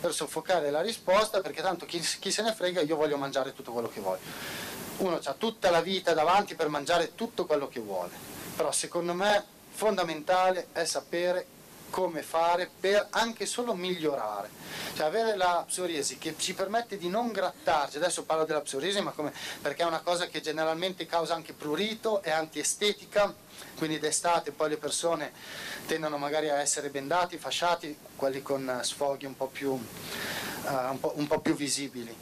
per 0.00 0.12
soffocare 0.12 0.70
la 0.70 0.80
risposta, 0.80 1.40
perché 1.40 1.62
tanto 1.62 1.86
chi, 1.86 2.00
chi 2.00 2.30
se 2.30 2.42
ne 2.42 2.52
frega 2.52 2.82
io 2.82 2.96
voglio 2.96 3.16
mangiare 3.16 3.54
tutto 3.54 3.72
quello 3.72 3.88
che 3.88 4.00
voglio. 4.00 4.24
Uno 4.98 5.18
ha 5.22 5.34
tutta 5.34 5.70
la 5.70 5.80
vita 5.80 6.14
davanti 6.14 6.54
per 6.54 6.68
mangiare 6.68 7.14
tutto 7.14 7.44
quello 7.46 7.68
che 7.68 7.80
vuole, 7.80 8.10
però 8.54 8.70
secondo 8.72 9.12
me 9.12 9.44
fondamentale 9.70 10.68
è 10.72 10.84
sapere 10.84 11.46
come 11.90 12.22
fare 12.22 12.70
per 12.80 13.08
anche 13.10 13.46
solo 13.46 13.74
migliorare. 13.74 14.48
Cioè 14.94 15.06
avere 15.06 15.36
la 15.36 15.64
psoriasi 15.66 16.18
che 16.18 16.34
ci 16.38 16.54
permette 16.54 16.98
di 16.98 17.08
non 17.08 17.32
grattarci, 17.32 17.96
adesso 17.96 18.24
parlo 18.24 18.44
della 18.44 18.60
psoriasi 18.60 19.00
ma 19.00 19.12
come, 19.12 19.32
perché 19.60 19.82
è 19.82 19.86
una 19.86 20.00
cosa 20.00 20.26
che 20.26 20.40
generalmente 20.40 21.06
causa 21.06 21.34
anche 21.34 21.52
prurito, 21.52 22.22
è 22.22 22.30
antiestetica, 22.30 23.32
quindi 23.76 23.98
d'estate 23.98 24.52
poi 24.52 24.70
le 24.70 24.76
persone 24.76 25.32
tendono 25.86 26.18
magari 26.18 26.48
a 26.48 26.58
essere 26.60 26.88
bendati, 26.90 27.38
fasciati, 27.38 27.96
quelli 28.16 28.42
con 28.42 28.80
sfoghi 28.82 29.26
un 29.26 29.36
po' 29.36 29.46
più, 29.46 29.70
uh, 29.70 30.90
un 30.90 30.98
po', 31.00 31.12
un 31.16 31.26
po 31.26 31.40
più 31.40 31.54
visibili 31.54 32.14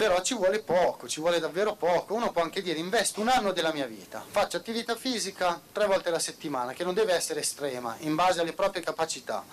però 0.00 0.22
ci 0.22 0.32
vuole 0.34 0.60
poco, 0.60 1.06
ci 1.06 1.20
vuole 1.20 1.40
davvero 1.40 1.74
poco. 1.74 2.14
Uno 2.14 2.32
può 2.32 2.40
anche 2.40 2.62
dire 2.62 2.78
investo 2.78 3.20
un 3.20 3.28
anno 3.28 3.52
della 3.52 3.70
mia 3.70 3.84
vita, 3.84 4.24
faccio 4.26 4.56
attività 4.56 4.96
fisica 4.96 5.60
tre 5.72 5.84
volte 5.84 6.08
alla 6.08 6.18
settimana, 6.18 6.72
che 6.72 6.84
non 6.84 6.94
deve 6.94 7.12
essere 7.12 7.40
estrema, 7.40 7.94
in 7.98 8.14
base 8.14 8.40
alle 8.40 8.54
proprie 8.54 8.82
capacità. 8.82 9.44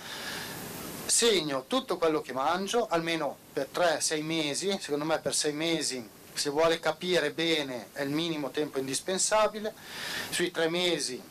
Segno 1.06 1.66
tutto 1.68 1.98
quello 1.98 2.22
che 2.22 2.32
mangio, 2.32 2.88
almeno 2.88 3.36
per 3.52 3.68
3-6 3.74 4.24
mesi, 4.24 4.78
secondo 4.80 5.04
me 5.04 5.20
per 5.20 5.36
6 5.36 5.52
mesi 5.52 6.10
se 6.32 6.50
vuole 6.50 6.80
capire 6.80 7.32
bene 7.32 7.88
è 7.92 8.04
il 8.04 8.10
minimo 8.10 8.50
tempo 8.50 8.80
indispensabile, 8.80 9.74
sui 10.30 10.50
3 10.50 10.70
mesi 10.70 11.22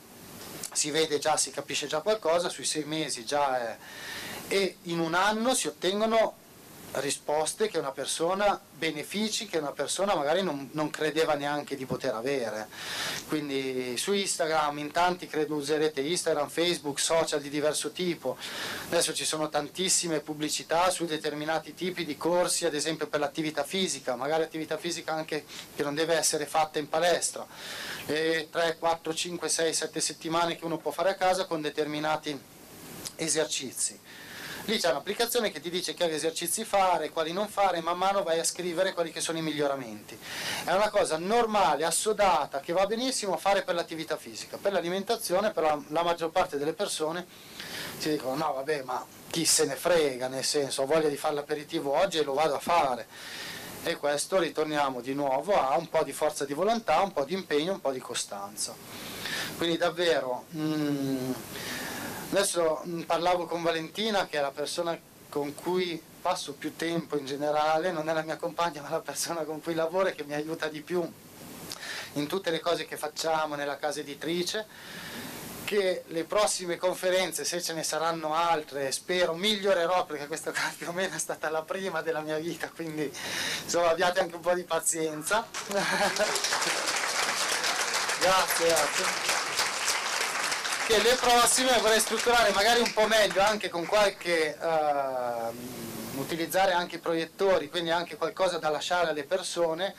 si 0.72 0.90
vede 0.90 1.18
già, 1.18 1.38
si 1.38 1.50
capisce 1.50 1.86
già 1.86 2.00
qualcosa, 2.00 2.50
sui 2.50 2.66
6 2.66 2.84
mesi 2.84 3.24
già 3.24 3.58
è... 3.58 3.76
e 4.48 4.76
in 4.82 4.98
un 4.98 5.14
anno 5.14 5.54
si 5.54 5.68
ottengono 5.68 6.44
risposte 7.00 7.68
che 7.68 7.78
una 7.78 7.90
persona, 7.90 8.60
benefici 8.76 9.46
che 9.46 9.58
una 9.58 9.72
persona 9.72 10.14
magari 10.14 10.42
non, 10.42 10.68
non, 10.72 10.90
credeva 10.90 11.34
neanche 11.34 11.76
di 11.76 11.84
poter 11.84 12.14
avere. 12.14 12.68
Quindi 13.28 13.96
su 13.96 14.12
Instagram, 14.12 14.78
in 14.78 14.90
tanti 14.92 15.26
credo 15.26 15.56
userete 15.56 16.00
Instagram, 16.00 16.48
Facebook, 16.48 16.98
social 16.98 17.40
di 17.40 17.48
diverso 17.48 17.90
tipo. 17.90 18.36
Adesso 18.86 19.12
ci 19.12 19.24
sono 19.24 19.48
tantissime 19.48 20.20
pubblicità 20.20 20.90
su 20.90 21.04
determinati 21.04 21.74
tipi 21.74 22.04
di 22.04 22.16
corsi, 22.16 22.64
ad 22.64 22.74
esempio 22.74 23.06
per 23.06 23.20
l'attività 23.20 23.64
fisica, 23.64 24.16
magari 24.16 24.42
attività 24.42 24.76
fisica 24.76 25.12
anche 25.12 25.44
che 25.74 25.82
non 25.82 25.94
deve 25.94 26.14
essere 26.14 26.46
fatta 26.46 26.78
in 26.78 26.88
palestra. 26.88 27.46
E 28.06 28.48
3, 28.50 28.76
4, 28.78 29.14
5, 29.14 29.48
6, 29.48 29.74
7 29.74 30.00
settimane 30.00 30.56
che 30.56 30.64
uno 30.64 30.78
può 30.78 30.90
fare 30.90 31.10
a 31.10 31.14
casa 31.14 31.44
con 31.44 31.60
determinati 31.60 32.38
esercizi 33.16 33.98
Lì 34.66 34.78
c'è 34.80 34.90
un'applicazione 34.90 35.52
che 35.52 35.60
ti 35.60 35.70
dice 35.70 35.94
che 35.94 36.06
esercizi 36.06 36.64
fare, 36.64 37.10
quali 37.10 37.32
non 37.32 37.46
fare, 37.46 37.80
man 37.80 37.96
mano 37.96 38.24
vai 38.24 38.40
a 38.40 38.44
scrivere 38.44 38.94
quelli 38.94 39.12
che 39.12 39.20
sono 39.20 39.38
i 39.38 39.42
miglioramenti. 39.42 40.18
È 40.64 40.72
una 40.72 40.90
cosa 40.90 41.18
normale, 41.18 41.84
assodata, 41.84 42.58
che 42.58 42.72
va 42.72 42.84
benissimo 42.84 43.36
fare 43.36 43.62
per 43.62 43.76
l'attività 43.76 44.16
fisica. 44.16 44.56
Per 44.56 44.72
l'alimentazione 44.72 45.52
però 45.52 45.80
la 45.90 46.02
maggior 46.02 46.30
parte 46.30 46.58
delle 46.58 46.72
persone 46.72 47.24
si 47.96 48.10
dicono 48.10 48.34
no 48.34 48.54
vabbè 48.54 48.82
ma 48.82 49.06
chi 49.30 49.44
se 49.44 49.66
ne 49.66 49.76
frega, 49.76 50.26
nel 50.26 50.44
senso 50.44 50.82
ho 50.82 50.86
voglia 50.86 51.08
di 51.08 51.16
fare 51.16 51.34
l'aperitivo 51.34 51.92
oggi 51.92 52.18
e 52.18 52.24
lo 52.24 52.34
vado 52.34 52.56
a 52.56 52.60
fare. 52.60 53.06
E 53.84 53.94
questo 53.94 54.40
ritorniamo 54.40 55.00
di 55.00 55.14
nuovo 55.14 55.54
a 55.54 55.76
un 55.76 55.88
po' 55.88 56.02
di 56.02 56.12
forza 56.12 56.44
di 56.44 56.54
volontà, 56.54 57.00
un 57.02 57.12
po' 57.12 57.22
di 57.22 57.34
impegno, 57.34 57.74
un 57.74 57.80
po' 57.80 57.92
di 57.92 58.00
costanza. 58.00 58.74
Quindi 59.56 59.76
davvero... 59.76 60.46
Mm, 60.56 61.32
Adesso 62.30 62.82
parlavo 63.06 63.46
con 63.46 63.62
Valentina, 63.62 64.26
che 64.26 64.38
è 64.38 64.40
la 64.40 64.50
persona 64.50 64.98
con 65.28 65.54
cui 65.54 66.02
passo 66.20 66.54
più 66.54 66.74
tempo 66.74 67.16
in 67.16 67.24
generale, 67.24 67.92
non 67.92 68.08
è 68.08 68.12
la 68.12 68.22
mia 68.22 68.36
compagna, 68.36 68.82
ma 68.86 68.90
la 68.90 69.00
persona 69.00 69.42
con 69.42 69.62
cui 69.62 69.74
lavoro 69.74 70.08
e 70.08 70.14
che 70.14 70.24
mi 70.24 70.34
aiuta 70.34 70.68
di 70.68 70.82
più 70.82 71.08
in 72.14 72.26
tutte 72.26 72.50
le 72.50 72.60
cose 72.60 72.86
che 72.86 72.96
facciamo 72.96 73.54
nella 73.54 73.76
casa 73.76 74.00
editrice 74.00 74.66
che 75.64 76.04
le 76.06 76.24
prossime 76.24 76.76
conferenze, 76.76 77.44
se 77.44 77.60
ce 77.60 77.72
ne 77.72 77.82
saranno 77.82 78.34
altre, 78.34 78.92
spero 78.92 79.34
migliorerò 79.34 80.06
perché 80.06 80.28
questa 80.28 80.52
più 80.78 80.88
o 80.88 80.92
meno 80.92 81.16
è 81.16 81.18
stata 81.18 81.50
la 81.50 81.62
prima 81.62 82.02
della 82.02 82.20
mia 82.20 82.38
vita, 82.38 82.70
quindi 82.74 83.12
insomma 83.64 83.90
abbiate 83.90 84.20
anche 84.20 84.36
un 84.36 84.40
po' 84.40 84.54
di 84.54 84.62
pazienza. 84.62 85.44
grazie, 88.20 88.66
grazie 88.66 89.35
che 90.86 91.02
le 91.02 91.16
prossime 91.16 91.76
vorrei 91.80 91.98
strutturare 91.98 92.52
magari 92.52 92.78
un 92.78 92.92
po' 92.92 93.08
meglio 93.08 93.42
anche 93.42 93.68
con 93.68 93.84
qualche 93.86 94.56
uh, 94.56 96.20
utilizzare 96.20 96.70
anche 96.72 96.96
i 96.96 96.98
proiettori 97.00 97.68
quindi 97.68 97.90
anche 97.90 98.16
qualcosa 98.16 98.58
da 98.58 98.68
lasciare 98.68 99.08
alle 99.08 99.24
persone 99.24 99.92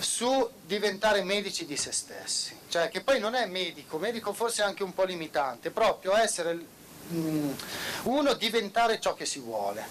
su 0.00 0.50
diventare 0.64 1.22
medici 1.22 1.66
di 1.66 1.76
se 1.76 1.92
stessi. 1.92 2.58
Cioè 2.68 2.88
che 2.88 3.02
poi 3.02 3.20
non 3.20 3.36
è 3.36 3.46
medico 3.46 3.98
medico 3.98 4.32
forse 4.32 4.62
è 4.62 4.64
anche 4.64 4.82
un 4.82 4.92
po' 4.92 5.04
limitante 5.04 5.70
proprio 5.70 6.16
essere 6.16 6.58
um, 7.10 7.56
uno 8.02 8.34
diventare 8.34 8.98
ciò 8.98 9.14
che 9.14 9.24
si 9.24 9.38
vuole. 9.38 9.84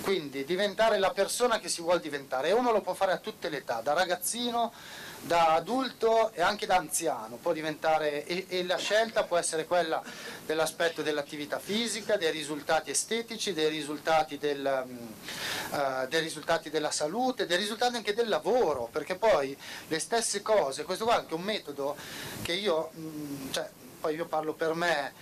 Quindi 0.00 0.46
diventare 0.46 0.98
la 0.98 1.10
persona 1.10 1.60
che 1.60 1.68
si 1.68 1.82
vuole 1.82 2.00
diventare. 2.00 2.48
E 2.48 2.52
uno 2.52 2.72
lo 2.72 2.80
può 2.80 2.94
fare 2.94 3.12
a 3.12 3.18
tutte 3.18 3.50
le 3.50 3.58
età 3.58 3.82
da 3.82 3.92
ragazzino 3.92 4.72
da 5.22 5.54
adulto 5.54 6.32
e 6.32 6.42
anche 6.42 6.66
da 6.66 6.76
anziano, 6.76 7.36
può 7.36 7.52
diventare, 7.52 8.26
e, 8.26 8.46
e 8.48 8.64
la 8.64 8.76
scelta 8.76 9.22
può 9.22 9.36
essere 9.36 9.66
quella 9.66 10.02
dell'aspetto 10.44 11.02
dell'attività 11.02 11.58
fisica, 11.58 12.16
dei 12.16 12.30
risultati 12.30 12.90
estetici, 12.90 13.52
dei 13.52 13.68
risultati, 13.68 14.36
del, 14.36 14.84
uh, 15.70 16.06
dei 16.08 16.20
risultati, 16.20 16.70
della 16.70 16.90
salute, 16.90 17.46
dei 17.46 17.56
risultati 17.56 17.96
anche 17.96 18.14
del 18.14 18.28
lavoro, 18.28 18.88
perché 18.90 19.14
poi 19.14 19.56
le 19.88 19.98
stesse 19.98 20.42
cose, 20.42 20.82
questo 20.82 21.04
qua 21.04 21.14
è 21.14 21.18
anche 21.18 21.34
un 21.34 21.42
metodo 21.42 21.96
che 22.42 22.52
io, 22.52 22.90
mh, 22.92 23.00
mm, 23.00 23.50
cioè, 23.52 23.70
poi 24.00 24.16
io 24.16 24.26
parlo 24.26 24.54
per 24.54 24.74
me, 24.74 25.12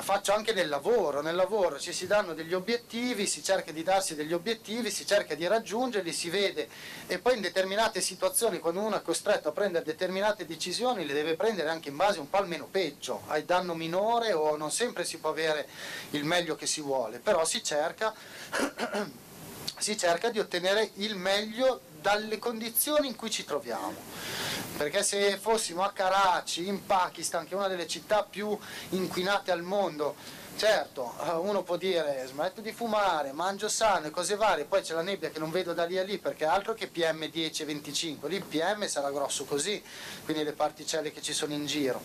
faccio 0.00 0.34
anche 0.34 0.52
nel 0.52 0.68
lavoro, 0.68 1.22
nel 1.22 1.34
lavoro 1.34 1.78
ci 1.78 1.92
si 1.92 2.06
danno 2.06 2.34
degli 2.34 2.52
obiettivi, 2.52 3.26
si 3.26 3.42
cerca 3.42 3.72
di 3.72 3.82
darsi 3.82 4.14
degli 4.14 4.34
obiettivi, 4.34 4.90
si 4.90 5.06
cerca 5.06 5.34
di 5.34 5.46
raggiungerli, 5.46 6.12
si 6.12 6.28
vede. 6.28 6.68
E 7.06 7.18
poi 7.18 7.36
in 7.36 7.40
determinate 7.40 8.00
situazioni 8.00 8.58
quando 8.58 8.80
uno 8.80 8.96
è 8.96 9.02
costretto 9.02 9.48
a 9.48 9.52
prendere 9.52 9.84
determinate 9.84 10.44
decisioni 10.44 11.06
le 11.06 11.14
deve 11.14 11.36
prendere 11.36 11.70
anche 11.70 11.88
in 11.88 11.96
base 11.96 12.20
un 12.20 12.28
po' 12.28 12.36
almeno 12.36 12.66
peggio, 12.70 13.22
hai 13.28 13.44
danno 13.44 13.74
minore 13.74 14.32
o 14.32 14.56
non 14.56 14.70
sempre 14.70 15.04
si 15.04 15.18
può 15.18 15.30
avere 15.30 15.66
il 16.10 16.24
meglio 16.24 16.54
che 16.54 16.66
si 16.66 16.82
vuole, 16.82 17.18
però 17.18 17.44
si 17.46 17.62
cerca, 17.62 18.14
si 19.78 19.96
cerca 19.96 20.28
di 20.30 20.38
ottenere 20.38 20.90
il 20.96 21.16
meglio 21.16 21.80
dalle 22.00 22.38
condizioni 22.38 23.08
in 23.08 23.16
cui 23.16 23.30
ci 23.30 23.44
troviamo 23.44 24.46
perché 24.78 25.02
se 25.02 25.36
fossimo 25.38 25.82
a 25.82 25.90
Karachi, 25.90 26.68
in 26.68 26.86
Pakistan, 26.86 27.44
che 27.44 27.54
è 27.54 27.56
una 27.56 27.66
delle 27.66 27.88
città 27.88 28.22
più 28.22 28.56
inquinate 28.90 29.50
al 29.50 29.62
mondo, 29.62 30.14
certo, 30.56 31.14
eh, 31.24 31.30
uno 31.32 31.64
può 31.64 31.76
dire 31.76 32.24
smetto 32.28 32.60
di 32.60 32.70
fumare, 32.70 33.32
mangio 33.32 33.68
sano 33.68 34.06
e 34.06 34.10
cose 34.10 34.36
varie, 34.36 34.66
poi 34.66 34.82
c'è 34.82 34.94
la 34.94 35.02
nebbia 35.02 35.30
che 35.30 35.40
non 35.40 35.50
vedo 35.50 35.72
da 35.74 35.84
lì 35.84 35.98
a 35.98 36.04
lì 36.04 36.18
perché 36.18 36.44
altro 36.44 36.74
che 36.74 36.90
PM10 36.94 37.62
e 37.62 37.64
25, 37.64 38.28
lì 38.28 38.40
PM 38.40 38.86
sarà 38.86 39.10
grosso 39.10 39.44
così, 39.44 39.82
quindi 40.24 40.44
le 40.44 40.52
particelle 40.52 41.12
che 41.12 41.22
ci 41.22 41.32
sono 41.32 41.52
in 41.54 41.66
giro. 41.66 42.00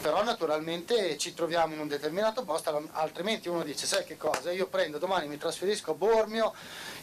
Però 0.00 0.22
naturalmente 0.22 1.18
ci 1.18 1.34
troviamo 1.34 1.74
in 1.74 1.80
un 1.80 1.88
determinato 1.88 2.44
posto, 2.44 2.88
altrimenti 2.92 3.48
uno 3.48 3.64
dice 3.64 3.86
sai 3.86 4.04
che 4.04 4.16
cosa, 4.16 4.52
io 4.52 4.66
prendo 4.68 4.98
domani 4.98 5.26
mi 5.26 5.38
trasferisco 5.38 5.90
a 5.90 5.94
Bormio, 5.94 6.54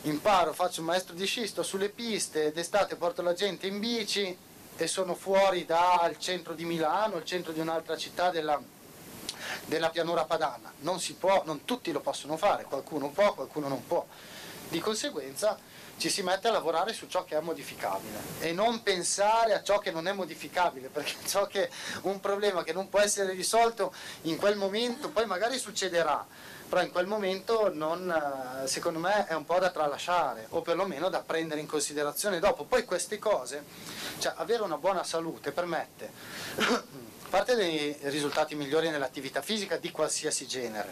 imparo, 0.03 0.53
faccio 0.53 0.79
un 0.79 0.87
maestro 0.87 1.13
di 1.13 1.25
scisto 1.25 1.61
sulle 1.61 1.89
piste, 1.89 2.51
d'estate 2.53 2.95
porto 2.95 3.21
la 3.21 3.33
gente 3.33 3.67
in 3.67 3.79
bici, 3.79 4.37
e 4.77 4.87
sono 4.87 5.15
fuori 5.15 5.65
dal 5.65 6.17
centro 6.19 6.53
di 6.53 6.65
Milano, 6.65 7.17
il 7.17 7.25
centro 7.25 7.53
di 7.53 7.59
un'altra 7.59 7.95
città 7.95 8.29
della, 8.29 8.61
della 9.65 9.89
pianura 9.89 10.25
padana. 10.25 10.71
Non 10.79 10.99
si 10.99 11.13
può, 11.13 11.43
non 11.45 11.63
tutti 11.63 11.91
lo 11.91 12.01
possono 12.01 12.35
fare, 12.37 12.63
qualcuno 12.63 13.09
può, 13.09 13.33
qualcuno 13.33 13.67
non 13.67 13.85
può. 13.85 14.05
Di 14.67 14.79
conseguenza 14.79 15.57
ci 15.97 16.09
si 16.09 16.21
mette 16.21 16.49
a 16.49 16.51
lavorare 16.51 16.93
su 16.93 17.07
ciò 17.07 17.23
che 17.23 17.37
è 17.37 17.39
modificabile 17.39 18.19
e 18.39 18.51
non 18.51 18.83
pensare 18.83 19.53
a 19.53 19.63
ciò 19.63 19.79
che 19.79 19.91
non 19.91 20.07
è 20.07 20.11
modificabile, 20.11 20.89
perché 20.89 21.15
ciò 21.27 21.47
che 21.47 21.69
un 22.01 22.19
problema 22.19 22.63
che 22.63 22.73
non 22.73 22.89
può 22.89 22.99
essere 22.99 23.33
risolto 23.33 23.93
in 24.23 24.35
quel 24.37 24.57
momento, 24.57 25.09
poi 25.09 25.25
magari 25.25 25.57
succederà, 25.57 26.25
però 26.67 26.81
in 26.81 26.91
quel 26.91 27.07
momento 27.07 27.73
non, 27.73 28.09
eh, 28.63 28.67
secondo 28.67 28.99
me 28.99 29.25
è 29.27 29.33
un 29.33 29.45
po' 29.45 29.59
da 29.59 29.69
tralasciare 29.69 30.47
o 30.49 30.61
perlomeno 30.61 31.09
da 31.09 31.21
prendere 31.21 31.61
in 31.61 31.67
considerazione 31.67 32.39
dopo. 32.39 32.65
Poi 32.65 32.83
queste 32.83 33.17
cose, 33.17 33.63
cioè 34.19 34.33
avere 34.35 34.63
una 34.63 34.77
buona 34.77 35.03
salute 35.03 35.51
permette, 35.51 36.11
a 36.55 36.83
parte 37.29 37.55
dei 37.55 37.95
risultati 38.01 38.55
migliori 38.55 38.89
nell'attività 38.89 39.41
fisica 39.41 39.77
di 39.77 39.91
qualsiasi 39.91 40.45
genere, 40.47 40.91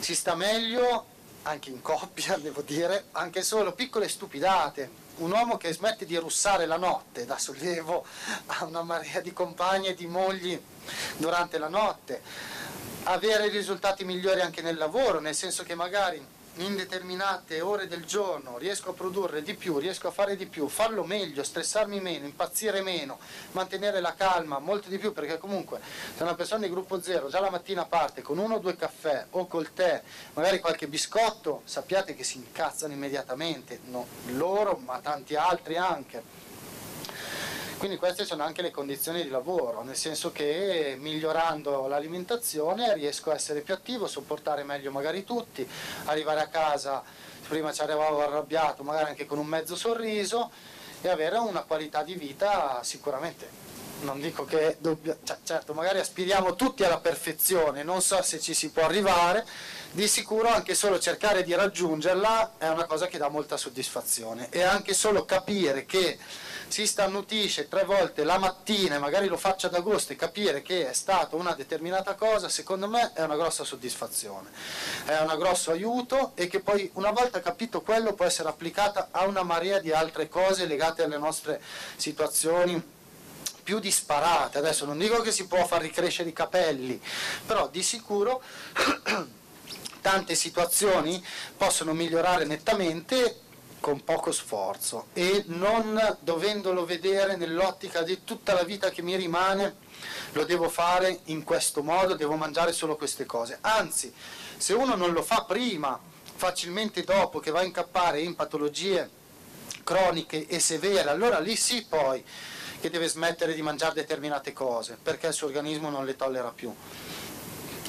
si 0.00 0.16
sta 0.16 0.34
meglio 0.34 1.11
anche 1.42 1.70
in 1.70 1.82
coppia, 1.82 2.36
devo 2.42 2.62
dire, 2.62 3.06
anche 3.12 3.42
solo 3.42 3.72
piccole 3.72 4.08
stupidate. 4.08 5.00
Un 5.16 5.30
uomo 5.30 5.56
che 5.56 5.72
smette 5.72 6.06
di 6.06 6.16
russare 6.16 6.64
la 6.66 6.78
notte 6.78 7.26
dà 7.26 7.38
sollievo 7.38 8.04
a 8.46 8.64
una 8.64 8.82
marea 8.82 9.20
di 9.20 9.32
compagni 9.32 9.88
e 9.88 9.94
di 9.94 10.06
mogli 10.06 10.60
durante 11.16 11.58
la 11.58 11.68
notte 11.68 12.22
avere 13.04 13.48
risultati 13.48 14.04
migliori 14.04 14.40
anche 14.40 14.62
nel 14.62 14.76
lavoro, 14.76 15.20
nel 15.20 15.34
senso 15.34 15.64
che 15.64 15.74
magari 15.74 16.24
in 16.56 16.76
determinate 16.76 17.60
ore 17.60 17.86
del 17.86 18.04
giorno 18.04 18.58
riesco 18.58 18.90
a 18.90 18.92
produrre 18.92 19.42
di 19.42 19.54
più, 19.54 19.78
riesco 19.78 20.08
a 20.08 20.10
fare 20.10 20.36
di 20.36 20.46
più, 20.46 20.68
farlo 20.68 21.02
meglio, 21.02 21.42
stressarmi 21.42 22.00
meno, 22.00 22.26
impazzire 22.26 22.82
meno, 22.82 23.18
mantenere 23.52 24.00
la 24.00 24.14
calma 24.14 24.58
molto 24.58 24.88
di 24.88 24.98
più, 24.98 25.12
perché 25.12 25.38
comunque 25.38 25.80
se 26.14 26.22
una 26.22 26.34
persona 26.34 26.66
di 26.66 26.70
gruppo 26.70 27.00
zero 27.00 27.28
già 27.28 27.40
la 27.40 27.50
mattina 27.50 27.86
parte 27.86 28.20
con 28.20 28.38
uno 28.38 28.56
o 28.56 28.58
due 28.58 28.76
caffè 28.76 29.26
o 29.30 29.46
col 29.46 29.72
tè, 29.72 30.02
magari 30.34 30.60
qualche 30.60 30.88
biscotto, 30.88 31.62
sappiate 31.64 32.14
che 32.14 32.24
si 32.24 32.36
incazzano 32.36 32.92
immediatamente, 32.92 33.80
no, 33.84 34.06
loro 34.32 34.78
ma 34.84 34.98
tanti 35.00 35.34
altri 35.34 35.76
anche 35.76 36.50
quindi 37.82 37.98
queste 37.98 38.24
sono 38.24 38.44
anche 38.44 38.62
le 38.62 38.70
condizioni 38.70 39.24
di 39.24 39.28
lavoro, 39.28 39.82
nel 39.82 39.96
senso 39.96 40.30
che 40.30 40.94
migliorando 41.00 41.88
l'alimentazione 41.88 42.94
riesco 42.94 43.32
a 43.32 43.34
essere 43.34 43.60
più 43.60 43.74
attivo, 43.74 44.06
sopportare 44.06 44.62
meglio 44.62 44.92
magari 44.92 45.24
tutti, 45.24 45.68
arrivare 46.04 46.38
a 46.42 46.46
casa, 46.46 47.02
prima 47.48 47.72
ci 47.72 47.80
arrivavo 47.80 48.22
arrabbiato, 48.22 48.84
magari 48.84 49.08
anche 49.08 49.26
con 49.26 49.38
un 49.38 49.46
mezzo 49.46 49.74
sorriso 49.74 50.52
e 51.00 51.08
avere 51.08 51.38
una 51.38 51.62
qualità 51.62 52.04
di 52.04 52.14
vita 52.14 52.84
sicuramente. 52.84 53.48
Non 54.02 54.20
dico 54.20 54.44
che 54.44 54.76
dobbia, 54.78 55.16
cioè, 55.24 55.38
certo 55.42 55.74
magari 55.74 55.98
aspiriamo 55.98 56.54
tutti 56.54 56.84
alla 56.84 57.00
perfezione, 57.00 57.82
non 57.82 58.00
so 58.00 58.22
se 58.22 58.38
ci 58.38 58.54
si 58.54 58.70
può 58.70 58.84
arrivare, 58.84 59.44
di 59.90 60.06
sicuro 60.06 60.46
anche 60.46 60.76
solo 60.76 61.00
cercare 61.00 61.42
di 61.42 61.52
raggiungerla 61.52 62.52
è 62.58 62.68
una 62.68 62.84
cosa 62.84 63.08
che 63.08 63.18
dà 63.18 63.28
molta 63.28 63.56
soddisfazione. 63.56 64.46
E 64.50 64.62
anche 64.62 64.94
solo 64.94 65.24
capire 65.24 65.84
che 65.84 66.16
si 66.72 66.86
starnutisce 66.86 67.68
tre 67.68 67.84
volte 67.84 68.24
la 68.24 68.38
mattina 68.38 68.94
e 68.94 68.98
magari 68.98 69.26
lo 69.26 69.36
faccia 69.36 69.66
ad 69.66 69.74
agosto 69.74 70.14
e 70.14 70.16
capire 70.16 70.62
che 70.62 70.88
è 70.88 70.94
stata 70.94 71.36
una 71.36 71.52
determinata 71.52 72.14
cosa, 72.14 72.48
secondo 72.48 72.88
me 72.88 73.12
è 73.12 73.22
una 73.22 73.36
grossa 73.36 73.62
soddisfazione, 73.62 74.48
è 75.04 75.18
un 75.18 75.36
grosso 75.38 75.70
aiuto 75.70 76.32
e 76.34 76.46
che 76.46 76.60
poi 76.60 76.90
una 76.94 77.10
volta 77.10 77.42
capito 77.42 77.82
quello 77.82 78.14
può 78.14 78.24
essere 78.24 78.48
applicata 78.48 79.08
a 79.10 79.26
una 79.26 79.42
marea 79.42 79.80
di 79.80 79.92
altre 79.92 80.30
cose 80.30 80.64
legate 80.64 81.02
alle 81.02 81.18
nostre 81.18 81.60
situazioni 81.96 82.82
più 83.62 83.78
disparate. 83.78 84.56
Adesso 84.56 84.86
non 84.86 84.96
dico 84.96 85.20
che 85.20 85.30
si 85.30 85.46
può 85.46 85.66
far 85.66 85.82
ricrescere 85.82 86.30
i 86.30 86.32
capelli, 86.32 86.98
però 87.44 87.68
di 87.68 87.82
sicuro 87.82 88.42
tante 90.00 90.34
situazioni 90.34 91.22
possono 91.54 91.92
migliorare 91.92 92.46
nettamente 92.46 93.40
con 93.82 94.04
poco 94.04 94.30
sforzo 94.30 95.08
e 95.12 95.42
non 95.48 96.16
dovendolo 96.20 96.84
vedere 96.84 97.34
nell'ottica 97.34 98.02
di 98.02 98.22
tutta 98.22 98.54
la 98.54 98.62
vita 98.62 98.90
che 98.90 99.02
mi 99.02 99.16
rimane, 99.16 99.74
lo 100.34 100.44
devo 100.44 100.68
fare 100.68 101.18
in 101.24 101.42
questo 101.42 101.82
modo, 101.82 102.14
devo 102.14 102.36
mangiare 102.36 102.72
solo 102.72 102.94
queste 102.94 103.26
cose. 103.26 103.58
Anzi, 103.60 104.14
se 104.56 104.72
uno 104.72 104.94
non 104.94 105.10
lo 105.10 105.22
fa 105.22 105.42
prima, 105.42 105.98
facilmente 106.36 107.02
dopo 107.02 107.40
che 107.40 107.50
va 107.50 107.58
a 107.58 107.64
incappare 107.64 108.20
in 108.20 108.36
patologie 108.36 109.10
croniche 109.82 110.46
e 110.46 110.60
severe, 110.60 111.10
allora 111.10 111.40
lì 111.40 111.56
sì 111.56 111.84
poi 111.84 112.24
che 112.80 112.88
deve 112.88 113.08
smettere 113.08 113.52
di 113.52 113.62
mangiare 113.62 113.94
determinate 113.94 114.52
cose, 114.52 114.96
perché 115.02 115.26
il 115.26 115.32
suo 115.32 115.48
organismo 115.48 115.90
non 115.90 116.04
le 116.04 116.14
tollera 116.14 116.52
più. 116.54 116.72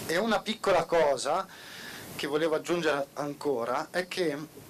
E 0.07 0.17
una 0.17 0.41
piccola 0.41 0.85
cosa 0.85 1.47
che 2.15 2.25
volevo 2.25 2.55
aggiungere 2.55 3.07
ancora 3.13 3.89
è 3.91 4.07
che 4.07 4.62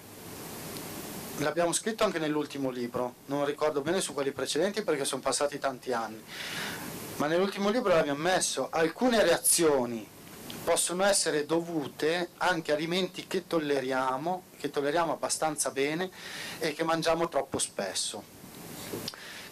l'abbiamo 1.38 1.72
scritto 1.72 2.04
anche 2.04 2.18
nell'ultimo 2.18 2.70
libro, 2.70 3.14
non 3.26 3.44
ricordo 3.44 3.80
bene 3.80 4.00
su 4.00 4.14
quelli 4.14 4.32
precedenti 4.32 4.82
perché 4.82 5.04
sono 5.04 5.20
passati 5.20 5.58
tanti 5.58 5.92
anni, 5.92 6.22
ma 7.16 7.26
nell'ultimo 7.26 7.70
libro 7.70 7.94
l'abbiamo 7.94 8.22
messo 8.22 8.68
alcune 8.70 9.22
reazioni 9.22 10.12
possono 10.64 11.04
essere 11.04 11.44
dovute 11.44 12.30
anche 12.38 12.72
a 12.72 12.74
alimenti 12.74 13.26
che 13.26 13.46
tolleriamo, 13.46 14.44
che 14.58 14.70
tolleriamo 14.70 15.12
abbastanza 15.12 15.70
bene 15.70 16.10
e 16.58 16.72
che 16.72 16.84
mangiamo 16.84 17.28
troppo 17.28 17.58
spesso. 17.58 18.33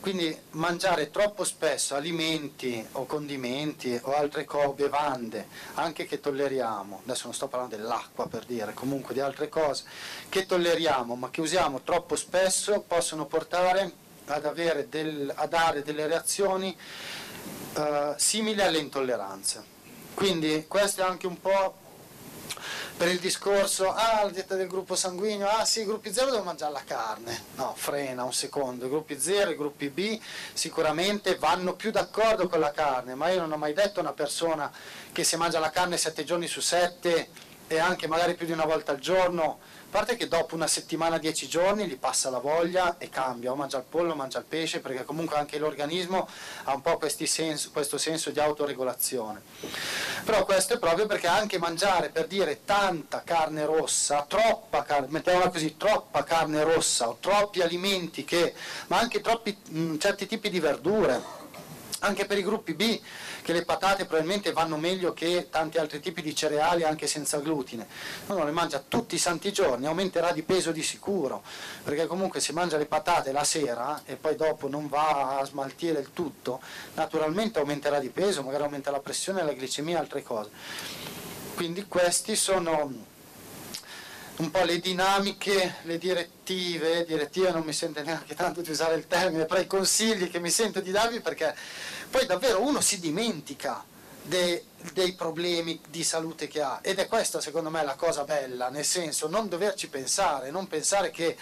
Quindi 0.02 0.36
mangiare 0.50 1.12
troppo 1.12 1.44
spesso 1.44 1.94
alimenti 1.94 2.84
o 2.94 3.06
condimenti 3.06 3.96
o 4.02 4.16
altre 4.16 4.44
cose, 4.44 4.72
bevande, 4.74 5.46
anche 5.74 6.06
che 6.06 6.18
tolleriamo, 6.18 7.02
adesso 7.04 7.26
non 7.26 7.34
sto 7.34 7.46
parlando 7.46 7.76
dell'acqua 7.76 8.26
per 8.26 8.44
dire, 8.44 8.74
comunque 8.74 9.14
di 9.14 9.20
altre 9.20 9.48
cose, 9.48 9.84
che 10.28 10.44
tolleriamo 10.44 11.14
ma 11.14 11.30
che 11.30 11.40
usiamo 11.40 11.82
troppo 11.82 12.16
spesso 12.16 12.80
possono 12.80 13.26
portare 13.26 13.92
ad, 14.26 14.88
del, 14.88 15.32
a 15.36 15.46
dare 15.46 15.84
delle 15.84 16.08
reazioni 16.08 16.76
uh, 17.76 18.14
simili 18.16 18.60
alle 18.60 18.78
intolleranze. 18.78 19.62
Quindi 20.14 20.64
questo 20.66 21.02
è 21.02 21.04
anche 21.04 21.28
un 21.28 21.40
po' 21.40 21.76
per 22.96 23.08
il 23.08 23.18
discorso, 23.18 23.92
ah 23.92 24.22
la 24.22 24.30
dieta 24.30 24.54
del 24.54 24.68
gruppo 24.68 24.94
sanguigno, 24.94 25.48
ah 25.48 25.64
sì, 25.64 25.80
i 25.80 25.84
gruppi 25.84 26.12
0 26.12 26.26
devono 26.26 26.44
mangiare 26.44 26.72
la 26.72 26.82
carne, 26.84 27.44
no, 27.56 27.74
frena 27.76 28.24
un 28.24 28.32
secondo, 28.32 28.86
i 28.86 28.88
gruppi 28.88 29.18
0 29.18 29.50
e 29.50 29.52
i 29.54 29.56
gruppi 29.56 29.88
B 29.88 30.20
sicuramente 30.52 31.36
vanno 31.36 31.74
più 31.74 31.90
d'accordo 31.90 32.48
con 32.48 32.60
la 32.60 32.70
carne, 32.70 33.14
ma 33.14 33.28
io 33.30 33.40
non 33.40 33.52
ho 33.52 33.56
mai 33.56 33.72
detto 33.72 33.98
a 33.98 34.02
una 34.02 34.12
persona 34.12 34.70
che 35.12 35.24
se 35.24 35.36
mangia 35.36 35.58
la 35.58 35.70
carne 35.70 35.96
7 35.96 36.24
giorni 36.24 36.46
su 36.46 36.60
7 36.60 37.28
e 37.66 37.78
anche 37.78 38.06
magari 38.06 38.34
più 38.34 38.46
di 38.46 38.52
una 38.52 38.66
volta 38.66 38.92
al 38.92 38.98
giorno 38.98 39.58
parte 39.92 40.16
che 40.16 40.26
dopo 40.26 40.54
una 40.54 40.66
settimana, 40.66 41.18
dieci 41.18 41.46
giorni 41.46 41.86
gli 41.86 41.98
passa 41.98 42.30
la 42.30 42.38
voglia 42.38 42.96
e 42.96 43.10
cambia, 43.10 43.52
o 43.52 43.54
mangia 43.54 43.76
il 43.76 43.84
pollo, 43.86 44.12
o 44.12 44.14
mangia 44.14 44.38
il 44.38 44.46
pesce, 44.46 44.80
perché 44.80 45.04
comunque 45.04 45.36
anche 45.36 45.58
l'organismo 45.58 46.26
ha 46.64 46.72
un 46.72 46.80
po' 46.80 46.98
senso, 47.26 47.70
questo 47.70 47.98
senso 47.98 48.30
di 48.30 48.40
autoregolazione. 48.40 49.42
Però 50.24 50.46
questo 50.46 50.72
è 50.74 50.78
proprio 50.78 51.04
perché 51.04 51.26
anche 51.26 51.58
mangiare, 51.58 52.08
per 52.08 52.26
dire, 52.26 52.64
tanta 52.64 53.22
carne 53.22 53.66
rossa, 53.66 54.24
troppa 54.26 54.82
carne, 54.82 55.08
mettiamola 55.10 55.50
così, 55.50 55.76
troppa 55.76 56.24
carne 56.24 56.64
rossa 56.64 57.10
o 57.10 57.18
troppi 57.20 57.60
alimenti 57.60 58.24
che, 58.24 58.54
ma 58.86 58.98
anche 58.98 59.20
troppi, 59.20 59.54
mh, 59.68 59.98
certi 59.98 60.26
tipi 60.26 60.48
di 60.48 60.58
verdure, 60.58 61.20
anche 61.98 62.24
per 62.24 62.38
i 62.38 62.42
gruppi 62.42 62.72
B, 62.72 62.98
che 63.42 63.52
le 63.52 63.64
patate 63.64 64.06
probabilmente 64.06 64.52
vanno 64.52 64.76
meglio 64.76 65.12
che 65.12 65.48
tanti 65.50 65.78
altri 65.78 66.00
tipi 66.00 66.22
di 66.22 66.34
cereali 66.34 66.84
anche 66.84 67.06
senza 67.06 67.38
glutine. 67.38 67.86
Uno 68.26 68.44
le 68.44 68.52
mangia 68.52 68.82
tutti 68.86 69.16
i 69.16 69.18
santi 69.18 69.52
giorni, 69.52 69.86
aumenterà 69.86 70.32
di 70.32 70.42
peso 70.42 70.72
di 70.72 70.82
sicuro, 70.82 71.42
perché 71.82 72.06
comunque 72.06 72.40
se 72.40 72.52
mangia 72.52 72.78
le 72.78 72.86
patate 72.86 73.32
la 73.32 73.44
sera 73.44 74.02
e 74.04 74.16
poi 74.16 74.36
dopo 74.36 74.68
non 74.68 74.88
va 74.88 75.38
a 75.38 75.44
smaltire 75.44 75.98
il 75.98 76.10
tutto, 76.12 76.60
naturalmente 76.94 77.58
aumenterà 77.58 77.98
di 77.98 78.10
peso, 78.10 78.42
magari 78.42 78.62
aumenta 78.62 78.90
la 78.90 79.00
pressione, 79.00 79.42
la 79.42 79.52
glicemia 79.52 79.96
e 79.96 80.00
altre 80.00 80.22
cose. 80.22 80.50
Quindi 81.54 81.86
questi 81.86 82.34
sono 82.36 83.10
un 84.36 84.50
po' 84.50 84.64
le 84.64 84.78
dinamiche, 84.78 85.76
le 85.82 85.98
direttive, 85.98 87.04
direttive 87.04 87.50
non 87.50 87.62
mi 87.62 87.72
sento 87.72 88.02
neanche 88.02 88.34
tanto 88.34 88.62
di 88.62 88.70
usare 88.70 88.94
il 88.94 89.06
termine, 89.06 89.44
però 89.44 89.60
i 89.60 89.66
consigli 89.66 90.30
che 90.30 90.40
mi 90.40 90.50
sento 90.50 90.80
di 90.80 90.90
darvi 90.90 91.20
perché 91.20 91.54
poi 92.12 92.26
davvero 92.26 92.60
uno 92.60 92.82
si 92.82 93.00
dimentica 93.00 93.82
de, 94.22 94.66
dei 94.92 95.14
problemi 95.14 95.80
di 95.88 96.04
salute 96.04 96.46
che 96.46 96.60
ha. 96.60 96.80
Ed 96.82 96.98
è 96.98 97.08
questa 97.08 97.40
secondo 97.40 97.70
me 97.70 97.82
la 97.82 97.94
cosa 97.94 98.24
bella, 98.24 98.68
nel 98.68 98.84
senso 98.84 99.28
non 99.28 99.48
doverci 99.48 99.88
pensare, 99.88 100.50
non 100.50 100.68
pensare 100.68 101.10
che 101.10 101.36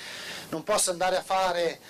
non 0.51 0.63
posso 0.63 0.93
andare 0.93 1.17
a 1.17 1.23
fare 1.23 1.81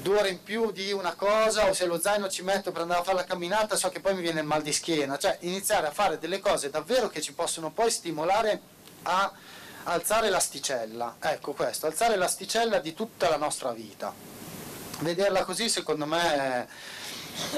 due 0.00 0.18
ore 0.18 0.30
in 0.30 0.42
più 0.42 0.72
di 0.72 0.92
una 0.92 1.12
cosa 1.12 1.68
o 1.68 1.74
se 1.74 1.84
lo 1.84 2.00
zaino 2.00 2.30
ci 2.30 2.42
metto 2.42 2.72
per 2.72 2.80
andare 2.80 3.00
a 3.00 3.04
fare 3.04 3.18
la 3.18 3.24
camminata 3.24 3.76
so 3.76 3.90
che 3.90 4.00
poi 4.00 4.14
mi 4.14 4.22
viene 4.22 4.40
il 4.40 4.46
mal 4.46 4.62
di 4.62 4.72
schiena, 4.72 5.18
cioè 5.18 5.36
iniziare 5.40 5.86
a 5.86 5.92
fare 5.92 6.18
delle 6.18 6.40
cose 6.40 6.70
davvero 6.70 7.10
che 7.10 7.20
ci 7.20 7.34
possono 7.34 7.70
poi 7.70 7.90
stimolare 7.90 8.60
a 9.02 9.30
alzare 9.84 10.30
l'asticella, 10.30 11.16
ecco 11.20 11.52
questo, 11.52 11.84
alzare 11.84 12.16
l'asticella 12.16 12.78
di 12.78 12.94
tutta 12.94 13.28
la 13.28 13.36
nostra 13.36 13.72
vita. 13.72 14.14
Vederla 15.00 15.44
così 15.44 15.68
secondo 15.68 16.06
me 16.06 16.66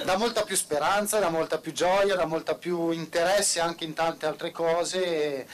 dà 0.04 0.16
molta 0.16 0.42
più 0.42 0.56
speranza, 0.56 1.18
dà 1.18 1.28
molta 1.28 1.58
più 1.58 1.72
gioia, 1.72 2.14
dà 2.14 2.26
molta 2.26 2.54
più 2.54 2.90
interesse 2.90 3.60
anche 3.60 3.84
in 3.84 3.94
tante 3.94 4.26
altre 4.26 4.50
cose 4.50 5.04
e, 5.04 5.46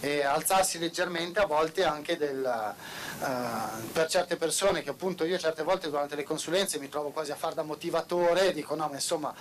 e 0.00 0.22
alzarsi 0.22 0.78
leggermente 0.78 1.40
a 1.40 1.46
volte 1.46 1.84
anche 1.84 2.16
del, 2.16 2.74
uh, 3.18 3.90
per 3.92 4.06
certe 4.08 4.36
persone 4.36 4.82
che 4.82 4.90
appunto 4.90 5.24
io 5.24 5.38
certe 5.38 5.62
volte 5.62 5.88
durante 5.88 6.16
le 6.16 6.22
consulenze 6.22 6.78
mi 6.78 6.88
trovo 6.88 7.10
quasi 7.10 7.32
a 7.32 7.36
far 7.36 7.54
da 7.54 7.62
motivatore 7.62 8.48
e 8.48 8.52
dico 8.52 8.74
no 8.74 8.88
ma 8.88 8.94
insomma 8.94 9.34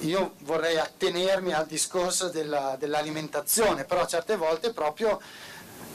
io 0.00 0.34
vorrei 0.40 0.78
attenermi 0.78 1.52
al 1.52 1.66
discorso 1.66 2.28
della, 2.28 2.76
dell'alimentazione 2.78 3.84
però 3.84 4.06
certe 4.06 4.36
volte 4.36 4.72
proprio 4.72 5.20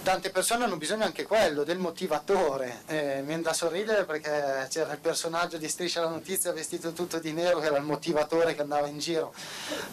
tante 0.05 0.29
persone 0.29 0.65
hanno 0.65 0.77
bisogno 0.77 1.03
anche 1.03 1.23
quello, 1.23 1.63
del 1.63 1.79
motivatore. 1.79 2.83
Eh, 2.85 3.15
mi 3.21 3.25
viene 3.25 3.41
da 3.41 3.53
sorridere 3.53 4.05
perché 4.05 4.67
c'era 4.69 4.93
il 4.93 4.99
personaggio 4.99 5.57
di 5.57 5.67
Striscia 5.67 6.01
la 6.01 6.09
Notizia 6.09 6.53
vestito 6.53 6.93
tutto 6.93 7.17
di 7.17 7.33
nero 7.33 7.59
che 7.59 7.65
era 7.65 7.77
il 7.77 7.83
motivatore 7.83 8.53
che 8.53 8.61
andava 8.61 8.85
in 8.85 8.99
giro 8.99 9.33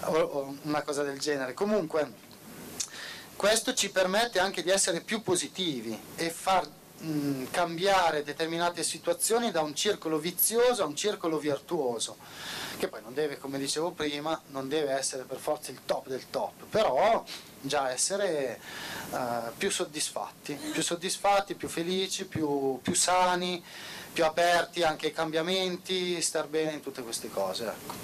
o, 0.01 0.19
o 0.19 0.57
una 0.65 0.83
cosa 0.83 1.03
del 1.03 1.19
genere. 1.19 1.55
Comunque 1.55 2.13
questo 3.37 3.73
ci 3.73 3.91
permette 3.91 4.39
anche 4.39 4.63
di 4.63 4.69
essere 4.69 5.01
più 5.01 5.23
positivi 5.23 5.99
e 6.17 6.29
far 6.29 6.69
mh, 6.99 7.45
cambiare 7.51 8.23
determinate 8.23 8.83
situazioni 8.83 9.51
da 9.51 9.63
un 9.63 9.75
circolo 9.75 10.19
vizioso 10.19 10.83
a 10.83 10.87
un 10.87 10.95
circolo 10.95 11.39
virtuoso 11.39 12.19
che 12.79 12.89
poi 12.89 13.01
non 13.01 13.15
deve, 13.15 13.39
come 13.39 13.59
dicevo 13.59 13.93
prima, 13.93 14.39
non 14.49 14.69
deve 14.69 14.93
essere 14.93 15.23
per 15.23 15.39
forza 15.39 15.71
il 15.71 15.79
top 15.87 16.09
del 16.09 16.29
top, 16.29 16.65
però 16.69 17.25
già 17.63 17.91
essere 17.91 18.61
uh, 19.11 19.53
più 19.57 19.71
soddisfatti, 19.71 20.55
più 20.55 20.83
soddisfatti, 20.83 21.55
più 21.55 21.69
felici, 21.69 22.27
più, 22.27 22.79
più, 22.83 22.95
sani, 22.95 23.63
più 24.13 24.25
aperti 24.25 24.83
anche 24.83 25.07
ai 25.07 25.13
cambiamenti, 25.13 26.21
star 26.21 26.47
bene 26.47 26.73
in 26.73 26.81
tutte 26.81 27.03
queste 27.03 27.31
cose. 27.31 27.67
Ecco. 27.67 27.95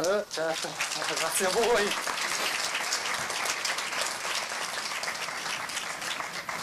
Eh, 0.00 0.24
certo, 0.30 0.68
grazie 1.14 1.46
a 1.46 1.50
voi. 1.50 2.69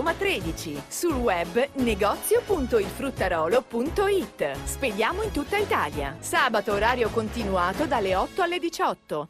Roma 0.00 0.14
13. 0.14 0.84
Sul 0.88 1.12
web 1.12 1.68
negozio.ilfruttarolo.it. 1.74 4.56
Spediamo 4.64 5.22
in 5.22 5.30
tutta 5.30 5.58
Italia. 5.58 6.16
Sabato 6.20 6.72
orario 6.72 7.10
continuato 7.10 7.84
dalle 7.84 8.14
8 8.14 8.40
alle 8.40 8.58
18. 8.58 9.28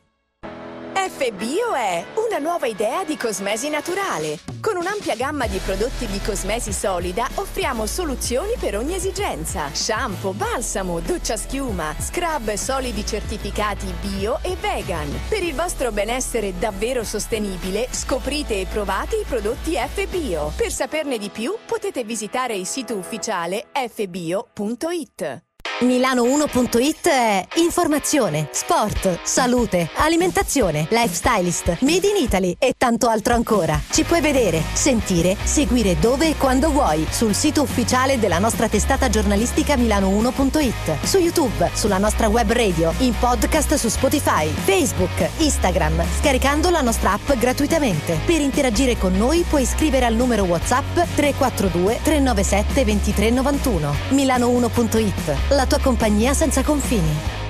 FBio 1.08 1.72
è 1.72 2.04
una 2.16 2.38
nuova 2.38 2.66
idea 2.66 3.04
di 3.04 3.16
cosmesi 3.16 3.70
naturale. 3.70 4.38
Con 4.60 4.76
un'ampia 4.76 5.16
gamma 5.16 5.46
di 5.46 5.56
prodotti 5.56 6.04
di 6.04 6.20
cosmesi 6.20 6.74
solida 6.74 7.26
offriamo 7.36 7.86
soluzioni 7.86 8.52
per 8.60 8.76
ogni 8.76 8.94
esigenza. 8.94 9.72
Shampoo, 9.72 10.34
balsamo, 10.34 11.00
doccia 11.00 11.38
schiuma, 11.38 11.94
scrub 11.98 12.52
solidi 12.52 13.06
certificati 13.06 13.86
bio 14.02 14.40
e 14.42 14.56
vegan. 14.60 15.08
Per 15.26 15.42
il 15.42 15.54
vostro 15.54 15.90
benessere 15.90 16.58
davvero 16.58 17.02
sostenibile, 17.02 17.88
scoprite 17.90 18.60
e 18.60 18.66
provate 18.66 19.16
i 19.16 19.24
prodotti 19.26 19.76
FBio. 19.76 20.52
Per 20.54 20.70
saperne 20.70 21.16
di 21.16 21.30
più 21.30 21.56
potete 21.64 22.04
visitare 22.04 22.54
il 22.54 22.66
sito 22.66 22.94
ufficiale 22.94 23.68
fbio.it. 23.72 25.49
Milano1.it 25.80 27.08
è 27.08 27.46
informazione, 27.54 28.50
sport, 28.52 29.20
salute, 29.22 29.88
alimentazione, 29.94 30.86
lifestylist, 30.90 31.78
made 31.80 32.06
in 32.06 32.22
Italy 32.22 32.54
e 32.58 32.74
tanto 32.76 33.08
altro 33.08 33.32
ancora. 33.32 33.80
Ci 33.90 34.04
puoi 34.04 34.20
vedere, 34.20 34.62
sentire, 34.74 35.34
seguire 35.42 35.98
dove 35.98 36.28
e 36.28 36.36
quando 36.36 36.70
vuoi 36.70 37.06
sul 37.08 37.34
sito 37.34 37.62
ufficiale 37.62 38.18
della 38.18 38.38
nostra 38.38 38.68
testata 38.68 39.08
giornalistica 39.08 39.76
Milano1.it, 39.76 41.02
su 41.02 41.16
YouTube, 41.16 41.70
sulla 41.72 41.96
nostra 41.96 42.28
web 42.28 42.52
radio, 42.52 42.92
in 42.98 43.14
podcast 43.18 43.76
su 43.76 43.88
Spotify, 43.88 44.48
Facebook, 44.48 45.30
Instagram, 45.38 46.04
scaricando 46.20 46.68
la 46.68 46.82
nostra 46.82 47.12
app 47.12 47.32
gratuitamente. 47.38 48.18
Per 48.26 48.40
interagire 48.42 48.98
con 48.98 49.16
noi 49.16 49.46
puoi 49.48 49.64
scrivere 49.64 50.04
al 50.04 50.14
numero 50.14 50.42
WhatsApp 50.44 50.92
342 51.14 52.00
397 52.02 52.84
2391. 52.84 53.94
Milano1.it, 54.10 55.36
la 55.52 55.68
tua 55.70 55.78
compagnia 55.78 56.34
senza 56.34 56.64
confini. 56.64 57.49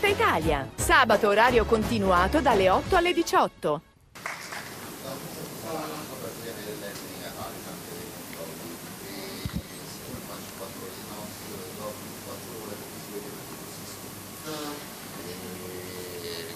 tutta 0.00 0.12
Italia. 0.14 0.66
Sabato 0.76 1.28
orario 1.28 1.66
continuato 1.66 2.40
dalle 2.40 2.70
8 2.70 2.96
alle 2.96 3.12
18. 3.12 3.82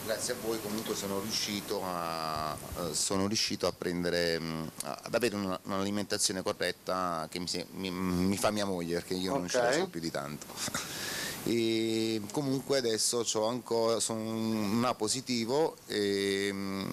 grazie 0.05 0.35
a 0.35 0.37
voi 0.43 0.61
comunque 0.61 0.95
sono 0.95 1.21
riuscito 1.21 1.83
a, 1.85 2.57
eh, 2.79 2.95
sono 2.95 3.27
riuscito 3.27 3.66
a 3.66 3.73
prendere, 3.73 4.39
mm, 4.39 4.66
ad 4.83 5.15
avere 5.15 5.35
una- 5.35 5.59
un'alimentazione 5.65 6.43
corretta 6.43 7.27
che 7.31 7.39
mi, 7.39 7.49
se- 7.49 7.66
mi- 7.73 7.91
mi 7.91 8.37
fa 8.37 8.51
mia 8.51 8.66
moglie 8.66 8.95
perché 8.95 9.15
io 9.15 9.33
non 9.33 9.49
ci 9.49 9.57
Ok. 9.57 9.62
riesco 9.69 9.87
più 9.89 10.01
di 10.01 10.11
tanto. 10.11 10.47
E 11.45 12.23
comunque 12.33 12.79
adesso 12.79 13.23
ancora, 13.47 14.01
sono 14.01 14.21
un 14.21 14.83
A 14.87 14.95
positivo 14.95 15.77
e 15.87 16.49
mm, 16.51 16.93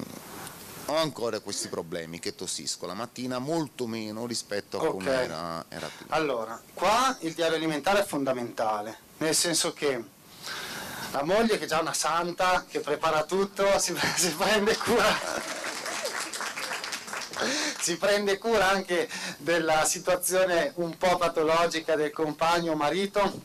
ho 0.88 0.96
ancora 0.98 1.40
questi 1.40 1.70
problemi 1.70 2.20
che 2.20 2.36
tossisco 2.36 2.86
la 2.86 2.94
mattina 2.94 3.40
molto 3.40 3.88
meno 3.88 4.26
rispetto 4.26 4.78
a 4.78 4.84
Ok. 4.84 4.90
come 4.90 5.12
era, 5.12 5.66
era 5.70 5.90
prima. 5.96 6.16
Allora, 6.16 6.62
qua 6.74 7.16
il 7.22 7.34
diario 7.34 7.56
alimentare 7.56 8.02
è 8.02 8.06
fondamentale, 8.06 8.98
nel 9.20 9.36
senso 9.36 9.72
che 9.72 10.04
la 11.12 11.24
moglie 11.24 11.58
che 11.58 11.66
è 11.66 11.68
già 11.68 11.80
una 11.80 11.94
santa, 11.94 12.66
che 12.68 12.80
prepara 12.82 13.24
tutto, 13.24 13.66
si, 13.80 13.96
si 14.16 14.30
prende 14.32 14.76
cura. 14.78 15.60
Si 17.82 17.98
prende 17.98 18.38
cura 18.38 18.70
anche 18.70 19.10
della 19.38 19.84
situazione 19.86 20.74
un 20.76 20.96
po' 20.98 21.18
patologica 21.18 21.96
del 21.96 22.12
compagno 22.12 22.74
o 22.74 22.76
marito, 22.76 23.42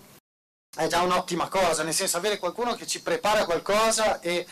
è 0.77 0.86
già 0.89 1.03
un'ottima 1.03 1.48
cosa, 1.48 1.82
nel 1.82 1.94
senso 1.94 2.19
avere 2.19 2.39
qualcuno 2.39 2.74
che 2.74 2.86
ci 2.86 3.01
prepara 3.01 3.47
qualcosa 3.47 4.20
e 4.20 4.47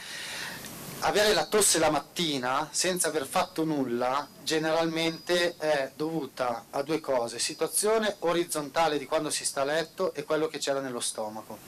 avere 1.01 1.35
la 1.35 1.45
tosse 1.45 1.79
la 1.79 1.91
mattina 1.91 2.67
senza 2.71 3.09
aver 3.09 3.27
fatto 3.27 3.63
nulla 3.65 4.27
generalmente 4.43 5.55
è 5.59 5.93
dovuta 5.95 6.65
a 6.71 6.83
due 6.83 7.01
cose, 7.01 7.39
situazione 7.39 8.17
orizzontale 8.21 8.97
di 8.97 9.05
quando 9.05 9.29
si 9.29 9.45
sta 9.45 9.61
a 9.61 9.65
letto 9.65 10.15
e 10.15 10.25
quello 10.25 10.47
che 10.47 10.59
c'era 10.59 10.81
nello 10.81 11.01
stomaco. 11.01 11.59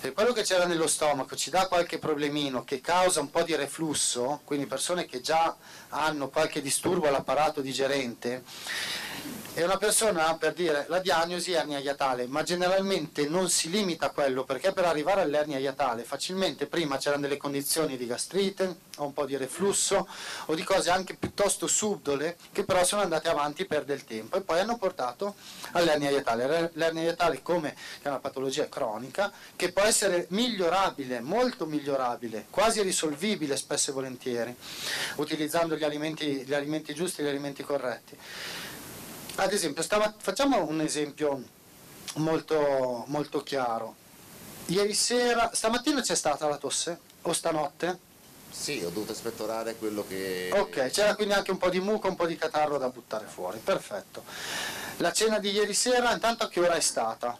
Se 0.00 0.12
quello 0.12 0.32
che 0.32 0.42
c'era 0.42 0.66
nello 0.66 0.88
stomaco 0.88 1.36
ci 1.36 1.50
dà 1.50 1.68
qualche 1.68 1.98
problemino 1.98 2.64
che 2.64 2.80
causa 2.80 3.20
un 3.20 3.30
po' 3.30 3.42
di 3.42 3.54
reflusso, 3.54 4.40
quindi 4.44 4.66
persone 4.66 5.06
che 5.06 5.20
già 5.20 5.56
hanno 5.90 6.28
qualche 6.28 6.60
disturbo 6.60 7.06
all'apparato 7.06 7.60
digerente, 7.60 8.42
è 9.56 9.64
una 9.64 9.78
persona, 9.78 10.36
per 10.36 10.52
dire, 10.52 10.84
la 10.88 10.98
diagnosi 10.98 11.52
ernia 11.52 11.78
iatale, 11.78 12.26
ma 12.26 12.42
generalmente 12.42 13.26
non 13.26 13.48
si 13.48 13.70
limita 13.70 14.04
a 14.04 14.10
quello, 14.10 14.44
perché 14.44 14.72
per 14.72 14.84
arrivare 14.84 15.22
all'ernia 15.22 15.56
iatale 15.56 16.04
facilmente 16.04 16.66
prima 16.66 16.98
c'erano 16.98 17.22
delle 17.22 17.38
condizioni 17.38 17.96
di 17.96 18.06
gastrite, 18.06 18.76
o 18.98 19.06
un 19.06 19.14
po' 19.14 19.24
di 19.24 19.34
reflusso, 19.38 20.06
o 20.44 20.54
di 20.54 20.62
cose 20.62 20.90
anche 20.90 21.14
piuttosto 21.14 21.66
subdole, 21.66 22.36
che 22.52 22.64
però 22.64 22.84
sono 22.84 23.00
andate 23.00 23.30
avanti 23.30 23.64
per 23.64 23.84
del 23.84 24.04
tempo 24.04 24.36
e 24.36 24.42
poi 24.42 24.60
hanno 24.60 24.76
portato 24.76 25.36
all'ernia 25.70 26.10
iatale. 26.10 26.72
L'ernia 26.74 27.04
iatale 27.04 27.40
come 27.40 27.74
è 28.02 28.08
una 28.08 28.18
patologia 28.18 28.68
cronica, 28.68 29.32
che 29.56 29.72
può 29.72 29.84
essere 29.84 30.26
migliorabile, 30.32 31.20
molto 31.20 31.64
migliorabile, 31.64 32.44
quasi 32.50 32.82
risolvibile 32.82 33.56
spesso 33.56 33.88
e 33.88 33.94
volentieri, 33.94 34.54
utilizzando 35.14 35.76
gli 35.76 35.84
alimenti, 35.84 36.44
gli 36.44 36.52
alimenti 36.52 36.92
giusti 36.92 37.22
e 37.22 37.24
gli 37.24 37.28
alimenti 37.28 37.62
corretti. 37.62 38.18
Ad 39.36 39.52
esempio, 39.52 39.82
stama- 39.82 40.14
facciamo 40.16 40.66
un 40.66 40.80
esempio 40.80 41.42
molto, 42.16 43.04
molto 43.08 43.42
chiaro. 43.42 43.94
Ieri 44.66 44.94
sera, 44.94 45.50
stamattina 45.52 46.00
c'è 46.00 46.14
stata 46.14 46.48
la 46.48 46.56
tosse? 46.56 46.98
O 47.22 47.32
stanotte? 47.32 47.98
Sì, 48.50 48.82
ho 48.82 48.88
dovuto 48.88 49.12
spettorare 49.12 49.76
quello 49.76 50.06
che... 50.06 50.50
Ok, 50.54 50.86
c'era 50.90 51.14
quindi 51.14 51.34
anche 51.34 51.50
un 51.50 51.58
po' 51.58 51.68
di 51.68 51.80
muco, 51.80 52.08
un 52.08 52.16
po' 52.16 52.26
di 52.26 52.36
catarro 52.36 52.78
da 52.78 52.88
buttare 52.88 53.26
fuori, 53.26 53.58
perfetto. 53.58 54.24
La 54.98 55.12
cena 55.12 55.38
di 55.38 55.50
ieri 55.50 55.74
sera, 55.74 56.12
intanto 56.12 56.44
a 56.44 56.48
che 56.48 56.60
ora 56.60 56.74
è 56.74 56.80
stata? 56.80 57.38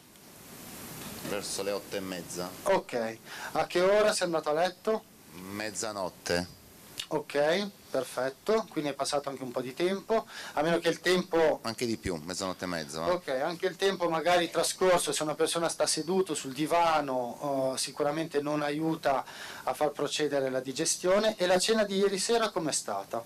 Verso 1.29 1.63
le 1.63 1.71
otto 1.71 1.97
e 1.97 2.01
mezza, 2.01 2.49
Ok, 2.65 3.19
a 3.53 3.67
che 3.67 3.81
ora 3.81 4.13
sei 4.13 4.27
andato 4.27 4.51
a 4.51 4.53
letto? 4.53 5.05
mezzanotte. 5.33 6.47
Ok, 7.09 7.69
perfetto, 7.97 8.67
quindi 8.69 8.91
è 8.91 8.93
passato 8.93 9.31
anche 9.31 9.43
un 9.43 9.51
po' 9.51 9.63
di 9.63 9.73
tempo, 9.73 10.27
a 10.53 10.61
meno 10.63 10.79
che 10.79 10.89
il 10.91 11.01
tempo 11.01 11.61
Anche 11.63 11.87
di 11.87 11.97
più, 11.97 12.15
mezzanotte 12.23 12.65
e 12.65 12.69
mezza. 12.69 13.01
va? 13.01 13.13
Ok, 13.15 13.29
anche 13.29 13.67
il 13.67 13.77
tempo 13.77 14.11
magari 14.11 14.51
trascorso, 14.51 15.13
se 15.13 15.23
una 15.23 15.35
persona 15.35 15.71
sta 15.71 15.87
seduto 15.87 16.35
sul 16.35 16.53
divano, 16.53 17.13
oh, 17.41 17.77
sicuramente 17.79 18.43
non 18.43 18.61
aiuta 18.61 19.25
a 19.65 19.73
far 19.73 19.91
procedere 19.93 20.51
la 20.51 20.61
digestione. 20.61 21.37
E 21.39 21.47
la 21.47 21.59
cena 21.59 21.85
di 21.85 21.97
ieri 21.97 22.19
sera 22.19 22.51
com'è 22.51 22.73
stata? 22.73 23.25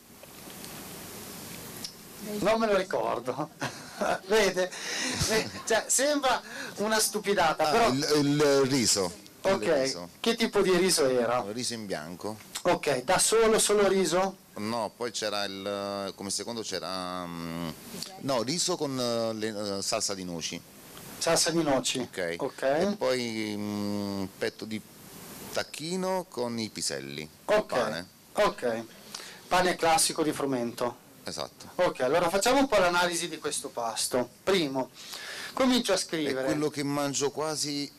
Non 2.39 2.61
me 2.61 2.67
lo 2.67 2.77
ricordo. 2.77 3.51
Vede? 4.27 4.71
Eh, 5.31 5.51
Cioè, 5.67 5.85
sembra 5.89 6.41
una 6.77 6.99
stupidata, 7.01 7.69
Ah, 7.69 7.71
però... 7.73 7.89
il, 7.89 8.07
il 8.21 8.61
riso. 8.69 9.13
Ok, 9.43 9.73
riso. 9.83 10.09
che 10.21 10.37
tipo 10.37 10.61
di 10.61 10.77
riso 10.77 11.09
era? 11.09 11.45
Riso 11.49 11.75
in 11.75 11.87
bianco. 11.87 12.37
Ok, 12.63 13.03
da 13.05 13.19
solo, 13.19 13.59
solo 13.59 13.89
riso? 13.89 14.40
No, 14.55 14.93
poi 14.97 15.11
c'era 15.11 15.45
il... 15.45 16.13
come 16.17 16.31
secondo 16.31 16.63
c'era... 16.63 17.25
mm, 17.25 17.69
no, 18.21 18.43
riso 18.43 18.77
con 18.77 18.99
eh, 18.99 19.33
le- 19.35 19.79
eh, 19.79 19.83
salsa 19.83 20.15
di 20.15 20.25
noci. 20.25 20.61
Salsa 21.19 21.51
di 21.51 21.63
noci? 21.63 21.99
Ok. 22.01 22.35
Ok. 22.39 22.63
E 22.63 22.95
poi 22.99 23.55
un 23.55 24.29
petto 24.37 24.65
di 24.65 24.81
tacchino 25.53 26.27
con 26.29 26.59
i 26.59 26.69
piselli. 26.69 27.29
Ok, 27.47 27.67
Pane. 27.67 28.07
ok. 28.35 28.85
Pane 29.49 29.77
classico 29.77 30.23
di 30.23 30.33
frumento. 30.33 31.09
Esatto. 31.25 31.71
Ok, 31.77 32.01
allora 32.01 32.29
facciamo 32.29 32.59
un 32.59 32.67
po' 32.69 32.79
l'analisi 32.79 33.29
di 33.29 33.39
questo 33.39 33.69
pasto. 33.69 34.29
Primo, 34.43 34.91
comincio 35.53 35.93
a 35.93 35.97
È 35.97 35.99
scrivere. 35.99 36.45
quello 36.45 36.71
che 36.71 36.83
mangio 36.83 37.31
quasi 37.31 37.91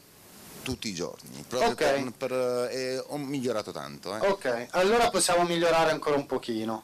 tutti 0.63 0.89
i 0.89 0.93
giorni. 0.93 1.43
Proprio 1.47 1.71
Ok. 1.71 1.75
per- 1.77 2.11
per- 2.17 2.69
eh, 2.71 3.03
ho 3.07 3.17
migliorato 3.17 3.71
tanto. 3.71 4.15
eh. 4.15 4.27
Ok, 4.27 4.67
allora 4.71 5.09
possiamo 5.09 5.43
migliorare 5.43 5.91
ancora 5.91 6.15
un 6.15 6.25
pochino. 6.25 6.83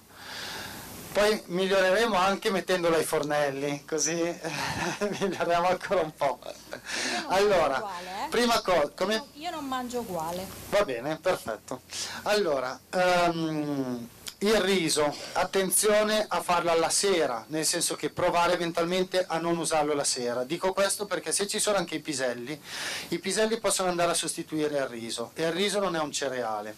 Poi 1.13 1.41
miglioreremo 1.47 2.15
anche 2.15 2.51
mettendolo 2.51 2.95
ai 2.95 3.03
fornelli, 3.03 3.83
così 3.87 4.13
miglioriamo 5.19 5.67
ancora 5.67 6.01
un 6.01 6.13
po'. 6.13 6.37
Allora, 7.29 7.77
uguale, 7.77 8.25
eh. 8.25 8.29
prima 8.29 8.61
cosa, 8.61 8.91
come... 8.95 9.23
Io- 9.33 9.49
non 9.49 9.65
mangio 9.65 10.01
uguale. 10.01 10.45
Va 10.69 10.83
bene, 10.83 11.17
perfetto. 11.17 11.81
Allora, 12.23 12.79
ehm, 12.91 14.07
il 14.41 14.55
riso, 14.59 15.15
attenzione 15.33 16.23
a 16.27 16.43
farlo 16.43 16.69
alla 16.69 16.91
sera, 16.91 17.43
nel 17.47 17.65
senso 17.65 17.95
che 17.95 18.11
provare 18.11 18.53
eventualmente 18.53 19.25
a 19.27 19.39
non 19.39 19.57
usarlo 19.57 19.95
la 19.95 20.03
sera. 20.03 20.43
Dico 20.43 20.73
questo 20.73 21.07
perché 21.07 21.31
se 21.31 21.47
ci 21.47 21.57
sono 21.57 21.77
anche 21.77 21.95
i 21.95 22.01
piselli, 22.01 22.59
i 23.07 23.17
piselli 23.17 23.59
possono 23.59 23.89
andare 23.89 24.11
a 24.11 24.13
sostituire 24.13 24.77
il 24.77 24.85
riso 24.85 25.31
e 25.33 25.41
il 25.41 25.53
riso 25.53 25.79
non 25.79 25.95
è 25.95 25.99
un 25.99 26.11
cereale. 26.11 26.75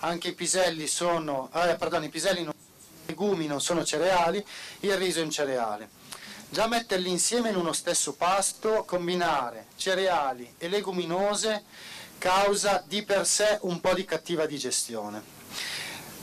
Anche 0.00 0.28
i 0.28 0.34
piselli 0.34 0.88
sono, 0.88 1.48
eh, 1.54 1.76
pardon, 1.76 2.02
i 2.02 2.08
piselli 2.08 2.42
non 2.42 2.52
i 2.54 3.10
legumi 3.10 3.46
non 3.46 3.60
sono 3.60 3.84
cereali, 3.84 4.44
il 4.80 4.96
riso 4.96 5.20
è 5.20 5.22
un 5.22 5.30
cereale. 5.30 5.90
Già 6.48 6.66
metterli 6.66 7.08
insieme 7.08 7.50
in 7.50 7.56
uno 7.56 7.72
stesso 7.72 8.14
pasto, 8.14 8.82
combinare 8.84 9.66
cereali 9.76 10.54
e 10.58 10.66
leguminose 10.68 11.62
causa 12.18 12.82
di 12.84 13.04
per 13.04 13.26
sé 13.26 13.58
un 13.62 13.80
po' 13.80 13.94
di 13.94 14.04
cattiva 14.04 14.44
digestione. 14.46 15.35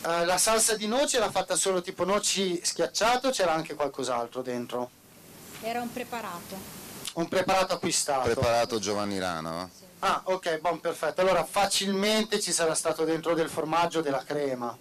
Eh, 0.05 0.25
la 0.25 0.38
salsa 0.38 0.75
di 0.75 0.88
noci 0.88 1.15
era 1.15 1.31
fatta 1.31 1.55
solo 1.55 1.81
tipo 1.81 2.03
noci 2.03 2.59
schiacciato 2.63 3.30
o 3.30 3.31
c'era 3.31 3.53
anche 3.53 3.73
qualcos'altro 3.73 4.41
dentro? 4.41 4.89
Era 5.61 5.81
un 5.81 5.91
preparato. 5.91 6.57
Un 7.13 7.27
preparato 7.30 7.73
acquistato. 7.75 8.23
Preparato 8.23 8.80
Giovanni 8.80 9.17
Rana. 9.19 9.63
eh. 9.63 9.81
Ah, 9.99 10.21
ok, 10.25 10.59
buon, 10.59 10.81
perfetto. 10.81 11.21
Allora 11.21 11.45
facilmente 11.45 12.41
ci 12.41 12.51
sarà 12.51 12.75
stato 12.75 13.05
dentro 13.05 13.34
del 13.34 13.47
formaggio, 13.49 14.01
della 14.01 14.23
crema. 14.25 14.75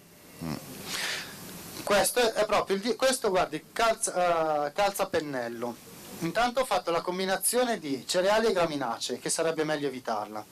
Questo 1.83 2.33
è 2.33 2.45
proprio 2.45 2.75
il 2.75 2.81
di- 2.81 2.95
questo 2.95 3.29
guardi, 3.29 3.63
calza, 3.71 4.65
eh, 4.67 4.71
calza 4.73 5.07
pennello. 5.07 5.75
Intanto 6.19 6.61
ho 6.61 6.65
fatto 6.65 6.91
la 6.91 7.01
combinazione 7.01 7.79
di 7.79 8.05
cereali 8.05 8.47
e 8.47 8.53
graminacee, 8.53 9.19
che 9.19 9.29
sarebbe 9.29 9.63
meglio 9.63 9.87
evitarla. 9.87 10.43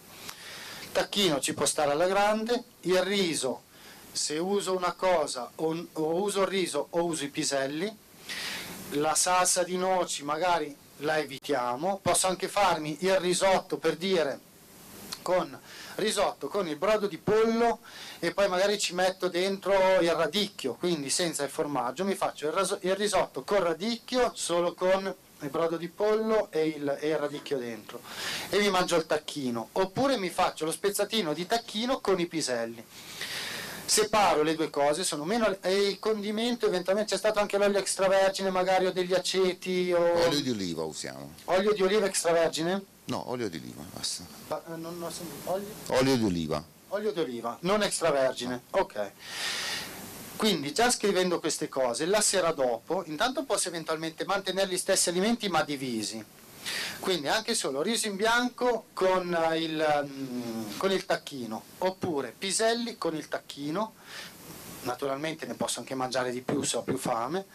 Il 0.81 0.91
tacchino 0.93 1.39
ci 1.41 1.53
può 1.53 1.65
stare 1.65 1.91
alla 1.91 2.07
grande, 2.07 2.64
il 2.81 3.02
riso, 3.02 3.64
se 4.12 4.38
uso 4.38 4.76
una 4.76 4.94
cosa 4.94 5.50
o, 5.56 5.88
o 5.94 6.16
uso 6.22 6.42
il 6.42 6.48
riso 6.48 6.88
o 6.90 7.04
uso 7.06 7.24
i 7.24 7.30
piselli, 7.30 7.96
la 8.92 9.16
salsa 9.16 9.64
di 9.64 9.78
noci 9.78 10.24
magari 10.24 10.76
la 10.98 11.18
evitiamo, 11.18 12.00
posso 12.02 12.28
anche 12.28 12.48
farmi 12.48 12.98
il 13.02 13.18
risotto 13.20 13.78
per 13.78 13.96
dire 13.96 14.40
con 15.22 15.60
risotto 15.96 16.48
con 16.48 16.68
il 16.68 16.78
brodo 16.78 17.08
di 17.08 17.18
pollo 17.18 17.80
e 18.20 18.34
poi 18.34 18.48
magari 18.48 18.80
ci 18.80 18.94
metto 18.94 19.28
dentro 19.28 19.74
il 20.00 20.12
radicchio, 20.12 20.74
quindi 20.74 21.10
senza 21.10 21.44
il 21.44 21.50
formaggio, 21.50 22.06
mi 22.06 22.16
faccio 22.16 22.48
il, 22.48 22.78
il 22.82 22.96
risotto 22.96 23.44
con 23.44 23.64
radicchio 23.64 24.32
solo 24.34 24.74
con 24.74 25.14
il 25.44 25.50
brodo 25.50 25.78
di 25.78 25.88
pollo 25.90 26.52
e 26.52 26.68
il, 26.68 26.98
e 27.00 27.10
il 27.10 27.18
radicchio 27.18 27.58
dentro. 27.58 28.02
E 28.50 28.60
mi 28.60 28.70
mangio 28.70 28.96
il 28.96 29.06
tacchino, 29.06 29.70
oppure 29.72 30.18
mi 30.18 30.30
faccio 30.30 30.66
lo 30.66 30.72
spezzatino 30.72 31.34
di 31.34 31.46
tacchino 31.46 32.00
con 32.00 32.20
i 32.20 32.28
piselli. 32.28 32.84
Separo 33.91 34.41
le 34.41 34.55
due 34.55 34.69
cose, 34.69 35.03
sono 35.03 35.26
meno 35.26 35.53
e 35.59 35.88
il 35.89 35.99
condimento 35.99 36.65
eventualmente 36.65 37.11
c'è 37.11 37.18
stato 37.18 37.39
anche 37.39 37.57
l'olio 37.57 37.77
extravergine, 37.77 38.49
magari 38.49 38.85
o 38.85 38.93
degli 38.93 39.13
aceti 39.13 39.91
o 39.91 39.99
Olio 40.27 40.39
di 40.39 40.49
oliva 40.49 40.84
usiamo. 40.84 41.34
olio 41.43 41.73
di 41.73 41.84
oliva 41.84 42.05
extravergine? 42.05 42.81
No, 43.07 43.30
olio 43.30 43.49
di 43.49 43.57
oliva, 43.57 43.84
basta. 43.93 44.23
Ma, 44.47 44.63
eh, 44.65 44.77
non 44.77 45.03
ho 45.03 45.11
sentito. 45.11 45.51
Olio? 45.51 45.68
Olio 45.88 46.15
di 46.15 46.23
oliva. 46.23 46.63
olio 46.88 47.11
d'oliva, 47.11 47.57
non 47.63 47.84
extravergine, 47.84 48.61
ok. 48.69 49.11
Quindi 50.38 50.72
già 50.73 50.89
scrivendo 50.89 51.41
queste 51.41 51.68
cose, 51.68 52.05
la 52.05 52.22
sera 52.22 52.53
dopo, 52.53 53.03
intanto 53.07 53.43
posso 53.43 53.68
eventualmente 53.68 54.23
mantenere 54.23 54.72
gli 54.72 54.77
stessi 54.77 55.09
alimenti 55.09 55.49
ma 55.49 55.63
divisi. 55.63 56.23
Quindi 57.00 57.28
anche 57.28 57.56
solo 57.56 57.82
riso 57.82 58.08
in 58.08 58.16
bianco 58.16 58.86
con 58.94 59.36
il, 59.56 60.06
mm, 60.06 60.78
con 60.78 60.92
il 60.92 61.06
tacchino, 61.06 61.64
oppure 61.80 62.34
piselli 62.38 62.98
con 62.98 63.16
il 63.16 63.28
tacchino, 63.28 63.94
naturalmente 64.84 65.46
ne 65.46 65.56
posso 65.56 65.80
anche 65.80 65.96
mangiare 65.96 66.32
di 66.32 66.42
più 66.42 66.62
se 66.64 66.78
ho 66.78 66.84
più 66.84 66.98
fame, 66.98 67.46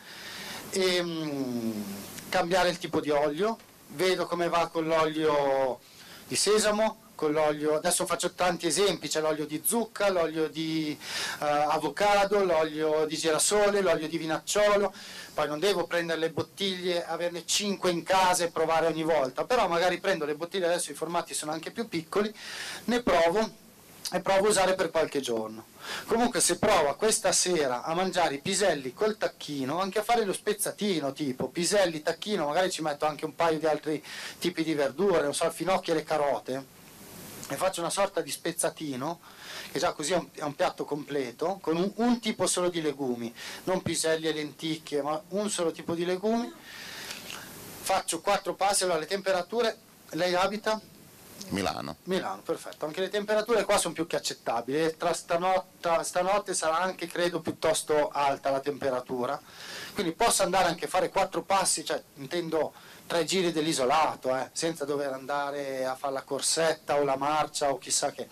e 0.71 1.03
mm, 1.03 1.83
cambiare 2.29 2.69
il 2.71 2.79
tipo 2.79 3.01
di 3.01 3.11
olio, 3.11 3.59
vedo 3.89 4.27
come 4.27 4.49
va 4.49 4.69
con 4.69 4.87
l'olio 4.87 5.81
di 6.27 6.37
sesamo, 6.37 7.06
con 7.17 7.33
l'olio, 7.33 7.75
adesso 7.75 8.07
faccio 8.07 8.33
tanti 8.35 8.69
esempi, 8.69 9.09
c'è 9.09 9.21
l'olio 9.21 9.47
di 9.47 9.61
zucca, 9.65 10.09
l'olio 10.11 10.49
di 10.49 10.97
uh, 11.41 11.45
avocado, 11.45 12.45
l'olio 12.45 13.05
di 13.07 13.17
girasole, 13.17 13.81
l'olio 13.81 14.07
di 14.07 14.19
vinacciolo, 14.19 14.95
poi 15.35 15.49
non 15.49 15.59
devo 15.59 15.87
prendere 15.87 16.21
le 16.21 16.31
bottiglie, 16.31 17.05
averne 17.05 17.45
5 17.45 17.91
in 17.91 18.05
casa 18.05 18.45
e 18.45 18.51
provare 18.51 18.87
ogni 18.87 19.03
volta, 19.03 19.45
però 19.45 19.67
magari 19.67 19.99
prendo 19.99 20.25
le 20.25 20.37
bottiglie, 20.37 20.67
adesso 20.67 20.93
i 20.93 20.95
formati 20.95 21.35
sono 21.35 21.51
anche 21.51 21.73
più 21.73 21.89
piccoli, 21.89 22.33
ne 22.85 23.03
provo 23.03 23.65
e 24.13 24.21
provo 24.21 24.47
a 24.47 24.51
usare 24.51 24.75
per 24.75 24.91
qualche 24.91 25.21
giorno. 25.21 25.67
Comunque 26.07 26.41
se 26.41 26.59
prova 26.59 26.95
questa 26.95 27.33
sera 27.33 27.83
a 27.83 27.95
mangiare 27.95 28.35
i 28.35 28.41
piselli 28.41 28.93
col 28.93 29.17
tacchino, 29.17 29.81
anche 29.81 29.99
a 29.99 30.03
fare 30.03 30.25
lo 30.25 30.33
spezzatino 30.33 31.13
tipo 31.13 31.49
piselli, 31.49 32.03
tacchino, 32.03 32.47
magari 32.47 32.71
ci 32.71 32.83
metto 32.83 33.07
anche 33.07 33.25
un 33.25 33.35
paio 33.35 33.59
di 33.59 33.67
altri 33.67 34.03
tipi 34.39 34.63
di 34.63 34.75
verdure, 34.75 35.23
non 35.23 35.35
so, 35.35 35.47
il 35.47 35.53
finocchio 35.53 35.93
e 35.93 35.97
le 35.97 36.05
carote, 36.05 36.65
e 37.49 37.57
faccio 37.57 37.81
una 37.81 37.91
sorta 37.91 38.21
di 38.21 38.31
spezzatino, 38.31 39.21
che 39.71 39.79
già 39.79 39.93
così 39.93 40.13
è 40.13 40.17
un, 40.17 40.29
è 40.33 40.43
un 40.43 40.55
piatto 40.55 40.85
completo, 40.85 41.59
con 41.61 41.77
un, 41.77 41.93
un, 41.97 42.19
tipo 42.21 42.47
solo 42.47 42.69
di 42.69 42.81
legumi, 42.81 43.33
non 43.65 43.83
piselli 43.83 44.27
e 44.27 44.33
lenticchie, 44.33 45.03
ma 45.03 45.21
un 45.29 45.49
solo 45.49 45.71
tipo 45.71 45.95
di 45.95 46.05
legumi. 46.05 46.53
Faccio 47.83 48.21
quattro 48.21 48.55
passi, 48.55 48.83
allora 48.83 48.99
le 48.99 49.07
temperature, 49.07 49.79
lei 50.11 50.35
abita? 50.35 50.81
Milano. 51.49 51.97
Milano, 52.05 52.43
perfetto. 52.43 52.87
Anche 52.87 53.01
le 53.01 53.09
temperature 53.09 53.65
qua 53.65 53.79
sono 53.79 53.95
più 53.95 54.07
che 54.07 54.17
accettabili. 54.17 54.97
Tra 54.97 55.13
stanotte, 55.13 56.03
stanotte 56.03 56.55
sarà 56.55 56.81
anche, 56.81 57.07
credo, 57.07 57.41
piuttosto 57.41 58.09
alta 58.09 58.51
la 58.51 58.59
temperatura. 58.59 59.41
Quindi 59.95 60.13
posso 60.13 60.43
andare 60.43 60.69
anche 60.69 60.87
a 60.87 60.89
fare 60.89 61.09
quattro 61.09 61.43
passi, 61.43 61.85
cioè 61.85 62.03
intendo 62.17 62.73
tre 63.07 63.25
giri 63.25 63.53
dell'isolato, 63.53 64.35
eh, 64.37 64.51
senza 64.53 64.85
dover 64.85 65.13
andare 65.13 65.85
a 65.85 65.95
fare 65.95 66.13
la 66.13 66.23
corsetta 66.23 66.97
o 66.97 67.05
la 67.05 67.17
marcia 67.17 67.71
o 67.71 67.79
chissà 67.79 68.11
che. 68.11 68.29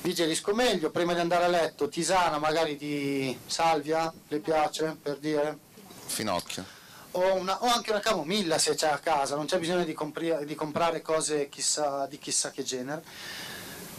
Digerisco 0.00 0.52
meglio, 0.54 0.90
prima 0.90 1.14
di 1.14 1.20
andare 1.20 1.44
a 1.44 1.48
letto, 1.48 1.88
tisana 1.88 2.38
magari 2.38 2.76
di 2.76 3.38
salvia, 3.46 4.12
le 4.28 4.38
piace 4.38 4.96
per 5.00 5.16
dire? 5.16 5.58
Finocchio 6.06 6.82
o, 7.14 7.34
una, 7.34 7.62
o, 7.62 7.66
anche 7.66 7.90
una 7.90 8.00
camomilla 8.00 8.58
se 8.58 8.74
c'è 8.74 8.88
a 8.88 8.98
casa, 8.98 9.36
non 9.36 9.46
c'è 9.46 9.58
bisogno 9.58 9.84
di, 9.84 9.92
compri, 9.92 10.32
di 10.44 10.54
comprare 10.54 11.02
cose 11.02 11.48
chissà, 11.48 12.06
di 12.06 12.18
chissà 12.18 12.50
che 12.50 12.62
genere. 12.62 13.02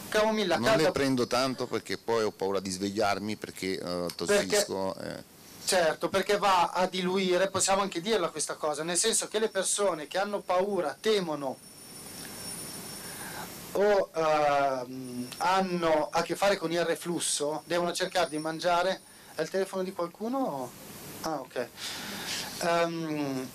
Camomilla 0.08 0.56
non 0.56 0.66
calda... 0.66 0.82
le 0.82 0.92
prendo 0.92 1.26
tanto 1.26 1.66
perché 1.66 1.98
poi 1.98 2.24
ho 2.24 2.30
paura 2.30 2.60
di 2.60 2.70
svegliarmi 2.70 3.36
perché 3.36 3.78
uh, 3.82 4.06
tossisco. 4.14 4.94
Perché... 4.96 5.18
Eh. 5.18 5.34
Certo, 5.66 6.08
perché 6.08 6.38
va 6.38 6.70
a 6.70 6.86
diluire, 6.86 7.50
possiamo 7.50 7.82
anche 7.82 8.00
dirla 8.00 8.28
questa 8.28 8.54
cosa, 8.54 8.84
nel 8.84 8.96
senso 8.96 9.26
che 9.26 9.40
le 9.40 9.48
persone 9.48 10.06
che 10.06 10.16
hanno 10.16 10.40
paura, 10.40 10.96
temono 10.98 11.58
o 13.72 14.10
uh, 14.14 15.26
hanno 15.38 16.08
a 16.10 16.22
che 16.22 16.36
fare 16.36 16.56
con 16.56 16.70
il 16.70 16.84
reflusso, 16.84 17.62
devono 17.66 17.92
cercare 17.92 18.28
di 18.28 18.38
mangiare. 18.38 19.00
È 19.34 19.42
il 19.42 19.50
telefono 19.50 19.82
di 19.82 19.92
qualcuno? 19.92 20.70
Ah, 21.22 21.40
ok 21.40 21.68
um, 22.62 23.48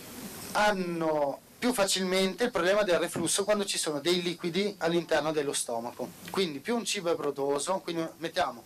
hanno 0.53 1.39
più 1.57 1.73
facilmente 1.73 2.45
il 2.45 2.51
problema 2.51 2.83
del 2.83 2.97
reflusso 2.97 3.43
quando 3.43 3.65
ci 3.65 3.77
sono 3.77 3.99
dei 3.99 4.21
liquidi 4.21 4.75
all'interno 4.79 5.31
dello 5.31 5.53
stomaco. 5.53 6.09
Quindi 6.31 6.59
più 6.59 6.75
un 6.75 6.85
cibo 6.85 7.11
è 7.11 7.15
brodoso, 7.15 7.79
quindi 7.79 8.05
mettiamo 8.17 8.63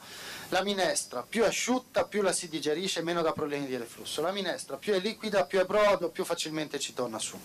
la 0.49 0.63
minestra 0.63 1.26
più 1.27 1.43
asciutta, 1.45 2.05
più 2.05 2.22
la 2.22 2.31
si 2.31 2.47
digerisce, 2.49 3.01
meno 3.01 3.22
da 3.22 3.31
problemi 3.31 3.65
di 3.65 3.77
reflusso. 3.77 4.22
La 4.22 4.31
minestra 4.31 4.77
più 4.77 4.93
è 4.93 4.99
liquida, 4.99 5.45
più 5.45 5.59
è 5.59 5.65
brodo, 5.65 6.09
più 6.09 6.23
facilmente 6.23 6.80
ci 6.80 6.93
torna 6.93 7.19
su. 7.19 7.39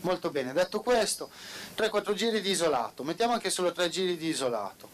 Molto 0.00 0.30
bene, 0.30 0.52
detto 0.52 0.80
questo, 0.80 1.28
3-4 1.76 2.12
giri 2.14 2.40
di 2.40 2.50
isolato, 2.50 3.02
mettiamo 3.02 3.32
anche 3.32 3.50
solo 3.50 3.72
3 3.72 3.88
giri 3.88 4.16
di 4.16 4.28
isolato 4.28 4.88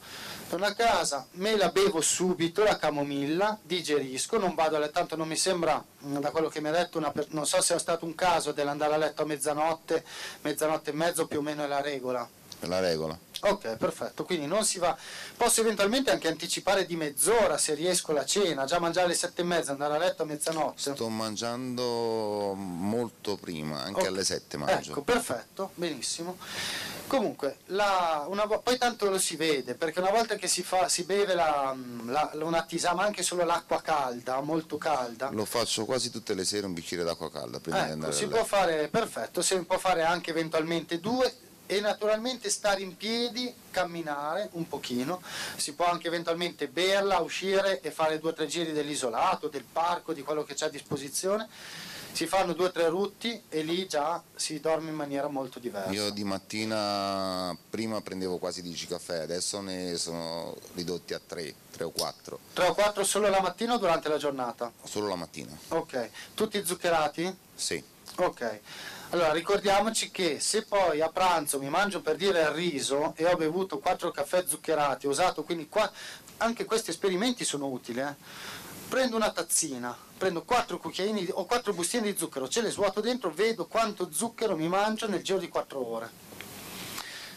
Torno 0.48 0.66
a 0.66 0.74
casa, 0.74 1.26
me 1.32 1.56
la 1.56 1.70
bevo 1.70 2.01
subito, 2.01 2.62
la 2.62 2.76
camomilla, 2.76 3.59
digerisco, 3.60 4.39
non 4.39 4.55
vado 4.55 4.76
a 4.76 4.78
letto, 4.78 4.93
tanto 4.93 5.16
non 5.16 5.26
mi 5.26 5.36
sembra, 5.36 5.82
mm, 6.05 6.18
da 6.18 6.31
quello 6.31 6.48
che 6.48 6.60
mi 6.60 6.68
ha 6.68 6.70
detto, 6.70 7.01
non 7.31 7.47
so 7.47 7.60
se 7.60 7.74
è 7.74 7.78
stato 7.78 8.05
un 8.05 8.14
caso 8.14 8.52
dell'andare 8.52 8.94
a 8.94 8.97
letto 8.98 9.22
a 9.22 9.24
mezzanotte, 9.24 10.05
mezzanotte 10.43 10.90
e 10.90 10.93
mezzo 10.93 11.26
più 11.26 11.39
o 11.39 11.43
meno 11.43 11.64
è 11.64 11.66
la 11.66 11.81
regola. 11.81 12.28
È 12.60 12.66
la 12.66 12.78
regola. 12.78 13.18
Ok, 13.47 13.77
perfetto, 13.77 14.25
quindi 14.25 14.47
non 14.47 14.65
si 14.65 14.79
va, 14.79 14.97
posso 15.37 15.61
eventualmente 15.61 16.11
anche 16.11 16.29
anticipare 16.29 16.87
di 16.87 16.97
mezz'ora 16.97 17.59
se 17.59 17.75
riesco 17.75 18.12
la 18.12 18.25
cena, 18.25 18.65
già 18.65 18.79
mangiare 18.79 19.07
alle 19.07 19.15
sette 19.15 19.43
e 19.43 19.45
mezza, 19.45 19.73
andare 19.73 19.95
a 19.95 19.99
letto 19.99 20.23
a 20.23 20.27
mezzanotte. 20.27 20.93
Sto 20.95 21.09
mangiando 21.09 22.55
molto 22.55 23.37
prima, 23.37 23.83
anche 23.83 24.01
okay. 24.01 24.07
alle 24.07 24.25
sette 24.25 24.57
mangio. 24.57 24.93
Ecco, 24.93 25.03
perfetto, 25.03 25.71
benissimo. 25.75 26.39
Comunque, 27.07 27.59
la, 27.66 28.25
una, 28.29 28.47
poi 28.47 28.79
tanto 28.79 29.11
lo 29.11 29.19
si 29.19 29.37
vede, 29.37 29.75
perché 29.75 30.01
una 30.01 30.11
volta 30.11 30.37
che 30.37 30.49
si, 30.49 30.62
fa, 30.62 30.89
si 30.89 31.05
beve 31.05 31.35
la, 31.35 31.77
la, 32.07 32.31
una 32.41 32.62
tisana, 32.62 33.03
anche 33.03 33.23
solo 33.23 33.45
l'acqua 33.45 33.83
calda, 33.83 34.41
molto 34.41 34.79
calda. 34.79 35.29
Lo 35.31 35.45
faccio 35.45 35.85
quasi 35.85 36.11
tutte 36.11 36.33
le 36.33 36.47
sere 36.47 36.65
un 36.66 36.73
bicchiere 36.73 37.05
d'acqua 37.05 37.31
calda 37.31 37.61
prima 37.61 37.77
ecco, 37.77 37.87
di 37.87 37.93
andare 37.93 38.12
si 38.12 38.27
può 38.27 38.43
fare, 38.43 38.89
perfetto, 38.89 39.43
si 39.43 39.55
può 39.65 39.79
fare 39.79 40.03
anche 40.03 40.31
eventualmente 40.31 40.99
due 40.99 41.33
e 41.66 41.81
naturalmente 41.81 42.51
stare 42.51 42.82
in 42.82 42.97
piedi, 42.97 43.53
camminare 43.70 44.49
un 44.53 44.69
pochino, 44.69 45.23
si 45.57 45.74
può 45.74 45.86
anche 45.86 46.09
eventualmente 46.09 46.69
berla, 46.69 47.20
uscire 47.20 47.81
e 47.81 47.91
fare 47.91 48.19
due 48.19 48.31
o 48.31 48.35
tre 48.35 48.47
giri 48.47 48.73
dell'isolato, 48.73 49.49
del 49.49 49.65
parco, 49.65 50.12
di 50.12 50.23
quello 50.23 50.45
che 50.45 50.55
c'è 50.55 50.66
a 50.66 50.70
disposizione. 50.70 51.49
Si 52.12 52.28
fanno 52.28 52.53
due 52.53 52.66
o 52.66 52.70
tre 52.70 52.89
rutti 52.89 53.43
e 53.49 53.62
lì 53.62 53.89
già 53.89 54.23
si 54.36 54.61
dorme 54.61 54.91
in 54.91 54.95
maniera 54.95 55.27
molto 55.27 55.59
diversa. 55.59 55.91
Io 55.91 56.11
di 56.11 56.23
mattina 56.23 57.57
prima 57.69 58.01
prendevo 58.03 58.39
quasi 58.39 58.62
10 58.62 58.86
caffè, 58.86 59.19
adesso 59.19 59.61
ne 59.61 59.97
sono 59.97 60.57
ridotti 60.74 61.12
a 61.12 61.20
3, 61.24 61.53
3 61.73 61.85
o 61.85 61.91
4. 61.91 62.39
3 62.53 62.66
o 62.69 62.74
4 62.74 63.03
solo 63.03 63.28
la 63.28 63.41
mattina 63.41 63.74
o 63.74 63.78
durante 63.78 64.09
la 64.09 64.16
giornata? 64.16 64.70
Solo 64.85 65.09
la 65.09 65.16
mattina. 65.16 65.59
Ok. 65.70 66.11
Tutti 66.35 66.65
zuccherati? 66.65 67.36
Sì. 67.53 67.82
Ok. 68.16 68.61
Allora 69.15 69.31
ricordiamoci 69.31 70.11
che 70.11 70.41
se 70.41 70.65
poi 70.65 71.01
a 71.01 71.09
pranzo 71.09 71.61
mi 71.61 71.69
mangio 71.69 72.01
per 72.01 72.16
dire 72.16 72.41
il 72.41 72.49
riso 72.49 73.15
e 73.15 73.24
ho 73.24 73.36
bevuto 73.36 73.78
4 73.78 74.11
caffè 74.11 74.43
zuccherati, 74.45 75.07
ho 75.07 75.11
usato 75.11 75.45
quindi 75.45 75.69
qua, 75.69 75.89
anche 76.39 76.65
questi 76.65 76.91
esperimenti 76.91 77.45
sono 77.45 77.69
utili. 77.69 78.01
Eh? 78.01 78.12
Prendo 78.89 79.15
una 79.15 79.31
tazzina, 79.31 79.97
prendo 80.19 80.43
4 80.43 80.78
cucchiaini 80.78 81.28
o 81.31 81.45
4 81.45 81.73
bustine 81.73 82.11
di 82.11 82.19
zucchero, 82.19 82.49
ce 82.49 82.61
le 82.61 82.73
svuoto 82.73 83.01
dentro, 83.01 83.31
vedo 83.31 83.66
quanto 83.66 84.11
zucchero 84.11 84.57
mi 84.57 84.66
mangio 84.66 85.07
nel 85.07 85.23
giro 85.23 85.39
di 85.39 85.49
4 85.49 85.89
ore 85.89 86.34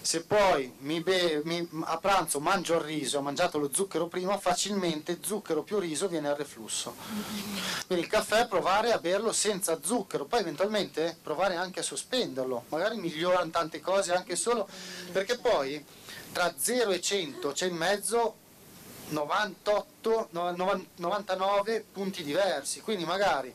se 0.08 0.24
poi 0.24 0.74
mi 0.80 1.02
be- 1.02 1.42
mi, 1.44 1.68
a 1.84 1.98
pranzo 1.98 2.40
mangio 2.40 2.76
il 2.76 2.80
riso, 2.80 3.18
ho 3.18 3.22
mangiato 3.22 3.58
lo 3.58 3.70
zucchero 3.74 4.08
prima, 4.08 4.38
facilmente 4.38 5.18
zucchero 5.22 5.64
più 5.64 5.80
riso 5.80 6.08
viene 6.08 6.30
al 6.30 6.38
reflusso. 6.38 6.96
Quindi 7.88 8.06
il 8.06 8.10
caffè 8.10 8.48
provare 8.48 8.94
a 8.94 9.00
berlo 9.00 9.34
senza 9.34 9.82
zucchero, 9.84 10.24
poi 10.24 10.40
eventualmente 10.40 11.18
provare 11.22 11.58
anche 11.58 11.82
a 11.82 11.84
sospenderlo, 11.84 12.64
magari 12.70 12.96
migliorano 12.96 13.50
tante 13.50 13.82
cose 13.82 14.14
anche 14.14 14.38
solo 14.38 14.70
perché 15.12 15.38
poi 15.40 15.84
tra 16.32 16.54
0 16.56 16.92
e 16.92 17.02
100 17.02 17.52
c'è 17.52 17.66
in 17.66 17.76
mezzo 17.76 18.36
98, 19.10 20.30
99 20.32 21.86
punti 21.92 22.24
diversi, 22.24 22.80
quindi 22.80 23.04
magari 23.04 23.54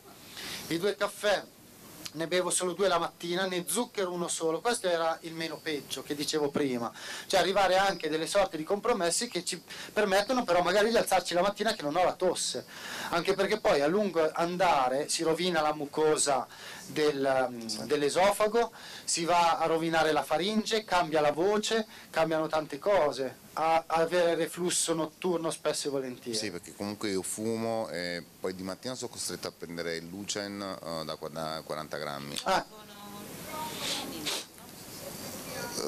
i 0.67 0.77
due 0.77 0.97
caffè 0.97 1.43
ne 2.13 2.27
bevo 2.27 2.51
solo 2.51 2.73
due 2.73 2.89
la 2.89 2.99
mattina, 2.99 3.47
ne 3.47 3.65
zucchero 3.67 4.13
uno 4.13 4.29
solo, 4.29 4.61
questo 4.61 4.89
era 4.89 5.17
il 5.23 5.35
meno 5.35 5.59
peggio 5.63 6.03
che 6.03 6.15
dicevo 6.15 6.49
prima, 6.51 6.93
cioè 7.27 7.41
arrivare 7.41 7.77
anche 7.77 8.09
delle 8.09 8.27
sorte 8.27 8.57
di 8.57 8.65
compromessi 8.65 9.29
che 9.29 9.45
ci 9.45 9.63
permettono 9.93 10.45
però 10.45 10.63
magari 10.63 10.91
di 10.91 10.97
alzarci 10.97 11.35
la 11.35 11.43
mattina 11.43 11.73
che 11.73 11.83
non 11.83 11.97
ho 11.97 12.05
la 12.05 12.15
tosse, 12.15 12.65
anche 13.11 13.35
perché 13.35 13.61
poi 13.61 13.81
a 13.81 13.87
lungo 13.87 14.31
andare 14.33 15.09
si 15.09 15.23
rovina 15.23 15.61
la 15.61 15.75
mucosa 15.75 16.47
del, 16.87 17.47
um, 17.49 17.85
dell'esofago, 17.85 18.73
si 19.05 19.25
va 19.25 19.59
a 19.59 19.67
rovinare 19.67 20.13
la 20.13 20.23
faringe, 20.23 20.85
cambia 20.85 21.21
la 21.21 21.33
voce, 21.33 21.87
cambiano 22.11 22.47
tante 22.47 22.79
cose, 22.79 23.42
a, 23.55 23.85
avere 23.87 24.35
reflusso 24.35 24.95
notturno 24.95 25.51
spesso 25.51 25.89
e 25.89 25.91
volentieri. 25.91 26.37
Sì, 26.37 26.51
perché 26.51 26.75
comunque 26.75 27.11
io 27.11 27.23
fumo 27.23 27.89
e 27.91 28.23
poi 28.41 28.55
di 28.55 28.63
mattina 28.63 28.95
sono 28.95 29.11
costretto 29.11 29.49
a 29.49 29.53
prendere 29.57 29.97
il 29.97 30.07
Lucen 30.09 30.61
uh, 30.61 31.05
da, 31.05 31.19
da 31.31 31.63
40 31.65 31.97
grammi. 31.99 32.37
Ah. 32.45 32.65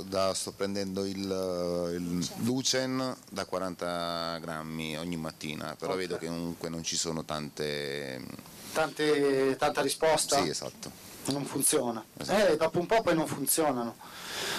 da- 0.05 0.35
sto 0.35 0.53
prendendo 0.53 1.05
il, 1.05 1.19
il 1.19 2.29
Lucen 2.45 3.17
da 3.31 3.45
40 3.45 4.39
grammi 4.41 4.99
ogni 4.99 5.17
mattina, 5.17 5.75
però 5.79 5.93
Ok. 5.93 5.99
vedo 5.99 6.19
che 6.19 6.27
comunque 6.27 6.69
non 6.69 6.83
ci 6.83 6.97
sono 6.97 7.25
tante... 7.25 8.21
Tante- 8.73 9.55
tanta 9.57 9.83
risposta? 9.83 10.43
Sì, 10.43 10.49
esatto. 10.49 10.91
Non 11.27 11.45
funziona. 11.45 12.05
Esatto. 12.19 12.53
Eh, 12.53 12.57
dopo 12.57 12.81
un 12.81 12.87
po' 12.87 13.01
poi 13.03 13.15
non 13.15 13.27
funzionano. 13.27 13.95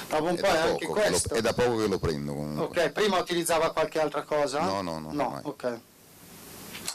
Dopo 0.08 0.24
un 0.24 0.38
È 0.38 0.48
anche 0.48 0.86
poco 0.86 0.94
che 0.94 1.10
lo, 1.10 1.10
questo. 1.10 1.34
è 1.34 1.42
da 1.42 1.54
poco 1.54 1.78
che 1.78 1.88
lo 1.88 2.00
prendo 2.00 2.34
comunque. 2.34 2.84
Ok, 2.84 2.90
prima 2.92 3.18
utilizzava 3.18 3.72
qualche 3.72 4.00
altra 4.00 4.24
cosa? 4.24 4.62
No, 4.62 4.82
no, 4.82 5.00
no, 5.00 5.12
No, 5.12 5.40
ok. 5.44 5.80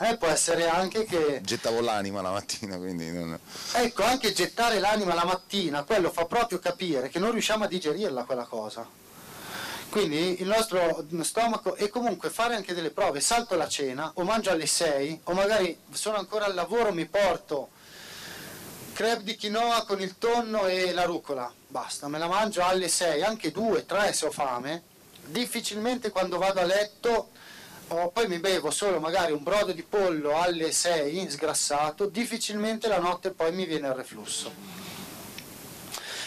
Eh, 0.03 0.17
può 0.17 0.29
essere 0.29 0.67
anche 0.69 1.05
che, 1.05 1.41
Gettavo 1.43 1.81
l'anima 1.81 2.23
la 2.23 2.31
mattina, 2.31 2.77
quindi 2.79 3.11
non... 3.13 3.39
ecco, 3.75 4.03
anche 4.03 4.33
gettare 4.33 4.79
l'anima 4.79 5.13
la 5.13 5.25
mattina, 5.25 5.83
quello 5.83 6.11
fa 6.11 6.25
proprio 6.25 6.59
capire 6.59 7.09
che 7.11 7.19
non 7.19 7.33
riusciamo 7.33 7.65
a 7.65 7.67
digerirla 7.67 8.25
quella 8.25 8.45
cosa. 8.45 8.87
Quindi 9.91 10.41
il 10.41 10.47
nostro 10.47 11.05
stomaco 11.23 11.75
e 11.75 11.89
comunque 11.89 12.31
fare 12.31 12.55
anche 12.55 12.73
delle 12.73 12.91
prove, 12.91 13.21
salto 13.21 13.57
la 13.57 13.69
cena 13.69 14.11
o 14.15 14.23
mangio 14.23 14.51
alle 14.53 14.67
6 14.67 15.21
o 15.25 15.33
magari 15.33 15.77
sono 15.91 16.17
ancora 16.17 16.45
al 16.45 16.55
lavoro, 16.55 16.93
mi 16.93 17.07
porto 17.07 17.71
crepe 18.93 19.25
di 19.25 19.37
quinoa 19.37 19.85
con 19.85 20.01
il 20.01 20.17
tonno 20.17 20.67
e 20.67 20.93
la 20.93 21.05
rucola, 21.05 21.53
basta, 21.71 22.09
me 22.09 22.19
la 22.19 22.27
mangio 22.27 22.65
alle 22.65 22.89
6, 22.89 23.23
anche 23.23 23.53
2, 23.53 23.87
3 23.87 24.13
se 24.13 24.27
ho 24.27 24.31
fame, 24.31 24.83
difficilmente 25.27 26.11
quando 26.11 26.37
vado 26.37 26.61
a 26.61 26.65
letto 26.65 27.31
o 27.89 28.11
poi 28.11 28.29
mi 28.29 28.39
bevo 28.39 28.71
solo 28.71 29.01
magari 29.01 29.33
un 29.33 29.43
brodo 29.43 29.73
di 29.73 29.83
pollo 29.83 30.41
alle 30.41 30.73
6 30.73 31.31
sgrassato, 31.31 32.07
difficilmente 32.07 32.89
la 32.89 32.99
notte 32.99 33.31
poi 33.31 33.53
mi 33.53 33.67
viene 33.67 33.87
il 33.87 33.95
reflusso. 33.95 34.79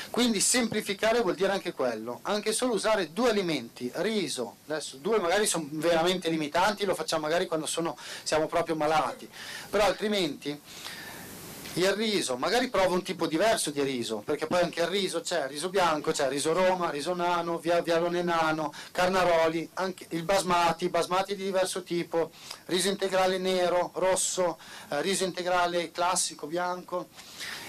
Quindi 0.09 0.39
semplificare 0.39 1.21
vuol 1.21 1.35
dire 1.35 1.51
anche 1.51 1.73
quello, 1.73 2.19
anche 2.21 2.53
solo 2.53 2.73
usare 2.73 3.11
due 3.11 3.31
alimenti, 3.31 3.91
riso, 3.95 4.57
adesso 4.67 4.97
due 4.97 5.19
magari 5.19 5.47
sono 5.47 5.67
veramente 5.71 6.29
limitanti, 6.29 6.85
lo 6.85 6.93
facciamo 6.93 7.23
magari 7.23 7.47
quando 7.47 7.65
sono- 7.65 7.97
siamo 8.21 8.45
proprio 8.45 8.75
malati, 8.75 9.27
però 9.69 9.85
altrimenti 9.85 10.57
il 11.75 11.91
riso, 11.93 12.37
magari 12.37 12.69
provo 12.69 12.93
un 12.93 13.01
tipo 13.01 13.25
diverso 13.25 13.71
di 13.71 13.81
riso, 13.81 14.17
perché 14.17 14.45
poi 14.45 14.61
anche 14.61 14.81
il 14.81 14.87
riso 14.87 15.21
c'è 15.21 15.47
riso 15.47 15.69
bianco, 15.69 16.11
c'è 16.11 16.27
riso 16.29 16.53
Roma, 16.53 16.91
riso 16.91 17.15
nano, 17.15 17.57
via- 17.57 17.81
vialone 17.81 18.21
nano, 18.21 18.71
carnaroli, 18.91 19.67
il 20.09 20.23
basmati, 20.23 20.89
basmati 20.89 21.35
di 21.35 21.43
diverso 21.43 21.81
tipo, 21.81 22.31
riso 22.65 22.89
integrale 22.89 23.39
nero, 23.39 23.91
rosso, 23.95 24.59
eh, 24.89 25.01
riso 25.01 25.23
integrale 25.23 25.91
classico, 25.91 26.45
bianco. 26.45 27.07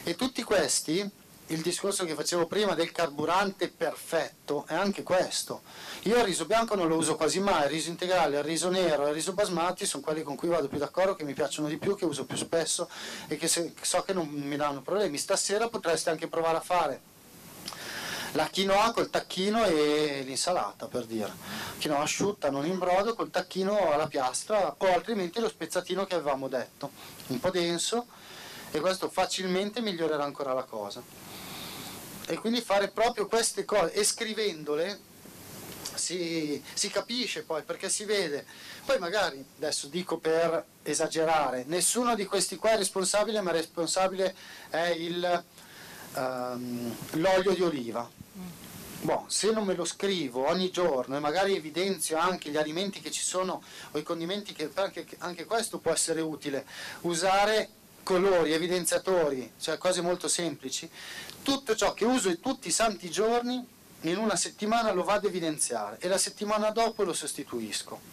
E 0.02 0.14
tutti 0.16 0.42
questi, 0.42 1.10
il 1.48 1.60
discorso 1.60 2.04
che 2.04 2.14
facevo 2.14 2.46
prima 2.46 2.74
del 2.74 2.90
carburante 2.90 3.68
perfetto 3.68 4.64
è 4.66 4.74
anche 4.74 5.02
questo. 5.02 5.62
Io 6.04 6.16
il 6.16 6.24
riso 6.24 6.46
bianco 6.46 6.74
non 6.74 6.88
lo 6.88 6.96
uso 6.96 7.16
quasi 7.16 7.38
mai, 7.40 7.64
il 7.64 7.70
riso 7.70 7.90
integrale, 7.90 8.38
il 8.38 8.44
riso 8.44 8.70
nero 8.70 9.06
il 9.06 9.14
riso 9.14 9.34
basmati 9.34 9.84
sono 9.84 10.02
quelli 10.02 10.22
con 10.22 10.36
cui 10.36 10.48
vado 10.48 10.68
più 10.68 10.78
d'accordo, 10.78 11.14
che 11.14 11.24
mi 11.24 11.34
piacciono 11.34 11.68
di 11.68 11.76
più, 11.76 11.96
che 11.96 12.06
uso 12.06 12.24
più 12.24 12.36
spesso 12.36 12.88
e 13.28 13.36
che 13.36 13.48
so 13.48 14.02
che 14.02 14.12
non 14.14 14.26
mi 14.28 14.56
danno 14.56 14.80
problemi. 14.80 15.18
Stasera 15.18 15.68
potreste 15.68 16.10
anche 16.10 16.28
provare 16.28 16.56
a 16.56 16.60
fare 16.60 17.00
la 18.32 18.48
quinoa 18.50 18.92
col 18.92 19.10
tacchino 19.10 19.64
e 19.64 20.22
l'insalata 20.24 20.86
per 20.88 21.04
dire. 21.04 21.32
Quinoa 21.78 22.00
asciutta, 22.00 22.50
non 22.50 22.66
in 22.66 22.78
brodo, 22.78 23.14
col 23.14 23.30
tacchino 23.30 23.92
alla 23.92 24.08
piastra 24.08 24.74
o 24.76 24.86
altrimenti 24.92 25.40
lo 25.40 25.48
spezzatino 25.48 26.06
che 26.06 26.14
avevamo 26.14 26.48
detto, 26.48 26.90
un 27.28 27.38
po' 27.38 27.50
denso 27.50 28.06
e 28.70 28.80
questo 28.80 29.08
facilmente 29.08 29.80
migliorerà 29.80 30.24
ancora 30.24 30.52
la 30.52 30.64
cosa. 30.64 31.00
E 32.26 32.38
quindi 32.38 32.60
fare 32.60 32.88
proprio 32.88 33.26
queste 33.26 33.64
cose 33.64 33.92
e 33.92 34.04
scrivendole 34.04 35.12
si, 35.94 36.62
si 36.72 36.88
capisce 36.88 37.42
poi 37.42 37.62
perché 37.62 37.88
si 37.88 38.04
vede. 38.04 38.44
Poi 38.84 38.98
magari, 38.98 39.44
adesso 39.56 39.86
dico 39.88 40.18
per 40.18 40.64
esagerare, 40.82 41.64
nessuno 41.66 42.14
di 42.14 42.26
questi 42.26 42.56
qua 42.56 42.72
è 42.72 42.76
responsabile, 42.76 43.40
ma 43.40 43.50
responsabile 43.50 44.34
è 44.70 44.86
il, 44.86 45.44
ehm, 46.14 46.96
l'olio 47.12 47.54
di 47.54 47.62
oliva. 47.62 48.10
Boh, 49.02 49.26
se 49.28 49.50
non 49.50 49.64
me 49.64 49.74
lo 49.74 49.84
scrivo 49.84 50.48
ogni 50.48 50.70
giorno 50.70 51.16
e 51.16 51.20
magari 51.20 51.54
evidenzio 51.54 52.16
anche 52.16 52.48
gli 52.48 52.56
alimenti 52.56 53.00
che 53.00 53.10
ci 53.10 53.22
sono 53.22 53.62
o 53.90 53.98
i 53.98 54.02
condimenti, 54.02 54.54
che 54.54 54.70
anche, 54.72 55.06
anche 55.18 55.44
questo 55.44 55.78
può 55.78 55.92
essere 55.92 56.22
utile, 56.22 56.64
usare 57.02 57.68
colori, 58.04 58.52
evidenziatori, 58.52 59.54
cioè 59.58 59.78
cose 59.78 60.00
molto 60.00 60.28
semplici, 60.28 60.88
tutto 61.42 61.74
ciò 61.74 61.92
che 61.94 62.04
uso 62.04 62.38
tutti 62.38 62.68
i 62.68 62.70
santi 62.70 63.10
giorni 63.10 63.66
in 64.02 64.18
una 64.18 64.36
settimana 64.36 64.92
lo 64.92 65.02
vado 65.02 65.26
a 65.26 65.30
evidenziare 65.30 65.96
e 65.98 66.06
la 66.06 66.18
settimana 66.18 66.70
dopo 66.70 67.02
lo 67.02 67.12
sostituisco. 67.12 68.12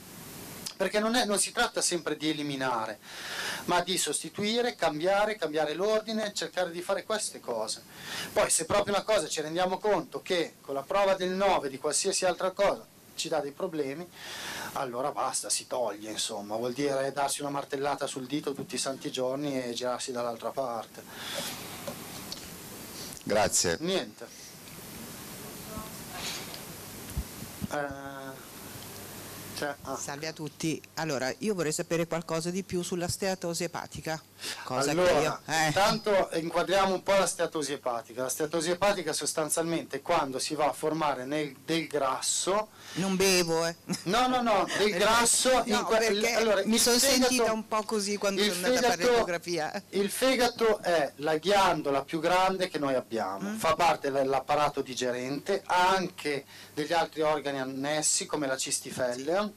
Perché 0.78 1.00
non, 1.00 1.14
è- 1.16 1.26
non 1.26 1.38
si 1.38 1.52
tratta 1.52 1.80
sempre 1.80 2.18
di 2.18 2.30
eliminare, 2.30 2.98
ma 3.66 3.82
di 3.82 4.00
sostituire, 4.00 4.76
cambiare, 4.76 5.36
cambiare 5.36 5.76
l'ordine, 5.76 6.34
cercare 6.34 6.72
di 6.72 6.82
fare 6.82 7.04
queste 7.04 7.40
cose. 7.40 7.84
Poi 8.34 8.50
se 8.50 8.66
proprio 8.66 8.96
una 8.96 9.04
cosa 9.04 9.28
ci 9.28 9.42
rendiamo 9.42 9.78
conto 9.78 10.24
che 10.24 10.56
con 10.60 10.74
la 10.74 10.82
prova 10.82 11.14
del 11.14 11.30
9 11.30 11.70
di 11.70 11.78
qualsiasi 11.78 12.26
altra 12.26 12.50
cosa 12.50 12.84
ci 13.14 13.30
dà 13.30 13.40
dei 13.42 13.52
problemi, 13.52 14.08
allora 14.74 15.12
basta, 15.12 15.50
si 15.50 15.68
toglie, 15.68 16.12
insomma, 16.12 16.56
vuol 16.56 16.74
dire 16.74 17.12
darsi 17.12 17.42
una 17.42 17.50
martellata 17.50 18.08
sul 18.08 18.26
dito 18.26 18.54
tutti 18.54 18.76
i 18.76 18.80
santi 18.80 19.12
giorni 19.12 19.62
e 19.62 19.74
girarsi 19.74 20.12
dall'altra 20.12 20.50
parte. 20.52 21.04
Grazie. 23.24 23.78
Niente. 23.80 24.28
Eh, 27.72 28.50
cioè, 29.56 29.76
ah. 29.84 29.96
Salve 29.96 30.28
a 30.28 30.34
tutti. 30.34 30.82
Allora, 30.96 31.34
io 31.40 31.54
vorrei 31.54 31.72
sapere 31.72 32.08
qualcosa 32.08 32.50
di 32.50 32.64
più 32.64 32.82
sulla 32.82 33.08
steatosi 33.08 33.64
epatica. 33.64 34.22
Cosa 34.64 34.92
allora, 34.92 35.12
che 35.14 35.22
io... 35.22 35.40
eh, 35.46 35.68
intanto 35.68 36.30
inquadriamo 36.34 36.94
un 36.94 37.04
po' 37.04 37.14
la 37.14 37.26
steatosi 37.28 37.74
epatica. 37.74 38.24
La 38.24 38.30
steatosi 38.30 38.72
epatica 38.72 39.14
sostanzialmente 39.14 39.98
è 39.98 40.02
quando 40.02 40.40
si 40.40 40.56
va 40.56 40.66
a 40.68 40.74
formare 40.74 41.26
nel- 41.26 41.56
del 41.64 41.88
grasso, 41.88 42.70
non 42.94 43.16
bevo, 43.16 43.66
eh. 43.66 43.76
no 44.04 44.28
no 44.28 44.42
no, 44.42 44.68
del 44.78 44.92
grasso, 44.98 45.64
No, 45.66 45.86
que- 45.86 46.34
allora, 46.36 46.62
mi 46.66 46.78
sono 46.78 46.98
fegato- 46.98 47.22
sentita 47.30 47.52
un 47.52 47.68
po' 47.68 47.84
così 47.84 48.18
quando 48.18 48.42
sono 48.44 48.54
andata 48.66 48.72
a 48.72 48.82
fare 48.82 48.92
fegato- 48.96 49.12
l'ecografia. 49.12 49.84
Il 49.90 50.10
fegato 50.10 50.80
è 50.82 51.12
la 51.18 51.38
ghiandola 51.38 52.04
più 52.04 52.20
grande 52.20 52.68
che 52.68 52.80
noi 52.80 52.96
abbiamo, 52.96 53.50
Mm. 53.52 53.58
fa 53.58 53.76
parte 53.76 54.10
dell'apparato 54.12 54.82
digerente, 54.82 55.62
ha 55.66 55.90
anche 55.90 56.46
degli 56.74 56.94
altri 56.94 57.22
organi 57.22 57.60
annessi 57.60 58.26
come 58.26 58.48
la 58.48 58.58
cistifellea. 58.58 59.52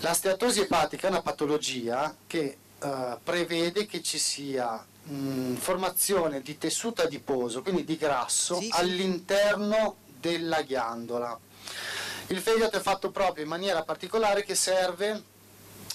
La 0.00 0.12
steatosi 0.12 0.60
epatica 0.60 1.06
è 1.06 1.10
una 1.10 1.22
patologia 1.22 2.14
che 2.26 2.58
eh, 2.82 3.16
prevede 3.22 3.86
che 3.86 4.02
ci 4.02 4.18
sia 4.18 4.84
mh, 5.04 5.54
formazione 5.54 6.40
di 6.42 6.58
tessuto 6.58 7.02
adiposo, 7.02 7.62
quindi 7.62 7.84
di 7.84 7.96
grasso, 7.96 8.56
Sì, 8.58 8.64
sì. 8.64 8.70
all'interno 8.74 9.96
della 10.20 10.62
ghiandola. 10.62 11.38
Il 12.28 12.40
fegato 12.40 12.76
è 12.78 12.80
fatto 12.80 13.10
proprio 13.10 13.44
in 13.44 13.50
maniera 13.50 13.82
particolare 13.82 14.44
che 14.44 14.54
serve 14.54 15.22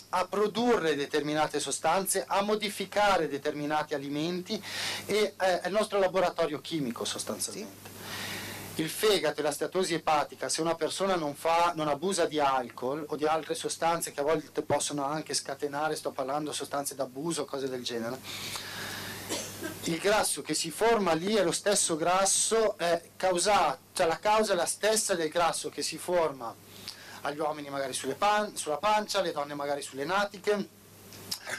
a 0.09 0.25
produrre 0.25 0.95
determinate 0.95 1.59
sostanze, 1.59 2.23
a 2.27 2.41
modificare 2.41 3.27
determinati 3.27 3.93
alimenti 3.93 4.61
e 5.05 5.33
eh, 5.39 5.61
è 5.61 5.67
il 5.67 5.73
nostro 5.73 5.99
laboratorio 5.99 6.59
chimico 6.61 7.05
sostanzialmente. 7.05 7.97
Il 8.79 8.89
fegato 8.89 9.41
e 9.41 9.43
la 9.43 9.51
steatosi 9.51 9.93
epatica, 9.93 10.47
se 10.47 10.61
una 10.61 10.73
persona 10.73 11.15
non, 11.15 11.35
fa, 11.35 11.73
non 11.75 11.89
abusa 11.89 12.25
di 12.25 12.39
alcol 12.39 13.05
o 13.09 13.17
di 13.17 13.25
altre 13.25 13.53
sostanze 13.53 14.13
che 14.13 14.21
a 14.21 14.23
volte 14.23 14.61
possono 14.61 15.03
anche 15.03 15.33
scatenare, 15.33 15.97
sto 15.97 16.11
parlando 16.11 16.53
sostanze 16.53 16.95
d'abuso, 16.95 17.43
cose 17.43 17.67
del 17.67 17.83
genere, 17.83 18.17
il 19.83 19.97
grasso 19.97 20.41
che 20.41 20.53
si 20.53 20.71
forma 20.71 21.11
lì 21.11 21.35
è 21.35 21.43
lo 21.43 21.51
stesso 21.51 21.97
grasso, 21.97 22.77
è 22.77 23.09
causato, 23.17 23.79
cioè 23.91 24.07
la 24.07 24.17
causa 24.17 24.53
è 24.53 24.55
la 24.55 24.65
stessa 24.65 25.13
del 25.13 25.27
grasso 25.27 25.67
che 25.67 25.81
si 25.81 25.97
forma 25.97 26.55
agli 27.21 27.39
uomini 27.39 27.69
magari 27.69 27.93
pan- 28.17 28.55
sulla 28.55 28.77
pancia, 28.77 29.19
alle 29.19 29.33
donne 29.33 29.55
magari 29.55 29.81
sulle 29.81 30.05
natiche 30.05 30.69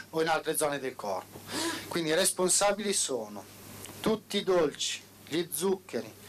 o 0.09 0.21
in 0.23 0.27
altre 0.27 0.57
zone 0.57 0.79
del 0.79 0.95
corpo. 0.95 1.41
Quindi 1.87 2.09
i 2.09 2.15
responsabili 2.15 2.93
sono 2.93 3.45
tutti 3.99 4.37
i 4.37 4.43
dolci, 4.43 5.03
gli 5.27 5.47
zuccheri, 5.53 6.19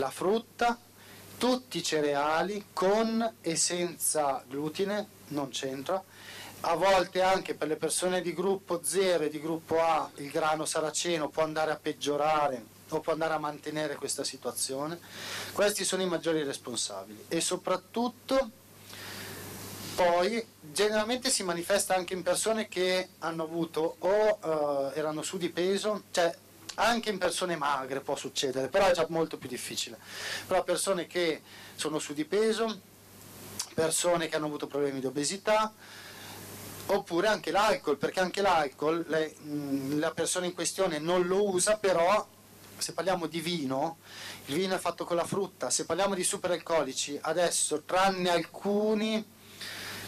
la 0.00 0.10
frutta, 0.10 0.76
tutti 1.36 1.78
i 1.78 1.82
cereali 1.82 2.66
con 2.72 3.34
e 3.40 3.54
senza 3.54 4.42
glutine, 4.48 5.06
non 5.28 5.50
c'entra, 5.50 6.02
a 6.62 6.74
volte 6.74 7.22
anche 7.22 7.54
per 7.54 7.68
le 7.68 7.76
persone 7.76 8.20
di 8.22 8.34
gruppo 8.34 8.80
0 8.82 9.24
e 9.24 9.30
di 9.30 9.40
gruppo 9.40 9.80
A 9.80 10.10
il 10.16 10.30
grano 10.30 10.64
saraceno 10.64 11.28
può 11.28 11.42
andare 11.42 11.70
a 11.70 11.76
peggiorare 11.76 12.64
o 12.88 13.00
può 13.00 13.12
andare 13.12 13.34
a 13.34 13.38
mantenere 13.38 13.94
questa 13.94 14.24
situazione. 14.24 14.98
Questi 15.52 15.84
sono 15.84 16.02
i 16.02 16.08
maggiori 16.08 16.42
responsabili 16.42 17.26
e 17.28 17.40
soprattutto 17.40 18.50
poi 19.94 20.44
generalmente 20.60 21.28
si 21.28 21.42
manifesta 21.42 21.94
anche 21.94 22.14
in 22.14 22.22
persone 22.22 22.68
che 22.68 23.10
hanno 23.18 23.42
avuto 23.42 23.96
o 23.98 24.90
eh, 24.92 24.98
erano 24.98 25.22
su 25.22 25.36
di 25.36 25.50
peso, 25.50 26.04
cioè 26.10 26.34
anche 26.80 27.10
in 27.10 27.18
persone 27.18 27.56
magre 27.56 28.00
può 28.00 28.16
succedere, 28.16 28.68
però 28.68 28.86
è 28.86 28.92
già 28.92 29.06
molto 29.08 29.38
più 29.38 29.48
difficile. 29.48 29.98
Però 30.46 30.62
persone 30.64 31.06
che 31.06 31.42
sono 31.74 31.98
su 31.98 32.12
di 32.12 32.24
peso, 32.24 32.80
persone 33.74 34.28
che 34.28 34.36
hanno 34.36 34.46
avuto 34.46 34.66
problemi 34.66 35.00
di 35.00 35.06
obesità, 35.06 35.72
oppure 36.86 37.28
anche 37.28 37.50
l'alcol, 37.50 37.96
perché 37.96 38.20
anche 38.20 38.42
l'alcol 38.42 39.04
le- 39.08 39.34
mh, 39.40 39.98
la 39.98 40.10
persona 40.10 40.46
in 40.46 40.54
questione 40.54 40.98
non 40.98 41.26
lo 41.26 41.48
usa, 41.48 41.76
però 41.76 42.26
se 42.76 42.92
parliamo 42.92 43.26
di 43.26 43.40
vino, 43.40 43.98
il 44.46 44.54
vino 44.54 44.74
è 44.74 44.78
fatto 44.78 45.04
con 45.04 45.16
la 45.16 45.24
frutta, 45.24 45.70
se 45.70 45.84
parliamo 45.84 46.14
di 46.14 46.24
superalcolici, 46.24 47.18
adesso 47.20 47.82
tranne 47.84 48.30
alcuni, 48.30 49.24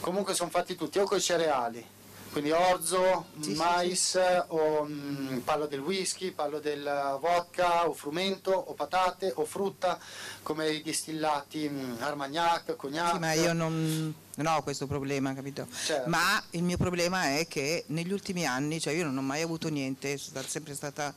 comunque 0.01 0.35
sono 0.35 0.51
fatti 0.51 0.75
tutti 0.75 0.99
o 0.99 1.05
con 1.05 1.19
i 1.19 1.21
cereali, 1.21 1.87
quindi 2.33 2.51
orzo, 2.51 3.27
Sì, 3.41 3.51
sì, 3.51 3.57
mais, 3.57 4.19
o 4.49 4.85
mh, 4.85 5.43
parlo 5.45 5.67
del 5.67 5.81
whisky, 5.81 6.31
parlo 6.33 6.61
del 6.61 6.83
vodka, 7.21 7.87
o 7.87 7.93
frumento, 7.93 8.51
o 8.51 8.73
patate, 8.73 9.31
o 9.37 9.45
frutta, 9.45 9.99
come 10.43 10.71
i 10.71 10.83
distillati 10.83 11.69
mh, 11.69 11.99
Armagnac, 12.01 12.75
Cognac. 12.77 13.13
Sì, 13.13 13.19
ma 13.19 13.33
io 13.35 13.53
non, 13.53 14.15
non 14.37 14.47
ho 14.47 14.63
questo 14.63 14.87
problema, 14.87 15.35
capito? 15.35 15.67
Certo. 15.85 16.09
Ma 16.09 16.43
il 16.51 16.63
mio 16.63 16.79
problema 16.79 17.37
è 17.37 17.47
che 17.47 17.85
negli 17.89 18.13
ultimi 18.13 18.47
anni, 18.47 18.81
cioè 18.81 18.95
io 18.95 19.05
non 19.05 19.19
ho 19.19 19.23
mai 19.23 19.43
avuto 19.43 19.69
niente, 19.69 20.17
sono 20.17 20.43
sempre 20.47 20.75
stata 20.75 21.13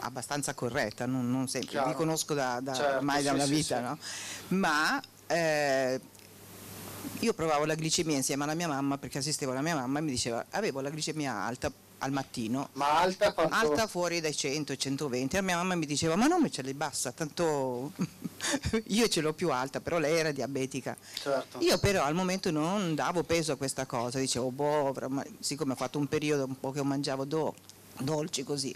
abbastanza 0.00 0.52
corretta, 0.52 1.06
non, 1.06 1.30
non 1.30 1.48
sempre, 1.48 1.70
Chiaro. 1.70 1.88
vi 1.88 1.94
conosco 1.94 2.34
da, 2.34 2.60
da- 2.60 2.74
Certo, 2.74 2.96
ormai 2.96 3.22
da 3.22 3.30
sì, 3.30 3.34
una 3.36 3.46
sì, 3.46 3.54
vita, 3.54 3.76
sì. 3.76 3.82
no? 3.82 3.98
Ma 4.58 5.02
eh, 5.26 6.00
io 7.20 7.32
provavo 7.34 7.64
la 7.64 7.74
glicemia 7.74 8.16
insieme 8.16 8.44
alla 8.44 8.54
mia 8.54 8.68
mamma 8.68 8.98
perché 8.98 9.18
assistevo 9.18 9.52
alla 9.52 9.62
mia 9.62 9.74
mamma 9.74 9.98
e 9.98 10.02
mi 10.02 10.10
diceva 10.10 10.44
avevo 10.50 10.80
la 10.80 10.90
glicemia 10.90 11.34
alta 11.34 11.70
al 12.00 12.12
mattino 12.12 12.68
Ma 12.74 13.00
alta 13.00 13.32
quanto? 13.32 13.54
alta 13.56 13.86
fuori 13.88 14.20
dai 14.20 14.32
100 14.34 14.76
120 14.76 15.36
e 15.36 15.42
mia 15.42 15.56
mamma 15.56 15.74
mi 15.74 15.84
diceva 15.84 16.14
ma 16.14 16.28
non 16.28 16.40
me 16.40 16.48
ce 16.50 16.62
l'hai 16.62 16.74
bassa 16.74 17.10
tanto 17.10 17.90
io 18.86 19.08
ce 19.08 19.20
l'ho 19.20 19.32
più 19.32 19.50
alta 19.50 19.80
però 19.80 19.98
lei 19.98 20.16
era 20.16 20.30
diabetica 20.30 20.96
Certo. 21.20 21.58
io 21.60 21.76
però 21.78 22.04
al 22.04 22.14
momento 22.14 22.52
non 22.52 22.94
davo 22.94 23.24
peso 23.24 23.50
a 23.52 23.56
questa 23.56 23.84
cosa 23.84 24.20
dicevo 24.20 24.50
boh 24.52 24.94
ma- 25.08 25.24
siccome 25.40 25.72
ho 25.72 25.76
fatto 25.76 25.98
un 25.98 26.06
periodo 26.06 26.44
un 26.44 26.58
po' 26.60 26.70
che 26.70 26.82
mangiavo 26.84 27.24
do- 27.24 27.54
dolci 27.98 28.44
così 28.44 28.72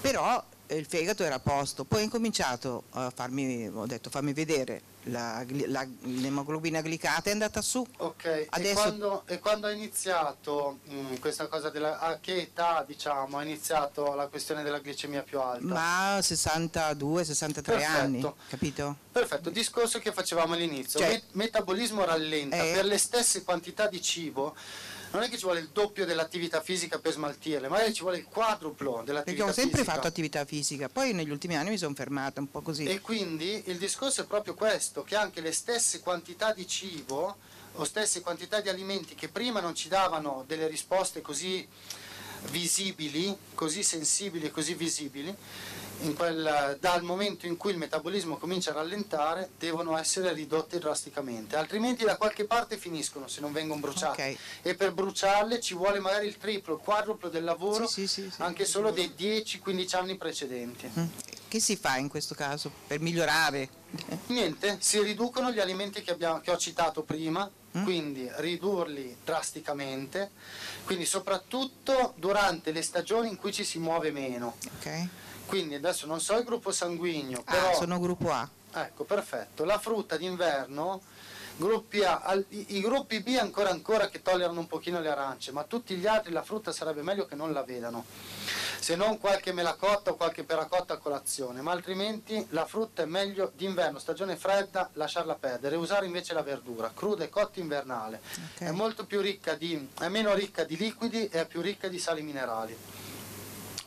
però 0.00 0.42
il 0.68 0.86
fegato 0.86 1.22
era 1.24 1.34
a 1.36 1.40
posto 1.40 1.84
poi 1.84 2.00
ho 2.00 2.04
incominciato 2.04 2.84
a 2.92 3.10
farmi 3.14 3.68
ho 3.68 3.86
detto 3.86 4.08
fammi 4.10 4.32
vedere 4.32 4.82
la 5.08 5.44
la- 5.66 5.86
l'emoglobina 6.04 6.80
glicata 6.80 7.28
è 7.28 7.32
andata 7.32 7.60
su 7.60 7.86
Ok, 7.98 8.24
e, 8.24 8.46
Adesso- 8.48 8.80
quando, 8.80 9.22
e 9.26 9.38
quando 9.38 9.66
ha 9.66 9.70
iniziato 9.72 10.78
mh, 10.84 11.18
questa 11.18 11.46
cosa 11.48 11.68
della... 11.68 11.98
a 12.00 12.18
che 12.18 12.36
età 12.40 12.82
diciamo 12.86 13.36
ha 13.36 13.42
iniziato 13.42 14.14
la 14.14 14.26
questione 14.28 14.62
della 14.62 14.78
glicemia 14.78 15.22
più 15.22 15.38
alta? 15.40 15.66
ma 15.66 16.18
62 16.22 17.24
63 17.24 17.74
Perfetto. 17.76 17.98
anni 18.00 18.32
capito? 18.48 18.96
Perfetto, 19.12 19.50
discorso 19.50 19.98
che 19.98 20.12
facevamo 20.12 20.54
all'inizio, 20.54 20.98
Cioè- 20.98 21.10
Met- 21.10 21.24
metabolismo 21.32 22.04
rallenta, 22.04 22.56
Eh. 22.56 22.72
per 22.72 22.84
le 22.86 22.98
stesse 22.98 23.44
quantità 23.44 23.86
di 23.86 24.00
cibo 24.00 24.56
non 25.14 25.22
è 25.22 25.28
che 25.28 25.36
ci 25.36 25.44
vuole 25.44 25.60
il 25.60 25.70
doppio 25.72 26.04
dell'attività 26.04 26.60
fisica 26.60 26.98
per 26.98 27.12
smaltirle, 27.12 27.68
magari 27.68 27.92
ci 27.94 28.02
vuole 28.02 28.18
il 28.18 28.24
quadruplo 28.24 28.90
Perché 28.90 29.06
dell'attività 29.06 29.44
ho 29.44 29.52
sempre 29.52 29.78
fisica. 29.78 29.94
fatto 29.94 30.06
attività 30.08 30.44
fisica, 30.44 30.88
poi 30.88 31.12
negli 31.12 31.30
ultimi 31.30 31.56
anni 31.56 31.70
mi 31.70 31.78
sono 31.78 31.94
fermata 31.94 32.40
un 32.40 32.50
po' 32.50 32.62
così. 32.62 32.84
E 32.84 33.00
quindi 33.00 33.62
il 33.66 33.78
discorso 33.78 34.22
è 34.22 34.26
proprio 34.26 34.54
questo, 34.54 35.04
che 35.04 35.14
anche 35.14 35.40
le 35.40 35.52
stesse 35.52 36.00
quantità 36.00 36.52
di 36.52 36.66
cibo 36.66 37.36
o 37.76 37.84
stesse 37.84 38.20
quantità 38.20 38.60
di 38.60 38.68
alimenti 38.68 39.14
che 39.14 39.28
prima 39.28 39.60
non 39.60 39.74
ci 39.74 39.88
davano 39.88 40.44
delle 40.46 40.66
risposte 40.66 41.20
così 41.20 41.66
visibili, 42.50 43.34
così 43.54 43.82
sensibili 43.82 44.46
e 44.46 44.50
così 44.50 44.74
visibili, 44.74 45.34
quel- 46.14 46.76
dal 46.80 47.02
momento 47.02 47.46
in 47.46 47.56
cui 47.56 47.70
il 47.72 47.78
metabolismo 47.78 48.36
comincia 48.36 48.70
a 48.70 48.74
rallentare, 48.74 49.50
devono 49.58 49.96
essere 49.96 50.32
ridotte 50.32 50.78
drasticamente, 50.78 51.56
altrimenti 51.56 52.04
da 52.04 52.16
qualche 52.16 52.44
parte 52.44 52.76
finiscono 52.76 53.28
se 53.28 53.40
non 53.40 53.52
vengono 53.52 53.80
bruciate. 53.80 54.30
Ok. 54.32 54.38
E 54.66 54.74
per 54.74 54.92
bruciarle 54.92 55.60
ci 55.60 55.74
vuole 55.74 56.00
magari 56.00 56.26
il 56.26 56.36
triplo, 56.36 56.74
il 56.74 56.80
quadruplo 56.80 57.28
del 57.28 57.44
lavoro, 57.44 57.86
Sì, 57.86 58.06
sì, 58.06 58.30
sì, 58.30 58.42
anche 58.42 58.64
solo 58.64 58.90
dei 58.90 59.14
10-15 59.16 59.96
anni 59.96 60.16
precedenti. 60.16 60.90
Mm. 60.98 61.04
Che 61.48 61.60
si 61.60 61.76
fa 61.76 61.96
in 61.98 62.08
questo 62.08 62.34
caso 62.34 62.70
per 62.86 63.00
migliorare? 63.00 63.68
Niente, 64.26 64.78
si 64.80 65.00
riducono 65.02 65.52
gli 65.52 65.60
alimenti 65.60 66.02
che, 66.02 66.10
abbiamo- 66.10 66.40
che 66.40 66.50
ho 66.50 66.56
citato 66.56 67.02
prima, 67.02 67.48
Mm. 67.76 67.82
quindi 67.82 68.30
ridurli 68.36 69.16
drasticamente, 69.24 70.30
quindi 70.84 71.04
soprattutto 71.06 72.12
durante 72.16 72.70
le 72.70 72.82
stagioni 72.82 73.28
in 73.28 73.36
cui 73.36 73.52
ci 73.52 73.64
si 73.64 73.78
muove 73.80 74.12
meno. 74.12 74.56
Ok? 74.78 75.08
Quindi 75.54 75.76
adesso 75.76 76.06
non 76.06 76.20
so 76.20 76.36
il 76.36 76.42
gruppo 76.42 76.72
sanguigno, 76.72 77.42
Ah, 77.44 77.52
però 77.52 77.74
sono 77.76 78.00
gruppo 78.00 78.32
A. 78.32 78.48
ecco, 78.72 79.04
perfetto. 79.04 79.64
La 79.64 79.78
frutta 79.78 80.16
d'inverno, 80.16 81.00
gruppi 81.58 82.02
A, 82.02 82.22
al- 82.22 82.44
i, 82.48 82.78
i 82.78 82.80
gruppi 82.80 83.20
B 83.20 83.36
ancora 83.40 83.70
ancora 83.70 84.08
che 84.08 84.20
tollerano 84.20 84.58
un 84.58 84.66
pochino 84.66 84.98
le 84.98 85.08
arance, 85.08 85.52
ma 85.52 85.62
tutti 85.62 85.94
gli 85.94 86.08
altri 86.08 86.32
la 86.32 86.42
frutta 86.42 86.72
sarebbe 86.72 87.02
meglio 87.02 87.24
che 87.26 87.36
non 87.36 87.52
la 87.52 87.62
vedano. 87.62 88.04
Se 88.80 88.96
non 88.96 89.18
qualche 89.20 89.52
melacotta 89.52 90.10
o 90.10 90.16
qualche 90.16 90.42
peracotta 90.42 90.94
a 90.94 90.96
colazione, 90.96 91.60
ma 91.62 91.70
altrimenti 91.70 92.44
la 92.50 92.66
frutta 92.66 93.02
è 93.02 93.06
meglio 93.06 93.52
d'inverno, 93.54 94.00
stagione 94.00 94.34
fredda, 94.34 94.90
lasciarla 94.94 95.36
perdere, 95.36 95.76
usare 95.76 96.04
invece 96.04 96.34
la 96.34 96.42
verdura, 96.42 96.90
cruda 96.92 97.22
e 97.22 97.28
cotta 97.28 97.60
invernale. 97.60 98.20
Ok. 98.56 98.62
È 98.62 98.70
molto 98.72 99.06
più 99.06 99.20
ricca 99.20 99.54
di, 99.54 99.88
è 100.00 100.08
meno 100.08 100.34
ricca 100.34 100.64
di 100.64 100.76
liquidi 100.76 101.28
e 101.28 101.42
è 101.42 101.46
più 101.46 101.60
ricca 101.60 101.86
di 101.86 102.00
sali 102.00 102.22
minerali. 102.22 102.76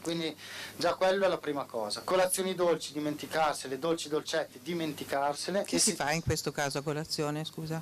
Quindi 0.02 0.36
già 0.76 0.94
quello 0.96 1.26
è 1.26 1.28
la 1.28 1.38
prima 1.38 1.66
cosa. 1.66 2.02
Colazioni 2.02 2.56
dolci, 2.56 2.94
dimenticarsele, 2.94 3.80
dolci 3.80 4.10
dolcetti, 4.10 4.60
dimenticarsele. 4.62 5.64
Che 5.64 5.76
E 5.76 5.80
si 5.80 5.94
fa 5.94 6.12
in 6.12 6.22
questo 6.22 6.52
caso 6.52 6.78
a 6.78 6.82
colazione, 6.82 7.44
scusa? 7.46 7.82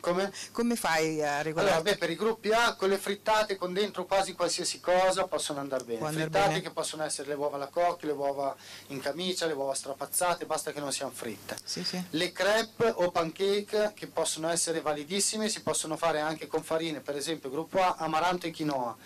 Come? 0.00 0.30
Come 0.52 0.76
fai 0.76 1.22
a 1.24 1.40
regolare? 1.40 1.70
Allora, 1.70 1.90
beh, 1.90 1.96
per 1.96 2.10
i 2.10 2.14
gruppi 2.14 2.52
A 2.52 2.74
con 2.74 2.90
le 2.90 2.98
frittate 2.98 3.56
con 3.56 3.72
dentro 3.72 4.04
quasi 4.04 4.34
qualsiasi 4.34 4.78
cosa 4.78 5.26
possono 5.26 5.60
andare 5.60 5.82
bene. 5.84 5.98
Può 5.98 6.08
andare 6.08 6.24
frittate 6.24 6.48
bene. 6.48 6.60
che 6.60 6.70
possono 6.72 7.04
essere 7.04 7.28
le 7.28 7.34
uova 7.34 7.56
alla 7.56 7.68
cocca, 7.68 8.04
le 8.04 8.12
uova 8.12 8.54
in 8.88 9.00
camicia, 9.00 9.46
le 9.46 9.54
uova 9.54 9.72
strapazzate, 9.72 10.44
basta 10.44 10.72
che 10.72 10.80
non 10.80 10.92
siano 10.92 11.10
fritte. 11.10 11.56
Sì, 11.64 11.82
sì. 11.84 12.02
Le 12.10 12.32
crepe 12.32 12.92
o 12.96 13.10
pancake 13.10 13.92
che 13.94 14.06
possono 14.06 14.50
essere 14.50 14.82
validissime, 14.82 15.48
si 15.48 15.62
possono 15.62 15.96
fare 15.96 16.20
anche 16.20 16.48
con 16.48 16.62
farine, 16.62 17.00
per 17.00 17.16
esempio 17.16 17.48
gruppo 17.48 17.80
A, 17.80 17.94
amaranto 17.98 18.46
e 18.46 18.52
quinoa. 18.52 18.96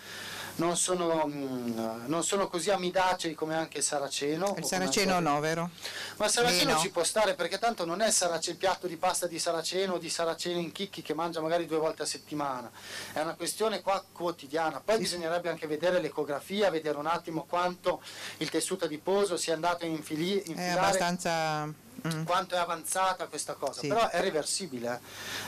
Non 0.58 0.76
sono, 0.76 1.24
mm, 1.26 2.06
non 2.06 2.24
sono 2.24 2.48
così 2.48 2.70
amidacei 2.70 3.34
come 3.34 3.54
anche 3.54 3.78
il 3.78 3.84
saraceno. 3.84 4.54
Il 4.58 4.64
saraceno 4.64 5.20
no, 5.20 5.38
vero? 5.40 5.70
ma 6.16 6.26
il 6.26 6.32
saraceno 6.32 6.70
Meno. 6.70 6.78
ci 6.80 6.90
può 6.90 7.04
stare 7.04 7.34
perché 7.34 7.58
tanto 7.58 7.84
non 7.84 8.00
è 8.00 8.08
il 8.08 8.56
piatto 8.56 8.88
di 8.88 8.96
pasta 8.96 9.26
di 9.28 9.38
saraceno 9.38 9.94
o 9.94 9.98
di 9.98 10.10
saraceno 10.10 10.58
in 10.58 10.72
chicchi 10.72 11.00
che 11.00 11.14
mangia 11.14 11.40
magari 11.40 11.64
due 11.66 11.78
volte 11.78 12.02
a 12.02 12.06
settimana, 12.06 12.70
è 13.12 13.20
una 13.20 13.34
questione 13.34 13.80
qua 13.82 14.04
quotidiana. 14.12 14.80
Poi 14.84 14.98
bisognerebbe 14.98 15.48
anche 15.48 15.66
vedere 15.68 16.00
l'ecografia, 16.00 16.70
vedere 16.70 16.98
un 16.98 17.06
attimo 17.06 17.44
quanto 17.48 18.02
il 18.38 18.50
tessuto 18.50 18.86
adiposo 18.86 19.36
sia 19.36 19.54
andato 19.54 19.84
a 19.84 19.86
infili- 19.88 20.42
È 20.42 20.48
infilare, 20.48 20.78
abbastanza... 20.78 21.66
mm. 21.66 22.24
quanto 22.24 22.56
è 22.56 22.58
avanzata 22.58 23.26
questa 23.26 23.54
cosa, 23.54 23.80
Sì. 23.80 23.86
però 23.88 24.08
è 24.08 24.20
reversibile, 24.20 25.00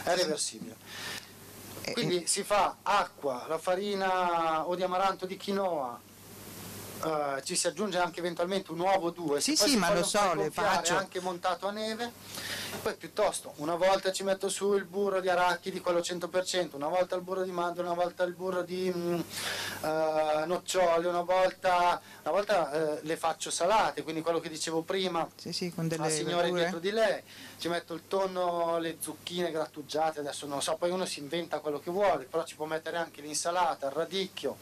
eh, 0.05 0.12
è 0.12 0.16
reversibile. 0.16 0.77
Quindi 1.93 2.27
si 2.27 2.43
fa 2.43 2.77
acqua, 2.83 3.45
la 3.49 3.59
farina 3.59 4.67
o 4.67 4.75
di 4.75 4.83
amaranto 4.83 5.27
di 5.27 5.37
quinoa, 5.37 6.01
eh, 7.03 7.43
ci 7.45 7.57
si 7.57 7.67
aggiunge 7.67 7.99
anche 7.99 8.21
eventualmente 8.21 8.73
un 8.73 8.81
uovo 8.81 9.07
o 9.07 9.11
due. 9.11 9.41
Sì, 9.41 9.57
sì, 9.57 9.77
ma 9.77 9.93
lo 9.93 10.05
so, 10.05 10.35
le 10.35 10.51
faccio. 10.51 10.97
anche 10.97 11.21
montato 11.21 11.67
a 11.67 11.71
neve, 11.71 12.12
poi 12.83 12.95
piuttosto 12.95 13.53
una 13.57 13.75
volta 13.75 14.12
ci 14.12 14.23
metto 14.23 14.49
su 14.51 14.75
il 14.75 14.85
burro 14.85 15.21
di 15.21 15.29
arachidi, 15.31 15.81
quello 15.81 16.01
100%, 16.01 16.77
una 16.77 16.89
volta 16.89 17.17
il 17.17 17.23
burro 17.23 17.43
di 17.43 17.53
mandorle, 17.53 17.91
una 17.91 18.01
volta 18.03 18.23
il 18.25 18.35
burro 18.35 18.62
di 18.62 18.89
eh, 18.89 20.45
nocciole, 20.47 21.07
una 21.09 21.23
volta, 21.23 22.01
una 22.23 22.33
volta 22.33 22.73
eh, 22.73 23.01
le 23.03 23.17
faccio 23.17 23.51
salate, 23.51 24.03
quindi 24.03 24.21
quello 24.21 24.41
che 24.41 24.51
dicevo 24.51 24.83
prima, 24.83 25.27
Sì, 25.37 25.53
sì, 25.53 25.73
con 25.73 25.89
la 25.89 25.97
delle 25.97 26.11
signora 26.11 26.43
verdure. 26.43 26.61
dietro 26.62 26.79
di 26.81 26.91
lei, 26.91 27.23
ci 27.61 27.69
metto 27.69 27.93
il 27.93 28.03
tonno, 28.09 28.78
le 28.78 28.97
zucchine 29.01 29.51
grattugiate, 29.51 30.20
adesso 30.20 30.47
non 30.47 30.57
lo 30.57 30.62
so, 30.62 30.77
poi 30.77 30.91
uno 30.91 31.05
si 31.05 31.20
inventa 31.20 31.61
quello 31.61 31.78
che 31.78 31.91
vuole, 31.91 32.24
però 32.24 32.43
ci 32.45 32.57
può 32.57 32.65
mettere 32.65 32.97
anche 32.97 33.20
l'insalata, 33.20 33.87
il 33.89 33.93
radicchio, 33.93 34.57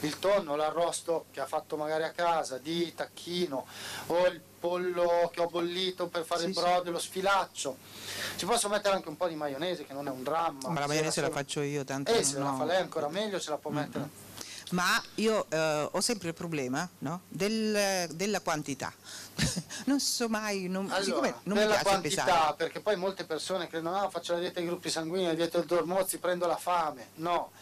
il 0.00 0.18
tonno, 0.18 0.54
l'arrosto 0.54 1.24
che 1.30 1.40
ha 1.40 1.46
fatto 1.46 1.78
magari 1.78 2.02
a 2.04 2.10
casa, 2.10 2.58
di 2.58 2.92
tacchino 2.94 3.66
o 4.08 4.26
il 4.26 4.40
pollo 4.60 5.30
che 5.32 5.40
ho 5.40 5.46
bollito 5.46 6.08
per 6.08 6.24
fare 6.24 6.42
Sì, 6.42 6.48
il 6.48 6.54
sì. 6.54 6.60
brodo, 6.60 6.90
lo 6.90 6.98
sfilaccio. 6.98 7.76
Ci 8.36 8.44
posso 8.44 8.68
mettere 8.68 8.94
anche 8.94 9.08
un 9.08 9.16
po' 9.16 9.26
di 9.28 9.34
maionese 9.36 9.86
che 9.86 9.94
non 9.94 10.06
è 10.06 10.10
un 10.10 10.22
dramma. 10.22 10.68
Ma 10.68 10.74
la 10.74 10.80
se 10.82 10.86
maionese 10.88 11.20
la 11.22 11.26
solo- 11.28 11.38
faccio 11.38 11.60
io, 11.62 11.82
tanto 11.84 12.12
Eh, 12.12 12.22
se 12.22 12.38
no. 12.38 12.44
la 12.44 12.52
fa 12.58 12.64
lei 12.64 12.80
ancora 12.80 13.08
meglio, 13.08 13.40
ce 13.40 13.48
la 13.50 13.56
può 13.56 13.70
mettere. 13.70 14.08
Ma 14.74 15.00
io 15.16 15.46
eh, 15.50 15.88
ho 15.90 16.00
sempre 16.00 16.28
il 16.28 16.34
problema 16.34 16.88
no? 16.98 17.22
Del- 17.28 18.08
della 18.12 18.40
quantità. 18.40 18.92
non 19.86 20.00
so 20.00 20.28
mai, 20.28 20.66
non, 20.68 20.90
Allora, 20.90 21.40
non 21.44 21.58
mi 21.58 21.64
piace 21.66 21.82
quantità, 21.84 22.24
pesare. 22.24 22.54
perché 22.56 22.80
poi 22.80 22.96
molte 22.96 23.24
persone 23.24 23.68
credono, 23.68 23.96
ah, 24.00 24.10
faccio 24.10 24.32
la 24.32 24.40
dieta 24.40 24.58
ai 24.58 24.66
gruppi 24.66 24.90
sanguigni, 24.90 25.26
la 25.26 25.34
dieta 25.34 25.58
del 25.58 25.66
dormozzi, 25.66 26.18
prendo 26.18 26.46
la 26.46 26.56
fame. 26.56 27.10
No, 27.16 27.52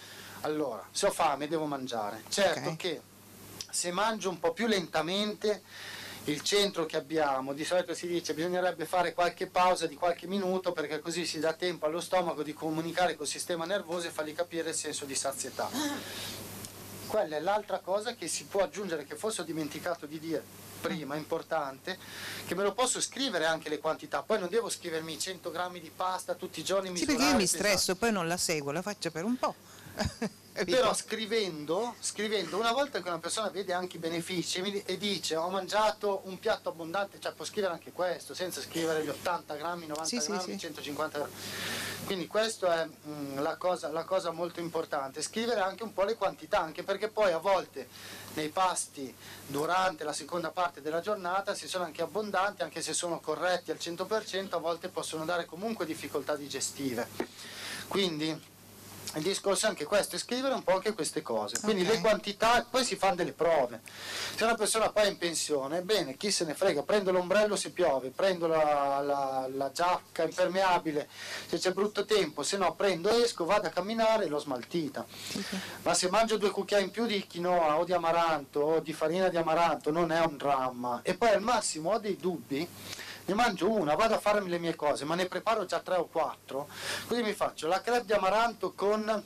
allora, 0.41 0.87
se 0.91 1.07
ho 1.07 1.11
fame 1.11 1.49
devo 1.49 1.67
mangiare. 1.67 2.23
Certo 2.31 2.71
Ok. 2.71 2.77
che 2.77 3.01
se 3.71 3.91
mangio 3.93 4.31
un 4.31 4.39
po' 4.41 4.53
più 4.53 4.67
lentamente 4.67 5.63
il 6.25 6.41
centro 6.41 6.87
che 6.87 6.97
abbiamo, 6.97 7.53
di 7.53 7.65
solito 7.65 7.95
si 7.95 8.07
dice 8.07 8.33
bisognerebbe 8.33 8.87
fare 8.87 9.13
qualche 9.13 9.49
pausa 9.49 9.87
di 9.87 9.97
qualche 9.97 10.27
minuto 10.27 10.73
perché 10.73 11.01
così 11.01 11.27
si 11.27 11.41
dà 11.41 11.53
tempo 11.53 11.85
allo 11.87 12.01
stomaco 12.01 12.43
di 12.43 12.55
comunicare 12.55 13.17
col 13.17 13.27
sistema 13.27 13.65
nervoso 13.67 14.07
e 14.07 14.11
fargli 14.11 14.35
capire 14.35 14.71
il 14.71 14.75
senso 14.77 15.05
di 15.05 15.15
sazietà. 15.15 15.69
Quella 17.13 17.37
è 17.37 17.41
l'altra 17.41 17.81
cosa 17.81 18.15
che 18.15 18.27
si 18.27 18.45
può 18.45 18.63
aggiungere, 18.63 19.05
che 19.05 19.17
forse 19.17 19.43
ho 19.43 19.45
dimenticato 19.45 20.07
di 20.07 20.19
dire 20.19 20.43
prima, 20.81 21.15
importante, 21.15 21.99
che 22.47 22.55
me 22.55 22.63
lo 22.63 22.73
posso 22.73 23.03
scrivere 23.03 23.45
anche 23.45 23.69
le 23.69 23.81
quantità, 23.81 24.23
poi 24.23 24.39
non 24.39 24.49
devo 24.49 24.71
scrivermi 24.71 25.19
100 25.19 25.51
grammi 25.51 25.79
di 25.79 25.91
pasta 25.95 26.33
tutti 26.33 26.61
i 26.61 26.65
giorni. 26.65 26.97
Sì, 26.97 27.05
perché 27.05 27.25
io 27.25 27.35
mi 27.35 27.47
stresso, 27.47 27.97
poi 27.97 28.13
non 28.13 28.27
la 28.27 28.39
seguo, 28.39 28.73
la 28.73 28.81
faccio 28.81 29.11
per 29.11 29.25
un 29.25 29.37
po'. 29.37 29.55
Però 30.53 30.93
scrivendo, 30.93 31.95
scrivendo, 31.99 32.59
una 32.59 32.73
volta 32.73 33.01
che 33.01 33.09
una 33.09 33.19
persona 33.19 33.49
vede 33.49 33.73
anche 33.73 33.97
i 33.97 33.99
benefici 34.01 34.83
e 34.85 34.99
dice 34.99 35.35
ho 35.35 35.49
mangiato 35.49 36.21
un 36.25 36.39
piatto 36.39 36.69
abbondante, 36.69 37.19
cioè 37.19 37.33
può 37.33 37.47
scrivere 37.47 37.73
anche 37.73 37.91
questo, 37.91 38.35
senza 38.35 38.61
scrivere 38.61 39.03
gli 39.03 39.09
80 39.09 39.55
grammi, 39.55 39.87
90 39.87 40.05
Sì, 40.05 40.19
grammi, 40.19 40.53
sì. 40.53 40.59
150 40.59 41.19
grammi. 41.19 41.33
Quindi 42.05 42.27
questa 42.27 42.83
è 42.83 42.87
mm, 42.87 43.39
la, 43.39 43.57
cosa, 43.57 43.89
la 43.89 44.05
cosa 44.05 44.31
molto 44.31 44.61
importante, 44.61 45.23
scrivere 45.23 45.61
anche 45.61 45.85
un 45.85 45.95
po' 45.95 46.05
le 46.05 46.17
quantità, 46.17 46.61
anche 46.61 46.83
perché 46.83 47.09
poi 47.09 47.33
a 47.33 47.39
volte 47.39 47.89
nei 48.35 48.51
pasti 48.51 49.15
durante 49.47 50.05
la 50.05 50.13
seconda 50.13 50.51
parte 50.51 50.83
della 50.83 51.01
giornata, 51.01 51.55
se 51.55 51.67
sono 51.67 51.85
anche 51.85 52.03
abbondanti, 52.03 52.63
anche 52.63 52.83
se 52.83 52.93
sono 52.93 53.21
corretti 53.21 53.71
al 53.71 53.79
100%, 53.81 54.49
a 54.51 54.59
volte 54.59 54.89
possono 54.89 55.25
dare 55.25 55.47
comunque 55.47 55.87
difficoltà 55.87 56.37
digestive. 56.37 57.09
Quindi 57.89 58.51
il 59.15 59.23
discorso 59.23 59.67
è 59.67 59.69
anche 59.69 59.85
questo, 59.85 60.17
è 60.17 60.19
scrivere 60.19 60.55
un 60.55 60.63
po' 60.63 60.73
anche 60.75 60.93
queste 60.95 61.21
cose. 61.23 61.61
Quindi 61.61 61.83
Ok. 61.83 61.91
le 61.91 62.01
quantità, 62.01 62.67
poi 62.69 62.85
si 62.85 62.97
fanno 62.97 63.17
delle 63.17 63.33
prove. 63.33 63.81
Se 64.35 64.43
una 64.45 64.55
persona 64.55 64.91
poi 64.91 65.05
è 65.05 65.09
in 65.09 65.19
pensione, 65.19 65.83
bene, 65.83 66.17
chi 66.17 66.31
se 66.31 66.45
ne 66.45 66.55
frega, 66.55 66.83
prendo 66.83 67.13
l'ombrello 67.13 67.55
se 67.57 67.71
piove, 67.71 68.09
prendo 68.11 68.47
la, 68.47 69.01
la- 69.05 69.49
la 69.53 69.71
giacca 69.71 70.23
impermeabile 70.25 71.09
se 71.47 71.59
c'è 71.59 71.73
brutto 71.73 72.05
tempo, 72.05 72.43
se 72.43 72.57
no 72.57 72.75
prendo, 72.75 73.11
esco, 73.11 73.45
vado 73.45 73.67
a 73.67 73.71
camminare 73.71 74.25
e 74.25 74.29
l'ho 74.29 74.39
smaltita. 74.39 75.05
Ma 75.83 75.95
se 75.95 76.09
mangio 76.09 76.39
due 76.39 76.51
cucchiai 76.51 76.83
in 76.85 76.91
più 76.91 77.07
di 77.07 77.27
quinoa 77.27 77.79
o 77.79 77.85
di 77.85 77.93
amaranto 77.93 78.61
o 78.61 78.81
di 78.81 78.93
farina 78.93 79.29
di 79.29 79.37
amaranto 79.37 79.91
non 79.91 80.11
è 80.11 80.21
un 80.21 80.37
dramma. 80.37 81.01
E 81.03 81.15
poi 81.15 81.29
al 81.31 81.43
massimo 81.43 81.91
ho 81.93 81.99
dei 81.99 82.17
dubbi, 82.17 82.67
ne 83.25 83.35
mangio 83.35 83.71
una, 83.71 83.95
vado 83.95 84.15
a 84.15 84.19
farmi 84.19 84.49
le 84.49 84.59
mie 84.59 84.75
cose, 84.75 85.05
ma 85.05 85.15
ne 85.15 85.27
preparo 85.27 85.65
già 85.65 85.81
tre 85.81 85.97
o 85.97 86.07
quattro, 86.07 86.69
così 87.07 87.23
mi 87.23 87.33
faccio 87.33 87.67
la 87.69 87.81
crepe 87.81 88.07
di 88.07 88.13
amaranto 88.13 88.73
con 88.73 89.25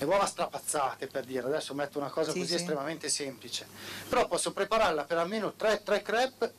le 0.00 0.04
uova 0.04 0.26
strapazzate 0.26 1.06
per 1.08 1.24
dire, 1.24 1.46
adesso 1.46 1.74
metto 1.74 1.98
una 1.98 2.10
cosa 2.10 2.30
Sì, 2.32 2.38
così 2.38 2.50
sì. 2.52 2.56
estremamente 2.56 3.08
semplice, 3.08 3.66
però 4.08 4.26
posso 4.28 4.52
prepararla 4.52 5.04
per 5.04 5.18
almeno 5.18 5.54
3-3 5.58 6.02
crepe 6.02 6.54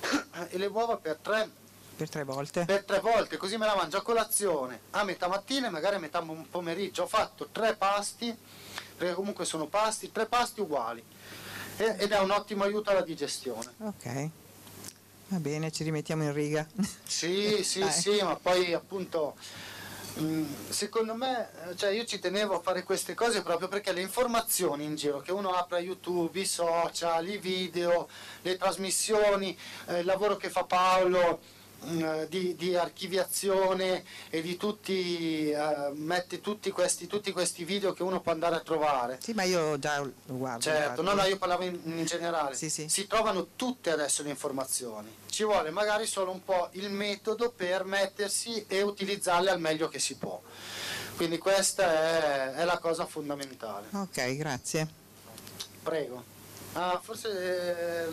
e 0.50 0.58
le 0.58 0.66
uova 0.66 0.96
per 0.96 1.16
3 1.22 1.50
Per 1.96 2.08
tre 2.08 2.24
volte. 2.24 2.64
per 2.64 2.84
tre 2.84 2.98
volte, 3.00 3.36
così 3.36 3.56
me 3.58 3.66
la 3.66 3.76
mangio 3.76 3.98
a 3.98 4.02
colazione, 4.02 4.80
a 4.92 5.04
metà 5.04 5.28
mattina 5.28 5.66
e 5.68 5.70
magari 5.70 5.96
a 5.96 5.98
metà 5.98 6.20
pom- 6.20 6.46
pomeriggio. 6.46 7.02
Ho 7.02 7.06
fatto 7.06 7.48
tre 7.52 7.76
pasti, 7.76 8.34
perché 8.96 9.14
comunque 9.14 9.44
sono 9.44 9.66
pasti, 9.66 10.10
tre 10.10 10.26
pasti 10.26 10.60
uguali 10.60 11.04
ed 11.76 12.10
è 12.12 12.18
un 12.18 12.30
ottimo 12.30 12.64
aiuto 12.64 12.90
alla 12.90 13.02
digestione. 13.02 13.72
Ok. 13.78 14.28
Va 15.30 15.38
bene, 15.38 15.70
ci 15.70 15.84
rimettiamo 15.84 16.24
in 16.24 16.32
riga. 16.32 16.66
Sì, 17.04 17.62
sì, 17.64 17.80
Dai. 17.80 17.92
sì, 17.92 18.20
ma 18.20 18.34
poi 18.34 18.72
appunto 18.72 19.36
mh, 20.16 20.42
secondo 20.70 21.14
me, 21.14 21.48
eh, 21.68 21.76
cioè 21.76 21.90
io 21.90 22.04
ci 22.04 22.18
tenevo 22.18 22.56
a 22.56 22.60
fare 22.60 22.82
queste 22.82 23.14
cose 23.14 23.40
proprio 23.42 23.68
perché 23.68 23.92
le 23.92 24.00
informazioni 24.00 24.82
in 24.84 24.96
giro 24.96 25.20
che 25.20 25.30
uno 25.30 25.50
apre 25.50 25.78
YouTube, 25.80 26.40
i 26.40 26.44
social, 26.44 27.28
i 27.28 27.38
video, 27.38 28.08
le 28.42 28.56
trasmissioni, 28.56 29.56
eh, 29.86 30.00
il 30.00 30.04
lavoro 30.04 30.36
che 30.36 30.50
fa 30.50 30.64
Paolo 30.64 31.40
di, 32.28 32.54
di 32.56 32.76
archiviazione 32.76 34.04
e 34.28 34.42
di 34.42 34.56
tutti, 34.56 35.50
eh, 35.50 35.90
mette 35.94 36.40
tutti 36.40 36.70
questi, 36.70 37.06
tutti 37.06 37.32
questi 37.32 37.64
video 37.64 37.92
che 37.92 38.02
uno 38.02 38.20
può 38.20 38.32
andare 38.32 38.56
a 38.56 38.60
trovare. 38.60 39.18
Sì, 39.22 39.32
ma 39.32 39.44
io 39.44 39.78
già 39.78 39.98
lo 39.98 40.12
guardo. 40.26 40.60
Certo, 40.60 41.02
no, 41.02 41.12
guardo. 41.12 41.22
no, 41.22 41.28
io 41.28 41.38
parlavo 41.38 41.64
in, 41.64 41.78
in 41.84 42.04
generale. 42.04 42.54
Sì, 42.54 42.70
sì. 42.70 42.88
Si 42.88 43.06
trovano 43.06 43.48
tutte 43.56 43.90
adesso 43.90 44.22
le 44.22 44.30
informazioni. 44.30 45.14
Ci 45.28 45.44
vuole 45.44 45.70
magari 45.70 46.06
solo 46.06 46.30
un 46.30 46.44
po' 46.44 46.68
il 46.72 46.90
metodo 46.90 47.50
per 47.50 47.84
mettersi 47.84 48.64
e 48.66 48.82
utilizzarle 48.82 49.50
al 49.50 49.60
meglio 49.60 49.88
che 49.88 49.98
si 49.98 50.16
può. 50.16 50.40
Quindi 51.16 51.38
questa 51.38 52.52
è, 52.52 52.52
è 52.54 52.64
la 52.64 52.78
cosa 52.78 53.06
fondamentale. 53.06 53.88
Ok, 53.92 54.36
grazie. 54.36 54.88
Prego. 55.82 56.38
Ah, 56.72 57.00
forse 57.02 57.28
eh, 57.28 58.08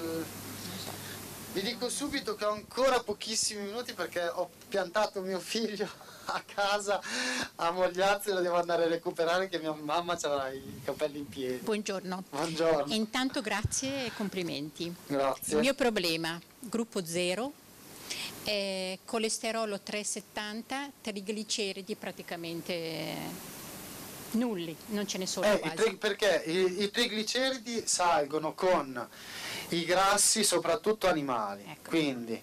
vi 1.58 1.64
dico 1.64 1.90
subito 1.90 2.36
che 2.36 2.46
ho 2.46 2.52
ancora 2.52 3.00
pochissimi 3.00 3.64
minuti 3.64 3.94
perché 3.94 4.28
ho 4.28 4.48
piantato 4.70 5.22
mio 5.22 5.40
figlio 5.40 5.90
a 6.26 6.44
casa 6.46 7.02
a 7.56 7.72
Mogliazzo 7.72 8.30
e 8.30 8.34
lo 8.34 8.42
devo 8.42 8.58
andare 8.58 8.84
a 8.84 8.88
recuperare 8.88 9.50
che 9.50 9.58
mia 9.58 9.74
mamma 9.74 10.16
ha 10.22 10.50
i 10.50 10.82
capelli 10.84 11.18
in 11.18 11.28
piedi. 11.28 11.58
Buongiorno. 11.64 12.24
Buongiorno. 12.30 12.94
Intanto 12.94 13.42
grazie 13.42 14.06
e 14.06 14.12
complimenti. 14.14 14.94
Grazie. 15.08 15.56
Il 15.56 15.62
mio 15.62 15.74
problema, 15.74 16.40
gruppo 16.60 17.04
0, 17.04 17.52
eh, 18.44 19.00
colesterolo 19.04 19.80
370, 19.80 20.92
trigliceridi 21.02 21.96
praticamente 21.96 23.56
nulli, 24.32 24.76
non 24.88 25.08
ce 25.08 25.18
ne 25.18 25.26
sono 25.26 25.46
Eh, 25.46 25.62
i 25.64 25.96
perché 25.96 26.44
i, 26.46 26.84
i 26.84 26.92
trigliceridi 26.92 27.84
salgono 27.86 28.54
con 28.54 29.08
i 29.70 29.84
grassi, 29.86 30.44
soprattutto 30.44 31.08
animali, 31.08 31.64
Ecco. 31.68 31.90
quindi 31.90 32.34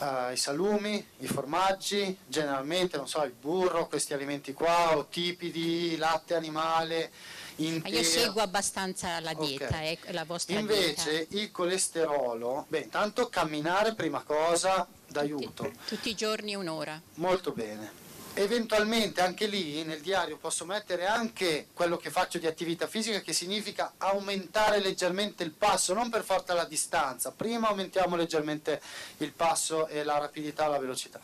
eh, 0.00 0.32
i 0.32 0.36
salumi, 0.36 1.04
i 1.18 1.26
formaggi, 1.26 2.16
generalmente, 2.26 2.96
non 2.96 3.08
so, 3.08 3.22
il 3.24 3.32
burro, 3.32 3.88
questi 3.88 4.14
alimenti 4.14 4.52
qua, 4.52 4.96
o 4.96 5.06
tipi 5.06 5.50
di 5.50 5.96
latte 5.96 6.34
animale 6.34 7.10
Ma 7.56 7.66
intero. 7.66 7.96
io 7.96 8.02
seguo 8.02 8.40
abbastanza 8.40 9.20
la 9.20 9.34
dieta, 9.34 9.80
eh, 9.82 9.98
la 10.12 10.24
vostra 10.24 10.58
Invece 10.58 11.26
dieta. 11.28 11.36
il 11.38 11.50
colesterolo, 11.50 12.64
beh, 12.68 12.80
intanto 12.80 13.28
camminare 13.28 13.94
prima 13.94 14.22
cosa 14.22 14.86
d'aiuto. 15.08 15.64
Tutti, 15.64 15.78
tutti 15.88 16.08
i 16.10 16.14
giorni 16.14 16.54
un'ora. 16.54 17.00
Molto 17.14 17.52
bene. 17.52 18.00
Eventualmente 18.34 19.20
anche 19.20 19.44
lì 19.46 19.84
nel 19.84 20.00
diario 20.00 20.38
posso 20.38 20.64
mettere 20.64 21.06
anche 21.06 21.66
quello 21.74 21.98
che 21.98 22.08
faccio 22.08 22.38
di 22.38 22.46
attività 22.46 22.86
fisica 22.86 23.20
che 23.20 23.34
significa 23.34 23.92
aumentare 23.98 24.80
leggermente 24.80 25.42
il 25.42 25.50
passo, 25.50 25.92
non 25.92 26.08
per 26.08 26.24
forza 26.24 26.54
la 26.54 26.64
distanza, 26.64 27.30
prima 27.30 27.68
aumentiamo 27.68 28.16
leggermente 28.16 28.80
il 29.18 29.32
passo 29.32 29.86
e 29.86 30.02
la 30.02 30.16
rapidità, 30.16 30.66
la 30.66 30.78
velocità. 30.78 31.20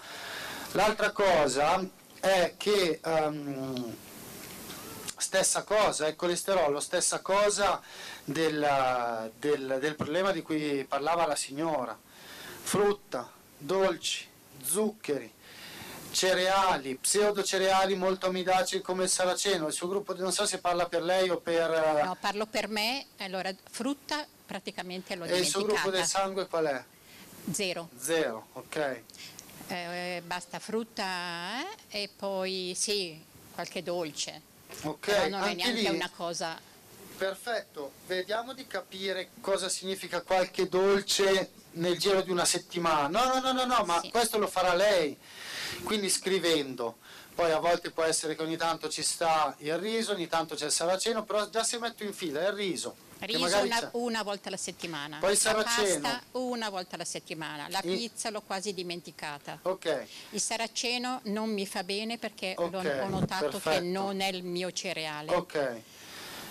L'altra 0.73 1.11
cosa 1.13 1.83
è 2.21 2.55
che 2.59 3.01
ehm, 3.03 3.97
stessa 5.17 5.63
cosa, 5.63 6.09
il 6.09 6.17
colesterolo, 6.17 6.79
stessa 6.79 7.21
cosa 7.21 7.81
del, 8.23 9.33
del- 9.39 9.79
del 9.81 9.95
problema 9.95 10.31
di 10.31 10.43
cui 10.43 10.85
parlava 10.87 11.27
la 11.27 11.37
signora. 11.37 11.99
Frutta, 12.63 13.33
dolci, 13.57 14.27
zuccheri, 14.63 15.33
cereali, 16.11 16.97
pseudocereali 16.97 17.95
molto 17.95 18.27
amidacei 18.27 18.81
come 18.81 19.05
il 19.05 19.11
saraceno. 19.11 19.67
Il 19.69 19.73
suo 19.73 19.89
gruppo, 19.89 20.15
non 20.17 20.33
so 20.33 20.47
se 20.47 20.59
parla 20.59 20.87
per 20.87 21.03
lei 21.03 21.29
o 21.31 21.39
per... 21.39 21.71
eh, 21.99 22.03
No, 22.05 22.17
parlo 22.19 22.47
per 22.47 22.69
me, 22.69 23.07
allora 23.19 23.53
frutta 23.71 24.27
praticamente 24.47 25.15
l'ho 25.15 25.25
e 25.25 25.39
il 25.39 25.47
suo 25.47 25.61
gruppo 25.63 25.91
del 25.91 25.93
dimenticata. 25.93 26.19
sangue 26.25 26.47
qual 26.47 26.65
è? 26.67 26.85
Zero. 27.53 27.89
Zero, 27.99 28.49
ok. 28.55 29.03
Eh, 29.69 30.23
basta 30.25 30.59
frutta 30.59 31.61
eh, 31.91 32.03
e 32.03 32.11
poi 32.15 32.75
sì, 32.77 33.23
qualche 33.53 33.83
dolce. 33.83 34.41
Ok, 34.83 35.07
Però 35.07 35.29
non 35.29 35.41
è 35.43 35.49
anche 35.51 35.55
neanche 35.55 35.81
lì- 35.81 35.89
una 35.97 36.11
cosa 36.15 36.59
Perfetto, 37.19 37.93
vediamo 38.07 38.53
di 38.53 38.69
capire 38.69 39.31
cosa 39.41 39.69
significa 39.69 40.21
qualche 40.21 40.69
dolce 40.69 41.51
nel 41.73 41.99
giro 41.99 42.21
di 42.23 42.31
una 42.31 42.45
settimana. 42.45 43.09
No, 43.09 43.41
no, 43.41 43.41
no, 43.41 43.53
no, 43.53 43.65
no, 43.65 43.83
ma 43.85 43.99
Sì. 44.01 44.11
questo 44.11 44.39
lo 44.39 44.47
farà 44.47 44.73
lei. 44.75 45.19
Quindi 45.85 46.09
scrivendo. 46.11 46.97
Poi 47.35 47.53
a 47.53 47.59
volte 47.61 47.91
può 47.91 48.03
essere 48.03 48.35
che 48.35 48.43
ogni 48.43 48.57
tanto 48.57 48.89
ci 48.89 49.03
sta 49.03 49.55
il 49.59 49.79
riso, 49.79 50.13
ogni 50.13 50.27
tanto 50.27 50.57
c'è 50.57 50.65
il 50.67 50.73
saraceno, 50.73 51.23
però 51.25 51.49
già 51.49 51.63
se 51.63 51.79
metto 51.79 52.03
in 52.03 52.13
fila 52.13 52.41
il 52.47 52.53
riso. 52.53 52.97
che 53.21 53.27
Riso 53.27 53.59
una, 53.61 53.91
una 53.93 54.23
volta 54.25 54.49
alla 54.49 54.57
settimana, 54.57 55.19
Poi 55.19 55.33
il 55.35 55.39
la 55.45 55.51
saraceno. 55.51 56.01
pasta 56.01 56.23
una 56.33 56.69
volta 56.69 56.97
alla 56.97 57.05
settimana, 57.05 57.69
la 57.69 57.81
pizza 57.81 58.31
l'ho 58.31 58.43
quasi 58.43 58.75
dimenticata. 58.75 59.59
Ok, 59.63 60.07
Il 60.31 60.41
saraceno 60.41 61.21
non 61.25 61.51
mi 61.53 61.65
fa 61.65 61.85
bene 61.85 62.19
perché 62.19 62.55
l'ho- 62.59 62.65
Ok, 62.79 62.99
ho 63.03 63.09
notato 63.09 63.45
che 63.47 63.59
perfetto. 63.61 63.85
non 63.85 64.21
è 64.21 64.29
il 64.29 64.43
mio 64.43 64.73
cereale. 64.73 65.33
ok. 65.33 65.77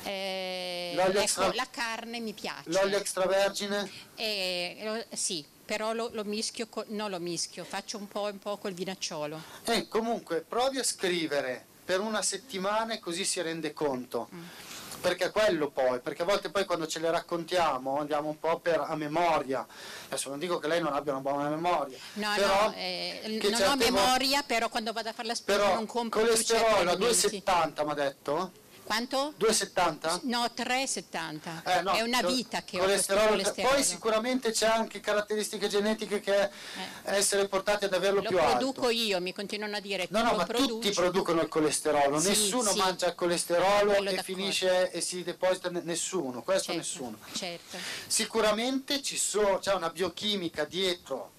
Eh, 0.03 0.95
ecco, 0.97 1.19
extra- 1.19 1.53
la 1.53 1.67
carne 1.69 2.19
mi 2.21 2.31
piace. 2.31 2.69
L'olio 2.69 2.97
extravergine? 2.97 3.89
Eh, 4.15 4.77
lo- 4.83 5.05
sì, 5.17 5.43
però 5.67 5.91
lo, 5.91 6.09
lo 6.13 6.23
mischio, 6.23 6.67
co- 6.69 6.85
non 6.87 7.09
lo 7.11 7.19
mischio, 7.19 7.65
faccio 7.65 7.97
un 7.97 8.07
po', 8.07 8.21
un 8.23 8.39
po' 8.39 8.55
col 8.57 8.71
vinacciolo. 8.73 9.39
Eh, 9.65 9.89
comunque 9.89 10.43
provi 10.47 10.79
a 10.79 10.83
scrivere 10.83 11.65
per 11.83 11.99
una 11.99 12.21
settimana 12.21 12.93
e 12.93 12.99
così 12.99 13.25
si 13.25 13.41
rende 13.41 13.73
conto. 13.73 14.29
Mm. 14.33 14.43
perché 14.99 15.29
quello 15.29 15.69
poi, 15.69 15.99
perché 15.99 16.23
a 16.23 16.25
volte 16.25 16.49
poi 16.49 16.65
quando 16.65 16.87
ce 16.87 16.99
le 16.99 17.11
raccontiamo 17.11 17.99
andiamo 17.99 18.29
un 18.29 18.39
po' 18.39 18.57
per, 18.59 18.79
a 18.79 18.95
memoria, 18.95 19.65
adesso 20.07 20.29
non 20.29 20.39
dico 20.39 20.57
che 20.57 20.67
lei 20.67 20.81
non 20.81 20.93
abbia 20.93 21.11
una 21.13 21.21
buona 21.21 21.49
memoria, 21.49 21.97
No, 22.13 22.31
però 22.35 22.69
no, 22.69 22.73
eh, 22.75 23.21
non 23.41 23.53
ho 23.53 23.57
certe 23.57 23.89
vo- 23.91 23.95
memoria, 23.95 24.41
però 24.41 24.69
quando 24.69 24.93
vado 24.93 25.09
a 25.09 25.13
fare 25.13 25.27
la 25.27 25.35
spesa 25.35 25.73
non 25.75 25.85
compro 25.85 26.21
colesterolo 26.21 26.89
a 26.89 26.93
alimenti. 26.93 27.27
2,70 27.43 27.85
mi 27.85 27.91
ha 27.91 27.93
detto? 27.93 28.51
Quanto? 28.87 29.33
2,70? 29.37 30.19
No, 30.23 30.45
3,70. 30.55 31.61
Eh, 31.65 31.81
no, 31.81 31.91
è 31.91 32.01
una 32.03 32.21
co- 32.21 32.27
vita 32.29 32.63
che 32.63 32.79
ho 32.79 32.83
questo 32.85 33.13
colesterolo, 33.13 33.27
colesterolo. 33.43 33.73
Poi 33.73 33.83
sicuramente 33.83 34.51
c'è 34.51 34.65
anche 34.67 35.01
caratteristiche 35.01 35.67
genetiche 35.67 36.21
che 36.21 36.49
essere 37.03 37.49
portati 37.49 37.83
ad 37.83 37.93
averlo 37.93 38.21
Lo 38.21 38.29
più 38.29 38.39
alto. 38.39 38.55
produco 38.57 38.89
io, 38.89 39.19
mi 39.19 39.33
continuano 39.33 39.75
a 39.75 39.79
dire 39.81 40.07
No, 40.09 40.19
che 40.19 40.23
no, 40.23 40.31
lo 40.31 40.37
ma 40.37 40.45
produci. 40.45 40.67
tutti 40.69 40.91
producono 40.91 41.41
il 41.41 41.49
colesterolo, 41.49 42.17
Sì, 42.17 42.29
nessuno 42.29 42.71
sì. 42.71 42.77
mangia 42.77 43.07
il 43.07 43.15
colesterolo 43.15 43.91
Quello 43.95 44.09
e 44.09 44.23
finisce 44.23 44.89
e 44.91 45.01
si 45.01 45.21
deposita, 45.21 45.69
ne- 45.69 45.81
nessuno, 45.83 46.41
questo 46.41 46.71
Certo, 46.71 46.77
nessuno. 46.79 47.17
Certo. 47.33 47.77
Sicuramente 48.07 49.01
ci 49.01 49.17
so- 49.17 49.59
c'è 49.61 49.73
una 49.73 49.89
biochimica 49.89 50.63
dietro 50.63 51.31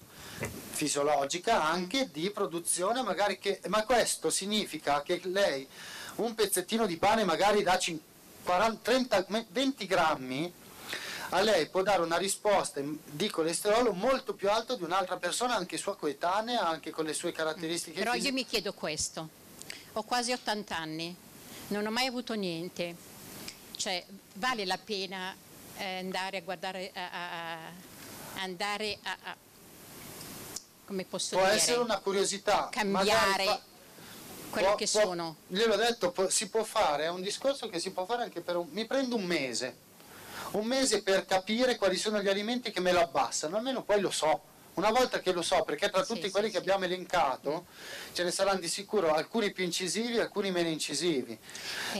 fisiologica 0.71 1.63
anche 1.63 2.09
di 2.11 2.29
produzione 2.31 3.01
magari 3.01 3.37
che 3.39 3.59
ma 3.67 3.83
questo 3.83 4.29
significa 4.29 5.01
che 5.01 5.19
lei 5.25 5.67
un 6.23 6.35
pezzettino 6.35 6.85
di 6.85 6.97
pane 6.97 7.23
magari 7.23 7.63
da 7.63 7.77
cin- 7.77 7.99
40, 8.43 8.79
30, 8.81 9.25
me- 9.29 9.45
20 9.49 9.85
grammi 9.85 10.53
a 11.31 11.41
lei 11.41 11.67
può 11.69 11.83
dare 11.83 12.01
una 12.01 12.17
risposta 12.17 12.81
di 13.05 13.29
colesterolo 13.29 13.93
molto 13.93 14.33
più 14.33 14.49
alta 14.49 14.75
di 14.75 14.83
un'altra 14.83 15.17
persona 15.17 15.55
anche 15.55 15.77
sua 15.77 15.95
coetanea 15.95 16.67
anche 16.67 16.89
con 16.89 17.05
le 17.05 17.13
sue 17.13 17.31
caratteristiche 17.31 17.99
Però 17.99 18.11
io 18.11 18.17
fisiche 18.17 18.33
mi 18.33 18.45
chiedo 18.45 18.73
questo. 18.73 19.29
Ho 19.93 20.03
quasi 20.03 20.31
80 20.31 20.75
anni, 20.75 21.15
non 21.67 21.85
ho 21.85 21.91
mai 21.91 22.07
avuto 22.07 22.33
niente. 22.33 22.95
Cioè, 23.75 24.03
vale 24.35 24.65
la 24.65 24.77
pena 24.77 25.35
eh, 25.77 25.99
andare 25.99 26.37
a 26.37 26.41
guardare, 26.41 26.91
a, 26.95 27.09
a- 27.11 27.71
andare 28.41 28.97
a, 29.03 29.17
a- 29.23 29.35
come 30.85 31.05
posso 31.05 31.35
può 31.37 31.45
dire, 31.45 31.57
essere 31.57 31.77
una 31.79 31.99
curiosità 31.99 32.69
magari 32.85 33.09
cambiare 33.09 33.43
fa- 33.45 33.61
quello 34.49 34.67
può- 34.67 34.75
che 34.75 34.87
può- 34.91 35.01
sono. 35.01 35.35
Gliel'ho 35.47 35.75
detto, 35.75 36.11
può- 36.11 36.29
si 36.29 36.49
può 36.49 36.63
fare, 36.63 37.03
è 37.05 37.09
un 37.09 37.21
discorso 37.21 37.69
che 37.69 37.79
si 37.79 37.91
può 37.91 38.05
fare 38.05 38.23
anche 38.23 38.41
per 38.41 38.55
un... 38.57 38.67
Mi 38.71 38.85
prendo 38.85 39.15
un 39.15 39.23
mese, 39.25 39.75
un 40.51 40.65
mese 40.65 41.01
per 41.01 41.25
capire 41.25 41.75
quali 41.75 41.97
sono 41.97 42.21
gli 42.21 42.27
alimenti 42.27 42.71
che 42.71 42.79
me 42.79 42.91
lo 42.91 43.01
abbassano, 43.01 43.57
almeno 43.57 43.83
poi 43.83 43.99
lo 44.01 44.11
so. 44.11 44.41
Una 44.75 44.91
volta 44.91 45.19
che 45.19 45.33
lo 45.33 45.41
so, 45.41 45.63
perché 45.63 45.89
tra 45.89 46.03
Sì, 46.03 46.13
tutti 46.13 46.25
sì, 46.27 46.31
quelli 46.31 46.47
che 46.47 46.53
sì. 46.53 46.57
abbiamo 46.59 46.85
elencato 46.85 47.65
ce 48.13 48.23
ne 48.23 48.31
saranno 48.31 48.59
di 48.59 48.69
sicuro 48.69 49.13
alcuni 49.13 49.51
più 49.51 49.65
incisivi, 49.65 50.17
alcuni 50.19 50.51
meno 50.51 50.69
incisivi. 50.69 51.37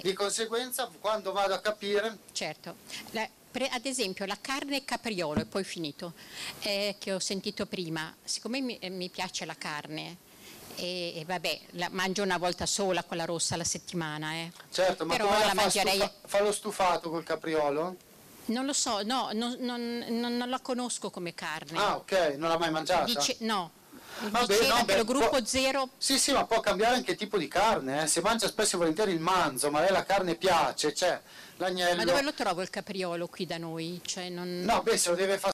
Di 0.01 0.13
conseguenza, 0.13 0.89
quando 0.99 1.33
vado 1.33 1.53
a 1.53 1.59
capire, 1.59 2.19
Certo, 2.31 2.75
La- 3.11 3.27
pre- 3.51 3.67
ad 3.67 3.85
esempio 3.85 4.25
la 4.25 4.37
carne 4.39 4.85
capriolo, 4.85 5.41
e 5.41 5.45
poi 5.45 5.65
finito, 5.65 6.13
eh, 6.61 6.95
che 6.99 7.11
ho 7.11 7.19
sentito 7.19 7.65
prima, 7.65 8.15
siccome 8.23 8.61
mi, 8.61 8.77
eh, 8.79 8.89
mi 8.89 9.09
piace 9.09 9.43
la 9.43 9.55
carne, 9.55 10.15
e, 10.79 11.19
e 11.19 11.25
vabbè, 11.25 11.59
la 11.71 11.89
mangio 11.91 12.23
una 12.23 12.37
volta 12.37 12.65
sola 12.65 13.03
quella 13.03 13.25
rossa 13.25 13.53
alla 13.55 13.63
settimana, 13.63 14.33
eh. 14.33 14.51
certo, 14.71 15.05
ma 15.05 15.13
Però 15.13 15.25
come 15.27 15.39
la 15.39 15.45
la 15.45 15.49
fa, 15.53 15.55
mangerei- 15.61 15.95
stufa- 15.99 16.13
fa 16.25 16.41
lo 16.41 16.51
stufato 16.51 17.09
col 17.09 17.23
capriolo? 17.23 17.95
Non 18.45 18.65
lo 18.65 18.73
so, 18.73 19.01
no, 19.03 19.29
non, 19.33 19.55
non- 19.59 20.05
non- 20.09 20.43
la 20.49 20.59
conosco 20.59 21.11
come 21.11 21.33
carne. 21.35 21.77
Ah, 21.77 21.97
ok, 21.97 22.33
non 22.37 22.49
l'ha 22.49 22.57
mai 22.57 22.71
mangiata? 22.71 23.03
Dice, 23.05 23.35
no, 23.41 23.71
Vabbè, 24.21 24.45
diceva 24.47 24.67
no, 24.73 24.79
che 24.79 24.85
beh, 24.85 24.97
lo 24.97 25.03
gruppo 25.05 25.29
può- 25.29 25.45
zero 25.45 25.89
Sì, 25.97 26.17
sì, 26.17 26.31
ma 26.31 26.45
può 26.45 26.59
cambiare 26.59 26.95
anche 26.95 27.15
tipo 27.15 27.37
di 27.37 27.47
carne, 27.47 28.03
eh. 28.03 28.07
se 28.07 28.21
mangia 28.21 28.47
spesso 28.47 28.75
e 28.75 28.79
volentieri 28.79 29.11
il 29.11 29.19
manzo, 29.19 29.69
ma 29.69 29.79
a 29.79 29.81
lei 29.83 29.91
la 29.91 30.03
carne 30.03 30.33
piace, 30.35 30.93
cioè 30.95 31.21
l'agnello... 31.57 31.95
Ma 31.97 32.03
dove 32.05 32.21
lo 32.23 32.33
trovo 32.33 32.61
il 32.63 32.69
capriolo 32.71 33.27
qui 33.27 33.45
da 33.45 33.57
noi? 33.59 34.01
Cioè 34.03 34.29
non... 34.29 34.61
No, 34.61 34.81
beh, 34.81 34.97
se 34.97 35.09
lo 35.09 35.15
deve 35.15 35.37
fare 35.37 35.53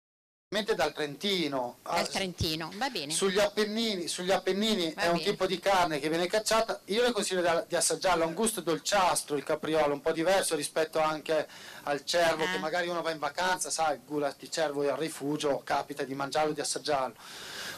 dal 0.64 0.94
Trentino. 0.94 1.78
Dal 1.84 1.98
Ah, 2.00 2.06
Trentino. 2.06 2.70
Sugli 3.12 3.40
Appennini, 3.40 4.08
sugli 4.08 4.32
Appennini 4.32 4.94
è 4.94 5.08
un 5.08 5.22
tipo 5.22 5.46
di 5.46 5.60
carne 5.60 6.00
che 6.00 6.08
viene 6.10 6.28
cacciata, 6.28 6.80
io 6.86 7.04
le 7.04 7.12
consiglio 7.12 7.42
da- 7.42 7.66
di 7.68 7.76
assaggiarlo, 7.76 8.24
ha 8.24 8.28
un 8.28 8.34
gusto 8.34 8.62
dolciastro 8.62 9.36
il 9.36 9.44
capriolo, 9.44 9.94
un 9.94 10.02
po' 10.02 10.12
diverso 10.14 10.56
rispetto 10.56 11.00
anche 11.00 11.48
al 11.84 12.04
cervo, 12.06 12.44
Ah. 12.46 12.52
che 12.52 12.58
magari 12.60 12.88
uno 12.88 13.02
va 13.02 13.12
in 13.12 13.20
vacanza, 13.20 13.70
sai, 13.70 13.96
il 13.96 14.02
gulat 14.06 14.38
di 14.40 14.50
cervo 14.50 14.84
è 14.84 14.88
al 14.90 14.98
rifugio, 14.98 15.62
capita 15.64 16.04
di 16.04 16.14
mangiarlo, 16.16 16.54
di 16.54 16.62
assaggiarlo. 16.62 17.16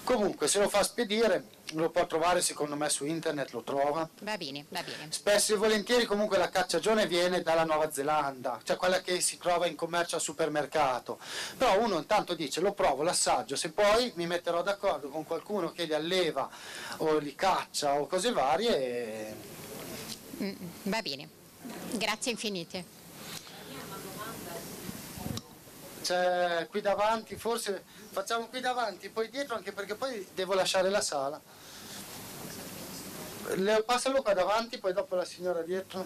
Comunque, 0.08 0.48
se 0.48 0.60
lo 0.60 0.70
fa 0.70 0.84
spedire, 0.84 1.44
lo 1.74 1.90
può 1.90 2.08
trovare 2.08 2.40
secondo 2.42 2.78
me 2.78 2.88
su 2.88 3.04
internet, 3.06 3.52
lo 3.52 3.62
trova. 3.62 4.08
Va 4.22 4.38
bene, 4.38 4.64
va 4.70 4.82
bene. 4.82 5.12
Spesso 5.12 5.54
e 5.54 5.58
volentieri 5.58 6.06
comunque 6.06 6.38
la 6.38 6.48
cacciagione 6.48 7.08
viene 7.08 7.42
dalla 7.42 7.66
Nuova 7.66 7.92
Zelanda, 7.92 8.58
cioè 8.64 8.78
quella 8.78 9.02
che 9.02 9.20
si 9.20 9.38
trova 9.38 9.68
in 9.68 9.76
commercio 9.76 10.16
al 10.16 10.22
supermercato. 10.22 11.20
Però 11.58 11.78
uno 11.84 11.98
intanto 11.98 12.36
dice 12.36 12.62
lo 12.62 12.72
provo, 12.72 13.04
l'assaggio, 13.04 13.58
se 13.58 13.72
poi 13.72 14.14
mi 14.16 14.28
metterò 14.28 14.64
d'accordo 14.64 15.10
con 15.10 15.26
qualcuno 15.26 15.74
che 15.74 15.84
li 15.84 15.94
alleva 15.94 16.50
o 17.00 17.18
li 17.18 17.36
caccia 17.36 18.00
o 18.00 18.08
cose 18.08 18.32
varie, 18.32 18.78
e- 18.78 19.36
Mm, 20.42 20.54
Va 20.84 21.02
bene. 21.02 21.28
Grazie 21.92 22.32
infinite. 22.32 22.96
c'è 26.02 26.66
qui 26.70 26.80
davanti, 26.80 27.36
forse 27.36 27.84
facciamo 28.18 28.48
qui 28.48 28.62
davanti, 28.62 29.10
poi 29.10 29.30
dietro 29.30 29.56
anche 29.56 29.72
perché 29.72 29.94
poi 29.94 30.28
devo 30.34 30.56
lasciare 30.56 30.90
la 30.90 31.02
sala. 31.02 31.40
Le, 33.56 33.84
passalo 33.84 34.24
qua 34.24 34.34
davanti, 34.34 34.80
poi 34.80 34.92
dopo 34.92 35.14
la 35.16 35.24
signora 35.24 35.62
dietro. 35.62 36.04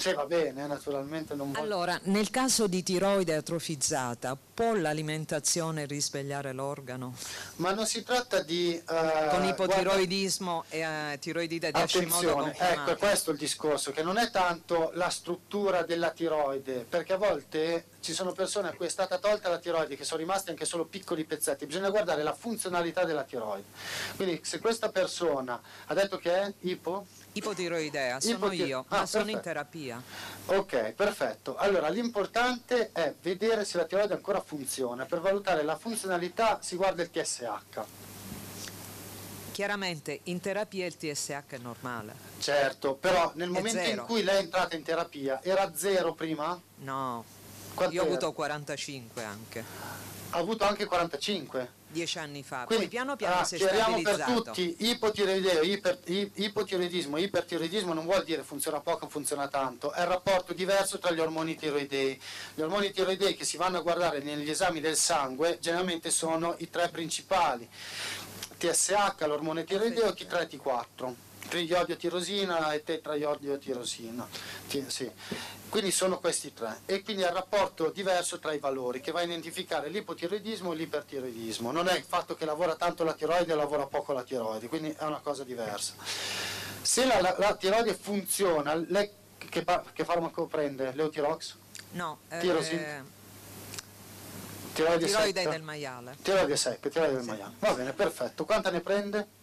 Sì, 0.00 0.14
va 0.14 0.24
bene, 0.24 0.66
naturalmente 0.66 1.34
non 1.34 1.52
voglio... 1.52 1.62
Allora, 1.62 2.00
nel 2.04 2.30
caso 2.30 2.66
di 2.66 2.82
tiroide 2.82 3.34
atrofizzata, 3.34 4.34
può 4.54 4.74
l'alimentazione 4.74 5.84
risvegliare 5.84 6.52
l'organo? 6.52 7.14
Ma 7.56 7.72
non 7.72 7.84
si 7.86 8.02
tratta 8.02 8.40
di... 8.40 8.74
eh, 8.74 8.82
Con 8.82 8.96
guarda- 8.96 9.48
ipotiroidismo 9.48 10.64
e 10.70 10.80
eh, 10.80 11.18
tiroidite 11.18 11.70
di 11.70 11.78
Hashimoto 11.78 12.38
Attenzione, 12.38 12.56
ecco, 12.56 12.90
è 12.92 12.96
questo 12.96 13.30
il 13.30 13.36
discorso, 13.36 13.90
che 13.90 14.02
non 14.02 14.16
è 14.16 14.30
tanto 14.30 14.90
la 14.94 15.10
struttura 15.10 15.82
della 15.82 16.10
tiroide, 16.10 16.86
perché 16.88 17.12
a 17.12 17.18
volte 17.18 17.84
ci 18.00 18.14
sono 18.14 18.32
persone 18.32 18.68
a 18.68 18.72
cui 18.72 18.86
è 18.86 18.90
stata 18.90 19.18
tolta 19.18 19.50
la 19.50 19.58
tiroide 19.58 19.96
che 19.96 20.04
sono 20.04 20.20
rimasti 20.20 20.48
anche 20.48 20.64
solo 20.64 20.86
piccoli 20.86 21.24
pezzetti, 21.24 21.66
bisogna 21.66 21.90
guardare 21.90 22.22
la 22.22 22.32
funzionalità 22.32 23.04
della 23.04 23.24
tiroide. 23.24 23.66
Quindi 24.16 24.40
se 24.44 24.60
questa 24.60 24.88
persona 24.88 25.60
ha 25.86 25.92
detto 25.94 26.16
che 26.16 26.40
è 26.40 26.52
ipo, 26.60 27.06
Ipotiroidea, 27.32 28.20
sono 28.20 28.34
Ipotiro- 28.36 28.66
io, 28.66 28.84
Ah, 28.88 28.98
ma 28.98 29.06
sono 29.06 29.30
in 29.30 29.40
perfetto. 29.40 29.48
terapia. 29.48 30.02
ok, 30.46 30.92
perfetto. 30.92 31.56
Allora 31.56 31.88
l'importante 31.88 32.90
è 32.92 33.14
vedere 33.22 33.64
se 33.64 33.76
la 33.76 33.84
tiroide 33.84 34.14
ancora 34.14 34.40
funziona, 34.40 35.04
per 35.04 35.20
valutare 35.20 35.62
la 35.62 35.76
funzionalità 35.76 36.58
si 36.60 36.76
guarda 36.76 37.02
il 37.02 37.10
TSH. 37.10 37.80
Chiaramente 39.52 40.20
in 40.24 40.40
terapia 40.40 40.86
il 40.86 40.96
TSH 40.96 41.42
è 41.48 41.58
normale. 41.58 42.14
Certo, 42.38 42.94
però 42.94 43.30
nel 43.34 43.50
momento 43.50 43.80
in 43.80 44.02
cui 44.06 44.22
lei 44.22 44.36
è 44.36 44.40
entrata 44.40 44.74
in 44.76 44.82
terapia 44.82 45.40
era 45.42 45.70
zero 45.74 46.14
prima? 46.14 46.58
No, 46.76 47.24
Quanto 47.74 47.94
io 47.94 48.02
ho 48.02 48.06
avuto 48.06 48.32
45 48.32 49.22
anche, 49.24 49.64
Ha 50.30 50.38
avuto 50.38 50.64
anche 50.64 50.84
45 50.86 51.78
dieci 51.90 52.18
anni 52.18 52.42
fa. 52.42 52.64
Quindi, 52.64 52.84
Poi 52.84 52.92
piano 52.92 53.16
piano 53.16 53.40
ah, 53.40 53.44
si 53.44 53.56
è 53.56 53.58
stabilizzato. 53.58 54.16
per 54.16 54.34
tutti, 54.34 54.76
ipotiroideo, 54.78 55.62
iper, 55.62 55.98
ipotiroidismo, 56.04 57.16
ipertiroidismo 57.18 57.92
non 57.92 58.04
vuol 58.04 58.24
dire 58.24 58.42
funziona 58.42 58.80
poco 58.80 59.06
o 59.06 59.08
funziona 59.08 59.48
tanto, 59.48 59.92
è 59.92 60.00
il 60.00 60.06
rapporto 60.06 60.52
diverso 60.52 60.98
tra 60.98 61.10
gli 61.10 61.20
ormoni 61.20 61.56
tiroidei. 61.56 62.20
Gli 62.54 62.60
ormoni 62.60 62.90
tiroidei 62.90 63.34
che 63.34 63.44
si 63.44 63.56
vanno 63.56 63.78
a 63.78 63.82
guardare 63.82 64.20
negli 64.20 64.48
esami 64.48 64.80
del 64.80 64.96
sangue 64.96 65.58
generalmente 65.60 66.10
sono 66.10 66.54
i 66.58 66.70
tre 66.70 66.88
principali, 66.88 67.68
TSH, 68.58 69.24
l'ormone 69.26 69.64
tiroideo 69.64 70.06
e 70.06 70.14
T3 70.14 70.40
e 70.40 70.56
T4 70.56 71.14
triiodio 71.50 71.96
tirosina 71.96 72.72
e 72.72 72.82
tetraiodio 72.82 73.58
tirosina. 73.58 74.26
Ti, 74.68 74.84
sì. 74.88 75.10
Quindi 75.68 75.90
sono 75.90 76.18
questi 76.18 76.54
tre. 76.54 76.80
E 76.86 77.02
quindi 77.02 77.22
è 77.22 77.26
il 77.26 77.32
rapporto 77.32 77.90
diverso 77.90 78.38
tra 78.38 78.52
i 78.52 78.58
valori 78.58 79.00
che 79.00 79.10
va 79.10 79.20
a 79.20 79.24
identificare 79.24 79.88
l'ipotiroidismo 79.88 80.72
e 80.72 80.76
l'ipertiroidismo. 80.76 81.72
Non 81.72 81.88
è 81.88 81.96
il 81.96 82.04
fatto 82.04 82.34
che 82.34 82.44
lavora 82.44 82.76
tanto 82.76 83.04
la 83.04 83.12
tiroide 83.12 83.52
e 83.52 83.56
lavora 83.56 83.86
poco 83.86 84.12
la 84.12 84.22
tiroide, 84.22 84.68
quindi 84.68 84.94
è 84.96 85.04
una 85.04 85.20
cosa 85.20 85.42
diversa. 85.44 85.94
Se 86.82 87.04
la, 87.04 87.20
la, 87.20 87.34
la 87.36 87.54
tiroide 87.56 87.94
funziona, 87.94 88.74
lei 88.74 89.10
che, 89.36 89.64
che 89.92 90.04
farmaco 90.04 90.46
prende? 90.46 90.92
Leotirox? 90.94 91.56
No. 91.92 92.20
Tirosin? 92.38 92.78
Eh... 92.78 93.18
Tiroide, 94.72 95.06
tiroide 95.06 95.48
del 95.48 95.62
maiale. 95.62 96.16
Tiroide 96.22 96.56
7, 96.56 96.90
tiroide 96.90 97.16
del 97.16 97.24
maiale. 97.24 97.54
Va 97.58 97.72
bene, 97.74 97.92
perfetto. 97.92 98.44
Quanta 98.44 98.70
ne 98.70 98.80
prende? 98.80 99.38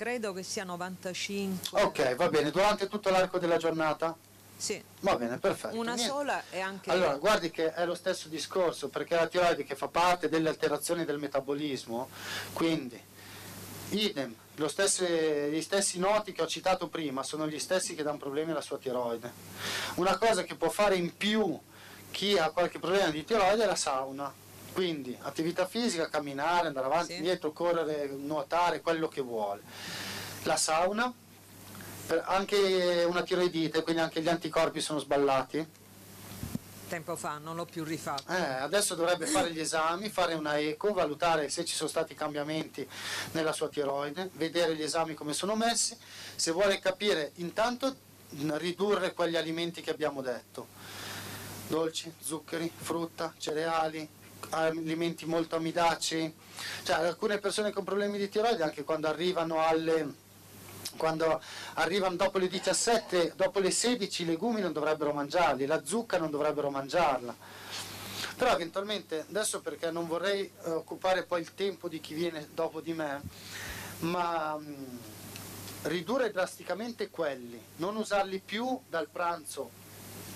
Credo 0.00 0.32
che 0.32 0.42
sia 0.42 0.64
95. 0.64 1.78
Ok, 1.82 2.14
va 2.14 2.30
bene. 2.30 2.50
Durante 2.50 2.88
tutto 2.88 3.10
l'arco 3.10 3.38
della 3.38 3.58
giornata? 3.58 4.16
Sì, 4.56 4.82
Va 5.00 5.14
bene, 5.16 5.36
perfetto. 5.36 5.76
una 5.76 5.92
Niente. 5.92 6.10
sola 6.10 6.42
e 6.48 6.58
anche 6.58 6.90
Allora, 6.90 7.16
guardi 7.16 7.50
che 7.50 7.74
è 7.74 7.84
lo 7.84 7.94
stesso 7.94 8.28
discorso, 8.28 8.88
perché 8.88 9.14
la 9.14 9.26
tiroide 9.26 9.62
che 9.62 9.76
fa 9.76 9.88
parte 9.88 10.30
delle 10.30 10.48
alterazioni 10.48 11.04
del 11.04 11.18
metabolismo, 11.18 12.08
quindi 12.54 12.98
idem, 13.90 14.34
stesso, 14.68 15.04
gli 15.04 15.60
stessi 15.60 15.98
noti 15.98 16.32
che 16.32 16.40
ho 16.40 16.46
citato 16.46 16.88
prima 16.88 17.22
sono 17.22 17.46
gli 17.46 17.58
stessi 17.58 17.94
che 17.94 18.02
danno 18.02 18.16
problemi 18.16 18.52
alla 18.52 18.62
sua 18.62 18.78
tiroide. 18.78 19.30
Una 19.96 20.16
cosa 20.16 20.44
che 20.44 20.54
può 20.54 20.70
fare 20.70 20.96
in 20.96 21.14
più 21.14 21.60
chi 22.10 22.38
ha 22.38 22.48
qualche 22.52 22.78
problema 22.78 23.10
di 23.10 23.22
tiroide 23.22 23.64
è 23.64 23.66
la 23.66 23.76
sauna. 23.76 24.32
Quindi 24.72 25.16
attività 25.22 25.66
fisica, 25.66 26.08
camminare, 26.08 26.68
andare 26.68 26.86
avanti, 26.86 27.12
Sì. 27.12 27.16
indietro, 27.18 27.52
correre, 27.52 28.06
nuotare, 28.08 28.80
quello 28.80 29.08
che 29.08 29.20
vuole. 29.20 29.62
La 30.44 30.56
sauna, 30.56 31.12
anche 32.24 33.04
una 33.06 33.22
tiroidite, 33.22 33.82
quindi 33.82 34.00
anche 34.00 34.20
gli 34.22 34.28
anticorpi 34.28 34.80
sono 34.80 34.98
sballati. 34.98 35.78
Tempo 36.88 37.14
fa, 37.14 37.38
non 37.38 37.54
l'ho 37.54 37.66
più 37.66 37.84
rifatto. 37.84 38.32
Eh, 38.32 38.40
adesso 38.40 38.96
dovrebbe 38.96 39.26
fare 39.26 39.52
gli 39.52 39.60
esami, 39.60 40.08
fare 40.08 40.34
una 40.34 40.58
eco, 40.58 40.92
valutare 40.92 41.48
se 41.48 41.64
ci 41.64 41.74
sono 41.76 41.88
stati 41.88 42.14
cambiamenti 42.14 42.88
nella 43.32 43.52
sua 43.52 43.68
tiroide, 43.68 44.30
vedere 44.32 44.74
gli 44.74 44.82
esami 44.82 45.14
come 45.14 45.32
sono 45.32 45.54
messi, 45.54 45.96
se 46.34 46.50
vuole 46.50 46.80
capire 46.80 47.30
intanto 47.36 47.94
ridurre 48.30 49.12
quegli 49.12 49.36
alimenti 49.36 49.82
che 49.82 49.90
abbiamo 49.90 50.20
detto, 50.20 50.66
dolci, 51.68 52.12
zuccheri, 52.20 52.72
frutta, 52.74 53.34
cereali, 53.38 54.08
alimenti 54.50 55.26
molto 55.26 55.56
amidacei, 55.56 56.34
cioè 56.82 56.96
alcune 56.96 57.38
persone 57.38 57.70
con 57.70 57.84
problemi 57.84 58.18
di 58.18 58.28
tiroide 58.28 58.62
anche 58.62 58.84
quando 58.84 59.08
arrivano 59.08 59.64
alle 59.64 60.28
quando 60.96 61.40
arrivano 61.74 62.16
dopo 62.16 62.36
le 62.36 62.48
17, 62.48 63.32
dopo 63.34 63.58
le 63.58 63.70
16 63.70 64.22
i 64.22 64.26
legumi 64.26 64.60
non 64.60 64.72
dovrebbero 64.72 65.12
mangiarli, 65.12 65.64
la 65.64 65.82
zucca 65.84 66.18
non 66.18 66.30
dovrebbero 66.30 66.68
mangiarla. 66.68 67.34
Però 68.36 68.52
eventualmente, 68.52 69.24
adesso 69.28 69.60
perché 69.60 69.90
non 69.90 70.06
vorrei 70.06 70.50
eh, 70.64 70.70
occupare 70.70 71.24
poi 71.24 71.40
il 71.40 71.54
tempo 71.54 71.88
di 71.88 72.00
chi 72.00 72.12
viene 72.12 72.48
dopo 72.52 72.80
di 72.80 72.92
me, 72.92 73.20
ma 74.00 74.56
mh, 74.56 74.98
ridurre 75.82 76.30
drasticamente 76.30 77.08
quelli, 77.10 77.60
non 77.76 77.96
usarli 77.96 78.40
più 78.44 78.78
dal 78.88 79.08
pranzo 79.08 79.70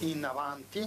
in 0.01 0.25
avanti, 0.25 0.87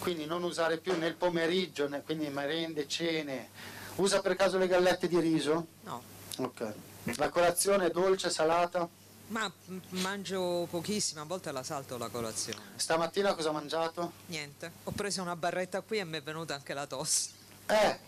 quindi 0.00 0.24
non 0.24 0.42
usare 0.42 0.78
più 0.78 0.96
nel 0.98 1.14
pomeriggio, 1.14 1.88
né- 1.88 2.02
quindi 2.02 2.28
merende, 2.28 2.88
cene. 2.88 3.50
Usa 3.96 4.20
per 4.20 4.34
caso 4.34 4.58
le 4.58 4.66
gallette 4.66 5.06
di 5.06 5.20
riso? 5.20 5.66
No, 5.82 6.02
Ok. 6.38 6.72
La 7.16 7.28
colazione 7.30 7.86
è 7.86 7.90
dolce, 7.90 8.30
salata? 8.30 8.88
ma 9.28 9.50
mangio 9.90 10.66
pochissimo, 10.68 11.20
a 11.20 11.24
volte 11.24 11.52
la 11.52 11.62
salto 11.62 11.96
la 11.96 12.08
colazione. 12.08 12.60
Stamattina 12.74 13.32
cosa 13.34 13.50
ha 13.50 13.52
mangiato? 13.52 14.12
Niente, 14.26 14.72
ho 14.84 14.90
preso 14.90 15.22
una 15.22 15.36
barretta 15.36 15.80
qui 15.82 15.98
e 15.98 16.04
mi 16.04 16.16
è 16.18 16.22
venuta 16.22 16.54
anche 16.54 16.74
la 16.74 16.86
tosse. 16.86 17.30
Eh, 17.66 17.98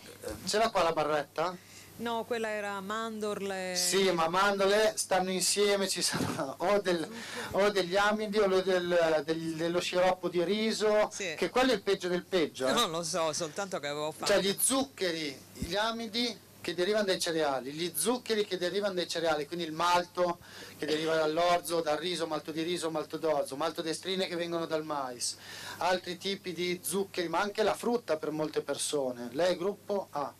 ce 0.46 0.58
l'ha 0.58 0.68
qua 0.70 0.82
la 0.82 0.92
barretta? 0.92 1.56
No, 1.96 2.24
quella 2.24 2.48
era 2.48 2.80
mandorle. 2.80 3.76
Sì, 3.76 4.10
ma 4.10 4.28
mandorle 4.28 4.94
stanno 4.96 5.30
insieme, 5.30 5.88
ci 5.88 6.02
sono 6.02 6.56
o, 6.58 6.80
del- 6.80 7.08
o 7.52 7.70
degli 7.70 7.96
amidi 7.96 8.38
o 8.38 8.48
del- 8.62 9.22
del- 9.24 9.54
dello 9.54 9.80
sciroppo 9.80 10.28
di 10.28 10.42
riso, 10.42 11.08
Sì. 11.12 11.34
che 11.36 11.48
quello 11.50 11.70
è 11.70 11.74
il 11.74 11.82
peggio 11.82 12.08
del 12.08 12.24
peggio. 12.24 12.66
eh. 12.66 12.72
Non 12.72 12.90
lo 12.90 13.02
so, 13.04 13.32
soltanto 13.32 13.78
che 13.78 13.86
avevo 13.86 14.10
fatto. 14.10 14.32
Cioè 14.32 14.40
gli 14.42 14.56
zuccheri, 14.58 15.38
gli 15.52 15.76
amidi 15.76 16.36
che 16.60 16.74
derivano 16.74 17.04
dai 17.04 17.20
cereali, 17.20 17.72
gli 17.72 17.92
zuccheri 17.94 18.46
che 18.46 18.56
derivano 18.56 18.94
dai 18.94 19.06
cereali, 19.08 19.46
quindi 19.46 19.64
il 19.64 19.72
malto 19.72 20.38
che 20.78 20.86
deriva 20.86 21.14
dall'orzo, 21.14 21.80
dal 21.82 21.98
riso, 21.98 22.26
malto 22.26 22.50
di 22.52 22.62
riso, 22.62 22.90
malto 22.90 23.16
d'orzo, 23.16 23.54
maltodestrine 23.56 24.26
che 24.26 24.36
vengono 24.36 24.66
dal 24.66 24.84
mais, 24.84 25.36
altri 25.78 26.18
tipi 26.18 26.52
di 26.52 26.80
zuccheri, 26.82 27.28
ma 27.28 27.40
anche 27.40 27.62
la 27.62 27.74
frutta 27.74 28.16
per 28.16 28.30
molte 28.30 28.60
persone. 28.62 29.28
Lei 29.32 29.52
è 29.54 29.56
gruppo 29.56 30.06
A, 30.12 30.32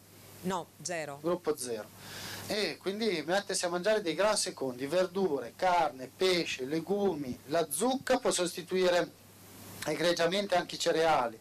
No, 0.42 0.68
zero. 0.82 1.18
gruppo 1.22 1.56
0. 1.56 1.88
E 2.46 2.76
quindi 2.78 3.22
mettersi 3.24 3.64
a 3.64 3.68
mangiare 3.68 4.02
dei 4.02 4.14
gran 4.14 4.36
secondi, 4.36 4.86
verdure, 4.86 5.52
carne, 5.56 6.10
pesce, 6.14 6.64
legumi, 6.64 7.38
la 7.46 7.66
zucca 7.70 8.18
può 8.18 8.30
sostituire 8.30 9.10
egregiamente 9.86 10.54
anche 10.56 10.74
i 10.74 10.78
cereali. 10.78 11.38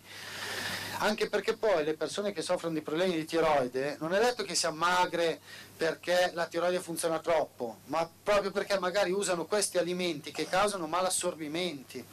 Anche 0.99 1.27
perché 1.29 1.57
poi 1.57 1.83
le 1.83 1.95
persone 1.95 2.31
che 2.31 2.43
soffrono 2.43 2.75
di 2.75 2.81
problemi 2.81 3.15
di 3.15 3.25
tiroide 3.25 3.97
non 3.99 4.13
è 4.13 4.19
detto 4.19 4.43
che 4.43 4.53
siano 4.53 4.75
magre 4.75 5.41
perché 5.85 6.29
la 6.35 6.45
tiroide 6.45 6.79
funziona 6.79 7.17
troppo, 7.17 7.79
ma 7.85 8.07
proprio 8.21 8.51
perché 8.51 8.77
magari 8.77 9.09
usano 9.09 9.45
questi 9.45 9.79
alimenti 9.79 10.29
che 10.31 10.47
causano 10.47 10.85
malassorbimenti. 10.85 12.05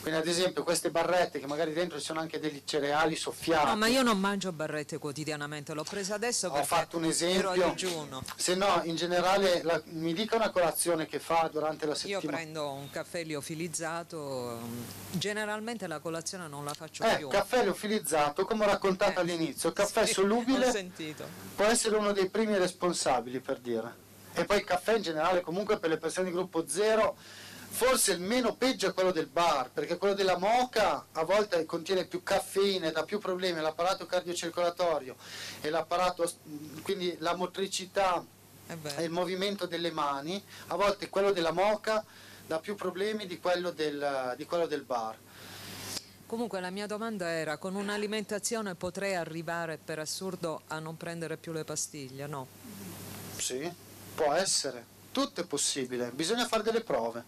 Quindi 0.00 0.18
ad 0.18 0.26
esempio 0.26 0.64
queste 0.64 0.90
barrette 0.90 1.38
che 1.38 1.46
magari 1.46 1.72
dentro 1.72 1.98
ci 1.98 2.04
sono 2.04 2.18
anche 2.18 2.40
degli 2.40 2.62
cereali 2.64 3.14
soffiati. 3.14 3.66
No, 3.66 3.76
ma 3.76 3.86
io 3.86 4.02
non 4.02 4.18
mangio 4.18 4.50
barrette 4.50 4.98
quotidianamente, 4.98 5.74
l'ho 5.74 5.84
presa 5.84 6.14
adesso 6.16 6.48
Ho 6.48 6.52
perché 6.52 6.66
fatto 6.66 6.96
un 6.96 7.04
ero 7.04 7.10
a 7.50 7.54
esempio. 7.54 7.68
digiuno. 7.70 8.22
Se 8.34 8.56
no, 8.56 8.80
in 8.82 8.96
generale, 8.96 9.62
la- 9.62 9.80
mi 9.86 10.12
dica 10.12 10.34
una 10.34 10.50
colazione 10.50 11.06
che 11.06 11.20
fa 11.20 11.48
durante 11.52 11.86
la 11.86 11.92
Io 11.92 11.98
settimana. 12.18 12.36
prendo 12.38 12.72
un 12.72 12.90
caffè 12.90 13.22
liofilizzato, 13.22 14.58
generalmente 15.12 15.86
la 15.86 16.00
colazione 16.00 16.48
non 16.48 16.64
la 16.64 16.74
faccio 16.74 17.04
Eh, 17.04 17.16
più. 17.18 17.28
caffè 17.28 17.62
liofilizzato, 17.62 18.44
come 18.44 18.64
ho 18.64 18.68
raccontato 18.68 19.18
Eh, 19.20 19.22
all'inizio, 19.22 19.70
caffè 19.72 20.04
sì, 20.04 20.14
solubile 20.14 20.66
Ho 20.66 20.70
può 21.54 21.64
essere 21.66 21.96
uno 21.96 22.10
dei 22.12 22.28
primi 22.28 22.56
responsabili 22.58 23.02
per 23.40 23.58
dire. 23.58 24.02
E 24.34 24.44
poi 24.44 24.58
il 24.58 24.64
caffè 24.64 24.96
in 24.96 25.02
generale 25.02 25.40
comunque 25.40 25.78
per 25.78 25.90
le 25.90 25.98
persone 25.98 26.26
di 26.26 26.32
gruppo 26.32 26.66
0 26.66 27.16
forse 27.74 28.12
il 28.12 28.20
meno 28.20 28.54
peggio 28.54 28.86
è 28.86 28.94
quello 28.94 29.10
del 29.10 29.26
bar, 29.26 29.68
perché 29.72 29.98
quello 29.98 30.14
della 30.14 30.38
moca 30.38 31.06
a 31.10 31.24
volte 31.24 31.66
contiene 31.66 32.04
più 32.04 32.22
caffeina 32.22 32.86
e 32.86 32.92
dà 32.92 33.02
più 33.02 33.18
problemi 33.18 33.58
all'apparato 33.58 34.06
cardiocircolatorio 34.06 35.16
e 35.60 35.70
l'apparato, 35.70 36.30
quindi 36.82 37.16
la 37.18 37.34
motricità 37.34 38.24
È 38.66 38.76
e 38.96 39.02
il 39.02 39.10
movimento 39.10 39.66
delle 39.66 39.90
mani, 39.90 40.40
a 40.68 40.76
volte 40.76 41.08
quello 41.08 41.32
della 41.32 41.50
moca 41.50 42.04
dà 42.46 42.60
più 42.60 42.76
problemi 42.76 43.26
di 43.26 43.40
quello 43.40 43.72
del, 43.72 44.34
di 44.36 44.46
quello 44.46 44.66
del 44.66 44.82
bar. 44.82 45.18
Comunque 46.26 46.60
la 46.60 46.70
mia 46.70 46.86
domanda 46.86 47.28
era, 47.28 47.58
con 47.58 47.74
un'alimentazione 47.74 48.76
potrei 48.76 49.16
arrivare 49.16 49.78
per 49.78 49.98
assurdo 49.98 50.62
a 50.68 50.78
non 50.78 50.96
prendere 50.96 51.36
più 51.36 51.52
le 51.52 51.64
pastiglie? 51.64 52.26
No. 52.28 52.46
Sì, 53.36 53.70
può 54.14 54.32
essere, 54.32 54.84
tutto 55.12 55.42
è 55.42 55.44
possibile, 55.44 56.10
bisogna 56.10 56.46
fare 56.46 56.62
delle 56.62 56.80
prove. 56.80 57.24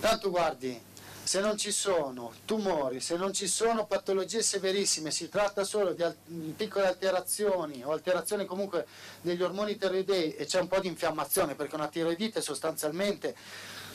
Tanto 0.00 0.30
guardi, 0.30 0.80
se 1.22 1.40
non 1.40 1.56
ci 1.56 1.70
sono 1.70 2.32
tumori, 2.44 3.00
se 3.00 3.16
non 3.16 3.32
ci 3.32 3.46
sono 3.46 3.86
patologie 3.86 4.42
severissime, 4.42 5.12
si 5.12 5.28
tratta 5.28 5.62
solo 5.62 5.92
di 5.92 6.02
al- 6.02 6.16
piccole 6.56 6.86
alterazioni 6.86 7.84
o 7.84 7.92
alterazioni 7.92 8.44
comunque 8.44 8.86
degli 9.20 9.42
ormoni 9.42 9.76
tiroidei 9.76 10.34
e 10.34 10.46
c'è 10.46 10.60
un 10.60 10.66
po' 10.66 10.80
di 10.80 10.88
infiammazione, 10.88 11.54
perché 11.54 11.76
una 11.76 11.88
tiroidite 11.88 12.40
sostanzialmente 12.42 13.36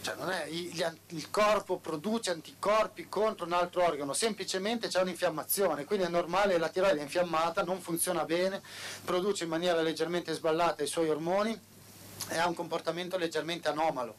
cioè 0.01 0.15
non 0.15 0.29
è, 0.29 0.45
il 0.47 1.29
corpo 1.29 1.77
produce 1.77 2.31
anticorpi 2.31 3.07
contro 3.09 3.45
un 3.45 3.53
altro 3.53 3.83
organo, 3.83 4.13
semplicemente 4.13 4.87
c'è 4.87 5.01
un'infiammazione, 5.01 5.85
quindi 5.85 6.05
è 6.05 6.09
normale, 6.09 6.57
la 6.57 6.69
tiroide 6.69 6.99
è 6.99 7.03
infiammata, 7.03 7.63
non 7.63 7.81
funziona 7.81 8.25
bene, 8.25 8.61
produce 9.03 9.43
in 9.43 9.49
maniera 9.49 9.81
leggermente 9.81 10.33
sballata 10.33 10.83
i 10.83 10.87
suoi 10.87 11.09
ormoni 11.09 11.59
e 12.29 12.37
ha 12.37 12.47
un 12.47 12.53
comportamento 12.53 13.17
leggermente 13.17 13.67
anomalo. 13.67 14.15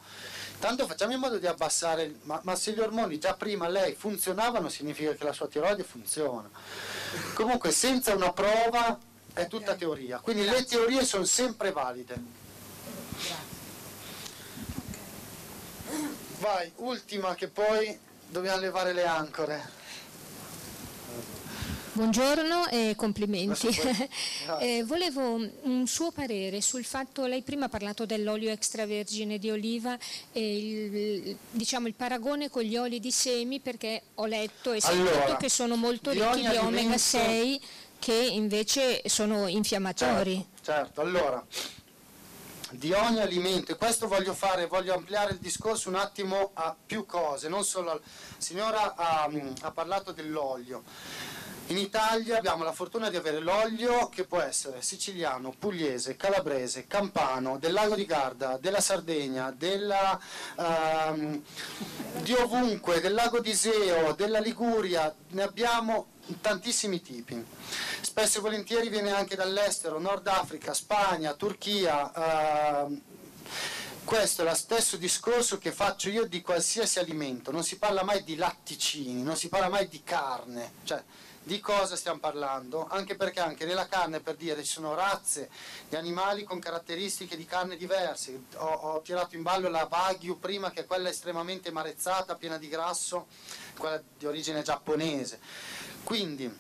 Tanto 0.59 0.87
facciamo 0.87 1.13
in 1.13 1.21
modo 1.21 1.39
di 1.39 1.47
abbassare, 1.47 2.17
ma, 2.23 2.41
ma 2.43 2.57
se 2.57 2.73
gli 2.73 2.81
ormoni 2.81 3.19
già 3.19 3.35
prima 3.35 3.69
lei 3.69 3.95
funzionavano 3.95 4.69
significa 4.69 5.13
che 5.13 5.25
la 5.25 5.33
sua 5.33 5.47
tiroide 5.47 5.85
funziona. 5.85 6.51
Comunque 7.35 7.71
senza 7.71 8.15
una 8.15 8.33
prova 8.33 8.99
è 9.33 9.47
tutta 9.47 9.77
teoria, 9.77 10.19
quindi 10.19 10.45
le 10.45 10.65
teorie 10.65 11.05
sono 11.05 11.25
sempre 11.25 11.71
valide. 11.71 12.17
Vai, 16.41 16.71
ultima 16.77 17.35
che 17.35 17.49
poi 17.49 17.99
dobbiamo 18.29 18.61
levare 18.61 18.93
le 18.93 19.05
ancore. 19.05 19.77
Buongiorno 21.93 22.69
e 22.69 22.95
complimenti. 22.97 23.67
Eh, 24.61 24.83
volevo 24.85 25.35
un 25.63 25.87
suo 25.87 26.11
parere 26.11 26.63
sul 26.63 26.85
fatto, 26.85 27.27
lei 27.27 27.43
prima 27.43 27.67
ha 27.67 27.69
parlato 27.69 28.07
dell'olio 28.07 28.51
extravergine 28.51 29.39
di 29.39 29.51
oliva 29.51 29.97
e 30.33 30.57
il, 30.57 31.37
diciamo, 31.51 31.87
il 31.87 31.95
paragone 31.95 32.49
con 32.49 32.63
gli 32.63 32.77
oli 32.77 32.99
di 32.99 33.13
semi 33.13 33.61
perché 33.61 34.03
ho 34.15 34.25
letto 34.25 34.73
e 34.73 34.81
sentito 34.81 35.11
Allora, 35.11 35.37
che 35.37 35.51
sono 35.51 35.77
molto 35.77 36.11
ricchi 36.11 36.41
di 36.41 36.47
omega 36.47 36.67
alimento- 36.67 36.99
6 36.99 37.61
che 37.99 38.15
invece 38.15 39.03
sono 39.09 39.49
infiammatori. 39.49 40.35
Certo, 40.35 40.63
certo. 40.63 41.01
allora 41.03 41.45
di 42.71 42.93
ogni 42.93 43.21
alimento, 43.21 43.73
e 43.73 43.77
questo 43.77 44.09
voglio 44.09 44.35
fare, 44.35 44.67
voglio 44.67 44.95
ampliare 44.95 45.33
il 45.33 45.39
discorso 45.39 45.89
un 45.89 45.95
attimo 45.95 46.51
a 46.55 46.77
più 46.87 47.07
cose, 47.07 47.49
non 47.49 47.65
solo 47.65 47.91
al... 47.91 48.01
signora 48.37 48.95
ha, 48.95 49.31
ha 49.63 49.71
parlato 49.71 50.13
dell'olio. 50.13 50.83
In 51.69 51.77
Italia 51.77 52.39
abbiamo 52.39 52.65
la 52.65 52.73
fortuna 52.73 53.11
di 53.11 53.17
avere 53.17 53.41
l'olio 53.41 54.09
che 54.09 54.25
può 54.25 54.41
essere 54.41 54.81
siciliano, 54.81 55.55
pugliese, 55.59 56.17
calabrese, 56.17 56.87
campano, 56.87 57.59
del 57.59 57.75
lago 57.75 57.95
di 57.95 58.07
Garda, 58.07 58.57
della 58.57 58.81
Sardegna, 58.81 59.51
della, 59.51 60.19
ehm, 60.57 61.43
di 62.23 62.33
ovunque, 62.33 63.03
del 63.03 63.13
lago 63.13 63.41
di 63.41 63.51
Iseo, 63.51 64.15
della 64.15 64.39
Liguria, 64.39 65.15
ne 65.29 65.43
abbiamo 65.43 66.07
tantissimi 66.41 67.03
tipi. 67.03 67.45
Spesso 68.01 68.39
e 68.39 68.41
volentieri 68.41 68.89
viene 68.89 69.13
anche 69.13 69.37
dall'estero, 69.37 69.99
Nord 69.99 70.27
Africa, 70.27 70.73
Spagna, 70.73 71.35
Turchia, 71.35 72.85
ehm, 72.87 73.03
Questo 74.05 74.41
è 74.41 74.45
lo 74.47 74.55
stesso 74.55 74.97
discorso 74.97 75.59
che 75.59 75.71
faccio 75.71 76.09
io 76.09 76.25
di 76.25 76.41
qualsiasi 76.41 76.99
alimento, 76.99 77.51
non 77.51 77.63
si 77.63 77.77
parla 77.77 78.03
mai 78.03 78.25
di 78.25 78.37
latticini, 78.37 79.23
non 79.23 79.37
si 79.37 79.51
parla 79.51 79.69
mai 79.69 79.87
di 79.87 80.03
carne, 80.03 80.73
cioè 80.85 81.03
di 81.49 81.61
cosa 81.61 81.97
stiamo 81.97 82.19
parlando? 82.19 82.87
Anche 82.91 83.17
perché 83.17 83.41
anche 83.41 83.65
nella 83.65 83.89
carne, 83.89 84.21
per 84.21 84.37
dire, 84.37 84.63
ci 84.63 84.71
sono 84.71 84.95
razze 84.95 85.49
di 85.89 85.97
animali 85.97 86.45
con 86.45 86.59
caratteristiche 86.59 87.39
di 87.39 87.47
carne 87.47 87.79
diverse. 87.79 88.43
Ho, 88.57 88.67
ho 88.67 89.01
tirato 89.01 89.35
in 89.35 89.43
ballo 89.43 89.71
la 89.71 89.89
Wagyu 89.91 90.39
prima, 90.39 90.71
che 90.71 90.83
è 90.83 90.87
quella 90.87 91.09
estremamente 91.09 91.71
marezzata, 91.71 92.35
piena 92.35 92.59
di 92.59 92.69
grasso, 92.69 93.29
quella 93.79 93.99
di 94.19 94.27
origine 94.27 94.61
giapponese. 94.61 95.41
Quindi 96.05 96.55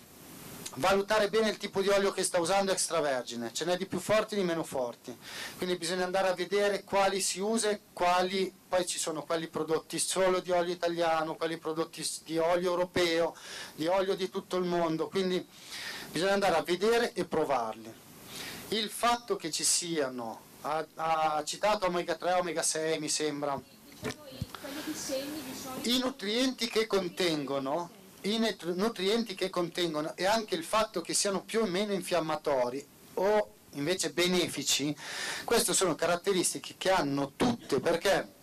valutare 0.78 1.28
bene 1.28 1.50
il 1.50 1.56
tipo 1.56 1.80
di 1.82 1.88
olio 1.88 2.12
che 2.12 2.22
sta 2.22 2.38
usando 2.38 2.72
extravergine, 2.72 3.52
ce 3.52 3.64
n'è 3.64 3.76
di 3.76 3.86
più 3.86 3.98
forti 3.98 4.34
e 4.34 4.38
di 4.38 4.44
meno 4.44 4.62
forti, 4.62 5.16
quindi 5.56 5.76
bisogna 5.76 6.04
andare 6.04 6.28
a 6.28 6.34
vedere 6.34 6.84
quali 6.84 7.20
si 7.20 7.40
usa 7.40 7.70
e 7.70 7.80
quali, 7.92 8.52
poi 8.68 8.86
ci 8.86 8.98
sono 8.98 9.24
quelli 9.24 9.48
prodotti 9.48 9.98
solo 9.98 10.40
di 10.40 10.50
olio 10.52 10.72
italiano, 10.72 11.36
quelli 11.36 11.58
prodotti 11.58 12.06
di 12.24 12.38
olio 12.38 12.70
europeo, 12.70 13.34
di 13.74 13.86
olio 13.86 14.14
di 14.14 14.30
tutto 14.30 14.56
il 14.56 14.64
mondo, 14.64 15.08
quindi 15.08 15.44
bisogna 16.10 16.34
andare 16.34 16.56
a 16.56 16.62
vedere 16.62 17.12
e 17.12 17.24
provarli. 17.24 17.92
Il 18.68 18.88
fatto 18.88 19.36
che 19.36 19.50
ci 19.50 19.64
siano, 19.64 20.40
ha, 20.60 20.86
ha 20.94 21.42
citato 21.44 21.86
omega 21.86 22.14
3, 22.14 22.34
omega 22.34 22.62
6 22.62 22.98
mi 23.00 23.08
sembra, 23.08 23.60
i 25.82 25.98
nutrienti 25.98 26.68
che 26.68 26.86
contengono 26.86 27.97
i 28.34 28.56
nutrienti 28.74 29.34
che 29.34 29.50
contengono 29.50 30.14
e 30.16 30.26
anche 30.26 30.54
il 30.54 30.64
fatto 30.64 31.00
che 31.00 31.14
siano 31.14 31.42
più 31.42 31.60
o 31.60 31.66
meno 31.66 31.92
infiammatori 31.92 32.86
o 33.14 33.54
invece 33.72 34.10
benefici, 34.10 34.94
queste 35.44 35.72
sono 35.72 35.94
caratteristiche 35.94 36.74
che 36.78 36.90
hanno 36.90 37.32
tutte 37.36 37.80
perché 37.80 38.36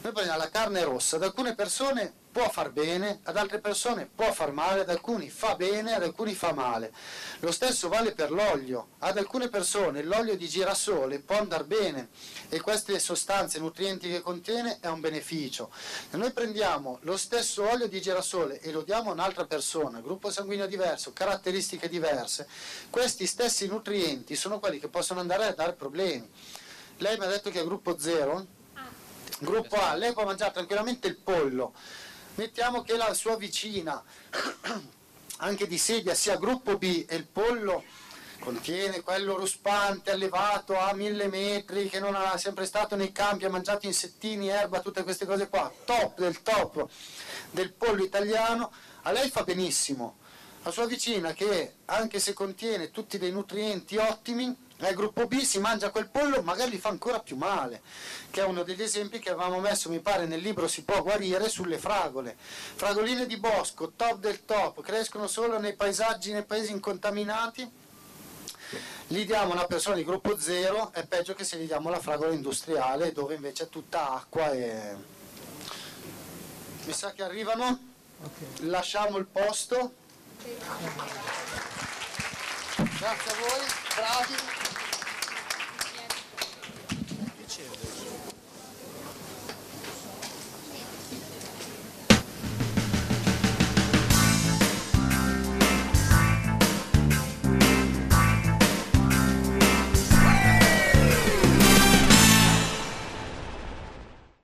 noi 0.00 0.12
prendiamo 0.12 0.38
la 0.38 0.48
carne 0.48 0.84
rossa, 0.84 1.16
ad 1.16 1.24
alcune 1.24 1.54
persone 1.54 2.12
può 2.30 2.48
far 2.50 2.70
bene, 2.70 3.20
ad 3.24 3.36
altre 3.36 3.58
persone 3.58 4.08
può 4.12 4.32
far 4.32 4.52
male, 4.52 4.80
ad 4.80 4.90
alcuni 4.90 5.28
fa 5.30 5.54
bene, 5.56 5.94
ad 5.94 6.02
alcuni 6.02 6.34
fa 6.34 6.52
male. 6.52 6.92
Lo 7.40 7.52
stesso 7.52 7.88
vale 7.88 8.12
per 8.12 8.30
l'olio, 8.30 8.88
ad 8.98 9.16
alcune 9.18 9.48
persone 9.48 10.02
l'olio 10.02 10.36
di 10.36 10.48
girasole 10.48 11.20
può 11.20 11.38
andare 11.38 11.64
bene 11.64 12.08
e 12.48 12.60
queste 12.60 12.98
sostanze, 12.98 13.58
nutrienti 13.58 14.08
che 14.08 14.20
contiene 14.20 14.78
è 14.80 14.88
un 14.88 15.00
beneficio. 15.00 15.70
Se 16.10 16.16
noi 16.16 16.32
prendiamo 16.32 16.98
lo 17.02 17.16
stesso 17.16 17.68
olio 17.68 17.88
di 17.88 18.00
girasole 18.00 18.60
e 18.60 18.70
lo 18.70 18.82
diamo 18.82 19.10
a 19.10 19.14
un'altra 19.14 19.46
persona, 19.46 20.00
gruppo 20.00 20.30
sanguigno 20.30 20.66
diverso, 20.66 21.12
caratteristiche 21.12 21.88
diverse, 21.88 22.46
questi 22.90 23.26
stessi 23.26 23.66
nutrienti 23.66 24.36
sono 24.36 24.58
quelli 24.58 24.78
che 24.78 24.88
possono 24.88 25.20
andare 25.20 25.46
a 25.46 25.52
dare 25.52 25.72
problemi. 25.72 26.30
Lei 26.98 27.16
mi 27.16 27.24
ha 27.24 27.28
detto 27.28 27.50
che 27.50 27.60
è 27.60 27.64
gruppo 27.64 27.98
0? 27.98 28.46
Gruppo 29.40 29.76
A, 29.76 29.94
lei 29.94 30.12
può 30.12 30.24
mangiare 30.24 30.52
tranquillamente 30.52 31.06
il 31.06 31.16
pollo, 31.16 31.72
mettiamo 32.38 32.82
che 32.82 32.96
la 32.96 33.12
sua 33.14 33.36
vicina, 33.36 34.00
anche 35.38 35.66
di 35.66 35.76
sedia, 35.76 36.14
sia 36.14 36.36
gruppo 36.36 36.78
B 36.78 37.04
e 37.08 37.16
il 37.16 37.26
pollo 37.26 37.82
contiene 38.38 39.00
quello 39.00 39.36
ruspante, 39.36 40.12
allevato 40.12 40.78
a 40.78 40.94
mille 40.94 41.26
metri, 41.26 41.88
che 41.88 41.98
non 41.98 42.14
ha 42.14 42.36
sempre 42.36 42.64
stato 42.64 42.94
nei 42.94 43.10
campi, 43.10 43.44
ha 43.44 43.50
mangiato 43.50 43.86
insettini, 43.86 44.48
erba, 44.48 44.80
tutte 44.80 45.02
queste 45.02 45.26
cose 45.26 45.48
qua, 45.48 45.70
top 45.84 46.20
del 46.20 46.40
top 46.42 46.88
del 47.50 47.72
pollo 47.72 48.04
italiano, 48.04 48.70
a 49.02 49.10
lei 49.10 49.28
fa 49.28 49.42
benissimo. 49.42 50.18
La 50.62 50.70
sua 50.70 50.86
vicina 50.86 51.32
che 51.32 51.78
anche 51.86 52.20
se 52.20 52.34
contiene 52.34 52.92
tutti 52.92 53.18
dei 53.18 53.32
nutrienti 53.32 53.96
ottimi, 53.96 54.56
nel 54.78 54.94
gruppo 54.94 55.26
B 55.26 55.40
si 55.40 55.58
mangia 55.58 55.90
quel 55.90 56.08
pollo, 56.08 56.40
magari 56.42 56.70
gli 56.72 56.78
fa 56.78 56.88
ancora 56.88 57.18
più 57.18 57.36
male, 57.36 57.82
che 58.30 58.40
è 58.40 58.44
uno 58.44 58.62
degli 58.62 58.82
esempi 58.82 59.18
che 59.18 59.30
avevamo 59.30 59.58
messo, 59.58 59.88
mi 59.90 59.98
pare, 59.98 60.26
nel 60.26 60.40
libro 60.40 60.68
Si 60.68 60.84
può 60.84 61.02
guarire 61.02 61.48
sulle 61.48 61.78
fragole. 61.78 62.36
Fragoline 62.38 63.26
di 63.26 63.38
bosco, 63.38 63.92
top 63.96 64.18
del 64.18 64.44
top, 64.44 64.80
crescono 64.80 65.26
solo 65.26 65.58
nei 65.58 65.74
paesaggi, 65.74 66.32
nei 66.32 66.44
paesi 66.44 66.70
incontaminati. 66.70 67.68
Gli 69.08 69.24
diamo 69.24 69.52
una 69.52 69.64
persona 69.64 69.96
di 69.96 70.04
gruppo 70.04 70.38
0, 70.38 70.92
è 70.92 71.04
peggio 71.06 71.34
che 71.34 71.42
se 71.42 71.56
gli 71.56 71.66
diamo 71.66 71.90
la 71.90 72.00
fragola 72.00 72.32
industriale, 72.32 73.12
dove 73.12 73.34
invece 73.34 73.64
è 73.64 73.68
tutta 73.68 74.12
acqua 74.12 74.52
e... 74.52 75.16
Mi 76.84 76.92
sa 76.92 77.12
che 77.12 77.22
arrivano, 77.22 77.78
lasciamo 78.60 79.18
il 79.18 79.26
posto. 79.26 79.92
Grazie 82.76 83.30
a 83.30 83.34
voi, 83.40 83.66
bravi. 83.94 84.67